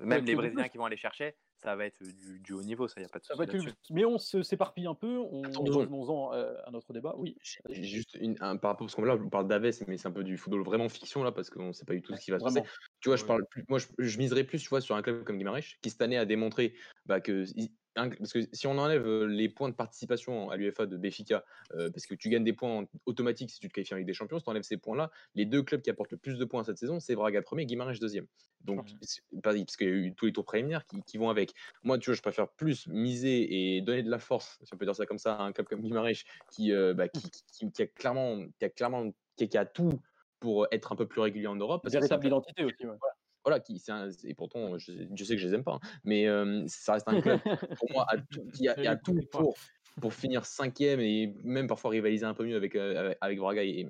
Même 0.00 0.20
être 0.20 0.26
les 0.26 0.34
Brésiliens 0.34 0.68
qui 0.68 0.78
vont 0.78 0.84
aller 0.84 0.96
chercher, 0.96 1.36
ça 1.56 1.76
va 1.76 1.86
être 1.86 2.02
du, 2.02 2.40
du 2.40 2.52
haut 2.52 2.62
niveau, 2.62 2.88
ça, 2.88 2.94
il 2.96 3.04
n'y 3.04 3.06
a 3.06 3.08
pas 3.08 3.18
de 3.18 3.24
souci 3.58 3.74
Mais 3.90 4.04
on 4.04 4.18
se- 4.18 4.42
s'éparpille 4.42 4.86
un 4.86 4.94
peu, 4.94 5.18
on 5.18 5.42
revenons-en 5.42 6.32
euh, 6.34 6.54
à 6.64 6.70
notre 6.70 6.92
débat. 6.92 7.14
Oui. 7.16 7.36
Juste 7.70 8.16
une, 8.20 8.36
un, 8.40 8.56
par 8.56 8.72
rapport 8.72 8.86
parce 8.86 8.94
qu'on 8.94 9.04
là, 9.04 9.16
on 9.16 9.28
parle 9.28 9.48
d'Aves, 9.48 9.84
mais 9.86 9.96
c'est 9.96 10.08
un 10.08 10.12
peu 10.12 10.24
du 10.24 10.36
football 10.36 10.62
vraiment 10.62 10.88
fiction 10.88 11.22
là 11.22 11.32
parce 11.32 11.50
qu'on 11.50 11.68
ne 11.68 11.72
sait 11.72 11.84
pas 11.84 11.94
du 11.94 12.02
tout 12.02 12.14
ce 12.16 12.24
qui 12.24 12.30
va 12.30 12.38
se 12.38 12.44
passer. 12.44 12.62
Tu 13.00 13.08
vois, 13.08 13.16
je 13.16 13.22
Ouais. 13.22 13.28
parle 13.28 13.46
plus, 13.50 13.64
moi, 13.68 13.78
je, 13.78 13.86
je 13.98 14.18
miserais 14.18 14.44
plus, 14.44 14.60
tu 14.60 14.68
vois, 14.68 14.80
sur 14.80 14.96
un 14.96 15.02
club 15.02 15.24
comme 15.24 15.38
Guimarães 15.38 15.76
qui 15.82 15.90
cette 15.90 16.02
année 16.02 16.16
a 16.16 16.24
démontré 16.24 16.74
bah, 17.06 17.20
que 17.20 17.44
parce 17.94 18.32
que 18.32 18.40
si 18.52 18.66
on 18.66 18.78
enlève 18.78 19.06
les 19.26 19.48
points 19.48 19.68
de 19.68 19.74
participation 19.74 20.50
à 20.50 20.56
l'UEFA 20.56 20.86
de 20.86 20.96
Benfica, 20.96 21.44
euh, 21.74 21.90
parce 21.90 22.06
que 22.06 22.14
tu 22.14 22.28
gagnes 22.28 22.44
des 22.44 22.52
points 22.52 22.80
en- 22.82 22.84
automatiques 23.06 23.50
si 23.50 23.60
tu 23.60 23.68
te 23.68 23.74
qualifies 23.74 23.94
avec 23.94 24.06
des 24.06 24.14
champions, 24.14 24.38
si 24.38 24.44
tu 24.44 24.50
enlèves 24.50 24.62
ces 24.62 24.76
points-là, 24.78 25.10
les 25.34 25.44
deux 25.44 25.62
clubs 25.62 25.82
qui 25.82 25.90
apportent 25.90 26.12
le 26.12 26.16
plus 26.18 26.38
de 26.38 26.44
points 26.44 26.64
cette 26.64 26.78
saison, 26.78 27.00
c'est 27.00 27.14
Braga 27.14 27.42
premier 27.42 27.62
et 27.64 27.66
Guimarães 27.66 27.98
deuxième. 28.00 28.26
Donc, 28.60 28.88
parce 29.42 29.76
qu'il 29.76 29.86
y 29.88 29.90
a 29.90 29.94
eu 29.94 30.14
tous 30.14 30.26
les 30.26 30.32
tours 30.32 30.44
préliminaires 30.44 30.86
qui, 30.86 31.02
qui 31.02 31.18
vont 31.18 31.28
avec. 31.30 31.52
Moi, 31.82 31.98
tu 31.98 32.10
vois, 32.10 32.14
je 32.16 32.22
préfère 32.22 32.48
plus 32.48 32.86
miser 32.86 33.76
et 33.76 33.80
donner 33.82 34.02
de 34.02 34.10
la 34.10 34.18
force, 34.20 34.58
si 34.62 34.72
on 34.72 34.76
peut 34.76 34.84
dire 34.86 34.94
ça 34.94 35.04
comme 35.06 35.18
ça, 35.18 35.34
à 35.34 35.42
un 35.42 35.52
club 35.52 35.66
comme 35.66 35.80
Guimarães 35.82 36.22
qui, 36.52 36.72
euh, 36.72 36.94
bah, 36.94 37.08
qui, 37.08 37.28
qui- 37.30 37.70
qui 37.72 37.82
a 37.82 37.86
clairement, 37.88 38.46
qui 38.58 38.64
a 38.64 38.70
clairement, 38.70 39.10
qui, 39.36 39.58
a 39.58 39.66
tout 39.66 39.90
pour 40.38 40.66
être 40.70 40.92
un 40.92 40.96
peu 40.96 41.06
plus 41.06 41.20
régulier 41.20 41.46
en 41.48 41.56
Europe. 41.56 41.82
parce 41.82 41.92
que 41.94 41.98
Véritable 41.98 42.22
club- 42.22 42.32
identité 42.32 42.64
aussi. 42.64 42.86
ouais. 42.86 42.96
Voilà, 43.44 43.60
qui, 43.60 43.78
c'est 43.78 43.92
un- 43.92 44.08
et 44.24 44.34
pourtant, 44.34 44.78
je, 44.78 44.92
je 45.14 45.24
sais 45.24 45.34
que 45.36 45.40
je 45.42 45.48
les 45.48 45.54
aime 45.54 45.64
pas, 45.64 45.74
hein, 45.82 45.88
mais 46.04 46.26
euh, 46.28 46.64
ça 46.68 46.94
reste 46.94 47.08
un 47.08 47.20
club 47.20 47.40
pour 47.76 47.90
moi 47.92 48.06
à 48.08 48.16
tout, 48.30 48.44
qui 48.54 48.68
a, 48.68 48.72
a 48.72 48.94
les 48.94 49.00
tout 49.00 49.14
pour, 49.30 49.56
pour 50.00 50.14
finir 50.14 50.46
cinquième 50.46 51.00
et 51.00 51.34
même 51.44 51.66
parfois 51.66 51.90
rivaliser 51.90 52.24
un 52.24 52.34
peu 52.34 52.44
mieux 52.44 52.56
avec, 52.56 52.74
euh, 52.76 53.14
avec- 53.20 53.38
Braga 53.38 53.62
et, 53.62 53.88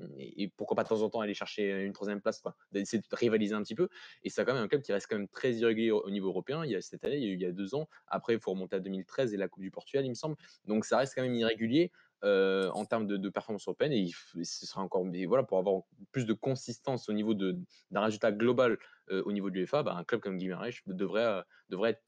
pourquoi 0.56 0.74
pas 0.74 0.82
de 0.82 0.88
temps 0.88 1.02
en 1.02 1.10
temps 1.10 1.20
aller 1.20 1.34
chercher 1.34 1.84
une 1.84 1.92
troisième 1.92 2.20
place, 2.20 2.42
d'essayer 2.72 3.00
de 3.00 3.16
rivaliser 3.16 3.54
un 3.54 3.62
petit 3.62 3.74
peu. 3.74 3.88
Et 4.24 4.30
c'est 4.30 4.44
quand 4.44 4.54
même 4.54 4.62
un 4.62 4.68
club 4.68 4.82
qui 4.82 4.92
reste 4.92 5.06
quand 5.08 5.16
même 5.16 5.28
très 5.28 5.52
irrégulier 5.54 5.90
au, 5.90 6.00
au 6.00 6.10
niveau 6.10 6.28
européen. 6.28 6.64
Il 6.64 6.70
y 6.70 6.76
a 6.76 6.80
cette 6.80 7.04
année, 7.04 7.18
il 7.18 7.40
y 7.40 7.44
a, 7.44 7.52
deux 7.52 7.74
ans. 7.74 7.88
Après, 8.08 8.34
il 8.34 8.40
faut 8.40 8.50
remonter 8.50 8.76
à 8.76 8.80
2013 8.80 9.34
et 9.34 9.36
la 9.36 9.48
Coupe 9.48 9.62
du 9.62 9.70
Portugal, 9.70 10.04
il 10.04 10.10
me 10.10 10.14
semble. 10.14 10.36
Donc 10.64 10.84
ça 10.84 10.98
reste 10.98 11.14
quand 11.14 11.22
même 11.22 11.34
irrégulier. 11.34 11.92
euh, 12.24 12.70
en 12.70 12.84
termes 12.84 13.08
de, 13.08 13.28
performance 13.28 13.66
européenne 13.66 13.92
et, 13.92 14.08
ce 14.44 14.64
sera 14.64 14.80
encore 14.80 15.04
voilà 15.26 15.42
pour 15.42 15.58
avoir 15.58 15.82
plus 16.12 16.24
de 16.24 16.32
consistance 16.32 17.08
au 17.08 17.12
niveau 17.12 17.34
d'un 17.34 18.00
résultat 18.00 18.30
global 18.30 18.78
euh, 19.10 19.24
au 19.24 19.32
niveau 19.32 19.50
de 19.50 19.56
l'UEFA, 19.56 19.82
bah, 19.82 19.96
un 19.96 20.04
club 20.04 20.20
comme 20.20 20.38
Guimarães 20.38 20.70
devrait, 20.86 21.24
euh, 21.24 21.42
devrait 21.68 21.90
être 21.90 22.02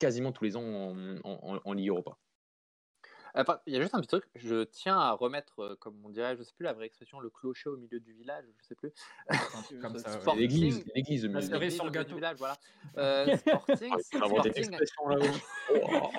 quasiment 0.00 0.32
tous 0.32 0.42
les 0.42 0.56
ans 0.56 0.96
en- 1.22 1.60
en 1.64 1.72
Ligue 1.72 1.90
Europa. 1.90 2.18
Enfin, 3.36 3.60
il 3.66 3.72
y 3.74 3.76
a 3.76 3.80
juste 3.80 3.94
un 3.94 4.00
petit 4.00 4.06
truc, 4.08 4.24
je 4.36 4.62
tiens 4.62 4.96
à 4.96 5.10
remettre, 5.12 5.58
euh, 5.60 5.76
comme 5.76 6.00
on 6.04 6.08
dirait, 6.08 6.36
je 6.36 6.44
sais 6.44 6.52
plus 6.54 6.62
la 6.62 6.72
vraie 6.72 6.86
expression, 6.86 7.18
le 7.18 7.30
clocher 7.30 7.68
au 7.68 7.76
milieu 7.76 7.98
du 7.98 8.12
village, 8.12 8.44
je 8.58 8.64
sais 8.64 8.76
plus. 8.76 8.92
Comme 9.80 9.98
ça, 9.98 10.10
ouais. 10.12 10.20
Sporting- 10.20 10.38
L'église, 10.40 10.84
l'église 10.94 11.24
au 11.24 11.28
La 11.28 11.70
sur 11.70 11.84
le 11.84 11.90
gâteau. 11.90 12.14
village, 12.14 12.36
voilà. 12.38 12.56
Euh, 12.96 13.36
Sporting, 13.36 13.92
Ah, 13.92 13.98
Sporting 14.02 14.76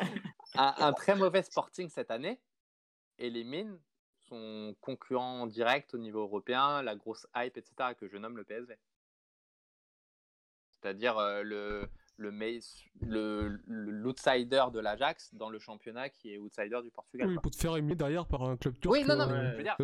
un, 0.55 0.73
un 0.77 0.93
très 0.93 1.15
mauvais 1.15 1.41
Sporting 1.43 1.87
cette 1.89 2.11
année 2.11 2.41
élimine 3.17 3.79
son 4.27 4.75
concurrent 4.81 5.47
direct 5.47 5.93
au 5.93 5.97
niveau 5.97 6.21
européen, 6.21 6.81
la 6.81 6.95
grosse 6.95 7.27
hype, 7.35 7.55
etc., 7.55 7.93
que 7.97 8.07
je 8.09 8.17
nomme 8.17 8.35
le 8.35 8.43
PSV. 8.43 8.75
C'est-à-dire 10.81 11.17
euh, 11.17 11.43
le 11.43 11.87
le 12.17 12.31
mei- 12.31 12.61
le- 13.01 13.59
le- 13.67 13.91
l'outsider 13.91 14.65
de 14.71 14.79
l'Ajax 14.79 15.33
dans 15.33 15.49
le 15.49 15.59
championnat 15.59 16.09
qui 16.09 16.33
est 16.33 16.37
outsider 16.37 16.81
du 16.81 16.89
Portugal. 16.91 17.27
Oui, 17.27 17.33
quoi. 17.35 17.41
pour 17.41 17.51
te 17.51 17.57
faire 17.57 17.73
éliminer 17.73 17.95
derrière 17.95 18.25
par 18.25 18.43
un 18.43 18.55
club 18.55 18.79
turc. 18.79 18.93
Oui, 18.93 19.03
non, 19.03 19.15
non, 19.17 19.27
mais 19.27 19.33
euh, 19.33 19.51
je 19.51 19.57
veux 19.57 19.63
dire, 19.63 19.75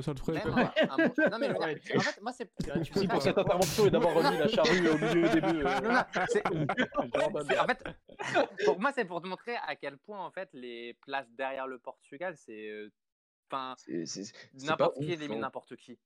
non, 1.32 1.40
mais 1.40 1.50
en 1.56 1.62
fait, 2.00 2.22
moi, 2.22 2.32
c'est 2.32 2.50
tu 2.94 3.08
pour 3.08 3.22
cette 3.22 3.38
intervention 3.38 3.86
et 3.86 3.90
d'avoir 3.92 4.14
remis 4.14 4.38
la 4.38 4.48
charrue 4.48 4.90
au 4.90 4.98
milieu 4.98 5.30
des 5.30 5.42
deux. 5.42 5.66
euh, 5.66 5.82
Non, 5.82 5.92
non, 5.92 6.00
en 7.60 7.68
fait, 7.68 7.84
pour 8.66 8.80
moi, 8.80 8.92
c'est 8.94 9.06
pour 9.06 9.22
te 9.22 9.28
montrer 9.28 9.56
à 9.68 9.76
quel 9.76 9.98
point, 9.98 10.24
en 10.26 10.32
fait, 10.32 10.50
les 10.54 10.94
places 11.02 11.30
derrière 11.32 11.68
le 11.68 11.80
Portugal, 11.80 12.36
c'est. 12.38 12.70
euh, 12.70 12.90
Enfin, 13.54 13.76
n'importe 14.54 14.96
qui 15.00 15.12
élimine 15.12 15.40
hein. 15.40 15.42
n'importe 15.42 15.76
qui. 15.76 16.00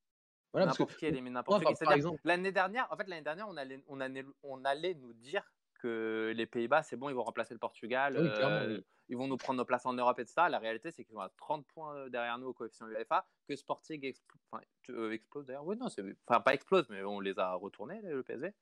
Voilà, 0.51 0.65
parce 0.65 0.77
que 0.79 0.83
N'importe 0.83 0.97
qui 0.97 1.05
élimine 1.05 1.33
n'importe 1.33 1.59
qui. 1.59 1.63
par 1.65 1.77
C'est-à-dire, 1.77 1.95
exemple- 1.97 2.19
l'année 2.23 2.51
dernière, 2.51 2.87
en 2.91 2.97
fait, 2.97 3.07
l'année 3.07 3.21
dernière, 3.21 3.47
on 3.47 3.55
allait, 3.55 3.83
on, 3.87 3.99
allait, 3.99 4.25
on 4.41 4.65
allait 4.65 4.95
nous 4.95 5.13
dire 5.13 5.43
que 5.79 6.33
les 6.35 6.45
Pays-Bas, 6.45 6.83
c'est 6.83 6.95
bon, 6.97 7.09
ils 7.09 7.15
vont 7.15 7.23
remplacer 7.23 7.53
le 7.53 7.59
Portugal, 7.59 8.17
Oui, 8.17 8.27
euh, 8.31 8.77
oui. 8.77 8.85
ils 9.09 9.17
vont 9.17 9.27
nous 9.27 9.37
prendre 9.37 9.57
nos 9.57 9.65
places 9.65 9.85
en 9.85 9.93
Europe, 9.93 10.19
etc. 10.19 10.47
La 10.49 10.59
réalité, 10.59 10.91
c'est 10.91 11.03
qu'ils 11.05 11.13
sont 11.13 11.19
à 11.19 11.29
30 11.29 11.65
points 11.67 11.95
euh, 11.95 12.09
derrière 12.09 12.37
nous 12.37 12.47
au 12.47 12.53
coefficient 12.53 12.87
UEFA, 12.87 13.27
que 13.47 13.55
Sporting 13.55 14.01
expl- 14.01 14.35
enfin, 14.51 14.63
euh, 14.89 15.11
explose 15.11 15.45
d'ailleurs. 15.45 15.65
Oui, 15.65 15.77
non, 15.77 15.87
enfin, 16.27 16.41
pas 16.41 16.53
explose, 16.53 16.89
mais 16.89 17.03
on 17.03 17.19
les 17.19 17.37
a 17.39 17.53
retournés, 17.53 18.01
le 18.01 18.23
PSG. 18.23 18.53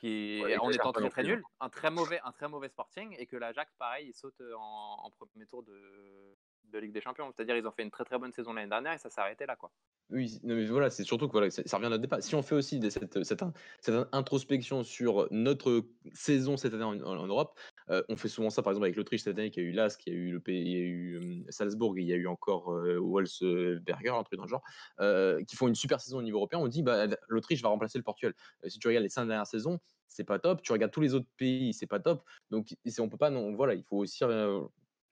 Qui, 0.00 0.40
Ouais, 0.42 0.56
en 0.58 0.70
étant 0.70 0.92
très 0.92 1.08
très 1.08 1.22
plus, 1.22 1.32
hein. 1.32 1.36
nul, 1.36 1.44
un 1.60 1.68
très 1.70 1.90
mauvais, 1.90 2.20
un 2.24 2.32
très 2.32 2.48
mauvais 2.48 2.68
Sporting, 2.68 3.14
et 3.18 3.26
que 3.26 3.36
l'Ajax, 3.36 3.72
pareil, 3.76 4.08
il 4.08 4.14
saute 4.14 4.40
en, 4.56 4.96
en 5.04 5.10
premier 5.10 5.46
tour 5.46 5.62
de, 5.62 6.36
de 6.72 6.78
Ligue 6.78 6.92
des 6.92 7.00
Champions. 7.00 7.30
C'est-à-dire, 7.32 7.56
ils 7.56 7.66
ont 7.66 7.72
fait 7.72 7.82
une 7.82 7.90
très 7.90 8.04
très 8.04 8.18
bonne 8.18 8.32
saison 8.32 8.52
l'année 8.52 8.68
dernière 8.68 8.92
et 8.92 8.98
ça 8.98 9.08
arrêté 9.22 9.46
là, 9.46 9.56
quoi. 9.56 9.70
Oui, 10.10 10.40
mais 10.42 10.64
voilà, 10.64 10.88
c'est 10.88 11.04
surtout 11.04 11.28
que 11.28 11.50
ça 11.50 11.76
revient 11.76 11.86
à 11.86 11.90
notre 11.90 12.00
départ. 12.00 12.22
Si 12.22 12.34
on 12.34 12.42
fait 12.42 12.54
aussi 12.54 12.80
cette, 12.90 13.22
cette, 13.24 13.42
in- 13.42 13.52
cette 13.80 13.94
in- 13.94 14.08
introspection 14.12 14.82
sur 14.82 15.28
notre 15.30 15.84
saison 16.14 16.56
cette 16.56 16.72
année 16.72 16.84
en, 16.84 17.26
Europe, 17.26 17.58
euh, 17.90 18.02
on 18.08 18.16
fait 18.16 18.28
souvent 18.28 18.48
ça 18.48 18.62
par 18.62 18.72
exemple 18.72 18.86
avec 18.86 18.96
l'Autriche 18.96 19.22
cette 19.22 19.38
année, 19.38 19.50
qui 19.50 19.60
a 19.60 19.62
eu 19.62 19.72
Lask, 19.72 20.06
y 20.06 20.10
a 20.10 20.14
eu, 20.14 20.32
le, 20.32 20.40
P- 20.40 20.54
il 20.54 20.68
y 20.68 20.76
a 20.76 20.78
eu 20.78 21.42
euh, 21.44 21.44
Salzbourg, 21.50 21.98
il 21.98 22.06
y 22.06 22.12
a 22.14 22.16
eu 22.16 22.26
encore 22.26 22.72
euh, 22.72 22.98
Wolfsberger, 22.98 24.14
un 24.14 24.22
truc 24.22 24.38
dans 24.38 24.44
le 24.44 24.48
genre, 24.48 24.62
euh, 25.00 25.44
qui 25.44 25.56
font 25.56 25.68
une 25.68 25.74
super 25.74 26.00
saison 26.00 26.18
au 26.18 26.22
niveau 26.22 26.38
européen. 26.38 26.58
On 26.58 26.68
dit 26.68 26.82
bah, 26.82 27.06
l'Autriche 27.28 27.60
va 27.60 27.68
remplacer 27.68 27.98
le 27.98 28.04
Portugal. 28.04 28.32
Si 28.66 28.78
tu 28.78 28.88
regardes 28.88 29.04
les 29.04 29.10
cinq 29.10 29.26
dernières 29.26 29.46
saisons, 29.46 29.78
c'est 30.06 30.24
pas 30.24 30.38
top. 30.38 30.62
Tu 30.62 30.72
regardes 30.72 30.92
tous 30.92 31.02
les 31.02 31.12
autres 31.14 31.28
pays, 31.36 31.74
c'est 31.74 31.86
pas 31.86 32.00
top. 32.00 32.24
Donc 32.50 32.74
on 32.98 33.08
peut 33.10 33.18
pas, 33.18 33.28
non, 33.28 33.54
voilà, 33.54 33.74
il 33.74 33.84
faut 33.84 33.98
aussi 33.98 34.24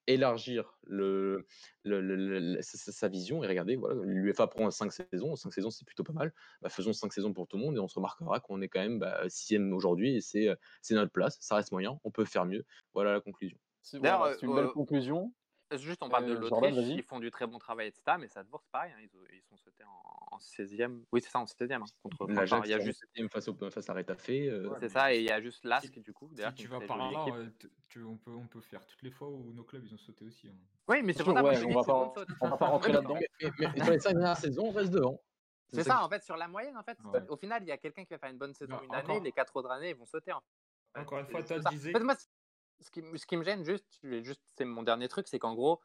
élargir 0.07 0.79
le, 0.85 1.47
le- 1.85 2.01
le- 2.01 2.17
le- 2.17 2.59
sa, 2.63 3.09
vision 3.09 3.43
et 3.43 3.47
regardez, 3.49 3.77
voilà, 3.77 4.01
l'UEFA 4.05 4.47
prend 4.47 4.71
5 4.71 4.93
saisons, 4.93 5.37
5 5.37 5.53
saisons 5.53 5.71
c'est 5.71 5.85
plutôt 5.85 6.05
pas 6.05 6.13
mal, 6.13 6.33
bah, 6.63 6.69
faisons 6.69 6.93
5 6.93 7.13
saisons 7.13 7.33
pour 7.33 7.49
tout 7.49 7.57
le 7.57 7.63
monde 7.65 7.77
et 7.77 7.81
on 7.81 7.89
se 7.89 7.97
remarquera 7.97 8.41
qu'on 8.41 8.61
est 8.63 8.69
quand 8.69 8.81
même 8.81 8.99
bah, 8.99 9.23
sixième 9.29 9.73
aujourd'hui 9.73 10.17
et 10.17 10.21
c'est 10.21 10.49
euh, 10.49 10.57
c'est 10.83 10.95
notre 10.95 11.13
place, 11.13 11.39
ça 11.41 11.57
reste 11.57 11.73
moyen, 11.73 11.99
on 12.05 12.11
peut 12.11 12.25
faire 12.25 12.45
mieux, 12.47 12.65
voilà 12.95 13.13
la 13.13 13.21
conclusion. 13.21 13.59
C'est 13.83 13.99
voilà, 13.99 14.31
c'est 14.33 14.47
une 14.47 14.55
belle 14.55 14.65
euh, 14.65 14.73
conclusion. 14.73 15.33
Juste, 15.75 16.01
on 16.03 16.09
parle 16.09 16.27
de 16.27 16.37
Euh, 16.37 16.39
l'Autriche, 16.39 16.77
ils 16.77 17.03
font 17.03 17.19
du 17.19 17.31
très 17.33 17.47
bon 17.49 17.59
travail, 17.59 17.89
etc. 17.89 18.17
Mais 18.21 18.29
Salzbourg, 18.29 18.61
c'est 18.63 18.71
pareil, 18.71 18.93
hein, 18.93 19.01
ils, 19.03 19.19
ont- 19.19 19.25
ils 19.33 19.43
sont 19.43 19.57
sautés 19.57 19.83
en, 19.83 20.35
en 20.37 20.39
16e. 20.39 21.03
Oui, 21.11 21.21
c'est 21.21 21.31
ça, 21.31 21.41
en 21.41 21.45
16e. 21.47 21.83
hein, 21.83 21.87
contre 22.03 22.27
il 22.29 22.71
y 22.71 22.73
a 22.75 22.79
juste, 22.79 23.05
face, 23.33 23.49
au, 23.49 23.71
face 23.71 23.91
à 23.91 23.93
Retafe, 23.95 24.29
euh, 24.31 24.69
Ouais, 24.69 24.75
c'est 24.77 24.83
mais 24.83 24.89
ça, 24.89 25.13
et 25.13 25.19
il 25.19 25.25
y 25.25 25.31
a 25.33 25.41
juste 25.41 25.65
Lask, 25.65 25.93
si- 25.93 26.01
du 26.01 26.13
coup. 26.13 26.31
Si 26.37 26.55
tu 26.55 26.69
vas 26.69 26.81
par 26.81 26.99
là, 27.11 27.25
euh, 27.35 27.49
tu- 27.89 28.05
on, 28.05 28.17
peut, 28.17 28.31
on 28.31 28.47
peut 28.47 28.61
faire 28.61 28.87
toutes 28.87 29.03
les 29.03 29.11
fois 29.11 29.29
où 29.29 29.53
nos 29.53 29.65
clubs 29.65 29.85
ils 29.85 29.93
ont 29.93 29.99
sauté 29.99 30.25
aussi. 30.25 30.49
hein. 30.49 30.55
Oui, 30.87 31.03
mais 31.03 31.13
c'est 31.13 31.25
pour 31.25 31.33
ça 31.35 31.43
ouais, 31.43 31.51
on 31.51 31.53
va 31.53 31.55
que 31.55 31.59
c'est 31.59 31.67
bon 31.67 31.83
pas- 32.11 32.21
de 32.23 32.27
sauter. 32.31 32.33
on 32.43 32.49
va 32.49 32.57
pas 32.57 32.67
rentrer 32.67 32.93
là-dedans. 32.93 33.19
mais, 33.41 33.83
sur 33.83 33.91
les 33.91 33.99
5 33.99 34.13
dernières 34.15 34.37
saisons, 34.37 34.67
on 34.69 34.71
reste 34.73 34.93
devant. 34.93 35.21
C'est 35.73 35.83
ça, 35.83 36.05
en 36.05 36.09
fait, 36.09 36.23
sur 36.23 36.37
la 36.37 36.47
moyenne, 36.47 36.77
en 36.77 36.85
fait. 36.85 36.97
Au 37.29 37.37
final, 37.37 37.63
il 37.65 37.69
y 37.69 37.73
a 37.73 37.77
quelqu'un 37.79 38.05
qui 38.05 38.15
va 38.15 38.19
faire 38.19 38.31
une 38.31 38.39
bonne 38.39 38.55
saison 38.55 38.77
Non, 38.77 38.83
une 38.85 38.95
année, 38.95 39.19
les 39.21 39.33
quatre 39.33 39.57
autres 39.57 39.71
années, 39.71 39.91
ils 39.91 39.97
vont 39.97 40.07
sauter. 40.07 40.33
en 40.33 40.41
fait. 40.41 41.01
Encore 41.01 41.19
une 41.19 41.27
fois, 41.27 41.43
toi, 41.43 41.59
disais- 41.73 41.93
Ce 42.81 42.91
qui, 42.91 43.01
m- 43.01 43.17
ce 43.17 43.27
qui 43.27 43.37
me 43.37 43.43
gêne 43.43 43.65
juste, 43.65 44.01
c'est 44.57 44.65
mon 44.65 44.83
dernier 44.83 45.09
truc, 45.09 45.29
c'est 45.29 45.39
qu'en 45.39 45.55
gros, 45.55 45.81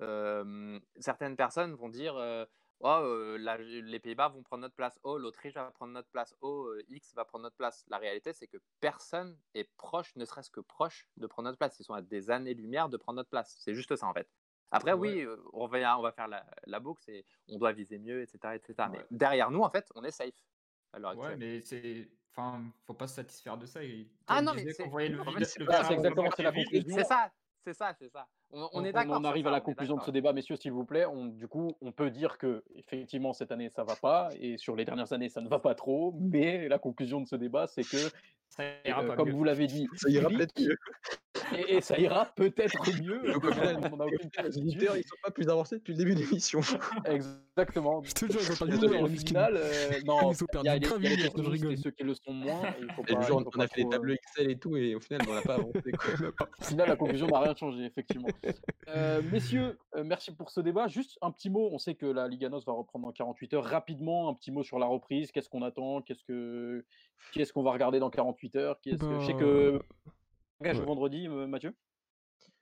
euh, 0.00 0.78
certaines 0.98 1.36
personnes 1.36 1.74
vont 1.74 1.88
dire 1.88 2.16
euh, 2.16 2.44
Oh, 2.80 2.88
euh, 2.88 3.38
la- 3.38 3.56
les 3.56 3.98
Pays-Bas 4.00 4.28
vont 4.28 4.42
prendre 4.42 4.60
notre 4.60 4.74
place, 4.74 5.00
oh, 5.02 5.16
l'Autriche 5.16 5.54
va 5.54 5.70
prendre 5.70 5.94
notre 5.94 6.10
place, 6.10 6.36
oh, 6.42 6.70
X 6.88 7.14
va 7.14 7.24
prendre 7.24 7.44
notre 7.44 7.56
place. 7.56 7.86
La 7.88 7.96
réalité, 7.96 8.34
c'est 8.34 8.48
que 8.48 8.58
personne 8.80 9.38
est 9.54 9.64
proche, 9.78 10.14
ne 10.16 10.26
serait-ce 10.26 10.50
que 10.50 10.60
proche, 10.60 11.08
de 11.16 11.26
prendre 11.26 11.46
notre 11.48 11.56
place. 11.56 11.80
Ils 11.80 11.84
sont 11.84 11.94
à 11.94 12.02
des 12.02 12.30
années-lumière 12.30 12.90
de 12.90 12.98
prendre 12.98 13.16
notre 13.16 13.30
place. 13.30 13.56
C'est 13.60 13.74
juste 13.74 13.96
ça, 13.96 14.06
en 14.06 14.12
fait. 14.12 14.28
Après, 14.70 14.92
Ouais. 14.92 15.24
oui, 15.24 15.36
on 15.54 15.66
va, 15.68 15.98
on 15.98 16.02
va 16.02 16.12
faire 16.12 16.28
la, 16.28 16.44
la 16.66 16.78
boucle, 16.78 17.00
c'est 17.02 17.24
on 17.48 17.56
doit 17.56 17.72
viser 17.72 17.98
mieux, 17.98 18.20
etc. 18.20 18.56
etc. 18.56 18.74
Mais 18.92 19.06
derrière 19.10 19.50
nous, 19.50 19.62
en 19.62 19.70
fait, 19.70 19.90
on 19.94 20.04
est 20.04 20.10
safe 20.10 20.34
à 20.92 20.98
Ouais, 21.14 21.36
mais 21.36 21.62
c'est. 21.62 22.10
Enfin, 22.38 22.62
faut 22.86 22.92
pas 22.94 23.06
se 23.06 23.14
satisfaire 23.14 23.56
de 23.56 23.64
ça. 23.64 23.82
Et 23.82 24.06
Ah 24.26 24.42
non, 24.42 24.52
mais 24.54 24.70
c'est- 24.72 24.82
en 24.82 24.90
fait, 24.90 24.90
on 24.90 24.98
exactement, 24.98 26.28
la 26.38 26.52
conclusion. 26.52 26.96
C'est 26.96 27.04
ça, 27.04 27.30
c'est 27.64 27.72
ça, 27.72 27.94
c'est 27.98 28.10
ça. 28.10 28.26
On, 28.50 28.68
on 28.74 28.84
est 28.84 28.92
d'accord. 28.92 29.18
On 29.18 29.24
arrive 29.24 29.44
ça, 29.44 29.48
à 29.48 29.52
la 29.52 29.60
conclusion 29.62 29.96
de 29.96 30.02
ce 30.02 30.10
débat, 30.10 30.32
messieurs, 30.34 30.56
s'il 30.56 30.72
vous 30.72 30.84
plaît. 30.84 31.06
On, 31.06 31.26
du 31.26 31.48
coup, 31.48 31.72
on 31.80 31.92
peut 31.92 32.10
dire 32.10 32.36
que 32.36 32.62
effectivement 32.74 33.32
cette 33.32 33.50
année 33.52 33.70
ça 33.70 33.84
va 33.84 33.96
pas 33.96 34.28
et 34.38 34.56
sur 34.58 34.76
les 34.76 34.84
dernières 34.84 35.12
années 35.14 35.28
ça 35.30 35.40
ne 35.40 35.48
va 35.48 35.58
pas 35.58 35.74
trop. 35.74 36.12
Mais 36.20 36.68
la 36.68 36.78
conclusion 36.78 37.20
de 37.22 37.26
ce 37.26 37.36
débat, 37.36 37.66
c'est 37.66 37.82
que, 37.84 37.96
Ça 38.50 38.62
ira 38.84 39.02
euh, 39.02 39.08
pas 39.08 39.16
comme 39.16 39.28
mieux. 39.28 39.34
vous 39.34 39.42
l'avez 39.44 39.66
dit, 39.66 39.88
Ça 39.96 40.10
ira 40.10 40.28
peut-être 40.28 40.60
mieux. 40.60 40.76
Et, 41.54 41.76
et 41.76 41.80
ça 41.80 41.98
ira 41.98 42.26
peut-être 42.34 42.78
mieux. 43.02 43.32
Donc, 43.32 43.44
au 43.44 43.52
final, 43.52 43.78
on 43.92 43.96
n'a 43.96 44.04
aucune 44.06 44.30
Les 44.44 44.72
ils 44.72 45.02
sont 45.04 45.16
pas 45.22 45.30
plus 45.30 45.48
avancés 45.48 45.76
depuis 45.76 45.92
le 45.92 45.98
début 45.98 46.14
de 46.14 46.20
l'émission. 46.20 46.60
Exactement. 47.04 48.02
Je 48.04 48.12
te 48.12 48.32
jure, 48.32 48.40
ils 48.42 48.52
ont 48.52 48.56
perdu 48.56 48.72
Désolé, 48.72 48.88
une 48.94 48.94
heure, 49.00 49.04
au 49.04 49.08
miskin. 49.08 49.26
final, 49.28 49.56
euh, 49.56 49.90
non, 50.04 50.32
Ils 50.32 50.44
ont 50.44 50.46
il 50.62 50.64
y 50.64 50.68
a 50.68 50.78
perdu 50.78 51.04
les, 51.04 51.12
a 51.12 51.16
les 51.16 51.16
une 51.16 51.24
heure, 51.24 51.32
je 51.36 51.40
et 51.40 51.52
rigole. 51.52 51.76
ceux 51.78 51.90
qui 51.90 52.02
le 52.02 52.14
sont 52.14 52.32
moins. 52.32 52.62
et 52.64 52.82
Il 52.82 52.92
faut 52.92 53.02
Et 53.06 53.12
le 53.12 53.14
pas, 53.18 53.26
jour, 53.26 53.42
on 53.54 53.60
a 53.60 53.66
fait 53.68 53.84
euh, 53.84 53.88
tableaux 53.88 54.14
Excel 54.14 54.50
et 54.50 54.58
tout, 54.58 54.76
et 54.76 54.94
au 54.94 55.00
final, 55.00 55.22
on 55.28 55.34
n'a 55.34 55.42
pas 55.42 55.54
avancé. 55.54 55.92
quoi. 55.92 56.10
Au 56.60 56.64
final, 56.64 56.88
la 56.88 56.96
conclusion 56.96 57.26
n'a 57.26 57.40
rien 57.40 57.54
changé, 57.54 57.84
effectivement. 57.84 58.28
Euh, 58.88 59.22
messieurs, 59.32 59.78
euh, 59.96 60.04
merci 60.04 60.32
pour 60.34 60.50
ce 60.50 60.60
débat. 60.60 60.88
Juste 60.88 61.18
un 61.22 61.30
petit 61.30 61.50
mot. 61.50 61.68
On 61.72 61.78
sait 61.78 61.94
que 61.94 62.06
la 62.06 62.28
Liga 62.28 62.48
NOS 62.48 62.64
va 62.66 62.72
reprendre 62.72 63.06
dans 63.06 63.12
48 63.12 63.54
heures. 63.54 63.64
Rapidement, 63.64 64.28
un 64.28 64.34
petit 64.34 64.50
mot 64.50 64.62
sur 64.62 64.78
la 64.78 64.86
reprise. 64.86 65.32
Qu'est-ce 65.32 65.48
qu'on 65.48 65.62
attend? 65.62 66.02
Qu'est-ce 66.02 66.24
que 66.24 66.84
qu'est-ce 67.32 67.52
qu'on 67.52 67.62
va 67.62 67.72
regarder 67.72 67.98
dans 67.98 68.10
48 68.10 68.56
heures? 68.56 68.80
Qu'est-ce 68.82 68.98
que... 68.98 69.20
Je 69.20 69.26
sais 69.26 69.34
que 69.34 69.80
Braga 70.58 70.74
joue 70.74 70.80
Ouais. 70.80 70.86
vendredi, 70.86 71.28
euh, 71.28 71.46
Mathieu? 71.46 71.74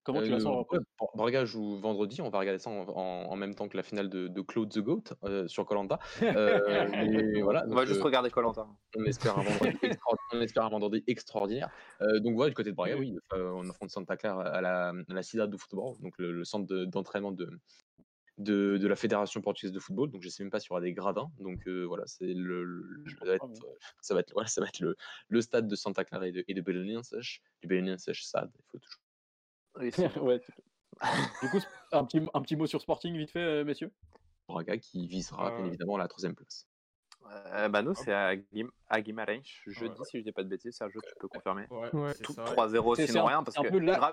Comment 0.02 0.20
tu 0.20 0.28
Euh, 0.28 0.32
la 0.32 0.40
sens 0.40 0.66
en 0.98 1.16
Braga 1.16 1.46
joue 1.46 1.76
vendredi, 1.78 2.20
on 2.20 2.28
va 2.28 2.38
regarder 2.38 2.58
ça 2.58 2.68
en, 2.68 2.86
en- 2.88 3.30
en 3.30 3.36
même 3.36 3.54
temps 3.54 3.68
que 3.68 3.76
la 3.76 3.82
finale 3.82 4.10
de, 4.10 4.28
de 4.28 4.40
Claude 4.42 4.68
the 4.70 4.80
Goat 4.80 5.04
euh, 5.24 5.48
sur 5.48 5.64
Colanta. 5.64 5.98
mais 6.20 7.40
voilà, 7.40 7.64
On 7.70 7.74
va 7.74 7.86
juste 7.86 8.00
euh, 8.00 8.04
regarder 8.04 8.30
Colanta. 8.30 8.66
on 8.98 9.04
espère 9.04 9.38
un 9.38 9.42
vendredi, 9.44 9.78
extra- 9.82 10.16
on 10.34 10.40
espère 10.42 10.64
un 10.64 10.68
vendredi 10.68 11.04
extraordinaire. 11.06 11.70
Euh, 12.02 12.20
donc 12.20 12.34
voilà, 12.34 12.50
du 12.50 12.54
côté 12.54 12.70
de 12.70 12.76
Braga, 12.76 12.94
Eh 12.96 13.00
oui, 13.00 13.16
euh, 13.32 13.50
on 13.54 13.68
affronte 13.70 13.88
Santa 13.90 14.16
Clara 14.18 14.44
à 14.46 14.60
la, 14.60 14.88
à 14.88 14.92
la 15.08 15.22
Cidade 15.22 15.48
do 15.50 15.56
Football, 15.56 15.94
donc 16.00 16.12
le, 16.18 16.32
le 16.32 16.44
centre 16.44 16.66
de- 16.66 16.84
d'entraînement 16.84 17.32
de, 17.32 17.48
de, 18.38 18.78
de 18.78 18.86
la 18.88 18.96
Fédération 18.96 19.40
portugaise 19.40 19.72
de 19.72 19.78
football. 19.80 20.10
Donc 20.10 20.22
je 20.22 20.28
sais 20.28 20.42
même 20.42 20.50
pas 20.50 20.60
s'il 20.60 20.70
y 20.70 20.72
aura 20.72 20.80
des 20.80 20.92
gradins. 20.92 21.30
Donc 21.38 21.66
euh, 21.68 21.84
voilà, 21.84 22.04
c'est 22.06 22.26
le, 22.34 23.04
ça 23.18 23.24
va 23.24 23.34
être, 23.34 23.46
pas, 23.46 23.54
ça 24.00 24.14
va 24.14 24.20
être, 24.20 24.32
voilà, 24.32 24.48
ça 24.48 24.60
va 24.60 24.66
être 24.68 24.80
le, 24.80 24.96
le 25.28 25.40
stade 25.40 25.68
de 25.68 25.76
Santa 25.76 26.04
Clara 26.04 26.26
et 26.28 26.32
de, 26.32 26.44
et 26.48 26.54
de 26.54 26.60
Belenenses, 26.60 27.14
du 27.62 27.68
Belenenses 27.68 28.10
Stade. 28.12 28.50
Il 28.54 28.62
faut 28.72 28.78
toujours. 28.78 29.00
Oui, 29.80 29.90
c'est- 29.92 30.18
ouais. 30.20 30.40
Du 31.42 31.48
coup, 31.50 31.58
un 31.92 32.04
petit, 32.04 32.20
un 32.34 32.40
petit 32.42 32.56
mot 32.56 32.66
sur 32.66 32.80
Sporting, 32.80 33.16
vite 33.16 33.30
fait, 33.30 33.40
euh, 33.40 33.64
messieurs? 33.64 33.90
Braga 34.48 34.76
qui 34.78 35.06
visera 35.06 35.50
bien 35.50 35.64
Euh, 35.64 35.68
évidemment 35.68 35.96
la 35.96 36.06
troisième 36.08 36.34
place. 36.34 36.66
Euh, 37.54 37.68
bah 37.70 37.80
nous, 37.82 37.94
c'est 37.94 38.12
à, 38.12 38.36
Guim 38.36 38.68
à 38.88 39.00
Guimarães, 39.00 39.40
jeudi, 39.66 39.98
Ouais. 39.98 40.04
si 40.04 40.18
je 40.18 40.24
dis 40.24 40.32
pas 40.32 40.44
de 40.44 40.48
bêtises. 40.50 40.76
Sergio, 40.76 41.00
tu 41.00 41.14
peux 41.18 41.26
confirmer. 41.28 41.66
Ouais, 41.70 41.88
Ouais. 41.94 42.12
c'est 42.14 42.22
Tout 42.22 42.34
ça. 42.34 42.44
3-0, 42.44 42.94
C'est 42.94 43.06
c'est 43.06 43.12
sinon 43.12 43.24
rien. 43.24 43.42
Parce 43.42 43.54
c'est 43.56 43.60
un 43.62 43.64
que 43.64 43.70
peu 43.70 43.78
la, 43.78 44.12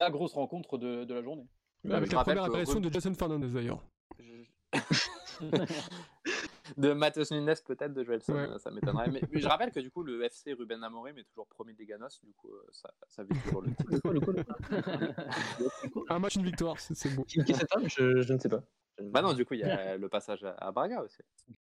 la 0.00 0.10
grosse 0.10 0.34
rencontre 0.34 0.78
de, 0.78 1.04
de 1.04 1.12
la 1.14 1.22
journée. 1.22 1.46
Avec 1.90 2.06
je 2.06 2.12
la 2.12 2.18
rappelle 2.18 2.36
première 2.36 2.44
apparition 2.44 2.80
de 2.80 2.92
Jason 2.92 3.14
Fernandez 3.14 3.48
d'ailleurs. 3.48 3.82
de 6.76 6.92
Matheus 6.92 7.30
Nunes, 7.30 7.54
peut-être, 7.66 7.92
de 7.92 8.04
Joelson, 8.04 8.32
Ouais. 8.34 8.48
euh, 8.48 8.58
ça 8.58 8.70
m'étonnerait. 8.70 9.10
Mais, 9.10 9.20
mais 9.30 9.40
je 9.40 9.46
rappelle 9.46 9.70
que 9.70 9.80
du 9.80 9.90
coup, 9.90 10.02
le 10.02 10.22
FC 10.24 10.52
Ruben 10.54 10.82
Amorim 10.82 11.16
est 11.18 11.24
toujours 11.24 11.46
premier 11.46 11.74
des 11.74 11.86
Ganos. 11.86 12.20
Du 12.22 12.32
coup, 12.34 12.52
euh, 12.52 12.66
ça, 12.72 12.90
ça 13.08 13.22
vit 13.24 13.38
toujours 13.42 13.62
le 13.62 13.70
titre. 13.74 13.84
Un 16.08 16.18
match, 16.18 16.36
une 16.36 16.44
victoire, 16.44 16.78
c'est 16.80 17.14
beau. 17.14 17.24
Qui 17.24 17.40
est 17.40 17.52
cet 17.54 17.74
homme? 17.76 17.88
Je, 17.88 18.22
je 18.22 18.32
ne 18.32 18.38
sais 18.38 18.48
pas. 18.48 18.62
Je 18.98 19.04
ne- 19.04 19.10
bah 19.10 19.22
non, 19.22 19.32
du 19.34 19.44
coup, 19.44 19.54
il 19.54 19.60
y 19.60 19.64
a 19.64 19.96
le 19.96 20.08
passage 20.08 20.44
à, 20.58 20.72
Braga 20.72 21.02
aussi. 21.02 21.22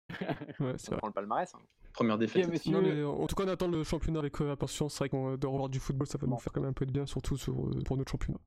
Ouais, 0.20 0.26
On 0.58 0.64
vrai. 0.64 0.96
prend 0.98 1.06
le 1.06 1.12
palmarès. 1.12 1.54
hein. 1.54 1.58
Première 1.92 2.18
défaite. 2.18 2.48
Messieurs. 2.48 2.72
Non, 2.72 2.82
mais 2.82 3.04
en 3.04 3.26
tout 3.28 3.36
cas, 3.36 3.44
on 3.44 3.48
attend 3.48 3.68
le 3.68 3.84
championnat 3.84 4.18
avec 4.18 4.40
euh, 4.40 4.50
impatience. 4.52 4.94
C'est 4.94 4.98
vrai 4.98 5.08
qu'on 5.08 5.36
de 5.36 5.46
revoir 5.46 5.68
du 5.68 5.78
football, 5.78 6.08
ça 6.08 6.18
va 6.18 6.26
nous 6.26 6.36
faire 6.38 6.52
quand 6.52 6.60
même 6.60 6.70
un 6.70 6.72
peu 6.72 6.84
de 6.84 6.90
bien, 6.90 7.06
surtout 7.06 7.36
sur, 7.36 7.54
euh, 7.54 7.80
pour 7.84 7.96
notre 7.96 8.10
championnat. 8.10 8.40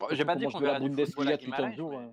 Bon, 0.00 0.06
J'ai 0.10 0.24
pas 0.24 0.36
dit 0.36 0.46
qu'on 0.46 0.60
la 0.60 0.78
verrait 0.78 0.80
du 0.80 0.86
football 1.06 1.28
à 1.28 1.30
Bundesliga 1.30 1.32
depuis 1.36 1.50
15 1.50 1.56
Guimarães, 1.56 1.76
jours. 1.76 1.90
mais- 1.90 1.96
euh. 2.06 2.10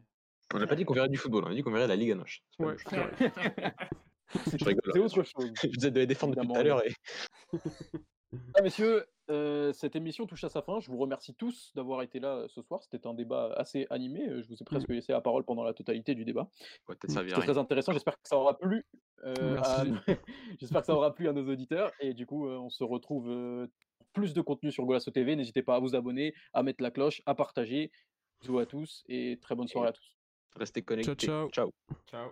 On 0.53 0.59
n'a 0.59 0.67
pas 0.67 0.75
dit 0.75 0.83
qu'on 0.85 0.93
verrait 0.93 1.09
du 1.09 1.17
football, 1.17 1.45
on 1.45 1.51
a 1.51 1.53
dit 1.53 1.61
qu'on 1.63 1.71
verrait 1.71 1.87
la 1.87 1.95
Ligue 1.95 2.11
à 2.11 2.15
Noche. 2.15 2.43
Ouais. 2.59 2.75
Je 4.57 4.65
rigole. 4.65 4.81
C'est 4.93 4.99
autre 4.99 5.23
chose. 5.23 5.51
Je 5.61 5.67
vous 5.67 5.85
ai 5.85 5.91
de 5.91 5.99
les 5.99 6.07
défendre 6.07 6.35
depuis 6.35 6.47
tout 6.47 6.55
à 6.55 6.63
l'heure. 6.63 6.83
Et... 6.85 6.91
Ah, 8.55 8.61
messieurs, 8.61 9.05
euh, 9.29 9.73
cette 9.73 9.97
émission 9.97 10.25
touche 10.25 10.45
à 10.45 10.49
sa 10.49 10.61
fin. 10.61 10.79
Je 10.79 10.89
vous 10.89 10.97
remercie 10.97 11.35
tous 11.35 11.73
d'avoir 11.75 12.01
été 12.01 12.21
là 12.21 12.29
euh, 12.35 12.47
ce 12.47 12.61
soir. 12.61 12.81
C'était 12.81 13.05
un 13.05 13.13
débat 13.13 13.51
assez 13.57 13.87
animé. 13.89 14.25
Euh, 14.25 14.41
Je 14.41 14.47
vous 14.47 14.53
ai 14.53 14.63
presque 14.63 14.87
laissé 14.87 15.11
la 15.11 15.19
parole 15.19 15.43
pendant 15.43 15.65
la 15.65 15.73
totalité 15.73 16.15
du 16.15 16.23
débat. 16.23 16.47
Ouais, 16.87 16.95
C'était 17.05 17.29
très 17.31 17.57
intéressant. 17.57 17.91
J'espère 17.91 18.13
que 18.13 18.21
ça 18.23 18.37
aura 18.37 18.57
plu. 18.57 18.85
euh, 19.25 19.57
à... 19.61 19.83
J'espère 20.61 20.79
que 20.79 20.85
ça 20.87 20.95
aura 20.95 21.13
plu 21.13 21.27
à 21.27 21.33
nos 21.33 21.45
auditeurs. 21.51 21.91
Et 21.99 22.13
du 22.13 22.25
coup, 22.25 22.47
euh, 22.47 22.55
on 22.57 22.69
se 22.69 22.85
retrouve 22.85 23.29
euh, 23.29 23.67
plus 24.13 24.33
de 24.33 24.41
contenu 24.41 24.71
sur 24.71 24.85
Golasso 24.85 25.11
TV. 25.11 25.35
N'hésitez 25.35 25.63
pas 25.63 25.75
à 25.75 25.79
vous 25.79 25.95
abonner, 25.95 26.33
à 26.53 26.63
mettre 26.63 26.83
la 26.83 26.91
cloche, 26.91 27.21
à 27.25 27.35
partager. 27.35 27.91
Bisous 28.41 28.59
à 28.59 28.65
tous 28.65 29.03
et 29.07 29.37
très 29.41 29.55
bonne 29.55 29.67
soirée 29.67 29.89
à 29.89 29.93
tous. 29.93 30.17
Restez 30.55 30.81
connectés. 30.81 31.15
ciao. 31.15 31.49
ciao. 31.49 31.71
Ciao. 32.09 32.31